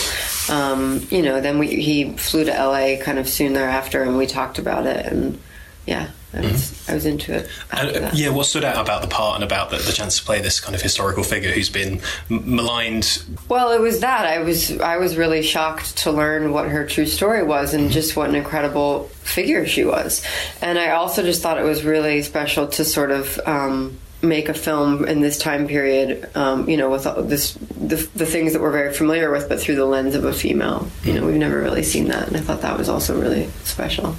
um, 0.50 1.06
you 1.10 1.22
know, 1.22 1.40
then 1.40 1.58
we 1.58 1.68
he 1.68 2.12
flew 2.12 2.44
to 2.44 2.50
LA 2.50 3.02
kind 3.02 3.18
of 3.18 3.26
soon 3.26 3.54
thereafter, 3.54 4.02
and 4.02 4.18
we 4.18 4.26
talked 4.26 4.58
about 4.58 4.86
it, 4.86 5.06
and 5.06 5.40
yeah, 5.86 6.10
I 6.34 6.40
was 6.42 6.88
I 6.90 6.94
was 6.94 7.06
into 7.06 7.32
it 7.32 7.48
And, 7.72 8.04
uh, 8.04 8.10
yeah, 8.12 8.28
what 8.28 8.44
stood 8.44 8.64
out 8.64 8.76
about 8.76 9.00
the 9.00 9.08
part 9.08 9.36
and 9.36 9.44
about 9.44 9.70
the, 9.70 9.78
the 9.78 9.92
chance 9.92 10.18
to 10.18 10.24
play 10.24 10.42
this 10.42 10.60
kind 10.60 10.74
of 10.74 10.82
historical 10.82 11.22
figure 11.22 11.52
who's 11.52 11.70
been 11.70 12.02
m- 12.30 12.54
maligned? 12.56 13.24
Well, 13.48 13.72
it 13.72 13.80
was 13.80 14.00
that 14.00 14.26
I 14.26 14.40
was 14.40 14.78
I 14.78 14.98
was 14.98 15.16
really 15.16 15.42
shocked 15.42 15.96
to 15.98 16.10
learn 16.10 16.52
what 16.52 16.68
her 16.68 16.86
true 16.86 17.06
story 17.06 17.44
was 17.44 17.72
and 17.72 17.90
just 17.90 18.14
what 18.14 18.28
an 18.28 18.36
incredible 18.36 19.04
figure 19.22 19.66
she 19.66 19.84
was, 19.84 20.22
and 20.60 20.78
I 20.78 20.90
also 20.90 21.22
just 21.22 21.40
thought 21.40 21.56
it 21.56 21.64
was 21.64 21.82
really 21.82 22.20
special 22.20 22.66
to 22.66 22.84
sort 22.84 23.10
of. 23.10 23.40
Um, 23.46 23.98
make 24.22 24.48
a 24.48 24.54
film 24.54 25.04
in 25.04 25.20
this 25.20 25.38
time 25.38 25.68
period 25.68 26.28
um, 26.34 26.68
you 26.68 26.76
know 26.76 26.90
with 26.90 27.04
this 27.28 27.52
the, 27.52 27.96
the 28.14 28.26
things 28.26 28.52
that 28.52 28.62
we're 28.62 28.72
very 28.72 28.92
familiar 28.92 29.30
with 29.30 29.48
but 29.48 29.60
through 29.60 29.76
the 29.76 29.84
lens 29.84 30.14
of 30.14 30.24
a 30.24 30.32
female 30.32 30.88
you 31.04 31.12
know 31.12 31.26
we've 31.26 31.36
never 31.36 31.60
really 31.60 31.82
seen 31.82 32.08
that 32.08 32.26
and 32.26 32.36
i 32.36 32.40
thought 32.40 32.62
that 32.62 32.78
was 32.78 32.88
also 32.88 33.20
really 33.20 33.46
special 33.64 34.16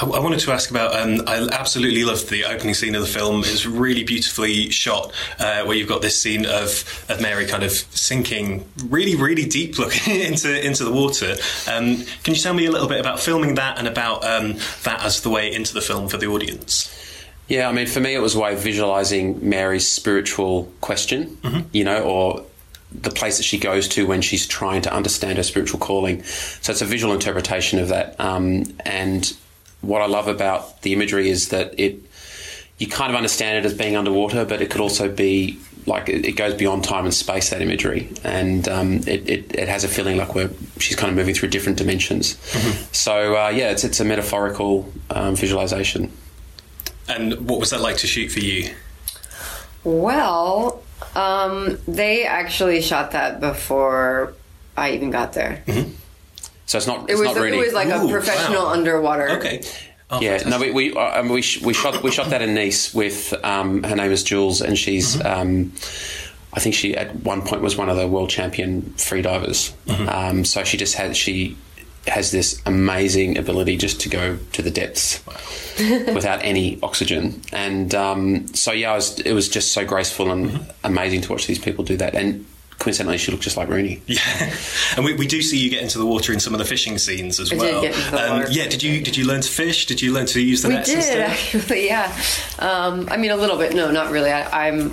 I, 0.00 0.06
I 0.06 0.18
wanted 0.20 0.40
to 0.40 0.52
ask 0.52 0.70
about. 0.70 0.94
Um, 0.94 1.22
I 1.26 1.48
absolutely 1.52 2.04
loved 2.04 2.30
the 2.30 2.44
opening 2.44 2.74
scene 2.74 2.94
of 2.94 3.02
the 3.02 3.08
film. 3.08 3.40
It's 3.40 3.66
really 3.66 4.04
beautifully 4.04 4.70
shot, 4.70 5.12
uh, 5.38 5.64
where 5.64 5.76
you've 5.76 5.88
got 5.88 6.02
this 6.02 6.20
scene 6.20 6.46
of, 6.46 7.04
of 7.08 7.20
Mary 7.20 7.46
kind 7.46 7.62
of 7.62 7.72
sinking 7.72 8.68
really, 8.86 9.16
really 9.16 9.46
deep, 9.46 9.78
look 9.78 10.06
into 10.08 10.64
into 10.64 10.84
the 10.84 10.92
water. 10.92 11.34
Um, 11.70 12.04
can 12.22 12.34
you 12.34 12.40
tell 12.40 12.54
me 12.54 12.66
a 12.66 12.70
little 12.70 12.88
bit 12.88 13.00
about 13.00 13.20
filming 13.20 13.54
that 13.56 13.78
and 13.78 13.88
about 13.88 14.24
um, 14.24 14.54
that 14.84 15.02
as 15.04 15.22
the 15.22 15.30
way 15.30 15.52
into 15.52 15.74
the 15.74 15.80
film 15.80 16.08
for 16.08 16.16
the 16.16 16.26
audience? 16.26 16.90
Yeah, 17.48 17.68
I 17.68 17.72
mean, 17.72 17.86
for 17.86 18.00
me, 18.00 18.14
it 18.14 18.20
was 18.20 18.34
a 18.34 18.40
way 18.40 18.54
of 18.54 18.60
visualizing 18.60 19.48
Mary's 19.48 19.86
spiritual 19.86 20.72
question, 20.80 21.36
you 21.72 21.84
know, 21.84 22.02
or 22.02 22.44
the 22.90 23.10
place 23.10 23.36
that 23.36 23.42
she 23.42 23.58
goes 23.58 23.88
to 23.88 24.06
when 24.06 24.22
she's 24.22 24.46
trying 24.46 24.80
to 24.82 24.94
understand 24.94 25.36
her 25.36 25.42
spiritual 25.42 25.80
calling. 25.80 26.22
So 26.22 26.72
it's 26.72 26.80
a 26.80 26.86
visual 26.86 27.12
interpretation 27.12 27.78
of 27.80 27.88
that. 27.88 28.18
Um, 28.20 28.64
and 28.80 29.36
what 29.80 30.00
I 30.00 30.06
love 30.06 30.28
about 30.28 30.82
the 30.82 30.92
imagery 30.92 31.28
is 31.28 31.48
that 31.50 31.78
it 31.78 32.00
you 32.78 32.88
kind 32.88 33.10
of 33.10 33.16
understand 33.16 33.58
it 33.58 33.66
as 33.66 33.74
being 33.74 33.94
underwater, 33.94 34.44
but 34.44 34.60
it 34.60 34.70
could 34.70 34.80
also 34.80 35.08
be 35.08 35.58
like 35.86 36.08
it, 36.08 36.34
goes 36.36 36.54
beyond 36.54 36.82
time 36.82 37.04
and 37.04 37.14
space. 37.14 37.50
That 37.50 37.60
imagery, 37.62 38.08
and 38.24 38.66
um, 38.68 38.94
it, 39.06 39.28
it, 39.28 39.54
it 39.54 39.68
has 39.68 39.84
a 39.84 39.88
feeling 39.88 40.16
like 40.16 40.34
we're 40.34 40.50
she's 40.78 40.96
kind 40.96 41.10
of 41.10 41.16
moving 41.16 41.34
through 41.34 41.50
different 41.50 41.78
dimensions. 41.78 42.38
So 42.96 43.36
uh, 43.36 43.50
yeah, 43.50 43.70
it's 43.70 43.84
it's 43.84 44.00
a 44.00 44.04
metaphorical 44.04 44.90
um, 45.10 45.36
visualization. 45.36 46.10
And 47.08 47.48
what 47.48 47.60
was 47.60 47.70
that 47.70 47.80
like 47.80 47.96
to 47.98 48.06
shoot 48.06 48.30
for 48.32 48.40
you? 48.40 48.74
well 49.84 50.82
um, 51.14 51.78
they 51.86 52.24
actually 52.24 52.80
shot 52.80 53.10
that 53.12 53.38
before 53.40 54.32
i 54.76 54.92
even 54.92 55.10
got 55.10 55.32
there 55.34 55.62
So 56.66 56.78
it's 56.78 56.86
not 56.86 57.08
it 57.08 57.12
it's 57.12 57.20
was 57.20 57.34
not 57.34 57.36
really 57.36 57.58
it 57.58 57.64
was 57.66 57.74
like 57.74 57.88
Ooh, 57.88 58.08
a 58.08 58.10
professional 58.10 58.64
wow. 58.64 58.72
underwater 58.72 59.28
Okay. 59.32 59.62
Oh, 60.10 60.20
yeah, 60.20 60.38
fantastic. 60.38 60.50
no, 60.50 60.58
we 60.58 60.90
we, 60.92 60.96
uh, 60.96 61.22
we, 61.32 61.42
sh- 61.42 61.62
we 61.62 61.72
shot 61.74 62.02
we 62.02 62.10
shot 62.10 62.30
that 62.30 62.40
in 62.42 62.54
Nice 62.54 62.94
with 62.94 63.32
um, 63.44 63.82
her 63.82 63.96
name 63.96 64.12
is 64.12 64.22
Jules, 64.22 64.60
and 64.60 64.78
she's 64.78 65.20
um, 65.24 65.72
I 66.52 66.60
think 66.60 66.74
she 66.74 66.94
at 66.94 67.14
one 67.24 67.40
point 67.42 67.62
was 67.62 67.76
one 67.76 67.88
of 67.88 67.96
the 67.96 68.06
world 68.06 68.28
champion 68.30 68.82
free 68.94 69.22
divers. 69.22 69.72
Um, 69.88 70.44
so 70.44 70.62
she 70.62 70.76
just 70.76 70.94
had 70.94 71.16
she 71.16 71.56
has 72.06 72.30
this 72.30 72.60
amazing 72.66 73.38
ability 73.38 73.76
just 73.76 74.00
to 74.02 74.08
go 74.08 74.38
to 74.52 74.62
the 74.62 74.70
depths 74.70 75.24
without 76.14 76.44
any 76.44 76.78
oxygen, 76.82 77.40
and 77.52 77.94
um, 77.94 78.46
so 78.48 78.72
yeah, 78.72 78.92
I 78.92 78.96
was, 78.96 79.20
it 79.20 79.32
was 79.32 79.48
just 79.48 79.72
so 79.72 79.84
graceful 79.84 80.30
and 80.30 80.66
amazing 80.82 81.22
to 81.22 81.32
watch 81.32 81.46
these 81.46 81.58
people 81.58 81.84
do 81.84 81.96
that, 81.96 82.14
and 82.14 82.46
coincidentally, 82.78 83.18
she 83.18 83.30
looked 83.30 83.44
just 83.44 83.56
like 83.56 83.68
Rooney. 83.68 84.02
Yeah, 84.06 84.20
and 84.96 85.04
we, 85.04 85.14
we 85.14 85.26
do 85.26 85.40
see 85.42 85.58
you 85.58 85.70
get 85.70 85.82
into 85.82 85.98
the 85.98 86.06
water 86.06 86.32
in 86.32 86.40
some 86.40 86.52
of 86.52 86.58
the 86.58 86.64
fishing 86.64 86.98
scenes 86.98 87.40
as 87.40 87.52
I 87.52 87.56
did 87.56 87.62
well. 87.62 87.82
get 87.82 87.96
into 87.96 88.10
the 88.10 88.32
um, 88.32 88.44
yeah, 88.50 88.68
did 88.68 88.82
you 88.82 89.02
did 89.02 89.16
you 89.16 89.26
learn 89.26 89.40
to 89.40 89.50
fish? 89.50 89.86
Did 89.86 90.02
you 90.02 90.12
learn 90.12 90.26
to 90.26 90.40
use 90.40 90.62
the 90.62 90.68
we 90.68 90.74
nets? 90.74 90.90
and 90.90 91.00
did 91.00 91.04
stuff? 91.04 91.54
actually 91.54 91.86
yeah 91.86 92.16
um, 92.58 93.08
i 93.10 93.16
mean 93.16 93.30
a 93.30 93.36
little 93.36 93.56
bit 93.56 93.74
no 93.74 93.90
not 93.90 94.10
really 94.10 94.30
I, 94.30 94.68
i'm 94.68 94.92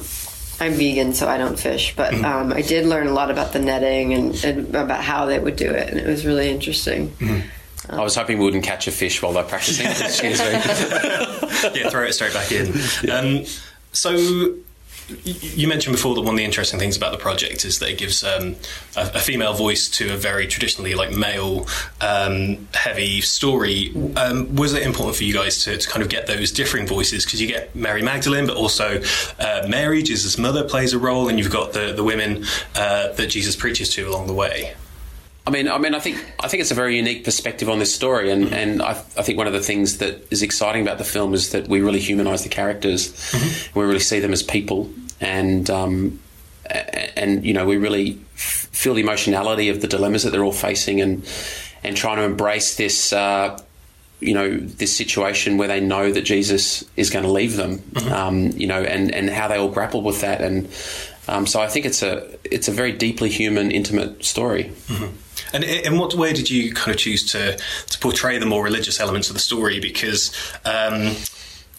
i'm 0.62 0.74
vegan 0.74 1.14
so 1.14 1.28
i 1.28 1.38
don't 1.38 1.60
fish 1.60 1.94
but 1.96 2.14
Mm-hmm. 2.14 2.26
um, 2.26 2.54
i 2.54 2.62
did 2.62 2.86
learn 2.86 3.08
a 3.08 3.12
lot 3.14 3.30
about 3.32 3.52
the 3.54 3.60
netting 3.60 4.14
and, 4.14 4.44
and 4.46 4.74
about 4.76 5.04
how 5.04 5.26
they 5.26 5.40
would 5.40 5.56
do 5.58 5.70
it 5.70 5.90
and 5.90 6.00
it 6.00 6.08
was 6.08 6.26
really 6.26 6.50
interesting 6.50 7.10
Mm-hmm. 7.20 7.48
I 7.90 8.04
was 8.04 8.16
hoping 8.16 8.38
we 8.38 8.46
wouldn't 8.46 8.64
catch 8.64 8.88
a 8.88 8.92
fish 8.92 9.22
while 9.24 9.34
they're 9.34 9.44
practicing. 9.44 9.88
Excuse 10.08 10.40
me. 10.40 10.46
yeah, 11.82 11.90
throw 11.90 12.04
it 12.04 12.14
straight 12.14 12.32
back 12.32 12.52
in. 12.52 12.68
Um, 13.12 13.44
so 13.92 14.12
y- 14.14 14.52
you 15.24 15.68
mentioned 15.68 15.96
before 15.96 16.16
that 16.16 16.22
one 16.22 16.36
of 16.36 16.38
the 16.38 16.46
interesting 16.46 16.80
things 16.80 16.96
about 16.98 17.12
the 17.12 17.18
project 17.18 17.66
is 17.66 17.80
that 17.80 17.90
it 17.90 17.98
gives 17.98 18.24
um, 18.24 18.56
a, 18.96 19.12
a 19.16 19.20
female 19.20 19.54
voice 19.54 19.90
to 19.90 20.14
a 20.14 20.18
very 20.18 20.48
traditionally 20.48 20.96
like 20.96 21.12
male 21.12 21.68
um, 22.00 22.68
heavy 22.74 23.22
story. 23.22 23.94
Um, 24.16 24.56
was 24.56 24.74
it 24.74 24.84
important 24.84 25.16
for 25.18 25.24
you 25.24 25.34
guys 25.34 25.64
to, 25.66 25.78
to 25.78 25.90
kind 25.90 26.04
of 26.04 26.10
get 26.10 26.28
those 26.28 26.52
differing 26.52 26.88
voices 26.88 27.26
because 27.26 27.42
you 27.42 27.48
get 27.48 27.76
Mary 27.76 28.02
Magdalene, 28.02 28.48
but 28.48 28.58
also 28.58 29.02
uh, 29.40 29.66
Mary, 29.68 30.02
Jesus' 30.04 30.38
mother, 30.38 30.64
plays 30.64 30.94
a 30.94 31.00
role, 31.00 31.28
and 31.28 31.38
you've 31.38 31.52
got 31.52 31.74
the 31.74 31.94
the 31.94 32.04
women 32.04 32.46
uh, 32.76 33.12
that 33.14 33.28
Jesus 33.28 33.56
preaches 33.56 33.90
to 33.96 34.08
along 34.08 34.28
the 34.28 34.34
way. 34.34 34.76
I 35.46 35.50
mean, 35.50 35.68
I 35.68 35.78
mean, 35.80 35.96
I 35.96 36.00
think 36.00 36.24
I 36.40 36.48
think 36.48 36.62
it's 36.62 36.70
a 36.70 36.76
very 36.76 36.98
unique 36.98 37.24
perspective 37.24 37.68
on 37.68 37.80
this 37.80 37.94
story, 37.94 38.30
and 38.30 38.54
and 38.54 38.82
I, 38.82 38.92
I 38.92 39.24
think 39.24 39.38
one 39.40 39.48
of 39.48 39.54
the 39.54 39.60
things 39.62 39.98
that 39.98 40.32
is 40.32 40.44
exciting 40.44 40.84
about 40.84 41.00
the 41.00 41.04
film 41.04 41.34
is 41.34 41.50
that 41.52 41.68
we 41.68 41.82
really 41.82 42.00
humanise 42.00 42.44
the 42.44 42.50
characters, 42.50 43.34
we 43.74 43.84
really 43.84 44.00
see 44.00 44.20
them 44.20 44.34
as 44.34 44.44
people, 44.44 44.90
and 45.20 45.68
um, 45.70 46.20
and 47.16 47.44
you 47.44 47.54
know 47.54 47.66
we 47.66 47.78
really 47.78 48.20
f- 48.36 48.70
feel 48.72 48.94
the 48.94 49.02
emotionality 49.02 49.70
of 49.70 49.82
the 49.82 49.88
dilemmas 49.88 50.24
that 50.24 50.30
they're 50.30 50.44
all 50.44 50.52
facing, 50.52 51.02
and 51.02 51.28
and 51.84 51.98
trying 51.98 52.18
to 52.18 52.24
embrace 52.24 52.76
this. 52.76 53.12
Uh, 53.12 53.60
you 54.20 54.36
know 54.36 54.56
this 54.56 54.96
situation 54.96 55.58
where 55.58 55.68
they 55.68 55.80
know 55.80 56.12
that 56.12 56.22
Jesus 56.22 56.86
is 56.96 57.10
going 57.10 57.26
to 57.26 57.32
leave 57.32 57.56
them, 57.56 57.82
um, 58.12 58.52
you 58.52 58.68
know, 58.68 58.80
and, 58.80 59.12
and 59.12 59.32
how 59.32 59.48
they 59.48 59.58
all 59.58 59.72
grapple 59.72 60.04
with 60.04 60.22
that, 60.22 60.42
and 60.42 60.70
um, 61.32 61.46
so 61.48 61.60
I 61.62 61.68
think 61.68 61.86
it's 61.86 62.02
a 62.04 62.28
it's 62.44 62.68
a 62.68 62.72
very 62.72 62.92
deeply 62.92 63.30
human, 63.30 63.72
intimate 63.72 64.24
story. 64.26 64.72
And 65.54 65.64
i- 65.66 65.82
in 65.88 65.98
what 65.98 66.14
way 66.16 66.34
did 66.34 66.50
you 66.50 66.72
kind 66.74 66.92
of 66.94 66.98
choose 66.98 67.32
to 67.32 67.58
to 67.92 68.00
portray 68.00 68.38
the 68.38 68.46
more 68.46 68.64
religious 68.64 69.00
elements 69.00 69.30
of 69.30 69.34
the 69.36 69.42
story? 69.42 69.80
Because 69.80 70.32
um, 70.66 71.16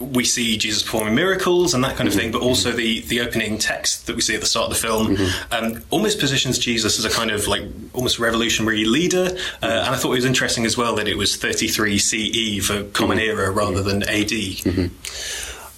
we 0.00 0.24
see 0.24 0.57
Jesus 0.57 0.82
performing 0.82 1.14
miracles 1.14 1.74
and 1.74 1.84
that 1.84 1.96
kind 1.96 2.09
of 2.09 2.14
thing, 2.14 2.32
but 2.32 2.42
also 2.42 2.72
the 2.72 3.00
the 3.03 3.20
opening 3.20 3.57
text 3.59 4.07
that 4.07 4.16
we 4.16 4.22
see 4.22 4.34
at 4.34 4.40
the 4.40 4.46
start 4.46 4.68
of 4.70 4.74
the 4.74 4.80
film 4.88 5.16
um, 5.53 5.80
almost 5.90 6.18
positions 6.18 6.59
Jesus 6.59 6.98
as 6.98 7.05
a 7.05 7.11
kind 7.11 7.30
of 7.30 7.46
like 7.46 7.62
almost 7.92 8.18
revolutionary 8.18 8.84
leader. 8.84 9.26
Uh, 9.62 9.66
and 9.84 9.94
I 9.94 9.96
thought 9.96 10.11
it 10.12 10.16
was 10.22 10.24
interesting 10.24 10.66
as 10.66 10.76
well 10.76 10.96
that 10.96 11.07
it 11.07 11.16
was 11.16 11.36
33 11.36 11.98
CE 11.98 12.66
for 12.66 12.82
Common 12.92 13.18
Era 13.20 13.50
rather 13.53 13.82
than 13.82 14.03
AD. 14.03 14.32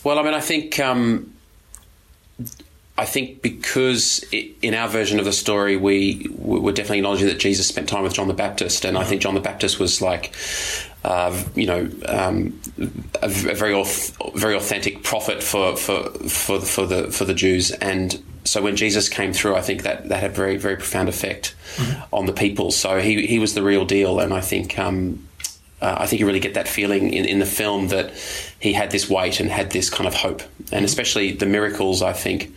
Well, 0.04 0.18
I 0.18 0.22
mean, 0.22 0.34
I 0.34 0.40
think 0.40 0.78
um, 0.80 1.33
I 2.96 3.06
think 3.06 3.42
because 3.42 4.24
i 4.32 4.50
in 4.62 4.72
our 4.74 4.88
version 4.88 5.18
of 5.18 5.24
the 5.24 5.32
story, 5.32 5.76
we 5.76 6.28
we 6.38 6.60
were 6.60 6.72
definitely 6.72 6.98
acknowledging 6.98 7.26
that 7.26 7.40
Jesus 7.40 7.66
spent 7.66 7.88
time 7.88 8.02
with 8.02 8.14
John 8.14 8.28
the 8.28 8.34
Baptist, 8.34 8.84
and 8.84 8.96
I 8.96 9.04
think 9.04 9.20
John 9.20 9.34
the 9.34 9.40
Baptist 9.40 9.80
was 9.80 10.00
like, 10.00 10.34
uh, 11.02 11.42
you 11.54 11.66
know, 11.66 11.90
um, 12.06 12.60
a, 13.20 13.28
very 13.28 13.84
very 14.34 14.54
authentic 14.54 15.02
prophet 15.02 15.42
for 15.42 15.76
for 15.76 16.08
for 16.28 16.58
the, 16.58 16.66
for 16.66 16.86
the 16.86 17.10
for 17.10 17.24
the 17.24 17.34
Jews, 17.34 17.72
and 17.72 18.22
so 18.44 18.62
when 18.62 18.76
Jesus 18.76 19.08
came 19.08 19.32
through, 19.32 19.56
I 19.56 19.60
think 19.60 19.82
that 19.82 20.08
that 20.08 20.20
had 20.20 20.30
a 20.30 20.34
very 20.34 20.56
very 20.56 20.76
profound 20.76 21.08
effect 21.08 21.54
on 22.12 22.26
the 22.26 22.32
people. 22.32 22.70
So 22.70 23.00
he 23.00 23.26
he 23.26 23.40
was 23.40 23.54
the 23.54 23.62
real 23.62 23.84
deal, 23.84 24.20
and 24.20 24.32
I 24.32 24.40
think. 24.40 24.78
Um, 24.78 25.26
uh, 25.80 25.96
I 25.98 26.06
think 26.06 26.20
you 26.20 26.26
really 26.26 26.40
get 26.40 26.54
that 26.54 26.68
feeling 26.68 27.12
in, 27.12 27.24
in 27.24 27.38
the 27.38 27.46
film 27.46 27.88
that 27.88 28.12
he 28.60 28.72
had 28.72 28.90
this 28.90 29.08
weight 29.08 29.40
and 29.40 29.50
had 29.50 29.70
this 29.70 29.90
kind 29.90 30.06
of 30.06 30.14
hope, 30.14 30.42
and 30.72 30.84
especially 30.84 31.32
the 31.32 31.46
miracles. 31.46 32.02
I 32.02 32.12
think, 32.12 32.54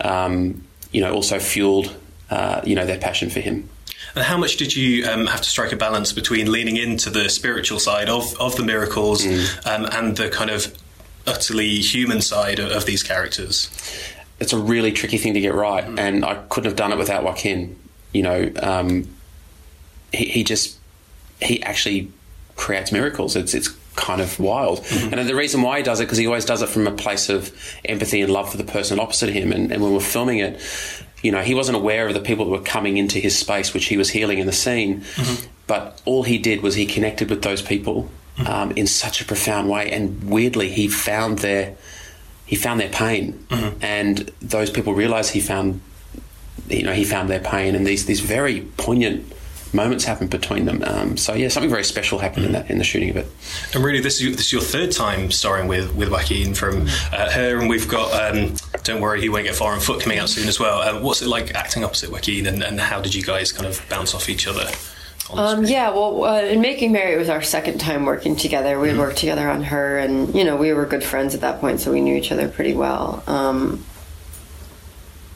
um, 0.00 0.64
you 0.92 1.00
know, 1.00 1.12
also 1.12 1.38
fueled, 1.38 1.94
uh, 2.30 2.60
you 2.64 2.74
know, 2.74 2.86
their 2.86 2.98
passion 2.98 3.30
for 3.30 3.40
him. 3.40 3.68
And 4.14 4.24
how 4.24 4.36
much 4.36 4.56
did 4.56 4.76
you 4.76 5.06
um, 5.06 5.26
have 5.26 5.40
to 5.40 5.48
strike 5.48 5.72
a 5.72 5.76
balance 5.76 6.12
between 6.12 6.52
leaning 6.52 6.76
into 6.76 7.10
the 7.10 7.28
spiritual 7.28 7.80
side 7.80 8.08
of, 8.08 8.38
of 8.40 8.54
the 8.56 8.62
miracles 8.62 9.26
um, 9.66 9.86
and 9.90 10.16
the 10.16 10.30
kind 10.30 10.50
of 10.50 10.72
utterly 11.26 11.80
human 11.80 12.20
side 12.20 12.60
of, 12.60 12.70
of 12.70 12.86
these 12.86 13.02
characters? 13.02 13.68
it's 14.40 14.52
a 14.52 14.58
really 14.58 14.92
tricky 14.92 15.18
thing 15.18 15.34
to 15.34 15.40
get 15.40 15.54
right, 15.54 15.84
and 15.98 16.24
I 16.24 16.34
couldn't 16.48 16.68
have 16.68 16.76
done 16.76 16.92
it 16.92 16.98
without 16.98 17.24
Joaquin. 17.24 17.78
You 18.12 18.22
know, 18.22 18.52
um, 18.62 19.08
he, 20.12 20.26
he 20.26 20.44
just 20.44 20.78
he 21.40 21.62
actually 21.62 22.10
creates 22.56 22.92
miracles. 22.92 23.36
It's 23.36 23.54
it's 23.54 23.68
kind 23.96 24.20
of 24.20 24.38
wild, 24.40 24.80
mm-hmm. 24.80 25.14
and 25.14 25.28
the 25.28 25.34
reason 25.34 25.62
why 25.62 25.78
he 25.78 25.82
does 25.82 26.00
it 26.00 26.04
because 26.04 26.18
he 26.18 26.26
always 26.26 26.44
does 26.44 26.62
it 26.62 26.68
from 26.68 26.86
a 26.86 26.92
place 26.92 27.28
of 27.28 27.52
empathy 27.84 28.20
and 28.20 28.32
love 28.32 28.50
for 28.50 28.56
the 28.56 28.64
person 28.64 28.98
opposite 28.98 29.30
him. 29.30 29.52
And, 29.52 29.72
and 29.72 29.82
when 29.82 29.92
we're 29.92 30.00
filming 30.00 30.38
it, 30.38 30.60
you 31.22 31.32
know, 31.32 31.42
he 31.42 31.54
wasn't 31.54 31.76
aware 31.76 32.08
of 32.08 32.14
the 32.14 32.20
people 32.20 32.44
that 32.44 32.50
were 32.50 32.60
coming 32.60 32.96
into 32.96 33.18
his 33.18 33.36
space, 33.36 33.72
which 33.72 33.86
he 33.86 33.96
was 33.96 34.10
healing 34.10 34.38
in 34.38 34.46
the 34.46 34.52
scene. 34.52 35.00
Mm-hmm. 35.00 35.46
But 35.66 36.02
all 36.04 36.22
he 36.22 36.38
did 36.38 36.62
was 36.62 36.74
he 36.74 36.86
connected 36.86 37.30
with 37.30 37.42
those 37.42 37.62
people 37.62 38.10
mm-hmm. 38.36 38.46
um, 38.46 38.70
in 38.72 38.86
such 38.86 39.20
a 39.20 39.24
profound 39.24 39.70
way, 39.70 39.90
and 39.90 40.22
weirdly, 40.24 40.68
he 40.68 40.88
found 40.88 41.38
their 41.38 41.76
he 42.46 42.56
found 42.56 42.78
their 42.78 42.90
pain, 42.90 43.46
and 43.80 44.30
those 44.42 44.70
people 44.70 44.92
realized 44.92 45.32
he 45.32 45.40
found, 45.40 45.80
you 46.68 46.82
know, 46.82 46.92
he 46.92 47.04
found 47.04 47.30
their 47.30 47.40
pain, 47.40 47.74
and 47.74 47.86
these 47.86 48.04
these 48.04 48.20
very 48.20 48.60
poignant 48.76 49.32
moments 49.74 50.04
happened 50.04 50.30
between 50.30 50.64
them. 50.64 50.82
Um, 50.84 51.16
so 51.16 51.34
yeah, 51.34 51.48
something 51.48 51.70
very 51.70 51.84
special 51.84 52.18
happened 52.18 52.46
in 52.46 52.52
that 52.52 52.70
in 52.70 52.78
the 52.78 52.84
shooting 52.84 53.10
of 53.10 53.16
it. 53.16 53.26
And 53.74 53.84
really, 53.84 54.00
this 54.00 54.20
is, 54.20 54.36
this 54.36 54.46
is 54.46 54.52
your 54.52 54.62
third 54.62 54.92
time 54.92 55.30
starring 55.30 55.68
with 55.68 55.94
with 55.94 56.10
Joaquin 56.10 56.54
from 56.54 56.86
uh, 57.12 57.30
her, 57.30 57.58
and 57.58 57.68
we've 57.68 57.88
got 57.88 58.12
um, 58.12 58.54
Don't 58.84 59.00
Worry, 59.00 59.20
He 59.20 59.28
Won't 59.28 59.44
Get 59.44 59.54
Far 59.54 59.72
on 59.72 59.80
Foot 59.80 60.00
coming 60.00 60.18
out 60.18 60.28
soon 60.28 60.48
as 60.48 60.58
well. 60.58 60.80
Uh, 60.80 61.00
what's 61.00 61.22
it 61.22 61.28
like 61.28 61.54
acting 61.54 61.84
opposite 61.84 62.10
Joaquin, 62.10 62.46
and, 62.46 62.62
and 62.62 62.80
how 62.80 63.00
did 63.00 63.14
you 63.14 63.22
guys 63.22 63.52
kind 63.52 63.66
of 63.66 63.84
bounce 63.88 64.14
off 64.14 64.28
each 64.28 64.46
other? 64.46 64.66
Um, 65.32 65.64
yeah, 65.64 65.88
well, 65.90 66.24
uh, 66.24 66.42
in 66.42 66.60
Making 66.60 66.92
Mary, 66.92 67.14
it 67.14 67.18
was 67.18 67.30
our 67.30 67.42
second 67.42 67.80
time 67.80 68.04
working 68.04 68.36
together. 68.36 68.78
We 68.78 68.88
had 68.88 68.98
worked 68.98 69.16
together 69.16 69.48
on 69.48 69.62
her, 69.64 69.98
and 69.98 70.34
you 70.34 70.44
know, 70.44 70.56
we 70.56 70.72
were 70.72 70.84
good 70.84 71.02
friends 71.02 71.34
at 71.34 71.40
that 71.40 71.60
point, 71.60 71.80
so 71.80 71.90
we 71.92 72.00
knew 72.00 72.14
each 72.14 72.30
other 72.30 72.48
pretty 72.48 72.74
well. 72.74 73.22
Um, 73.26 73.84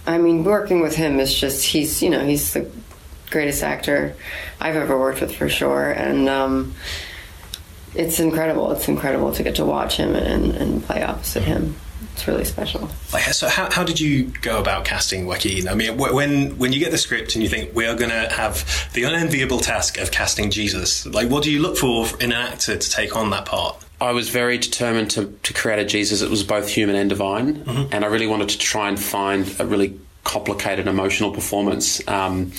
I 0.07 0.19
mean, 0.19 0.45
working 0.45 0.81
with 0.81 0.95
him 0.95 1.21
is 1.21 1.35
just 1.39 1.65
he's 1.65 2.03
you 2.03 2.11
know 2.11 2.25
he's 2.25 2.53
the 2.53 2.71
greatest 3.31 3.63
actor 3.63 4.15
I've 4.61 4.77
ever 4.77 4.99
worked 4.99 5.21
with 5.21 5.35
for 5.35 5.49
sure, 5.49 5.91
and 5.91 6.29
um, 6.29 6.75
it's 7.95 8.21
incredible. 8.21 8.73
It's 8.73 8.89
incredible 8.89 9.33
to 9.33 9.43
get 9.43 9.57
to 9.57 9.65
watch 9.65 9.97
him 9.97 10.15
and, 10.15 10.53
and 10.53 10.83
play 10.85 11.03
opposite 11.03 11.43
him. 11.45 11.77
It's 12.13 12.29
really 12.29 12.45
special. 12.45 12.89
Like, 13.13 13.23
so 13.25 13.49
how, 13.49 13.71
how 13.71 13.85
did 13.85 13.99
you 14.01 14.33
go 14.43 14.61
about 14.61 14.85
casting 14.85 15.27
Joaquin? 15.27 15.69
I 15.69 15.75
mean, 15.75 15.99
wh- 15.99 16.15
when 16.15 16.59
when 16.59 16.73
you 16.73 16.81
get 16.81 16.91
the 16.91 16.99
script 16.99 17.35
and 17.35 17.43
you 17.43 17.49
think 17.49 17.75
we 17.75 17.87
are 17.87 17.95
going 17.97 18.11
to 18.11 18.29
have 18.29 18.89
the 18.95 19.05
unenviable 19.05 19.59
task 19.59 19.99
of 19.99 20.11
casting 20.11 20.51
Jesus, 20.51 21.07
like 21.07 21.29
what 21.29 21.43
do 21.43 21.51
you 21.51 21.61
look 21.61 21.77
for 21.77 22.07
in 22.21 22.33
an 22.33 22.39
actor 22.53 22.77
to 22.77 22.91
take 22.91 23.17
on 23.17 23.31
that 23.31 23.47
part? 23.47 23.85
I 24.01 24.13
was 24.13 24.29
very 24.29 24.59
determined 24.59 25.11
to, 25.13 25.37
to 25.43 25.53
create 25.53 25.81
a 25.81 25.85
Jesus 25.85 26.21
that 26.21 26.31
was 26.31 26.45
both 26.45 26.69
human 26.69 26.95
and 26.95 27.11
divine, 27.11 27.65
and 27.91 28.05
I 28.05 28.09
really 28.09 28.29
wanted 28.29 28.49
to 28.51 28.59
try 28.59 28.89
and 28.89 28.99
find 28.99 29.53
a 29.59 29.67
really 29.67 29.99
complicated 30.29 30.87
emotional 30.87 31.33
performance. 31.33 32.07
Um, 32.07 32.53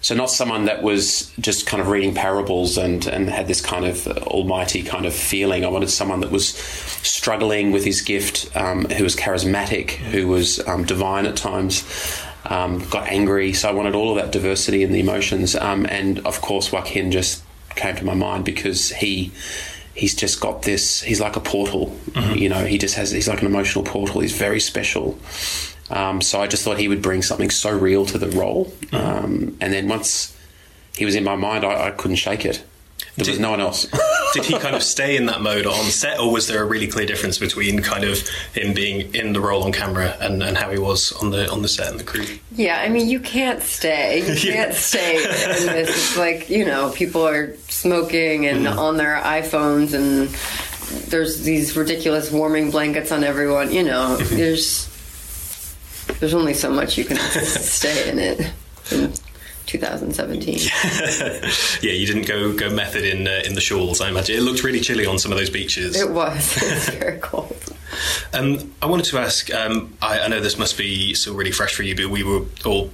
so 0.00 0.14
not 0.14 0.30
someone 0.30 0.64
that 0.64 0.82
was 0.82 1.30
just 1.38 1.66
kind 1.66 1.82
of 1.82 1.88
reading 1.88 2.14
parables 2.14 2.78
and, 2.78 3.06
and 3.06 3.28
had 3.28 3.46
this 3.46 3.60
kind 3.60 3.84
of 3.84 4.06
almighty 4.06 4.82
kind 4.82 5.04
of 5.04 5.12
feeling. 5.14 5.62
I 5.62 5.68
wanted 5.68 5.90
someone 5.90 6.20
that 6.20 6.30
was 6.30 6.48
struggling 6.48 7.72
with 7.72 7.84
his 7.84 8.00
gift, 8.00 8.56
um, 8.56 8.86
who 8.86 9.04
was 9.04 9.14
charismatic, 9.14 9.90
who 9.90 10.28
was 10.28 10.66
um, 10.66 10.84
divine 10.84 11.26
at 11.26 11.36
times. 11.36 11.84
Um, 12.46 12.78
got 12.88 13.06
angry, 13.08 13.52
so 13.52 13.68
I 13.68 13.72
wanted 13.72 13.94
all 13.94 14.10
of 14.10 14.16
that 14.16 14.32
diversity 14.32 14.82
in 14.82 14.90
the 14.90 15.00
emotions, 15.00 15.54
um, 15.54 15.84
and 15.86 16.20
of 16.20 16.40
course, 16.40 16.72
Joaquin 16.72 17.12
just 17.12 17.44
came 17.76 17.94
to 17.96 18.04
my 18.04 18.14
mind 18.14 18.46
because 18.46 18.90
he 18.90 19.30
he's 19.94 20.14
just 20.14 20.40
got 20.40 20.62
this 20.62 21.02
he's 21.02 21.20
like 21.20 21.36
a 21.36 21.40
portal 21.40 21.94
you 22.34 22.48
know 22.48 22.64
he 22.64 22.78
just 22.78 22.94
has 22.94 23.10
he's 23.10 23.28
like 23.28 23.40
an 23.40 23.46
emotional 23.46 23.84
portal 23.84 24.20
he's 24.20 24.36
very 24.36 24.60
special 24.60 25.18
um, 25.90 26.20
so 26.20 26.40
i 26.40 26.46
just 26.46 26.64
thought 26.64 26.78
he 26.78 26.88
would 26.88 27.02
bring 27.02 27.22
something 27.22 27.50
so 27.50 27.76
real 27.76 28.06
to 28.06 28.18
the 28.18 28.28
role 28.30 28.72
um, 28.92 29.56
and 29.60 29.72
then 29.72 29.88
once 29.88 30.36
he 30.96 31.04
was 31.04 31.14
in 31.14 31.24
my 31.24 31.36
mind 31.36 31.64
i, 31.64 31.88
I 31.88 31.90
couldn't 31.90 32.16
shake 32.16 32.44
it 32.44 32.62
there 33.16 33.30
was 33.30 33.40
no 33.40 33.50
one 33.50 33.60
else 33.60 33.86
Did 34.32 34.44
he 34.44 34.58
kind 34.58 34.76
of 34.76 34.82
stay 34.82 35.16
in 35.16 35.26
that 35.26 35.40
mode 35.40 35.66
on 35.66 35.84
set, 35.86 36.20
or 36.20 36.32
was 36.32 36.46
there 36.46 36.62
a 36.62 36.66
really 36.66 36.86
clear 36.86 37.04
difference 37.04 37.38
between 37.38 37.82
kind 37.82 38.04
of 38.04 38.28
him 38.52 38.74
being 38.74 39.12
in 39.14 39.32
the 39.32 39.40
role 39.40 39.64
on 39.64 39.72
camera 39.72 40.16
and, 40.20 40.42
and 40.42 40.56
how 40.56 40.70
he 40.70 40.78
was 40.78 41.12
on 41.12 41.30
the 41.30 41.50
on 41.50 41.62
the 41.62 41.68
set 41.68 41.90
and 41.90 41.98
the 41.98 42.04
crew? 42.04 42.24
Yeah, 42.52 42.80
I 42.80 42.88
mean, 42.88 43.08
you 43.08 43.18
can't 43.18 43.60
stay. 43.60 44.18
You 44.18 44.36
can't 44.52 44.74
stay 44.74 45.16
in 45.16 45.22
this. 45.66 45.88
It's 45.88 46.16
like, 46.16 46.48
you 46.48 46.64
know, 46.64 46.90
people 46.90 47.26
are 47.26 47.56
smoking 47.68 48.46
and 48.46 48.68
on 48.68 48.96
their 48.98 49.16
iPhones, 49.16 49.94
and 49.94 50.28
there's 51.10 51.42
these 51.42 51.76
ridiculous 51.76 52.30
warming 52.30 52.70
blankets 52.70 53.10
on 53.10 53.24
everyone. 53.24 53.72
You 53.72 53.82
know, 53.82 54.16
there's 54.16 54.88
there's 56.18 56.34
only 56.34 56.54
so 56.54 56.70
much 56.70 56.98
you 56.98 57.04
can 57.04 57.16
stay 57.44 58.10
in 58.10 58.18
it 58.18 58.52
in 58.90 59.12
2017. 59.66 60.58
Yeah, 61.82 61.92
you 61.92 62.06
didn't 62.06 62.26
go 62.26 62.52
go 62.52 62.70
method 62.70 63.04
in 63.04 63.26
uh, 63.26 63.42
in 63.46 63.54
the 63.54 63.60
shawls. 63.60 64.00
I 64.00 64.08
imagine 64.08 64.36
it 64.36 64.42
looked 64.42 64.62
really 64.62 64.80
chilly 64.80 65.06
on 65.06 65.18
some 65.18 65.32
of 65.32 65.38
those 65.38 65.50
beaches. 65.50 65.98
It 66.00 66.10
was. 66.10 66.56
It's 66.62 66.90
very 66.90 67.18
cold. 67.18 67.56
Um, 68.34 68.72
I 68.82 68.86
wanted 68.86 69.06
to 69.06 69.18
ask. 69.18 69.52
Um, 69.52 69.94
I, 70.02 70.20
I 70.20 70.28
know 70.28 70.40
this 70.40 70.58
must 70.58 70.76
be 70.76 71.14
still 71.14 71.34
really 71.34 71.52
fresh 71.52 71.74
for 71.74 71.82
you, 71.82 71.96
but 71.96 72.10
we 72.10 72.22
were 72.22 72.42
all 72.64 72.90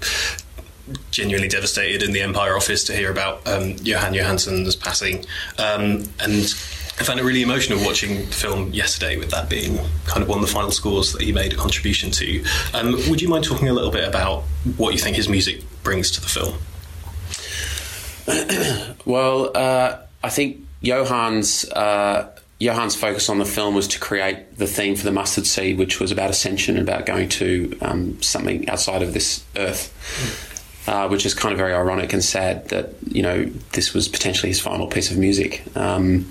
genuinely 1.11 1.49
devastated 1.49 2.03
in 2.03 2.13
the 2.13 2.21
Empire 2.23 2.57
office 2.57 2.85
to 2.85 2.95
hear 2.95 3.11
about 3.11 3.47
um, 3.47 3.75
Johann 3.83 4.15
Johannsson's 4.15 4.77
passing, 4.77 5.25
um, 5.59 6.05
and 6.21 6.55
I 6.99 7.05
found 7.05 7.21
it 7.21 7.25
really 7.25 7.43
emotional 7.43 7.85
watching 7.85 8.27
the 8.27 8.33
film 8.33 8.73
yesterday. 8.73 9.19
With 9.19 9.31
that 9.31 9.51
being 9.51 9.79
kind 10.07 10.23
of 10.23 10.29
one 10.29 10.39
of 10.39 10.47
the 10.47 10.53
final 10.53 10.71
scores 10.71 11.13
that 11.13 11.21
he 11.21 11.31
made 11.31 11.53
a 11.53 11.57
contribution 11.57 12.11
to, 12.13 12.45
um, 12.73 12.93
would 13.11 13.21
you 13.21 13.29
mind 13.29 13.45
talking 13.45 13.69
a 13.69 13.73
little 13.73 13.91
bit 13.91 14.09
about 14.09 14.45
what 14.77 14.93
you 14.95 14.99
think 14.99 15.17
his 15.17 15.29
music 15.29 15.63
brings 15.83 16.11
to 16.13 16.21
the 16.21 16.29
film? 16.29 16.57
Well, 19.07 19.57
uh, 19.57 19.99
I 20.25 20.31
think 20.31 20.67
Johann's 20.83 21.65
uh, 21.71 22.29
Johann's 22.61 22.97
focus 22.97 23.29
on 23.29 23.39
the 23.39 23.45
film 23.45 23.75
was 23.75 23.87
to 23.89 24.01
create 24.01 24.59
the 24.59 24.67
theme 24.67 24.97
for 24.97 25.05
the 25.05 25.13
mustard 25.13 25.47
seed, 25.47 25.79
which 25.79 26.01
was 26.01 26.11
about 26.11 26.31
ascension 26.31 26.77
and 26.77 26.89
about 26.89 27.07
going 27.07 27.29
to 27.29 27.79
um, 27.83 28.21
something 28.23 28.69
outside 28.69 29.03
of 29.03 29.15
this 29.15 29.45
earth. 29.57 29.93
Uh, 30.89 31.09
which 31.09 31.27
is 31.27 31.35
kind 31.35 31.53
of 31.53 31.59
very 31.59 31.75
ironic 31.75 32.13
and 32.13 32.23
sad 32.23 32.69
that 32.69 32.95
you 33.09 33.21
know 33.21 33.45
this 33.73 33.93
was 33.93 34.07
potentially 34.07 34.49
his 34.51 34.61
final 34.61 34.87
piece 34.87 35.11
of 35.11 35.19
music. 35.19 35.65
Um, 35.77 36.31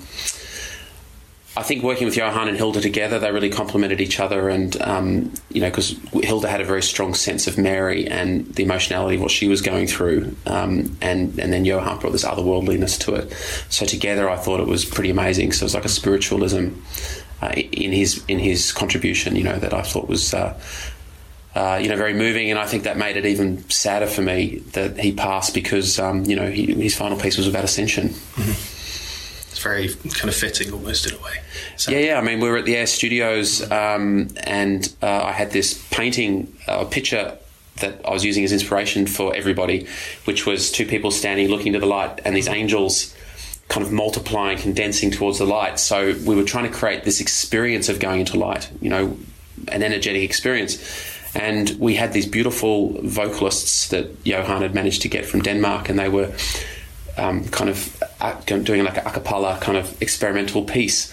I 1.56 1.62
think 1.62 1.82
working 1.82 2.04
with 2.04 2.16
Johann 2.16 2.48
and 2.48 2.56
Hilda 2.56 2.82
together, 2.82 3.18
they 3.18 3.32
really 3.32 3.48
complemented 3.48 4.00
each 4.00 4.20
other, 4.20 4.50
and 4.50 4.80
um, 4.82 5.32
you 5.50 5.62
know, 5.62 5.70
because 5.70 5.96
Hilda 6.12 6.48
had 6.48 6.60
a 6.60 6.64
very 6.64 6.82
strong 6.82 7.14
sense 7.14 7.46
of 7.46 7.56
Mary 7.56 8.06
and 8.06 8.46
the 8.54 8.62
emotionality 8.62 9.16
of 9.16 9.22
what 9.22 9.30
she 9.30 9.48
was 9.48 9.62
going 9.62 9.86
through, 9.86 10.36
um, 10.46 10.96
and 11.00 11.38
and 11.38 11.52
then 11.54 11.64
Johann 11.64 11.98
brought 11.98 12.12
this 12.12 12.24
otherworldliness 12.24 12.98
to 13.00 13.14
it. 13.14 13.32
So 13.70 13.86
together, 13.86 14.28
I 14.28 14.36
thought 14.36 14.60
it 14.60 14.66
was 14.66 14.84
pretty 14.84 15.08
amazing. 15.08 15.52
So 15.52 15.62
it 15.62 15.66
was 15.66 15.74
like 15.74 15.86
a 15.86 15.88
spiritualism 15.88 16.74
uh, 17.40 17.52
in 17.56 17.92
his 17.92 18.22
in 18.28 18.38
his 18.38 18.70
contribution, 18.70 19.34
you 19.34 19.44
know, 19.44 19.58
that 19.58 19.72
I 19.72 19.82
thought 19.82 20.08
was. 20.08 20.34
Uh, 20.34 20.60
uh, 21.54 21.78
you 21.82 21.88
know, 21.88 21.96
very 21.96 22.12
moving, 22.12 22.50
and 22.50 22.58
I 22.58 22.66
think 22.66 22.82
that 22.82 22.98
made 22.98 23.16
it 23.16 23.24
even 23.24 23.66
sadder 23.70 24.06
for 24.06 24.20
me 24.20 24.58
that 24.72 25.00
he 25.00 25.14
passed 25.14 25.54
because, 25.54 25.98
um, 25.98 26.26
you 26.26 26.36
know, 26.36 26.50
he, 26.50 26.66
his 26.74 26.94
final 26.94 27.18
piece 27.18 27.38
was 27.38 27.48
about 27.48 27.64
ascension. 27.64 28.12
It's 28.36 28.75
very 29.66 29.88
kind 29.88 30.28
of 30.28 30.34
fitting, 30.34 30.72
almost 30.72 31.06
in 31.06 31.14
a 31.18 31.22
way. 31.22 31.40
So, 31.76 31.90
Yeah, 31.92 31.98
yeah. 31.98 32.18
I 32.18 32.22
mean, 32.22 32.40
we 32.40 32.48
were 32.48 32.58
at 32.58 32.64
the 32.64 32.76
Air 32.76 32.86
Studios, 32.86 33.62
um, 33.70 34.28
and 34.44 34.92
uh, 35.02 35.24
I 35.24 35.32
had 35.32 35.50
this 35.50 35.86
painting, 35.90 36.52
a 36.68 36.84
picture 36.84 37.36
that 37.80 38.00
I 38.06 38.10
was 38.10 38.24
using 38.24 38.44
as 38.44 38.52
inspiration 38.52 39.06
for 39.06 39.34
everybody, 39.34 39.86
which 40.24 40.46
was 40.46 40.70
two 40.70 40.86
people 40.86 41.10
standing 41.10 41.48
looking 41.48 41.72
to 41.74 41.78
the 41.78 41.86
light, 41.86 42.20
and 42.24 42.34
these 42.34 42.48
angels 42.48 43.14
kind 43.68 43.84
of 43.84 43.92
multiplying, 43.92 44.58
condensing 44.58 45.10
towards 45.10 45.38
the 45.38 45.44
light. 45.44 45.78
So 45.78 46.14
we 46.24 46.36
were 46.36 46.44
trying 46.44 46.70
to 46.70 46.78
create 46.78 47.04
this 47.04 47.20
experience 47.20 47.88
of 47.88 47.98
going 47.98 48.20
into 48.20 48.38
light, 48.38 48.70
you 48.80 48.88
know, 48.88 49.18
an 49.68 49.82
energetic 49.82 50.22
experience. 50.22 50.78
And 51.34 51.70
we 51.78 51.96
had 51.96 52.12
these 52.12 52.26
beautiful 52.26 52.98
vocalists 53.02 53.88
that 53.88 54.06
Johann 54.24 54.62
had 54.62 54.74
managed 54.74 55.02
to 55.02 55.08
get 55.08 55.26
from 55.26 55.42
Denmark, 55.42 55.88
and 55.90 55.98
they 55.98 56.08
were 56.08 56.32
um, 57.16 57.46
kind 57.48 57.70
of 57.70 58.02
uh, 58.20 58.34
doing 58.40 58.84
like 58.84 58.96
a 58.98 59.06
a 59.06 59.10
cappella 59.10 59.58
kind 59.60 59.78
of 59.78 60.00
experimental 60.02 60.64
piece 60.64 61.12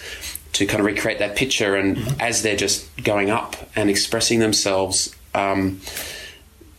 to 0.52 0.66
kind 0.66 0.80
of 0.80 0.86
recreate 0.86 1.18
that 1.18 1.36
picture. 1.36 1.74
And 1.74 1.98
as 2.20 2.42
they're 2.42 2.56
just 2.56 2.88
going 3.02 3.30
up 3.30 3.56
and 3.74 3.90
expressing 3.90 4.38
themselves, 4.38 5.14
um, 5.34 5.80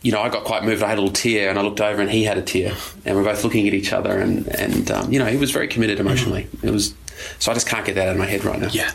you 0.02 0.12
know, 0.12 0.20
I 0.20 0.28
got 0.28 0.44
quite 0.44 0.64
moved. 0.64 0.82
I 0.82 0.88
had 0.88 0.98
a 0.98 1.00
little 1.00 1.14
tear, 1.14 1.50
and 1.50 1.58
I 1.58 1.62
looked 1.62 1.80
over, 1.80 2.00
and 2.00 2.10
he 2.10 2.24
had 2.24 2.38
a 2.38 2.42
tear, 2.42 2.74
and 3.04 3.16
we're 3.16 3.24
both 3.24 3.44
looking 3.44 3.66
at 3.68 3.74
each 3.74 3.92
other. 3.92 4.18
And 4.18 4.48
and 4.48 4.90
um, 4.90 5.12
you 5.12 5.18
know, 5.18 5.26
he 5.26 5.36
was 5.36 5.50
very 5.50 5.68
committed 5.68 6.00
emotionally. 6.00 6.48
It 6.62 6.70
was 6.70 6.94
so 7.38 7.50
I 7.50 7.54
just 7.54 7.68
can't 7.68 7.84
get 7.84 7.94
that 7.96 8.08
out 8.08 8.12
of 8.12 8.18
my 8.18 8.26
head 8.26 8.44
right 8.44 8.60
now. 8.60 8.68
Yeah. 8.68 8.92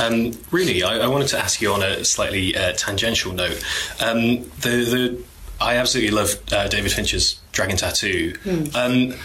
Um, 0.00 0.32
really, 0.50 0.82
I, 0.82 0.98
I 0.98 1.06
wanted 1.06 1.28
to 1.28 1.38
ask 1.38 1.60
you 1.60 1.72
on 1.72 1.82
a 1.82 2.04
slightly 2.04 2.56
uh, 2.56 2.72
tangential 2.72 3.32
note. 3.32 3.62
Um, 4.00 4.44
the 4.60 4.84
the 4.84 5.24
I 5.60 5.76
absolutely 5.76 6.10
love 6.16 6.40
uh, 6.52 6.68
David 6.68 6.90
Fincher's 6.92 7.40
Dragon 7.52 7.76
Tattoo. 7.76 8.34
Um, 8.74 9.10
uh, 9.12 9.16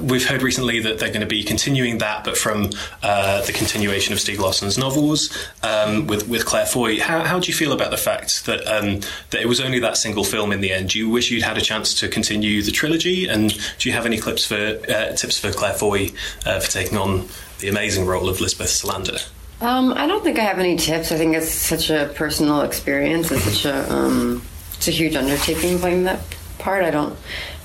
we've 0.00 0.26
heard 0.26 0.42
recently 0.42 0.80
that 0.80 0.98
they're 0.98 1.08
going 1.08 1.20
to 1.20 1.26
be 1.26 1.42
continuing 1.44 1.98
that, 1.98 2.24
but 2.24 2.36
from 2.36 2.70
uh, 3.02 3.42
the 3.42 3.52
continuation 3.52 4.12
of 4.12 4.18
Stieg 4.18 4.38
Larsson's 4.38 4.78
novels 4.78 5.36
um, 5.62 6.06
with 6.06 6.28
with 6.28 6.44
Claire 6.44 6.66
Foy. 6.66 7.00
How, 7.00 7.24
how 7.24 7.38
do 7.38 7.48
you 7.48 7.54
feel 7.54 7.72
about 7.72 7.90
the 7.90 7.96
fact 7.96 8.46
that 8.46 8.66
um, 8.66 9.00
that 9.30 9.40
it 9.40 9.46
was 9.46 9.60
only 9.60 9.78
that 9.80 9.96
single 9.96 10.24
film 10.24 10.52
in 10.52 10.60
the 10.60 10.72
end? 10.72 10.90
Do 10.90 10.98
you 10.98 11.08
wish 11.08 11.30
you'd 11.30 11.42
had 11.42 11.58
a 11.58 11.62
chance 11.62 11.94
to 12.00 12.08
continue 12.08 12.62
the 12.62 12.72
trilogy? 12.72 13.26
And 13.26 13.56
do 13.78 13.88
you 13.88 13.94
have 13.94 14.06
any 14.06 14.18
clips 14.18 14.46
for 14.46 14.80
uh, 14.88 15.12
tips 15.14 15.38
for 15.38 15.52
Claire 15.52 15.74
Foy 15.74 16.10
uh, 16.46 16.60
for 16.60 16.70
taking 16.70 16.98
on 16.98 17.28
the 17.60 17.68
amazing 17.68 18.06
role 18.06 18.28
of 18.28 18.40
Lisbeth 18.40 18.68
Salander? 18.68 19.28
Um, 19.60 19.92
I 19.94 20.06
don't 20.06 20.22
think 20.22 20.38
I 20.38 20.42
have 20.42 20.58
any 20.58 20.76
tips. 20.76 21.12
I 21.12 21.16
think 21.16 21.34
it's 21.34 21.50
such 21.50 21.90
a 21.90 22.12
personal 22.14 22.62
experience. 22.62 23.30
It's 23.30 23.44
such 23.44 23.64
a 23.64 23.92
um, 23.92 24.42
it's 24.74 24.88
a 24.88 24.90
huge 24.90 25.16
undertaking 25.16 25.78
playing 25.78 26.04
that 26.04 26.20
part. 26.58 26.84
I 26.84 26.90
don't. 26.90 27.16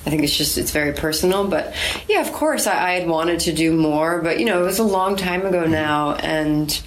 I 0.05 0.09
think 0.09 0.23
it's 0.23 0.38
just 0.38 0.57
it's 0.57 0.71
very 0.71 0.93
personal. 0.93 1.47
But 1.47 1.73
yeah, 2.07 2.21
of 2.21 2.31
course, 2.31 2.67
I, 2.67 2.89
I 2.89 2.91
had 2.93 3.07
wanted 3.07 3.41
to 3.41 3.53
do 3.53 3.73
more, 3.73 4.21
but 4.21 4.39
you 4.39 4.45
know, 4.45 4.61
it 4.61 4.65
was 4.65 4.80
a 4.80 4.84
long 4.84 5.15
time 5.15 5.45
ago 5.45 5.65
now, 5.65 6.13
and 6.15 6.81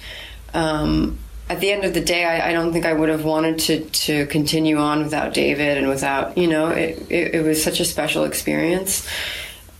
um, 0.53 1.19
at 1.49 1.59
the 1.59 1.71
end 1.71 1.83
of 1.85 1.93
the 1.93 2.01
day, 2.01 2.25
I, 2.25 2.49
I 2.49 2.53
don't 2.53 2.73
think 2.73 2.85
I 2.85 2.93
would 2.93 3.09
have 3.09 3.23
wanted 3.23 3.59
to 3.59 3.85
to 3.85 4.25
continue 4.27 4.77
on 4.77 5.03
without 5.03 5.33
David 5.33 5.77
and 5.77 5.87
without 5.87 6.37
you 6.37 6.47
know, 6.47 6.69
it, 6.69 7.11
it, 7.11 7.35
it 7.35 7.43
was 7.43 7.63
such 7.63 7.79
a 7.79 7.85
special 7.85 8.23
experience 8.23 9.07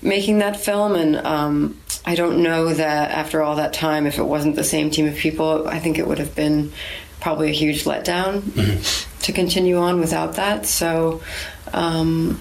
making 0.03 0.39
that 0.39 0.57
film 0.57 0.95
and 0.95 1.15
um, 1.18 1.77
i 2.05 2.14
don't 2.14 2.43
know 2.43 2.73
that 2.73 3.11
after 3.11 3.41
all 3.41 3.55
that 3.55 3.73
time 3.73 4.05
if 4.05 4.19
it 4.19 4.23
wasn't 4.23 4.55
the 4.55 4.64
same 4.64 4.89
team 4.89 5.07
of 5.07 5.15
people 5.15 5.68
i 5.68 5.80
think 5.80 5.97
it 5.97 6.07
would 6.07 6.19
have 6.19 6.35
been 6.35 6.72
probably 7.22 7.49
a 7.49 7.53
huge 7.53 7.85
letdown 7.85 8.43
to 9.22 9.31
continue 9.31 9.77
on 9.77 9.99
without 9.99 10.34
that 10.34 10.65
so 10.65 11.22
um, 11.72 12.39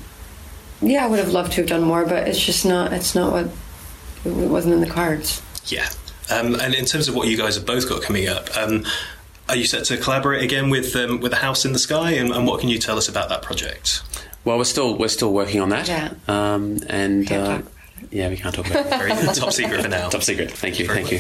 yeah 0.82 1.04
i 1.04 1.09
would 1.09 1.18
have 1.18 1.32
loved 1.32 1.52
to 1.52 1.60
have 1.60 1.68
done 1.68 1.82
more 1.82 2.04
but 2.04 2.26
it's 2.28 2.44
just 2.44 2.64
not 2.66 2.92
it's 2.92 3.14
not 3.14 3.32
what 3.32 3.46
it 4.24 4.48
wasn't 4.48 4.72
in 4.72 4.80
the 4.80 4.86
cards 4.90 5.40
Yeah. 5.66 5.88
Um, 6.30 6.54
and 6.60 6.74
in 6.74 6.84
terms 6.84 7.09
of 7.09 7.14
what 7.14 7.28
you 7.28 7.36
guys 7.36 7.56
have 7.56 7.66
both 7.66 7.88
got 7.88 8.00
coming 8.02 8.28
up, 8.28 8.48
um, 8.56 8.86
are 9.48 9.56
you 9.56 9.64
set 9.64 9.84
to 9.86 9.96
collaborate 9.98 10.42
again 10.42 10.70
with 10.70 10.94
um, 10.96 11.20
with 11.20 11.32
the 11.32 11.36
House 11.38 11.64
in 11.64 11.72
the 11.72 11.78
Sky? 11.78 12.12
And, 12.12 12.30
and 12.32 12.46
what 12.46 12.60
can 12.60 12.68
you 12.68 12.78
tell 12.78 12.96
us 12.96 13.09
about 13.09 13.28
that 13.28 13.42
project? 13.42 14.02
Well, 14.44 14.56
we're 14.56 14.64
still 14.64 14.96
we're 14.96 15.09
still 15.09 15.32
working 15.32 15.60
on 15.60 15.68
that. 15.70 15.88
Yeah. 15.88 16.14
Um, 16.28 16.78
and 16.88 17.26
Can't 17.26 17.42
uh, 17.42 17.46
talk 17.46 17.60
about 17.60 17.72
yeah, 18.12 18.28
we 18.28 18.36
can't 18.36 18.54
talk 18.54 18.66
about 18.70 18.86
it. 18.86 18.90
Very 18.98 19.34
top 19.34 19.52
secret 19.52 19.82
for 19.82 19.88
now. 19.88 20.09
Top 20.09 20.22
secret. 20.22 20.52
Thank 20.52 20.78
you. 20.78 20.86
Very 20.86 21.04
Thank 21.04 21.12
you. 21.12 21.18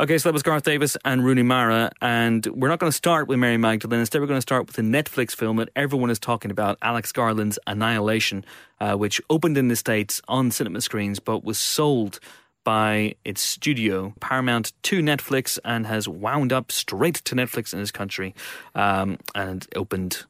Okay, 0.00 0.16
so 0.16 0.28
that 0.28 0.32
was 0.32 0.44
Garth 0.44 0.62
Davis 0.62 0.96
and 1.04 1.24
Rooney 1.24 1.42
Mara, 1.42 1.90
and 2.00 2.46
we're 2.46 2.68
not 2.68 2.78
going 2.78 2.88
to 2.88 2.96
start 2.96 3.26
with 3.26 3.36
Mary 3.40 3.56
Magdalene. 3.56 3.98
Instead, 3.98 4.20
we're 4.20 4.28
going 4.28 4.38
to 4.38 4.42
start 4.42 4.68
with 4.68 4.76
the 4.76 4.82
Netflix 4.82 5.34
film 5.34 5.56
that 5.56 5.70
everyone 5.74 6.08
is 6.08 6.20
talking 6.20 6.52
about, 6.52 6.78
Alex 6.82 7.10
Garland's 7.10 7.58
Annihilation, 7.66 8.44
uh, 8.78 8.94
which 8.94 9.20
opened 9.28 9.58
in 9.58 9.66
the 9.66 9.74
States 9.74 10.22
on 10.28 10.52
cinema 10.52 10.82
screens 10.82 11.18
but 11.18 11.42
was 11.42 11.58
sold 11.58 12.20
by 12.62 13.16
its 13.24 13.40
studio, 13.42 14.14
Paramount, 14.20 14.72
to 14.84 15.02
Netflix 15.02 15.58
and 15.64 15.84
has 15.84 16.06
wound 16.06 16.52
up 16.52 16.70
straight 16.70 17.16
to 17.16 17.34
Netflix 17.34 17.72
in 17.72 17.80
this 17.80 17.90
country 17.90 18.36
um, 18.76 19.18
and 19.34 19.66
opened 19.74 20.26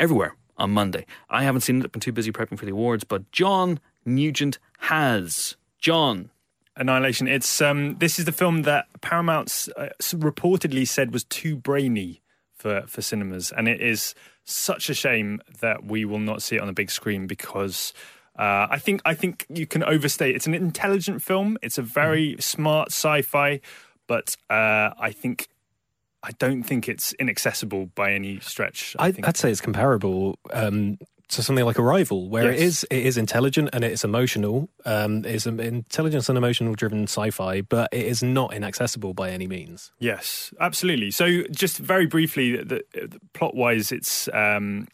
everywhere 0.00 0.36
on 0.56 0.70
Monday. 0.70 1.04
I 1.28 1.42
haven't 1.42 1.60
seen 1.60 1.80
it, 1.80 1.84
I've 1.84 1.92
been 1.92 2.00
too 2.00 2.12
busy 2.12 2.32
prepping 2.32 2.58
for 2.58 2.64
the 2.64 2.72
awards, 2.72 3.04
but 3.04 3.30
John 3.30 3.78
Nugent 4.06 4.58
has. 4.78 5.56
John, 5.78 6.30
Annihilation. 6.82 7.28
It's 7.28 7.60
um, 7.60 7.96
this 7.98 8.18
is 8.18 8.24
the 8.24 8.32
film 8.32 8.62
that 8.62 8.86
Paramount's 9.00 9.68
uh, 9.76 9.88
reportedly 10.00 10.86
said 10.86 11.12
was 11.12 11.24
too 11.24 11.56
brainy 11.56 12.22
for 12.54 12.82
for 12.86 13.00
cinemas, 13.00 13.52
and 13.52 13.68
it 13.68 13.80
is 13.80 14.14
such 14.44 14.90
a 14.90 14.94
shame 14.94 15.40
that 15.60 15.84
we 15.84 16.04
will 16.04 16.18
not 16.18 16.42
see 16.42 16.56
it 16.56 16.60
on 16.60 16.66
the 16.66 16.72
big 16.72 16.90
screen 16.90 17.26
because. 17.26 17.92
Uh, 18.34 18.66
I 18.70 18.78
think 18.78 19.02
I 19.04 19.12
think 19.12 19.44
you 19.50 19.66
can 19.66 19.84
overstate. 19.84 20.34
It's 20.34 20.46
an 20.46 20.54
intelligent 20.54 21.20
film. 21.20 21.58
It's 21.60 21.76
a 21.76 21.82
very 21.82 22.34
smart 22.40 22.88
sci-fi, 22.88 23.60
but 24.06 24.38
uh, 24.48 24.88
I 24.98 25.12
think 25.12 25.48
I 26.22 26.30
don't 26.38 26.62
think 26.62 26.88
it's 26.88 27.12
inaccessible 27.14 27.90
by 27.94 28.14
any 28.14 28.40
stretch. 28.40 28.96
I 28.98 29.08
I, 29.08 29.12
think 29.12 29.28
I'd 29.28 29.36
say 29.36 29.50
it's 29.50 29.60
comparable 29.60 30.38
um, 30.50 30.96
to 31.32 31.42
something 31.42 31.64
like 31.64 31.78
Arrival, 31.78 32.28
where 32.28 32.50
it 32.50 32.58
Yes. 32.58 32.68
is 32.68 32.86
it 32.90 33.06
is 33.06 33.16
intelligent 33.16 33.70
and 33.72 33.84
it 33.84 33.92
is 33.92 34.04
emotional. 34.04 34.68
Um, 34.84 35.24
it's 35.24 35.46
an 35.46 35.60
intelligence 35.60 36.28
and 36.28 36.36
emotional 36.36 36.74
driven 36.74 37.04
sci-fi, 37.04 37.62
but 37.62 37.88
it 37.92 38.04
is 38.06 38.22
not 38.22 38.54
inaccessible 38.54 39.14
by 39.14 39.30
any 39.30 39.46
means. 39.46 39.92
Yes, 39.98 40.52
absolutely. 40.60 41.10
So, 41.10 41.42
just 41.50 41.78
very 41.78 42.06
briefly, 42.06 42.56
the, 42.56 42.84
the, 42.92 43.20
plot-wise, 43.32 43.92
it's 43.92 44.28
um, 44.32 44.88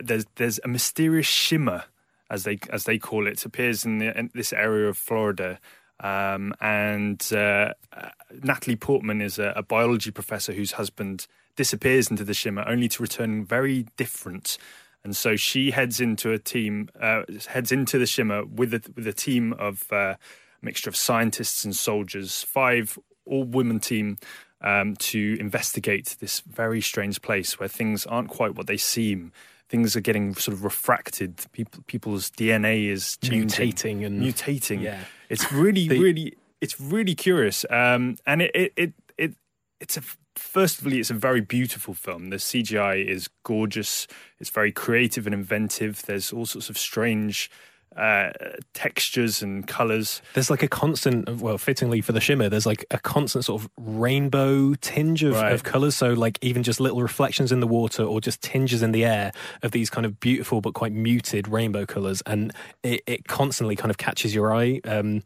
there's 0.00 0.24
there's 0.36 0.58
a 0.64 0.68
mysterious 0.68 1.26
shimmer, 1.26 1.84
as 2.30 2.44
they 2.44 2.58
as 2.70 2.84
they 2.84 2.98
call 2.98 3.26
it, 3.26 3.44
appears 3.44 3.84
in, 3.84 3.98
the, 3.98 4.18
in 4.18 4.30
this 4.34 4.52
area 4.52 4.88
of 4.88 4.96
Florida, 4.96 5.60
um, 6.00 6.54
and 6.60 7.28
uh, 7.32 7.72
uh, 7.92 8.08
Natalie 8.42 8.76
Portman 8.76 9.20
is 9.20 9.38
a, 9.38 9.52
a 9.54 9.62
biology 9.62 10.10
professor 10.10 10.52
whose 10.54 10.72
husband 10.72 11.26
disappears 11.56 12.10
into 12.10 12.24
the 12.24 12.34
shimmer, 12.34 12.64
only 12.66 12.88
to 12.88 13.02
return 13.02 13.44
very 13.44 13.84
different. 13.96 14.56
And 15.04 15.16
so 15.16 15.36
she 15.36 15.70
heads 15.70 16.00
into 16.00 16.32
a 16.32 16.38
team, 16.38 16.88
uh, 17.00 17.22
heads 17.48 17.72
into 17.72 17.98
the 17.98 18.06
shimmer 18.06 18.44
with 18.44 18.74
a, 18.74 18.82
with 18.94 19.06
a 19.06 19.12
team 19.12 19.52
of 19.54 19.90
uh, 19.92 20.14
mixture 20.60 20.90
of 20.90 20.96
scientists 20.96 21.64
and 21.64 21.74
soldiers, 21.74 22.42
five 22.42 22.98
all 23.24 23.44
women 23.44 23.78
team 23.78 24.18
um, 24.60 24.96
to 24.96 25.36
investigate 25.38 26.16
this 26.20 26.40
very 26.40 26.80
strange 26.80 27.22
place 27.22 27.60
where 27.60 27.68
things 27.68 28.06
aren't 28.06 28.28
quite 28.28 28.54
what 28.56 28.66
they 28.66 28.76
seem. 28.76 29.32
Things 29.68 29.94
are 29.94 30.00
getting 30.00 30.34
sort 30.34 30.54
of 30.54 30.64
refracted. 30.64 31.44
People, 31.52 31.84
people's 31.86 32.30
DNA 32.30 32.88
is 32.88 33.18
changing, 33.18 33.70
Mutating 33.72 34.06
and- 34.06 34.22
mutating. 34.22 34.82
Yeah. 34.82 35.04
It's 35.28 35.52
really, 35.52 35.88
really, 35.88 36.34
it's 36.60 36.80
really 36.80 37.14
curious. 37.14 37.64
Um, 37.70 38.16
and 38.26 38.42
it, 38.42 38.50
it, 38.54 38.72
it, 38.76 38.92
it, 39.18 39.34
it's 39.78 39.96
a 39.98 40.02
first 40.38 40.80
of 40.80 40.86
all, 40.86 40.92
it's 40.92 41.10
a 41.10 41.14
very 41.14 41.40
beautiful 41.40 41.94
film. 41.94 42.30
The 42.30 42.36
CGI 42.36 43.04
is 43.06 43.28
gorgeous. 43.44 44.06
It's 44.40 44.50
very 44.50 44.72
creative 44.72 45.26
and 45.26 45.34
inventive. 45.34 46.02
There's 46.06 46.32
all 46.32 46.46
sorts 46.46 46.70
of 46.70 46.78
strange 46.78 47.50
uh, 47.96 48.30
textures 48.74 49.42
and 49.42 49.66
colors. 49.66 50.22
There's 50.34 50.50
like 50.50 50.62
a 50.62 50.68
constant, 50.68 51.28
well, 51.40 51.58
fittingly 51.58 52.00
for 52.00 52.12
the 52.12 52.20
shimmer, 52.20 52.48
there's 52.48 52.66
like 52.66 52.84
a 52.92 52.98
constant 52.98 53.44
sort 53.44 53.62
of 53.62 53.68
rainbow 53.76 54.74
tinge 54.74 55.24
of, 55.24 55.34
Right. 55.34 55.52
of 55.52 55.64
colors. 55.64 55.96
So, 55.96 56.12
like, 56.12 56.38
even 56.40 56.62
just 56.62 56.78
little 56.78 57.02
reflections 57.02 57.50
in 57.50 57.58
the 57.58 57.66
water 57.66 58.04
or 58.04 58.20
just 58.20 58.40
tinges 58.40 58.82
in 58.82 58.92
the 58.92 59.04
air 59.04 59.32
of 59.62 59.72
these 59.72 59.90
kind 59.90 60.06
of 60.06 60.20
beautiful 60.20 60.60
but 60.60 60.74
quite 60.74 60.92
muted 60.92 61.48
rainbow 61.48 61.86
colors. 61.86 62.22
And 62.24 62.52
it, 62.84 63.02
it 63.06 63.26
constantly 63.26 63.74
kind 63.74 63.90
of 63.90 63.98
catches 63.98 64.32
your 64.32 64.54
eye. 64.54 64.80
Um, 64.84 65.24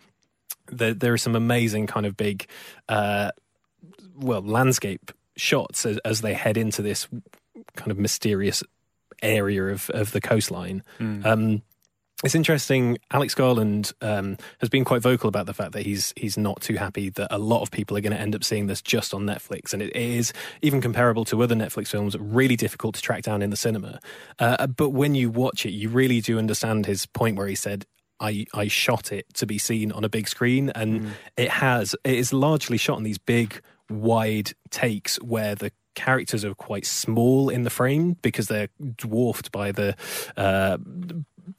there, 0.68 0.94
there 0.94 1.12
are 1.12 1.18
some 1.18 1.34
amazing 1.36 1.88
kind 1.88 2.06
of 2.06 2.16
big, 2.16 2.46
uh, 2.88 3.32
well, 4.16 4.42
landscape 4.42 5.12
shots 5.36 5.86
as, 5.86 5.98
as 5.98 6.20
they 6.20 6.34
head 6.34 6.56
into 6.56 6.82
this 6.82 7.08
kind 7.76 7.90
of 7.90 7.98
mysterious 7.98 8.62
area 9.22 9.64
of, 9.66 9.90
of 9.90 10.12
the 10.12 10.20
coastline. 10.20 10.82
Um, 11.24 11.62
it's 12.24 12.34
interesting. 12.36 12.98
Alex 13.10 13.34
Garland 13.34 13.92
um, 14.00 14.36
has 14.60 14.68
been 14.68 14.84
quite 14.84 15.02
vocal 15.02 15.28
about 15.28 15.46
the 15.46 15.54
fact 15.54 15.72
that 15.72 15.82
he's 15.82 16.12
he's 16.16 16.38
not 16.38 16.60
too 16.60 16.76
happy 16.76 17.10
that 17.10 17.28
a 17.32 17.38
lot 17.38 17.62
of 17.62 17.70
people 17.72 17.96
are 17.96 18.00
going 18.00 18.12
to 18.12 18.20
end 18.20 18.36
up 18.36 18.44
seeing 18.44 18.68
this 18.68 18.80
just 18.80 19.12
on 19.12 19.24
Netflix, 19.24 19.72
and 19.72 19.82
it 19.82 19.94
is 19.96 20.32
even 20.62 20.80
comparable 20.80 21.24
to 21.26 21.42
other 21.42 21.56
Netflix 21.56 21.88
films, 21.88 22.16
really 22.18 22.54
difficult 22.54 22.94
to 22.94 23.02
track 23.02 23.22
down 23.22 23.42
in 23.42 23.50
the 23.50 23.56
cinema. 23.56 23.98
Uh, 24.38 24.68
but 24.68 24.90
when 24.90 25.16
you 25.16 25.30
watch 25.30 25.66
it, 25.66 25.70
you 25.70 25.88
really 25.88 26.20
do 26.20 26.38
understand 26.38 26.86
his 26.86 27.06
point 27.06 27.36
where 27.36 27.48
he 27.48 27.54
said. 27.54 27.86
I, 28.20 28.46
I 28.54 28.68
shot 28.68 29.10
it 29.10 29.26
to 29.34 29.46
be 29.46 29.58
seen 29.58 29.90
on 29.90 30.04
a 30.04 30.08
big 30.08 30.28
screen, 30.28 30.70
and 30.76 31.12
it 31.36 31.50
has. 31.50 31.96
It 32.04 32.14
is 32.14 32.32
largely 32.32 32.76
shot 32.76 32.98
on 32.98 33.02
these 33.02 33.18
big, 33.18 33.60
wide 33.92 34.52
takes 34.70 35.16
where 35.16 35.54
the 35.54 35.72
characters 35.94 36.44
are 36.44 36.54
quite 36.54 36.86
small 36.86 37.48
in 37.48 37.62
the 37.64 37.70
frame 37.70 38.16
because 38.22 38.48
they're 38.48 38.68
dwarfed 38.96 39.52
by 39.52 39.72
the 39.72 39.94
uh, 40.36 40.78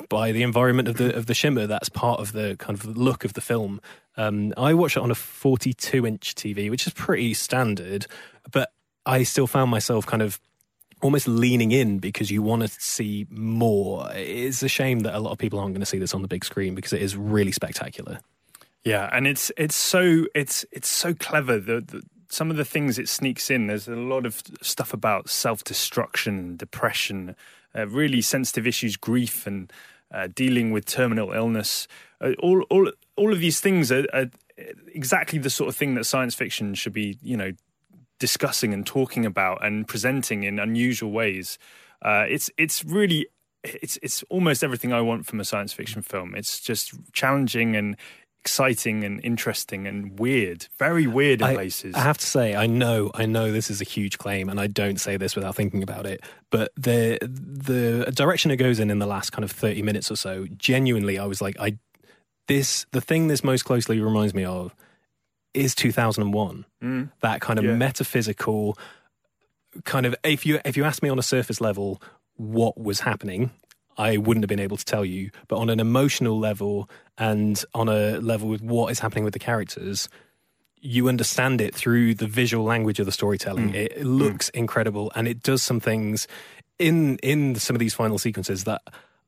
by 0.10 0.32
the 0.32 0.44
environment 0.44 0.88
of 0.88 0.98
the 0.98 1.16
of 1.16 1.26
the 1.26 1.34
shimmer. 1.34 1.68
That's 1.68 1.90
part 1.90 2.20
of 2.20 2.34
the 2.34 2.56
kind 2.58 2.78
of 2.78 2.86
look 2.98 3.26
of 3.26 3.34
the 3.34 3.42
film. 3.42 3.82
Um, 4.18 4.54
I 4.58 4.74
watched 4.74 4.98
it 4.98 5.04
on 5.04 5.12
a 5.12 5.16
42 5.16 6.06
inch 6.06 6.36
TV, 6.36 6.70
which 6.70 6.88
is 6.88 6.94
pretty 6.94 7.34
standard, 7.34 8.08
but 8.52 8.72
I 9.06 9.24
still 9.24 9.48
found 9.48 9.72
myself 9.72 10.06
kind 10.06 10.22
of 10.22 10.40
almost 11.02 11.28
leaning 11.28 11.72
in 11.72 12.00
because 12.00 12.32
you 12.32 12.42
want 12.42 12.62
to 12.62 12.70
see 12.70 13.28
more. 13.30 14.10
It's 14.14 14.64
a 14.64 14.70
shame 14.70 15.02
that 15.02 15.16
a 15.16 15.20
lot 15.20 15.32
of 15.32 15.38
people 15.38 15.60
aren't 15.60 15.74
going 15.74 15.82
to 15.82 15.86
see 15.86 15.98
this 15.98 16.14
on 16.14 16.22
the 16.22 16.28
big 16.28 16.46
screen 16.46 16.76
because 16.76 16.94
it 16.94 17.02
is 17.02 17.18
really 17.18 17.52
spectacular. 17.52 18.20
Yeah, 18.84 19.10
and 19.12 19.28
it's 19.28 19.52
it's 19.58 19.76
so 19.76 20.26
it's 20.36 20.66
it's 20.72 20.90
so 20.90 21.14
clever. 21.14 21.60
The, 21.60 21.82
the 21.82 22.04
some 22.34 22.50
of 22.50 22.58
the 22.58 22.66
things 22.66 22.98
it 22.98 23.08
sneaks 23.08 23.52
in. 23.52 23.68
There's 23.68 23.88
a 23.88 23.96
lot 23.96 24.26
of 24.26 24.42
stuff 24.62 24.94
about 24.94 25.30
self 25.30 25.64
destruction, 25.64 26.58
depression, 26.58 27.36
uh, 27.76 27.88
really 27.88 28.22
sensitive 28.22 28.66
issues, 28.66 28.98
grief, 28.98 29.46
and 29.46 29.72
uh, 30.12 30.28
dealing 30.34 30.72
with 30.72 30.86
terminal 30.86 31.32
illness. 31.32 31.88
Uh, 32.20 32.32
all 32.40 32.64
all 32.70 32.92
all 33.16 33.32
of 33.34 33.40
these 33.40 33.60
things 33.60 33.92
are, 33.92 34.06
are 34.14 34.30
exactly 34.88 35.38
the 35.38 35.50
sort 35.50 35.70
of 35.70 35.76
thing 35.76 35.94
that 35.96 36.06
science 36.06 36.34
fiction 36.34 36.74
should 36.74 36.94
be. 36.94 37.18
You 37.22 37.38
know, 37.38 37.52
discussing 38.20 38.74
and 38.74 38.86
talking 38.86 39.26
about 39.26 39.64
and 39.64 39.88
presenting 39.88 40.44
in 40.44 40.58
unusual 40.58 41.12
ways. 41.12 41.60
Uh, 42.02 42.26
it's 42.28 42.50
it's 42.58 42.84
really 42.84 43.28
it's 43.64 43.98
it's 44.02 44.24
almost 44.30 44.64
everything 44.64 44.92
I 44.92 45.02
want 45.02 45.26
from 45.26 45.40
a 45.40 45.46
science 45.46 45.72
fiction 45.72 46.02
film. 46.02 46.34
It's 46.36 46.60
just 46.60 46.94
challenging 47.14 47.76
and 47.76 47.96
exciting 48.44 49.06
and 49.06 49.24
interesting 49.24 49.88
and 49.88 50.20
weird, 50.20 50.68
very 50.78 51.08
weird 51.08 51.40
in 51.42 51.48
I, 51.48 51.54
places. 51.54 51.96
I 51.96 52.00
have 52.02 52.18
to 52.18 52.26
say, 52.26 52.56
I 52.56 52.68
know, 52.68 53.10
I 53.14 53.26
know 53.26 53.54
this 53.54 53.70
is 53.72 53.80
a 53.80 53.86
huge 53.86 54.18
claim, 54.18 54.50
and 54.50 54.60
I 54.60 54.68
don't 54.68 55.00
say 55.00 55.16
this 55.16 55.34
without 55.34 55.56
thinking 55.56 55.82
about 55.82 56.06
it. 56.06 56.22
But 56.50 56.74
the 56.76 57.18
the 57.22 58.12
direction 58.12 58.52
it 58.52 58.58
goes 58.58 58.80
in 58.82 58.92
in 58.92 59.00
the 59.00 59.06
last 59.08 59.32
kind 59.32 59.46
of 59.46 59.52
thirty 59.52 59.82
minutes 59.82 60.12
or 60.12 60.18
so, 60.18 60.46
genuinely, 60.58 61.18
I 61.18 61.26
was 61.26 61.42
like, 61.42 61.56
I 61.58 61.78
this 62.50 62.86
the 62.92 63.00
thing 63.00 63.30
this 63.30 63.46
most 63.46 63.64
closely 63.64 64.02
reminds 64.02 64.34
me 64.34 64.44
of 64.44 64.76
is 65.54 65.74
two 65.74 65.94
thousand 65.94 66.24
and 66.24 66.34
one. 66.34 66.66
Mm. 66.84 67.12
That 67.22 67.40
kind 67.40 67.60
of 67.60 67.64
Yeah. 67.66 67.76
metaphysical 67.76 68.78
kind 69.86 70.06
of 70.06 70.14
if 70.26 70.46
you 70.46 70.60
if 70.66 70.76
you 70.76 70.84
ask 70.84 71.02
me 71.02 71.08
on 71.08 71.18
a 71.18 71.24
surface 71.24 71.62
level 71.62 72.02
what 72.36 72.78
was 72.78 73.00
happening. 73.00 73.52
I 73.98 74.18
wouldn't 74.18 74.44
have 74.44 74.50
been 74.50 74.60
able 74.60 74.78
to 74.78 74.86
tell 74.86 75.06
you, 75.06 75.32
but 75.48 75.58
on 75.58 75.70
an 75.70 75.80
emotional 75.80 76.40
level 76.40 76.90
and 77.18 77.64
on 77.74 77.90
a 77.90 78.20
level 78.20 78.50
with 78.50 78.62
what 78.62 78.92
is 78.92 79.00
happening 79.00 79.24
with 79.24 79.34
the 79.34 79.40
characters, 79.40 80.10
you 80.82 81.08
understand 81.08 81.62
it 81.62 81.74
through 81.74 82.16
the 82.16 82.28
visual 82.28 82.66
language 82.66 83.00
of 83.00 83.06
the 83.06 83.12
storytelling. 83.12 83.72
Mm. 83.72 83.76
It, 83.76 83.92
it 83.98 84.06
looks 84.06 84.50
incredible, 84.50 85.12
and 85.16 85.28
it 85.28 85.42
does 85.42 85.64
some 85.64 85.80
things 85.80 86.28
in 86.80 87.18
in 87.18 87.56
some 87.56 87.76
of 87.76 87.80
these 87.80 87.94
final 87.94 88.18
sequences 88.18 88.66
that 88.66 88.82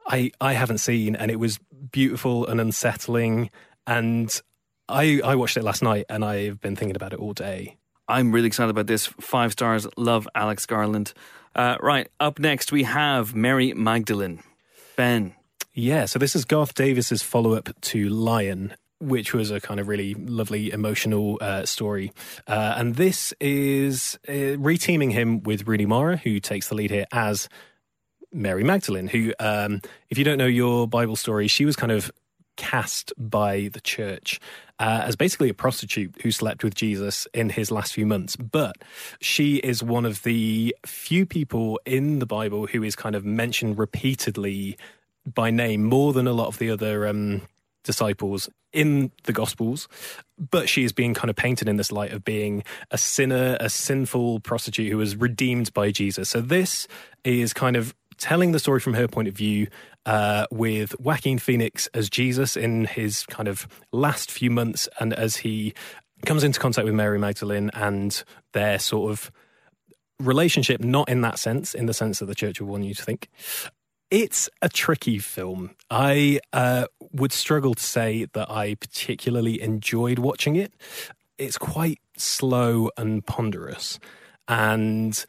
I 0.07 0.31
I 0.41 0.53
haven't 0.53 0.79
seen, 0.79 1.15
and 1.15 1.31
it 1.31 1.39
was 1.39 1.59
beautiful 1.91 2.45
and 2.47 2.59
unsettling. 2.59 3.49
And 3.87 4.41
I 4.89 5.21
I 5.23 5.35
watched 5.35 5.57
it 5.57 5.63
last 5.63 5.81
night, 5.81 6.05
and 6.09 6.25
I've 6.25 6.59
been 6.59 6.75
thinking 6.75 6.95
about 6.95 7.13
it 7.13 7.19
all 7.19 7.33
day. 7.33 7.77
I'm 8.07 8.31
really 8.31 8.47
excited 8.47 8.69
about 8.69 8.87
this. 8.87 9.07
Five 9.07 9.53
stars. 9.53 9.87
Love 9.97 10.27
Alex 10.35 10.65
Garland. 10.65 11.13
Uh, 11.55 11.77
right, 11.79 12.09
up 12.19 12.37
next 12.37 12.71
we 12.71 12.83
have 12.83 13.33
Mary 13.33 13.73
Magdalene. 13.73 14.43
Ben. 14.95 15.33
Yeah, 15.73 16.05
so 16.05 16.19
this 16.19 16.35
is 16.35 16.45
Garth 16.45 16.73
Davis's 16.73 17.21
follow 17.21 17.53
up 17.53 17.69
to 17.81 18.09
Lion, 18.09 18.73
which 18.99 19.33
was 19.33 19.51
a 19.51 19.59
kind 19.59 19.79
of 19.79 19.87
really 19.87 20.13
lovely 20.13 20.71
emotional 20.71 21.37
uh, 21.41 21.65
story. 21.65 22.13
Uh, 22.47 22.75
and 22.77 22.95
this 22.95 23.33
is 23.39 24.17
uh, 24.27 24.55
reteaming 24.57 25.11
him 25.11 25.43
with 25.43 25.67
Rooney 25.67 25.85
Mara, 25.85 26.17
who 26.17 26.39
takes 26.39 26.69
the 26.69 26.75
lead 26.75 26.91
here 26.91 27.05
as 27.11 27.49
Mary 28.31 28.63
Magdalene, 28.63 29.07
who, 29.07 29.33
um, 29.39 29.81
if 30.09 30.17
you 30.17 30.23
don't 30.23 30.37
know 30.37 30.45
your 30.45 30.87
Bible 30.87 31.15
story, 31.15 31.47
she 31.47 31.65
was 31.65 31.75
kind 31.75 31.91
of 31.91 32.11
cast 32.57 33.13
by 33.17 33.69
the 33.73 33.81
church 33.81 34.39
uh, 34.79 35.03
as 35.05 35.15
basically 35.15 35.49
a 35.49 35.53
prostitute 35.53 36.15
who 36.21 36.31
slept 36.31 36.63
with 36.63 36.75
Jesus 36.75 37.27
in 37.33 37.49
his 37.49 37.71
last 37.71 37.93
few 37.93 38.05
months. 38.05 38.35
But 38.35 38.77
she 39.21 39.57
is 39.57 39.81
one 39.81 40.05
of 40.05 40.23
the 40.23 40.75
few 40.85 41.25
people 41.25 41.79
in 41.85 42.19
the 42.19 42.25
Bible 42.25 42.67
who 42.67 42.83
is 42.83 42.95
kind 42.95 43.15
of 43.15 43.25
mentioned 43.25 43.77
repeatedly 43.77 44.77
by 45.25 45.49
name 45.49 45.83
more 45.83 46.13
than 46.13 46.27
a 46.27 46.33
lot 46.33 46.47
of 46.47 46.57
the 46.57 46.69
other 46.69 47.07
um, 47.07 47.41
disciples 47.83 48.49
in 48.73 49.11
the 49.23 49.33
Gospels. 49.33 49.87
But 50.37 50.67
she 50.67 50.83
is 50.83 50.91
being 50.91 51.13
kind 51.13 51.29
of 51.29 51.35
painted 51.35 51.69
in 51.69 51.77
this 51.77 51.91
light 51.91 52.11
of 52.11 52.25
being 52.25 52.63
a 52.91 52.97
sinner, 52.97 53.57
a 53.59 53.69
sinful 53.69 54.41
prostitute 54.41 54.91
who 54.91 54.97
was 54.97 55.15
redeemed 55.15 55.73
by 55.73 55.91
Jesus. 55.91 56.29
So 56.29 56.41
this 56.41 56.87
is 57.23 57.53
kind 57.53 57.77
of 57.77 57.95
telling 58.17 58.51
the 58.51 58.59
story 58.59 58.79
from 58.79 58.93
her 58.93 59.07
point 59.07 59.27
of 59.27 59.33
view 59.33 59.67
uh, 60.05 60.45
with 60.51 60.99
Joaquin 60.99 61.39
Phoenix 61.39 61.87
as 61.93 62.09
Jesus 62.09 62.55
in 62.55 62.85
his 62.85 63.25
kind 63.25 63.47
of 63.47 63.67
last 63.91 64.31
few 64.31 64.51
months 64.51 64.87
and 64.99 65.13
as 65.13 65.37
he 65.37 65.73
comes 66.25 66.43
into 66.43 66.59
contact 66.59 66.85
with 66.85 66.93
Mary 66.93 67.19
Magdalene 67.19 67.71
and 67.73 68.23
their 68.53 68.79
sort 68.79 69.11
of 69.11 69.31
relationship, 70.19 70.81
not 70.81 71.09
in 71.09 71.21
that 71.21 71.39
sense, 71.39 71.73
in 71.73 71.85
the 71.85 71.93
sense 71.93 72.19
that 72.19 72.25
the 72.25 72.35
church 72.35 72.59
would 72.61 72.69
want 72.69 72.83
you 72.83 72.93
to 72.93 73.03
think. 73.03 73.29
It's 74.11 74.49
a 74.61 74.69
tricky 74.69 75.19
film. 75.19 75.71
I 75.89 76.39
uh, 76.53 76.85
would 77.11 77.31
struggle 77.31 77.73
to 77.73 77.83
say 77.83 78.27
that 78.33 78.49
I 78.49 78.75
particularly 78.75 79.61
enjoyed 79.61 80.19
watching 80.19 80.55
it. 80.55 80.73
It's 81.37 81.57
quite 81.57 81.99
slow 82.15 82.91
and 82.97 83.25
ponderous. 83.25 83.99
And 84.47 85.25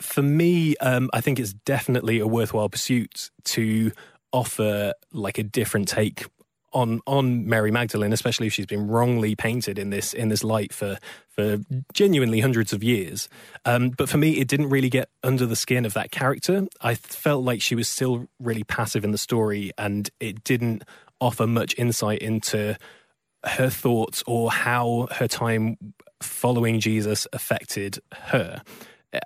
for 0.00 0.22
me, 0.22 0.76
um, 0.76 1.10
I 1.12 1.20
think 1.20 1.40
it's 1.40 1.52
definitely 1.52 2.20
a 2.20 2.26
worthwhile 2.26 2.68
pursuit 2.68 3.30
to 3.44 3.92
offer 4.32 4.94
like 5.12 5.38
a 5.38 5.42
different 5.42 5.88
take 5.88 6.26
on 6.72 7.00
on 7.06 7.48
Mary 7.48 7.70
Magdalene, 7.70 8.12
especially 8.12 8.46
if 8.46 8.52
she's 8.52 8.66
been 8.66 8.86
wrongly 8.86 9.34
painted 9.34 9.78
in 9.78 9.90
this 9.90 10.12
in 10.12 10.28
this 10.28 10.44
light 10.44 10.72
for 10.72 10.98
for 11.28 11.58
genuinely 11.94 12.40
hundreds 12.40 12.72
of 12.72 12.82
years. 12.82 13.28
Um, 13.64 13.90
but 13.90 14.08
for 14.08 14.18
me, 14.18 14.38
it 14.38 14.48
didn't 14.48 14.68
really 14.68 14.90
get 14.90 15.08
under 15.22 15.46
the 15.46 15.56
skin 15.56 15.86
of 15.86 15.94
that 15.94 16.10
character. 16.10 16.66
I 16.80 16.94
felt 16.94 17.44
like 17.44 17.62
she 17.62 17.74
was 17.74 17.88
still 17.88 18.26
really 18.38 18.64
passive 18.64 19.04
in 19.04 19.12
the 19.12 19.18
story, 19.18 19.72
and 19.78 20.10
it 20.20 20.44
didn't 20.44 20.84
offer 21.20 21.46
much 21.46 21.74
insight 21.78 22.20
into 22.20 22.76
her 23.44 23.70
thoughts 23.70 24.22
or 24.26 24.50
how 24.50 25.08
her 25.12 25.28
time 25.28 25.76
following 26.20 26.80
Jesus 26.80 27.26
affected 27.32 27.98
her. 28.12 28.62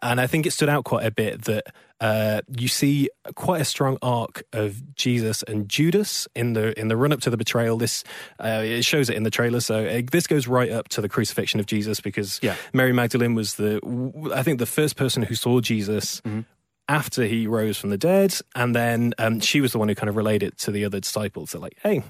And 0.00 0.20
I 0.20 0.26
think 0.26 0.46
it 0.46 0.52
stood 0.52 0.68
out 0.68 0.84
quite 0.84 1.04
a 1.04 1.10
bit 1.10 1.42
that 1.46 1.64
uh, 2.00 2.42
you 2.56 2.68
see 2.68 3.08
quite 3.34 3.60
a 3.60 3.64
strong 3.64 3.98
arc 4.00 4.42
of 4.52 4.94
Jesus 4.94 5.42
and 5.42 5.68
Judas 5.68 6.28
in 6.34 6.52
the 6.52 6.78
in 6.78 6.88
the 6.88 6.96
run 6.96 7.12
up 7.12 7.20
to 7.22 7.30
the 7.30 7.36
betrayal. 7.36 7.78
This 7.78 8.04
uh, 8.42 8.62
it 8.64 8.84
shows 8.84 9.08
it 9.10 9.16
in 9.16 9.22
the 9.24 9.30
trailer, 9.30 9.60
so 9.60 9.84
uh, 9.84 10.02
this 10.10 10.26
goes 10.26 10.46
right 10.46 10.70
up 10.70 10.88
to 10.90 11.00
the 11.00 11.08
crucifixion 11.08 11.58
of 11.60 11.66
Jesus 11.66 12.00
because 12.00 12.38
Yeah. 12.42 12.56
Mary 12.72 12.92
Magdalene 12.92 13.34
was 13.34 13.54
the 13.54 13.80
I 14.34 14.42
think 14.42 14.58
the 14.58 14.66
first 14.66 14.96
person 14.96 15.22
who 15.22 15.34
saw 15.34 15.60
Jesus 15.60 16.22
after 16.88 17.24
he 17.24 17.46
rose 17.46 17.78
from 17.78 17.90
the 17.90 17.98
dead, 17.98 18.34
and 18.54 18.74
then 18.74 19.14
um, 19.18 19.40
she 19.40 19.60
was 19.60 19.72
the 19.72 19.78
one 19.78 19.88
who 19.88 19.94
kind 19.94 20.08
of 20.08 20.16
relayed 20.16 20.42
it 20.42 20.58
to 20.58 20.70
the 20.70 20.84
other 20.84 21.00
disciples. 21.00 21.52
They're 21.52 21.60
like, 21.60 21.78
"Hey, 21.82 22.02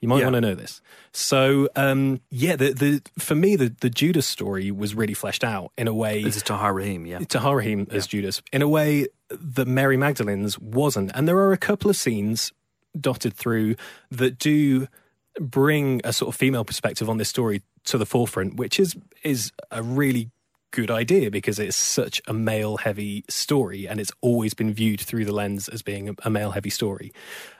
you 0.00 0.08
might 0.08 0.18
Yeah. 0.18 0.24
want 0.24 0.34
to 0.34 0.40
know 0.40 0.54
this." 0.54 0.80
So, 1.12 1.68
um, 1.76 2.20
yeah, 2.30 2.56
the, 2.56 2.72
the 2.72 3.02
for 3.18 3.34
me, 3.34 3.56
the 3.56 3.74
the 3.80 3.90
Judas 3.90 4.26
story 4.26 4.70
was 4.70 4.94
really 4.94 5.14
fleshed 5.14 5.44
out 5.44 5.72
in 5.78 5.88
a 5.88 5.94
way 5.94 6.22
This 6.22 6.36
is 6.36 6.42
yeah. 7.06 7.18
Tahar 7.28 7.56
Rahim 7.56 7.86
as 7.90 8.06
Judas 8.06 8.42
in 8.52 8.62
a 8.62 8.68
way 8.68 9.06
that 9.30 9.66
Mary 9.66 9.96
Magdalene's 9.96 10.58
wasn't. 10.58 11.10
And 11.14 11.26
there 11.26 11.38
are 11.38 11.52
a 11.52 11.58
couple 11.58 11.90
of 11.90 11.96
scenes 11.96 12.52
dotted 12.98 13.34
through 13.34 13.76
that 14.10 14.38
do 14.38 14.88
bring 15.40 16.00
a 16.04 16.12
sort 16.12 16.28
of 16.34 16.38
female 16.38 16.64
perspective 16.64 17.10
on 17.10 17.18
this 17.18 17.28
story 17.28 17.62
to 17.84 17.98
the 17.98 18.06
forefront, 18.06 18.56
which 18.56 18.78
is 18.80 18.96
is 19.22 19.52
a 19.70 19.82
really 19.82 20.30
good 20.76 20.90
idea 20.90 21.30
because 21.30 21.58
it's 21.58 21.74
such 21.74 22.20
a 22.26 22.34
male 22.34 22.76
heavy 22.76 23.24
story 23.30 23.88
and 23.88 23.98
it's 23.98 24.12
always 24.20 24.52
been 24.52 24.74
viewed 24.74 25.00
through 25.00 25.24
the 25.24 25.32
lens 25.32 25.68
as 25.68 25.80
being 25.80 26.14
a, 26.22 26.28
male 26.28 26.50
heavy 26.50 26.68
story. 26.68 27.14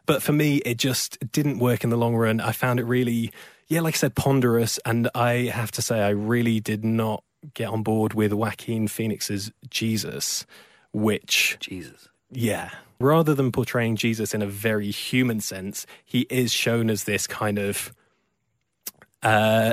But 0.04 0.22
for 0.22 0.32
me, 0.32 0.56
it 0.66 0.76
just 0.76 1.18
didn't 1.32 1.58
work 1.58 1.82
in 1.82 1.88
the 1.88 1.96
long 1.96 2.14
run. 2.14 2.40
I 2.40 2.52
found 2.52 2.78
it 2.78 2.84
really, 2.84 3.32
yeah, 3.68 3.80
like 3.80 3.94
I 3.94 3.96
said, 3.96 4.14
ponderous. 4.14 4.78
And 4.84 5.08
I 5.14 5.50
have 5.50 5.70
to 5.72 5.82
say, 5.82 6.02
I 6.02 6.10
really 6.10 6.60
did 6.60 6.84
not 6.84 7.24
get 7.54 7.70
on 7.70 7.82
board 7.82 8.12
with 8.12 8.34
Joaquin 8.34 8.86
Phoenix's 8.86 9.50
Jesus, 9.70 10.44
which 10.92 11.56
Jesus. 11.58 12.08
yeah. 12.30 12.70
Rather 12.98 13.34
than 13.34 13.52
portraying 13.52 13.96
Jesus 13.96 14.34
in 14.34 14.42
a 14.42 14.46
very 14.46 14.90
human 14.90 15.40
sense, 15.40 15.86
he 16.04 16.26
is 16.28 16.52
shown 16.52 16.90
as 16.90 17.04
this 17.04 17.26
kind 17.26 17.58
of 17.58 17.94
uh 19.22 19.72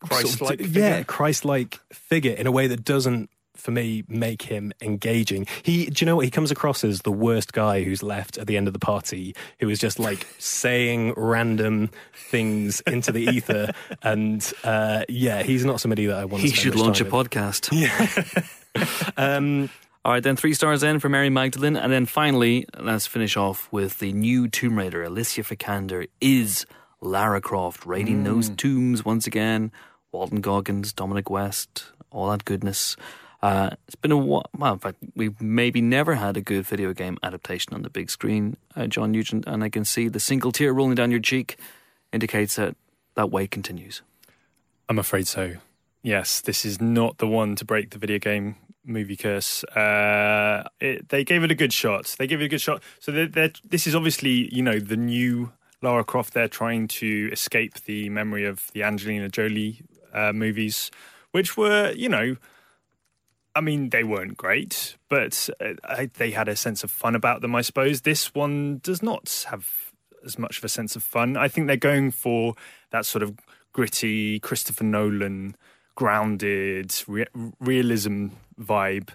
Christ-like 0.00 0.38
sort 0.38 0.60
of- 0.60 0.66
figure. 0.66 0.80
yeah, 0.80 1.02
Christ-like 1.02 1.80
figure 1.92 2.32
in 2.34 2.46
a 2.46 2.52
way 2.52 2.66
that 2.68 2.84
doesn't 2.84 3.30
for 3.56 3.72
me 3.72 4.04
make 4.06 4.42
him 4.42 4.72
engaging. 4.80 5.44
He 5.64 5.86
do 5.86 6.04
you 6.04 6.06
know 6.06 6.14
what 6.14 6.24
he 6.24 6.30
comes 6.30 6.52
across 6.52 6.84
as 6.84 7.00
the 7.02 7.10
worst 7.10 7.52
guy 7.52 7.82
who's 7.82 8.04
left 8.04 8.38
at 8.38 8.46
the 8.46 8.56
end 8.56 8.68
of 8.68 8.72
the 8.72 8.78
party 8.78 9.34
who 9.58 9.68
is 9.68 9.80
just 9.80 9.98
like 9.98 10.28
saying 10.38 11.12
random 11.16 11.90
things 12.30 12.80
into 12.82 13.10
the 13.10 13.22
ether 13.22 13.72
and 14.04 14.52
uh 14.62 15.02
yeah, 15.08 15.42
he's 15.42 15.64
not 15.64 15.80
somebody 15.80 16.06
that 16.06 16.16
I 16.18 16.24
want 16.24 16.44
He 16.44 16.50
should 16.50 16.76
launch 16.76 17.00
a 17.00 17.04
with. 17.04 17.12
podcast. 17.12 17.68
Um 19.16 19.68
All 20.04 20.12
right, 20.12 20.22
then 20.22 20.36
three 20.36 20.54
stars 20.54 20.82
in 20.84 21.00
for 21.00 21.08
Mary 21.08 21.28
Magdalene. 21.28 21.76
And 21.76 21.92
then 21.92 22.06
finally, 22.06 22.64
let's 22.78 23.06
finish 23.06 23.36
off 23.36 23.68
with 23.72 23.98
the 23.98 24.12
new 24.12 24.46
Tomb 24.48 24.78
Raider. 24.78 25.02
Alicia 25.02 25.42
Vikander 25.42 26.06
is 26.20 26.64
Lara 27.00 27.40
Croft, 27.40 27.86
raiding 27.86 28.24
those 28.24 28.48
tombs 28.50 29.04
once 29.04 29.26
again. 29.26 29.72
Walton 30.12 30.40
Goggins, 30.40 30.92
Dominic 30.92 31.30
West, 31.30 31.86
all 32.10 32.30
that 32.30 32.44
goodness. 32.44 32.96
Uh, 33.40 33.70
it's 33.86 33.94
been 33.94 34.10
a 34.10 34.16
while. 34.16 34.46
Well, 34.56 34.72
in 34.72 34.78
fact, 34.78 34.98
we've 35.14 35.40
maybe 35.40 35.80
never 35.80 36.16
had 36.16 36.36
a 36.36 36.40
good 36.40 36.66
video 36.66 36.92
game 36.92 37.18
adaptation 37.22 37.74
on 37.74 37.82
the 37.82 37.90
big 37.90 38.10
screen, 38.10 38.56
uh, 38.74 38.86
John 38.86 39.12
Nugent, 39.12 39.44
and 39.46 39.62
I 39.62 39.68
can 39.68 39.84
see 39.84 40.08
the 40.08 40.18
single 40.18 40.50
tear 40.50 40.72
rolling 40.72 40.96
down 40.96 41.10
your 41.10 41.20
cheek 41.20 41.56
indicates 42.12 42.56
that 42.56 42.74
that 43.14 43.30
wait 43.30 43.50
continues. 43.50 44.02
I'm 44.88 44.98
afraid 44.98 45.26
so. 45.26 45.54
Yes, 46.02 46.40
this 46.40 46.64
is 46.64 46.80
not 46.80 47.18
the 47.18 47.26
one 47.28 47.54
to 47.56 47.64
break 47.64 47.90
the 47.90 47.98
video 47.98 48.18
game 48.18 48.56
movie 48.84 49.16
curse. 49.16 49.62
Uh, 49.64 50.64
it, 50.80 51.08
they 51.10 51.24
gave 51.24 51.42
it 51.42 51.50
a 51.50 51.54
good 51.54 51.72
shot. 51.72 52.16
They 52.18 52.26
gave 52.26 52.40
it 52.40 52.44
a 52.44 52.48
good 52.48 52.60
shot. 52.60 52.82
So 52.98 53.12
they're, 53.12 53.26
they're, 53.26 53.52
this 53.64 53.86
is 53.86 53.94
obviously, 53.94 54.52
you 54.54 54.62
know, 54.62 54.78
the 54.78 54.96
new 54.96 55.52
Lara 55.82 56.04
Croft. 56.04 56.34
They're 56.34 56.48
trying 56.48 56.88
to 56.88 57.28
escape 57.32 57.74
the 57.84 58.08
memory 58.08 58.44
of 58.44 58.70
the 58.72 58.82
Angelina 58.82 59.28
Jolie 59.28 59.80
uh, 60.12 60.32
movies, 60.32 60.90
which 61.32 61.56
were, 61.56 61.92
you 61.92 62.08
know, 62.08 62.36
I 63.54 63.60
mean, 63.60 63.90
they 63.90 64.04
weren't 64.04 64.36
great, 64.36 64.96
but 65.08 65.48
uh, 65.60 65.72
I, 65.84 66.10
they 66.14 66.30
had 66.30 66.48
a 66.48 66.54
sense 66.54 66.84
of 66.84 66.90
fun 66.90 67.14
about 67.14 67.40
them, 67.40 67.54
I 67.56 67.62
suppose. 67.62 68.02
This 68.02 68.34
one 68.34 68.80
does 68.82 69.02
not 69.02 69.46
have 69.50 69.92
as 70.24 70.38
much 70.38 70.58
of 70.58 70.64
a 70.64 70.68
sense 70.68 70.94
of 70.96 71.02
fun. 71.02 71.36
I 71.36 71.48
think 71.48 71.66
they're 71.66 71.76
going 71.76 72.10
for 72.10 72.54
that 72.90 73.06
sort 73.06 73.22
of 73.22 73.36
gritty 73.72 74.38
Christopher 74.40 74.84
Nolan, 74.84 75.56
grounded 75.94 76.94
re- 77.08 77.26
realism 77.58 78.28
vibe. 78.60 79.10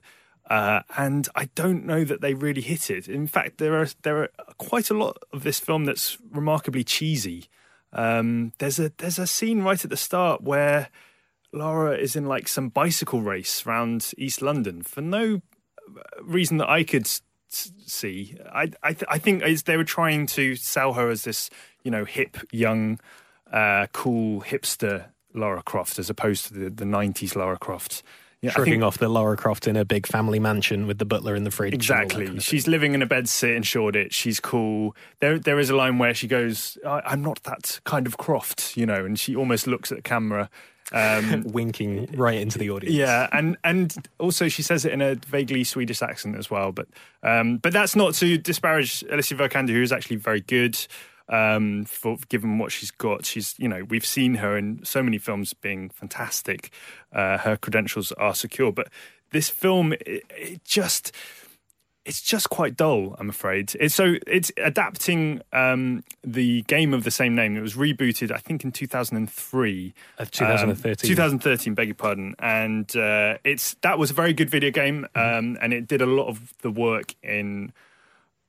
Uh, 0.54 0.84
and 0.98 1.28
I 1.34 1.46
don't 1.56 1.84
know 1.84 2.04
that 2.04 2.22
they 2.22 2.36
really 2.36 2.62
hit 2.62 2.92
it. 2.92 3.08
In 3.08 3.26
fact, 3.26 3.58
there 3.58 3.76
are 3.76 3.88
there 4.04 4.22
are 4.22 4.30
quite 4.60 4.92
a 4.92 4.94
lot 4.94 5.18
of 5.32 5.42
this 5.42 5.60
film 5.60 5.86
that's 5.86 6.20
remarkably 6.30 6.84
cheesy. 6.84 7.46
Um, 7.92 8.54
there's 8.60 8.78
a 8.78 8.92
there's 9.00 9.18
a 9.18 9.26
scene 9.26 9.64
right 9.64 9.84
at 9.84 9.90
the 9.90 9.98
start 9.98 10.44
where 10.44 10.90
Laura 11.54 11.98
is 11.98 12.16
in 12.16 12.28
like 12.28 12.48
some 12.48 12.70
bicycle 12.70 13.24
race 13.24 13.66
around 13.66 14.14
East 14.16 14.44
London 14.44 14.84
for 14.84 15.02
no 15.02 15.42
reason 16.22 16.58
that 16.58 16.70
I 16.70 16.84
could 16.84 17.10
see. 17.50 18.38
I 18.54 18.74
I, 18.84 18.94
th- 18.94 19.10
I 19.10 19.18
think 19.18 19.42
they 19.66 19.78
were 19.78 19.84
trying 19.84 20.28
to 20.28 20.56
sell 20.56 20.94
her 20.94 21.10
as 21.10 21.24
this 21.24 21.50
you 21.84 21.90
know 21.90 22.06
hip 22.06 22.38
young 22.52 23.00
uh, 23.52 23.88
cool 23.92 24.42
hipster 24.42 25.06
Laura 25.34 25.64
Croft 25.64 25.98
as 25.98 26.12
opposed 26.12 26.46
to 26.46 26.54
the 26.54 26.70
the 26.70 26.86
'90s 26.86 27.36
Laura 27.36 27.58
Croft. 27.58 28.04
Yeah, 28.44 28.52
Shrugging 28.52 28.74
think- 28.74 28.84
off 28.84 28.98
the 28.98 29.08
Laura 29.10 29.38
Croft 29.38 29.68
in 29.68 29.76
a 29.78 29.86
big 29.86 30.06
family 30.06 30.38
mansion 30.38 30.86
with 30.86 30.98
the 31.00 31.06
butler 31.06 31.34
in 31.34 31.46
the 31.46 31.50
fridge. 31.52 31.74
and 31.74 31.82
all 31.82 31.98
that 31.98 32.04
Exactly. 32.04 32.26
kind 32.26 32.38
of 32.40 32.44
She's 32.44 32.68
living 32.68 32.94
in 32.94 33.02
a 33.02 33.06
bed 33.06 33.28
sit 33.30 33.52
in 33.52 33.64
Shoreditch. 33.64 34.14
She's 34.14 34.40
cool. 34.42 34.96
There, 35.22 35.40
there 35.40 35.60
is 35.60 35.70
a 35.70 35.76
line 35.76 35.98
where 35.98 36.14
she 36.14 36.28
goes, 36.28 36.78
I, 36.86 37.02
"I'm 37.06 37.22
not 37.22 37.42
that 37.44 37.80
kind 37.86 38.06
of 38.06 38.18
Croft," 38.18 38.76
you 38.76 38.86
know, 38.86 39.06
and 39.06 39.18
she 39.18 39.34
almost 39.36 39.66
looks 39.66 39.92
at 39.92 39.98
the 39.98 40.02
camera. 40.02 40.50
Um, 40.92 41.44
winking 41.46 42.10
right 42.18 42.38
into 42.38 42.60
the 42.60 42.70
audience. 42.70 42.94
yeah, 42.94 43.30
and 43.32 43.56
and 43.64 43.96
also 44.20 44.50
she 44.50 44.62
says 44.62 44.84
it 44.84 44.92
in 44.92 45.02
a 45.02 45.16
vaguely 45.16 45.64
Swedish 45.64 46.02
accent 46.02 46.36
as 46.36 46.52
well. 46.52 46.74
But 46.74 46.88
um, 47.24 47.58
but 47.60 47.72
that's 47.72 47.96
not 47.96 48.14
to 48.16 48.38
disparage 48.38 49.04
Alicia 49.10 49.36
Vikander, 49.36 49.70
who 49.70 49.82
is 49.82 49.94
actually 49.94 50.18
very 50.18 50.42
good. 50.42 50.78
Um, 51.30 51.86
for 51.86 52.18
given 52.28 52.58
what 52.58 52.72
she's 52.72 52.92
got, 52.92 53.26
she's 53.26 53.56
you 53.58 53.68
know 53.68 53.84
we've 53.90 54.06
seen 54.06 54.36
her 54.36 54.58
in 54.58 54.84
so 54.84 55.02
many 55.02 55.18
films 55.18 55.54
being 55.54 55.90
fantastic. 55.90 56.70
Uh, 57.14 57.38
her 57.38 57.56
credentials 57.56 58.12
are 58.14 58.36
secure, 58.36 58.72
but 58.72 58.90
this 59.32 59.50
film 59.50 59.94
it, 59.94 60.24
it 60.30 60.64
just 60.66 61.14
it's 62.06 62.22
just 62.22 62.50
quite 62.50 62.76
dull, 62.76 63.16
I'm 63.18 63.30
afraid. 63.30 63.74
It's 63.80 63.96
so 63.96 64.16
it's 64.28 64.52
adapting 64.58 65.42
um, 65.54 66.04
the 66.24 66.64
game 66.64 66.94
of 66.94 67.04
the 67.04 67.12
same 67.12 67.34
name. 67.36 67.56
It 67.56 67.62
was 67.62 67.76
rebooted, 67.76 68.32
I 68.32 68.38
think, 68.38 68.64
in 68.64 68.72
2003. 68.72 69.94
Uh, 70.18 70.26
2013. 70.30 70.92
Um, 70.92 70.96
2013, 70.96 71.74
beg 71.74 71.88
your 71.88 71.96
pardon. 71.96 72.36
And 72.40 72.94
uh, 72.96 73.38
it's 73.44 73.76
that 73.82 73.98
was 73.98 74.12
a 74.12 74.14
very 74.14 74.34
good 74.34 74.50
video 74.50 74.72
game, 74.72 75.08
um, 75.16 75.58
and 75.62 75.74
it 75.74 75.88
did 75.88 76.02
a 76.02 76.06
lot 76.06 76.28
of 76.28 76.54
the 76.62 76.72
work 76.72 77.16
in 77.24 77.72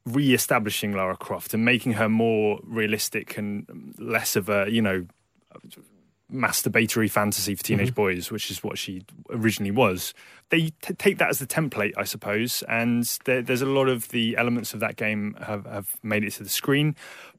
re-establishing 0.07 0.93
Lara 0.93 1.17
Croft 1.17 1.55
and 1.55 1.65
making 1.65 1.93
her 1.95 2.09
more 2.09 2.61
realistic 2.63 3.39
and 3.39 3.95
less 3.99 4.37
of 4.37 4.49
a 4.49 4.67
you 4.71 4.83
know 4.83 5.07
masturbatory 6.33 7.11
fantasy 7.11 7.55
for 7.55 7.63
teenage 7.63 7.89
mm-hmm. 7.89 7.95
boys, 7.95 8.31
which 8.31 8.51
is 8.51 8.63
what 8.63 8.79
she 8.79 9.03
originally 9.31 9.71
was. 9.71 10.15
They 10.51 10.73
t- 10.83 10.95
take 10.95 11.19
that 11.19 11.29
as 11.29 11.39
the 11.39 11.47
template, 11.47 11.93
I 11.97 12.05
suppose, 12.05 12.63
and 12.69 13.05
there, 13.25 13.43
there's 13.43 13.63
a 13.63 13.67
lot 13.67 13.89
of 13.89 14.09
the 14.09 14.37
elements 14.37 14.75
of 14.75 14.81
that 14.81 14.97
game 14.97 15.37
have, 15.41 15.65
have 15.67 15.97
made 16.03 16.25
it 16.25 16.33
to 16.33 16.43
the 16.43 16.49
screen. 16.49 16.97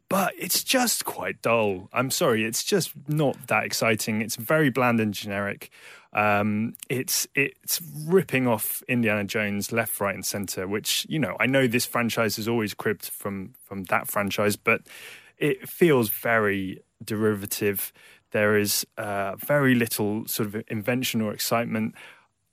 But 0.07 0.33
it's 0.37 0.63
just 0.63 1.03
quite 1.03 1.41
dull. 1.41 1.89
I'm 1.91 2.11
sorry, 2.11 2.45
it's 2.45 2.63
just 2.63 2.91
not 3.07 3.47
that 3.47 3.65
exciting. 3.65 4.21
It's 4.21 4.35
very 4.35 4.69
bland 4.69 4.99
and 4.99 5.13
generic. 5.13 5.71
Um, 6.15 6.75
it's 6.89 7.27
it's 7.35 7.81
ripping 8.07 8.47
off 8.47 8.81
Indiana 8.87 9.25
Jones 9.25 9.73
left, 9.73 9.99
right, 9.99 10.15
and 10.15 10.25
center. 10.25 10.65
Which 10.65 11.05
you 11.09 11.19
know, 11.19 11.35
I 11.39 11.45
know 11.45 11.67
this 11.67 11.85
franchise 11.85 12.39
is 12.39 12.47
always 12.47 12.73
cribbed 12.73 13.05
from 13.09 13.53
from 13.61 13.83
that 13.85 14.07
franchise, 14.07 14.55
but 14.55 14.81
it 15.37 15.69
feels 15.69 16.09
very 16.09 16.81
derivative. 17.03 17.91
There 18.31 18.57
is 18.57 18.87
uh, 18.97 19.35
very 19.35 19.75
little 19.75 20.25
sort 20.25 20.47
of 20.47 20.63
invention 20.69 21.21
or 21.21 21.33
excitement, 21.33 21.95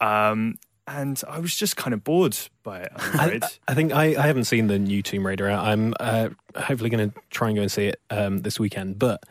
um, 0.01 0.57
and 0.89 1.23
I 1.29 1.39
was 1.39 1.55
just 1.55 1.77
kind 1.77 1.95
of 1.95 2.03
bored 2.03 2.37
by 2.65 2.81
it. 2.81 2.93
I. 2.97 3.41
I 3.69 3.75
think 3.75 3.93
I, 3.93 4.17
I 4.21 4.27
haven't 4.27 4.45
seen 4.45 4.67
the 4.67 4.79
new 4.79 5.03
Tomb 5.03 5.25
Raider. 5.25 5.49
I'm 5.49 5.95
uh, 6.01 6.31
hopefully 6.57 6.91
going 6.91 7.11
to 7.11 7.21
try 7.31 7.49
and 7.49 7.57
go 7.57 7.63
and 7.63 7.71
see 7.71 7.87
it 7.87 8.01
um, 8.11 8.39
this 8.39 8.59
weekend. 8.59 8.99
But 8.99 9.23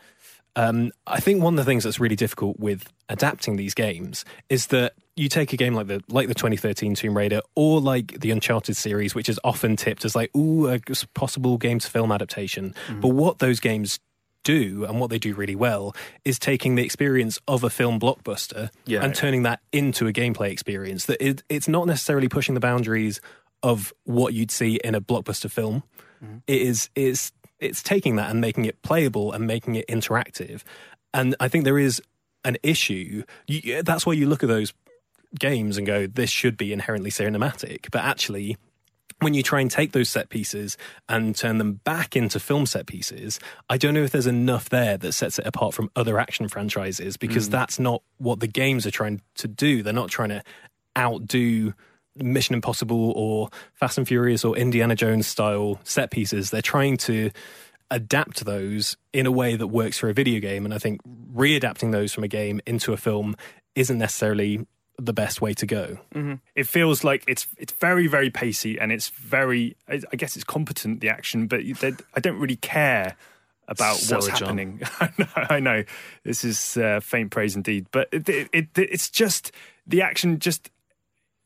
um, 0.56 0.90
I 1.06 1.20
think 1.20 1.42
one 1.42 1.54
of 1.54 1.58
the 1.58 1.64
things 1.64 1.84
that's 1.84 1.98
really 2.00 2.16
difficult 2.16 2.58
with 2.60 2.92
adapting 3.08 3.56
these 3.56 3.74
games 3.74 4.24
is 4.48 4.66
that 4.68 4.94
you 5.16 5.28
take 5.28 5.52
a 5.52 5.56
game 5.56 5.74
like 5.74 5.86
the 5.86 6.02
like 6.08 6.28
the 6.28 6.34
2013 6.34 6.94
Tomb 6.94 7.16
Raider 7.16 7.40
or 7.54 7.80
like 7.80 8.20
the 8.20 8.30
Uncharted 8.30 8.76
series, 8.76 9.14
which 9.14 9.28
is 9.28 9.38
often 9.44 9.76
tipped 9.76 10.04
as 10.04 10.14
like 10.16 10.34
ooh 10.36 10.68
a 10.68 10.78
possible 11.14 11.58
game 11.58 11.78
to 11.78 11.88
film 11.88 12.12
adaptation. 12.12 12.74
But 13.00 13.08
what 13.08 13.38
those 13.38 13.60
games 13.60 13.98
do 14.44 14.84
and 14.84 14.98
what 14.98 15.08
they 15.10 15.18
do 15.18 15.34
really 15.34 15.54
well 15.54 15.94
is 16.24 16.38
taking 16.38 16.74
the 16.74 16.82
experience 16.84 17.38
of 17.46 17.62
a 17.62 17.70
film 17.70 18.00
blockbuster 18.00 18.70
Yeah. 18.86 19.04
and 19.04 19.14
turning 19.14 19.44
that 19.44 19.60
into 19.70 20.08
a 20.08 20.12
gameplay 20.12 20.50
experience 20.50 21.04
that 21.06 21.24
it, 21.24 21.44
it's 21.48 21.68
not 21.68 21.86
necessarily 21.86 22.28
pushing 22.28 22.54
the 22.54 22.60
boundaries 22.60 23.20
of 23.62 23.92
what 24.02 24.34
you'd 24.34 24.50
see 24.50 24.80
in 24.82 24.96
a 24.96 25.00
blockbuster 25.00 25.48
film 25.50 25.84
It 26.48 26.60
is 26.62 26.90
it's 26.96 27.30
it's 27.62 27.82
taking 27.82 28.16
that 28.16 28.30
and 28.30 28.40
making 28.40 28.64
it 28.64 28.82
playable 28.82 29.32
and 29.32 29.46
making 29.46 29.74
it 29.76 29.86
interactive. 29.88 30.62
And 31.14 31.34
i 31.40 31.48
think 31.48 31.64
there 31.64 31.78
is 31.78 32.02
an 32.44 32.56
issue. 32.62 33.22
You, 33.46 33.82
that's 33.82 34.04
why 34.04 34.14
you 34.14 34.26
look 34.26 34.42
at 34.42 34.48
those 34.48 34.72
games 35.38 35.78
and 35.78 35.86
go 35.86 36.06
this 36.06 36.30
should 36.30 36.56
be 36.56 36.72
inherently 36.72 37.10
cinematic. 37.10 37.90
But 37.90 38.02
actually 38.02 38.56
when 39.22 39.34
you 39.34 39.42
try 39.42 39.60
and 39.60 39.70
take 39.70 39.92
those 39.92 40.10
set 40.10 40.28
pieces 40.28 40.76
and 41.08 41.36
turn 41.36 41.58
them 41.58 41.74
back 41.84 42.16
into 42.16 42.40
film 42.40 42.66
set 42.66 42.86
pieces, 42.86 43.38
I 43.70 43.76
don't 43.76 43.94
know 43.94 44.02
if 44.02 44.10
there's 44.10 44.26
enough 44.26 44.68
there 44.68 44.96
that 44.98 45.12
sets 45.12 45.38
it 45.38 45.46
apart 45.46 45.74
from 45.74 45.90
other 45.94 46.18
action 46.18 46.48
franchises 46.48 47.16
because 47.16 47.48
mm. 47.48 47.52
that's 47.52 47.78
not 47.78 48.02
what 48.18 48.40
the 48.40 48.48
games 48.48 48.86
are 48.86 48.90
trying 48.90 49.22
to 49.36 49.48
do. 49.48 49.82
They're 49.82 49.92
not 49.92 50.10
trying 50.10 50.30
to 50.30 50.42
outdo 50.98 51.74
Mission 52.16 52.54
Impossible 52.54 53.12
or 53.12 53.48
Fast 53.74 53.98
and 53.98 54.06
Furious 54.06 54.44
or 54.44 54.56
Indiana 54.56 54.94
Jones 54.94 55.26
style 55.26 55.80
set 55.84 56.10
pieces. 56.10 56.50
They're 56.50 56.62
trying 56.62 56.96
to 56.98 57.30
adapt 57.90 58.44
those 58.44 58.96
in 59.12 59.26
a 59.26 59.30
way 59.30 59.54
that 59.54 59.66
works 59.66 59.98
for 59.98 60.08
a 60.08 60.14
video 60.14 60.40
game. 60.40 60.64
And 60.64 60.72
I 60.74 60.78
think 60.78 61.00
readapting 61.34 61.92
those 61.92 62.12
from 62.12 62.24
a 62.24 62.28
game 62.28 62.60
into 62.66 62.92
a 62.92 62.96
film 62.96 63.36
isn't 63.74 63.98
necessarily 63.98 64.66
the 64.98 65.12
best 65.12 65.40
way 65.40 65.54
to 65.54 65.66
go. 65.66 65.98
it 66.54 66.66
feels 66.66 67.02
like 67.02 67.24
it's 67.26 67.46
it's 67.56 67.72
very 67.72 68.06
very 68.06 68.30
pacey 68.30 68.78
and 68.78 68.92
it's 68.92 69.08
very 69.08 69.76
I 69.88 70.16
guess 70.16 70.36
it's 70.36 70.44
competent 70.44 71.00
the 71.00 71.08
action, 71.08 71.46
but 71.46 71.60
I 72.14 72.20
don't 72.20 72.38
really 72.38 72.56
care 72.56 73.16
about 73.68 73.96
Sell 73.96 74.20
what's 74.20 74.28
happening. 74.28 74.82
I 75.00 75.10
know, 75.18 75.26
I 75.34 75.60
know 75.60 75.84
this 76.24 76.44
is 76.44 76.76
uh, 76.76 77.00
faint 77.00 77.30
praise 77.30 77.56
indeed, 77.56 77.86
but 77.90 78.08
it, 78.12 78.28
it, 78.28 78.48
it 78.52 78.68
it's 78.76 79.10
just 79.10 79.52
the 79.86 80.02
action 80.02 80.38
just 80.38 80.70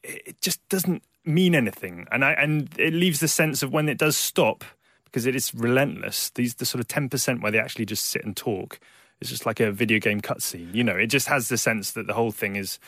it 0.06 0.40
just 0.40 0.66
doesn't 0.68 1.02
mean 1.24 1.54
anything, 1.54 2.06
and 2.12 2.24
I 2.24 2.32
and 2.32 2.68
it 2.78 2.94
leaves 2.94 3.20
the 3.20 3.28
sense 3.28 3.62
of 3.62 3.72
when 3.72 3.88
it 3.88 3.98
does 3.98 4.16
stop 4.16 4.64
because 5.04 5.26
it 5.26 5.34
is 5.34 5.54
relentless. 5.54 6.30
These 6.30 6.56
the 6.56 6.66
sort 6.66 6.80
of 6.80 6.88
ten 6.88 7.08
percent 7.08 7.42
where 7.42 7.52
they 7.52 7.58
actually 7.58 7.86
just 7.86 8.06
sit 8.06 8.24
and 8.24 8.36
talk. 8.36 8.78
It's 9.20 9.30
just 9.30 9.46
like 9.46 9.60
a 9.60 9.72
video 9.72 9.98
game 9.98 10.20
cutscene. 10.20 10.74
You 10.74 10.84
know, 10.84 10.96
it 10.96 11.06
just 11.06 11.28
has 11.28 11.48
the 11.48 11.56
sense 11.56 11.92
that 11.92 12.06
the 12.06 12.12
whole 12.12 12.32
thing 12.32 12.56
is 12.56 12.78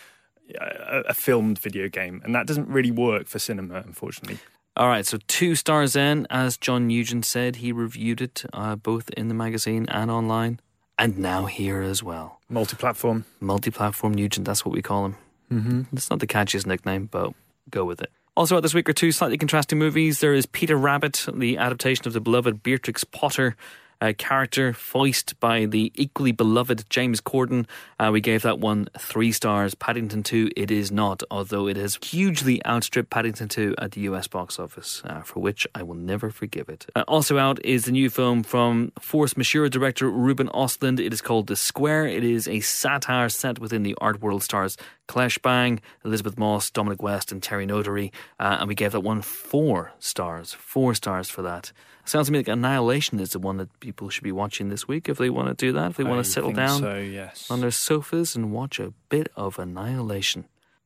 a, 0.61 1.03
a 1.09 1.15
filmed 1.15 1.59
video 1.59 1.89
game, 1.89 2.21
and 2.25 2.35
that 2.35 2.47
doesn't 2.47 2.69
really 2.69 2.91
work 2.91 3.27
for 3.27 3.39
cinema, 3.39 3.77
unfortunately. 3.77 4.39
All 4.77 4.89
right, 4.89 5.05
so 5.05 5.19
two 5.27 5.57
stars 5.57 5.97
in, 5.97 6.27
as 6.31 6.57
John 6.57 6.87
Nugent 6.87 7.25
said, 7.25 7.57
he 7.57 7.73
reviewed 7.73 8.21
it 8.21 8.45
uh, 8.53 8.77
both 8.77 9.11
in 9.11 9.27
the 9.27 9.35
magazine 9.35 9.87
and 9.89 10.09
online, 10.11 10.61
and 10.97 11.19
now 11.19 11.47
here 11.47 11.83
as 11.83 12.03
well. 12.03 12.41
Multi-platform. 12.49 13.25
Multi-platform 13.41 14.15
Nugent, 14.15 14.47
that's 14.47 14.65
what 14.65 14.73
we 14.73 14.83
call 14.83 15.05
him. 15.07 15.17
Mm-hmm. 15.51 15.83
It's 15.93 16.11
not 16.11 16.21
the 16.21 16.27
catchiest 16.27 16.67
nickname, 16.67 17.07
but 17.07 17.33
go 17.71 17.85
with 17.85 18.01
it. 18.01 18.11
Also, 18.37 18.57
out 18.57 18.63
this 18.63 18.75
week 18.75 18.89
are 18.89 18.93
two 18.93 19.11
slightly 19.11 19.37
contrasting 19.37 19.79
movies. 19.79 20.21
There 20.21 20.35
is 20.35 20.47
Peter 20.47 20.77
Rabbit, 20.77 21.27
the 21.33 21.59
adaptation 21.59 22.07
of 22.07 22.13
the 22.13 22.21
beloved 22.21 22.63
Beatrix 22.63 23.03
Potter 23.03 23.57
uh, 24.01 24.13
character, 24.17 24.73
voiced 24.73 25.39
by 25.41 25.65
the 25.65 25.93
equally 25.95 26.33
beloved 26.33 26.85
James 26.91 27.21
Corden. 27.21 27.67
Uh, 27.99 28.11
we 28.13 28.21
gave 28.21 28.43
that 28.43 28.59
one 28.59 28.89
three 28.99 29.33
stars. 29.33 29.75
Paddington 29.75 30.23
2, 30.23 30.51
it 30.57 30.71
is 30.71 30.91
not, 30.91 31.23
although 31.31 31.67
it 31.67 31.77
has 31.77 31.99
hugely 32.03 32.65
outstripped 32.65 33.11
Paddington 33.11 33.49
2 33.49 33.75
at 33.79 33.93
the 33.93 34.03
US 34.03 34.27
box 34.29 34.59
office, 34.59 35.03
uh, 35.05 35.21
for 35.23 35.41
which 35.41 35.67
I 35.75 35.83
will 35.83 35.95
never 35.95 36.31
forgive 36.31 36.69
it. 36.69 36.87
Uh, 36.95 37.05
also 37.09 37.39
out 37.39 37.65
is 37.65 37.85
the 37.85 37.93
new 37.93 38.11
film 38.11 38.43
from 38.43 38.93
Force 39.01 39.37
Majeure 39.37 39.69
director 39.69 40.11
Ruben 40.11 40.49
Ostlund. 40.49 41.01
It 41.01 41.13
is 41.13 41.21
called 41.21 41.47
The 41.47 41.57
Square. 41.57 42.09
It 42.09 42.25
is 42.25 42.47
a 42.49 42.61
satire 42.61 43.29
set 43.29 43.59
within 43.59 43.83
the 43.83 43.97
art 44.01 44.21
world 44.21 44.43
stars 44.43 44.77
Claes 45.09 45.39
Bang, 45.39 45.81
Elisabeth 46.05 46.39
Moss, 46.39 46.71
Dominic 46.71 47.03
West, 47.03 47.33
and 47.33 47.43
Terry 47.43 47.67
Notary. 47.67 48.13
Uh, 48.39 48.59
and 48.61 48.69
we 48.69 48.75
gave 48.75 48.93
that 48.93 49.01
one 49.01 49.23
four 49.23 49.93
stars. 49.99 50.53
Four 50.53 50.95
stars 50.95 51.31
for 51.31 51.43
that. 51.43 51.73
Sounds 52.05 52.27
to 52.29 52.33
me 52.33 52.39
like 52.39 52.49
Annihilation 52.49 53.21
is 53.21 53.31
the 53.31 53.39
one 53.39 53.57
that 53.59 53.69
people 53.89 54.11
should 54.11 54.23
be 54.23 54.33
watching 54.33 54.69
this 54.69 54.87
week 54.87 55.09
if 55.09 55.17
they 55.17 55.31
want 55.31 55.49
to 55.49 55.55
do 55.55 55.73
that, 55.73 55.93
if 55.93 55.97
they 55.97 56.05
want 56.05 56.19
I 56.19 56.23
to 56.23 56.29
settle 56.29 56.53
down 56.53 56.81
So 56.81 56.99
yes. 56.99 57.51
on 57.51 57.61
their 57.61 57.71
sofas 57.71 58.37
and 58.37 58.53
watch 58.53 58.79
a 58.79 58.93
bit 59.09 59.29
of 59.35 59.59
Annihilation. 59.59 60.45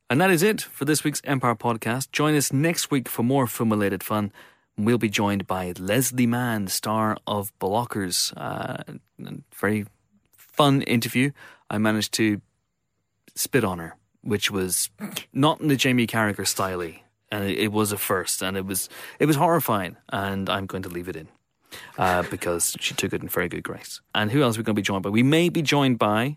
And 0.09 0.21
that 0.21 0.31
is 0.31 0.41
it 0.41 0.61
for 0.61 0.85
this 0.85 1.03
week's 1.03 1.21
Empire 1.25 1.57
podcast. 1.57 2.13
Join 2.13 2.37
us 2.37 2.53
next 2.53 2.93
week 2.93 3.09
for 3.09 3.25
more 3.25 3.49
film 3.49 3.71
related 3.71 4.05
fun. 4.05 4.31
We'll 4.79 4.99
be 4.99 5.09
joined 5.09 5.49
by 5.49 5.73
Leslie 5.77 6.29
Mann, 6.29 6.69
star 6.69 7.17
of 7.27 7.53
Blockers. 7.59 8.33
Uh, 8.37 8.85
a 9.27 9.35
very 9.53 9.87
fun 10.37 10.83
interview. 10.83 11.33
I 11.69 11.79
managed 11.79 12.13
to 12.15 12.41
spit 13.35 13.65
on 13.65 13.81
her, 13.81 13.97
which 14.21 14.49
was 14.49 14.91
not 15.33 15.61
in 15.61 15.67
the 15.67 15.77
Jamie 15.77 16.07
Carragher 16.07 16.47
style, 16.47 16.83
and 17.33 17.45
it, 17.51 17.59
it 17.59 17.73
was 17.73 17.91
a 17.91 17.99
first, 17.99 18.43
and 18.43 18.57
it 18.57 18.65
was 18.65 18.89
it 19.19 19.27
was 19.27 19.35
horrifying. 19.35 19.97
And 20.11 20.49
I'm 20.49 20.67
going 20.67 20.85
to 20.85 20.89
leave 20.89 21.09
it 21.09 21.17
in 21.17 21.27
uh, 21.99 22.23
because 22.31 22.77
she 22.81 22.95
took 22.95 23.13
it 23.13 23.23
in 23.23 23.29
very 23.29 23.49
good 23.49 23.63
grace. 23.63 24.01
And 24.15 24.31
who 24.31 24.43
else 24.43 24.57
are 24.57 24.61
we 24.61 24.65
going 24.65 24.75
to 24.75 24.79
be 24.79 24.85
joined 24.85 25.03
by? 25.03 25.11
We 25.11 25.23
may 25.23 25.49
be 25.49 25.63
joined 25.63 25.99
by 25.99 26.37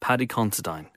Paddy 0.00 0.26
Considine, 0.26 0.88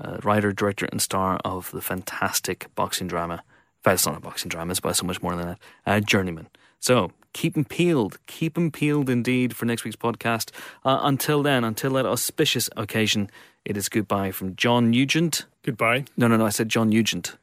uh, 0.00 0.18
writer, 0.22 0.52
director, 0.52 0.86
and 0.90 1.00
star 1.00 1.40
of 1.44 1.70
the 1.70 1.80
fantastic 1.80 2.66
boxing 2.74 3.06
drama. 3.06 3.34
In 3.34 3.82
fact, 3.82 3.94
it's 3.94 4.06
not 4.06 4.16
a 4.16 4.20
boxing 4.20 4.48
drama, 4.48 4.70
it's 4.70 4.78
about 4.80 4.96
so 4.96 5.06
much 5.06 5.22
more 5.22 5.34
than 5.36 5.46
that. 5.48 5.58
Uh, 5.86 6.00
Journeyman. 6.00 6.48
So 6.80 7.12
keep 7.32 7.54
them 7.54 7.64
peeled, 7.64 8.18
keep 8.26 8.54
them 8.54 8.70
peeled 8.70 9.10
indeed 9.10 9.54
for 9.56 9.66
next 9.66 9.84
week's 9.84 9.96
podcast. 9.96 10.50
Uh, 10.84 11.00
until 11.02 11.42
then, 11.42 11.64
until 11.64 11.92
that 11.94 12.06
auspicious 12.06 12.70
occasion, 12.76 13.30
it 13.64 13.76
is 13.76 13.88
goodbye 13.88 14.30
from 14.30 14.56
John 14.56 14.90
Nugent. 14.90 15.46
Goodbye. 15.62 16.04
No, 16.16 16.28
no, 16.28 16.36
no, 16.36 16.46
I 16.46 16.50
said 16.50 16.68
John 16.68 16.90
Nugent. 16.90 17.36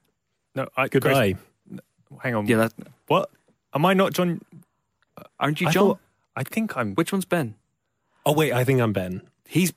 No, 0.56 0.68
I, 0.76 0.88
Goodbye. 0.88 1.34
Chris, 1.34 1.80
hang 2.22 2.36
on. 2.36 2.46
Yeah, 2.46 2.58
that, 2.58 2.74
What? 3.08 3.30
Am 3.74 3.86
I 3.86 3.94
not 3.94 4.14
John? 4.14 4.42
Aren't 5.42 5.60
you 5.60 5.68
I 5.68 5.72
John? 5.72 5.88
thought- 5.88 6.00
I 6.38 6.44
think 6.44 6.78
I'm. 6.78 6.96
Which 6.96 7.12
one's 7.12 7.26
Ben? 7.26 7.56
Oh 8.26 8.32
wait, 8.34 8.54
I 8.54 8.64
think 8.64 8.80
I'm 8.80 8.94
Ben. 8.94 9.22
He's 9.46 9.74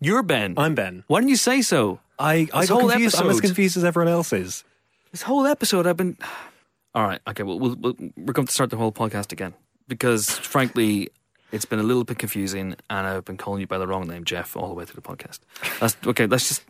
you're 0.00 0.22
Ben. 0.22 0.54
I'm 0.56 0.74
Ben. 0.74 1.04
Why 1.08 1.20
didn't 1.20 1.30
you 1.30 1.36
say 1.36 1.60
so? 1.60 2.00
I 2.18 2.48
I 2.54 2.60
This 2.62 2.70
got 2.70 2.80
whole 2.80 2.88
confused. 2.90 3.16
I'm 3.16 3.26
as 3.26 3.36
episode. 3.36 3.42
confused 3.48 3.76
as 3.76 3.84
everyone 3.84 4.10
else 4.12 4.32
is. 4.32 4.64
This 5.12 5.22
whole 5.22 5.46
episode, 5.46 5.86
I've 5.86 5.96
been. 5.98 6.16
All 6.94 7.02
right, 7.06 7.20
okay. 7.28 7.42
Well, 7.42 7.58
we'll, 7.58 7.76
we'll 7.76 7.94
we're 8.16 8.32
going 8.32 8.46
to 8.46 8.52
start 8.52 8.70
the 8.70 8.76
whole 8.78 8.90
podcast 8.92 9.30
again 9.32 9.52
because, 9.88 10.30
frankly, 10.30 11.10
it's 11.52 11.64
been 11.66 11.78
a 11.78 11.82
little 11.82 12.02
bit 12.04 12.18
confusing, 12.18 12.74
and 12.88 13.06
I've 13.06 13.24
been 13.26 13.36
calling 13.36 13.60
you 13.60 13.66
by 13.66 13.76
the 13.78 13.86
wrong 13.86 14.06
name, 14.08 14.24
Jeff, 14.24 14.56
all 14.56 14.68
the 14.68 14.74
way 14.74 14.84
through 14.86 15.00
the 15.02 15.06
podcast. 15.08 15.40
That's 15.80 15.96
okay. 16.06 16.26
Let's 16.26 16.48
just 16.48 16.62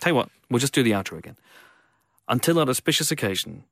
tell 0.00 0.12
you 0.12 0.16
what. 0.16 0.28
We'll 0.50 0.58
just 0.60 0.74
do 0.74 0.82
the 0.82 0.90
outro 0.92 1.18
again. 1.18 1.36
Until 2.28 2.54
that 2.56 2.68
auspicious 2.68 3.10
occasion, 3.10 3.64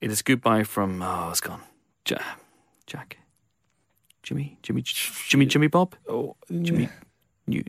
it 0.00 0.10
is 0.10 0.22
goodbye 0.22 0.62
from. 0.64 1.02
Oh, 1.02 1.28
it's 1.30 1.40
gone. 1.40 1.60
Ja- 2.08 2.18
Jack, 2.86 3.18
Jimmy, 4.24 4.58
Jimmy, 4.62 4.82
Jimmy, 4.82 5.46
Jimmy 5.46 5.66
Bob, 5.68 5.94
Oh, 6.08 6.34
Jimmy, 6.50 6.88
New, 7.46 7.62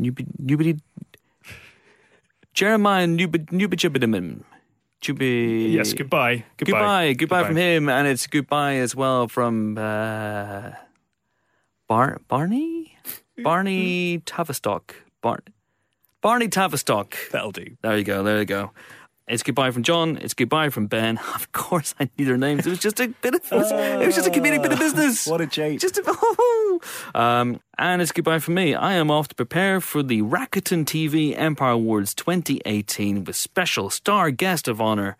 Newbie, 0.00 0.26
Newbie, 0.42 0.80
Jeremiah 2.54 3.06
Newbie, 3.06 3.46
Jubi. 5.02 5.72
yes. 5.72 5.92
Goodbye. 5.92 6.44
Goodbye. 6.56 7.12
Goodbye. 7.12 7.12
Goodbye, 7.12 7.44
from 7.44 7.56
him, 7.56 7.88
and 7.90 8.08
it's 8.08 8.26
goodbye 8.26 8.76
as 8.76 8.96
well 8.96 9.28
from 9.28 9.76
uh, 9.76 10.70
Bar 11.88 12.20
Barney, 12.26 12.96
Barney 13.42 14.18
Tavistock, 14.24 14.94
Bar 15.20 15.40
Barney 16.22 16.48
Tavistock. 16.48 17.16
That'll 17.32 17.52
do. 17.52 17.76
There 17.82 17.98
you 17.98 18.04
go. 18.04 18.22
There 18.22 18.38
you 18.38 18.46
go. 18.46 18.70
It's 19.26 19.42
goodbye 19.42 19.70
from 19.70 19.82
John. 19.82 20.18
It's 20.18 20.34
goodbye 20.34 20.68
from 20.68 20.86
Ben. 20.86 21.18
Of 21.34 21.52
course, 21.52 21.94
I 21.98 22.08
knew 22.16 22.24
their 22.26 22.36
names. 22.36 22.66
It 22.66 22.70
was 22.70 22.78
just 22.78 23.00
a 23.00 23.08
bit 23.08 23.34
of 23.34 23.40
it 23.52 23.56
was, 23.56 23.72
it 23.72 24.06
was 24.06 24.14
just 24.14 24.26
a 24.26 24.30
comedic 24.30 24.62
bit 24.62 24.72
of 24.72 24.78
business. 24.78 25.26
What 25.26 25.40
a 25.40 25.46
joke. 25.46 25.78
Just 25.78 25.98
a, 25.98 26.78
um, 27.14 27.60
and 27.78 28.02
it's 28.02 28.12
goodbye 28.12 28.38
from 28.38 28.54
me. 28.54 28.74
I 28.74 28.94
am 28.94 29.10
off 29.10 29.28
to 29.28 29.34
prepare 29.34 29.80
for 29.80 30.02
the 30.02 30.22
Rakuten 30.22 30.84
TV 30.84 31.36
Empire 31.38 31.72
Awards 31.72 32.14
2018 32.14 33.24
with 33.24 33.36
special 33.36 33.90
star 33.90 34.30
guest 34.30 34.68
of 34.68 34.80
honor, 34.80 35.16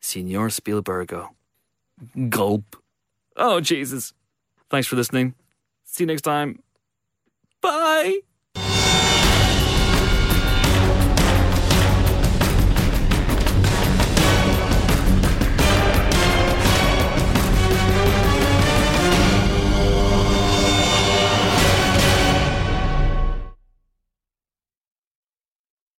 Senor 0.00 0.48
Spielbergo. 0.48 1.30
Gulp. 2.28 2.76
Oh, 3.36 3.60
Jesus. 3.60 4.12
Thanks 4.70 4.86
for 4.86 4.96
listening. 4.96 5.34
See 5.84 6.04
you 6.04 6.08
next 6.08 6.22
time. 6.22 6.62
Bye. 7.60 8.20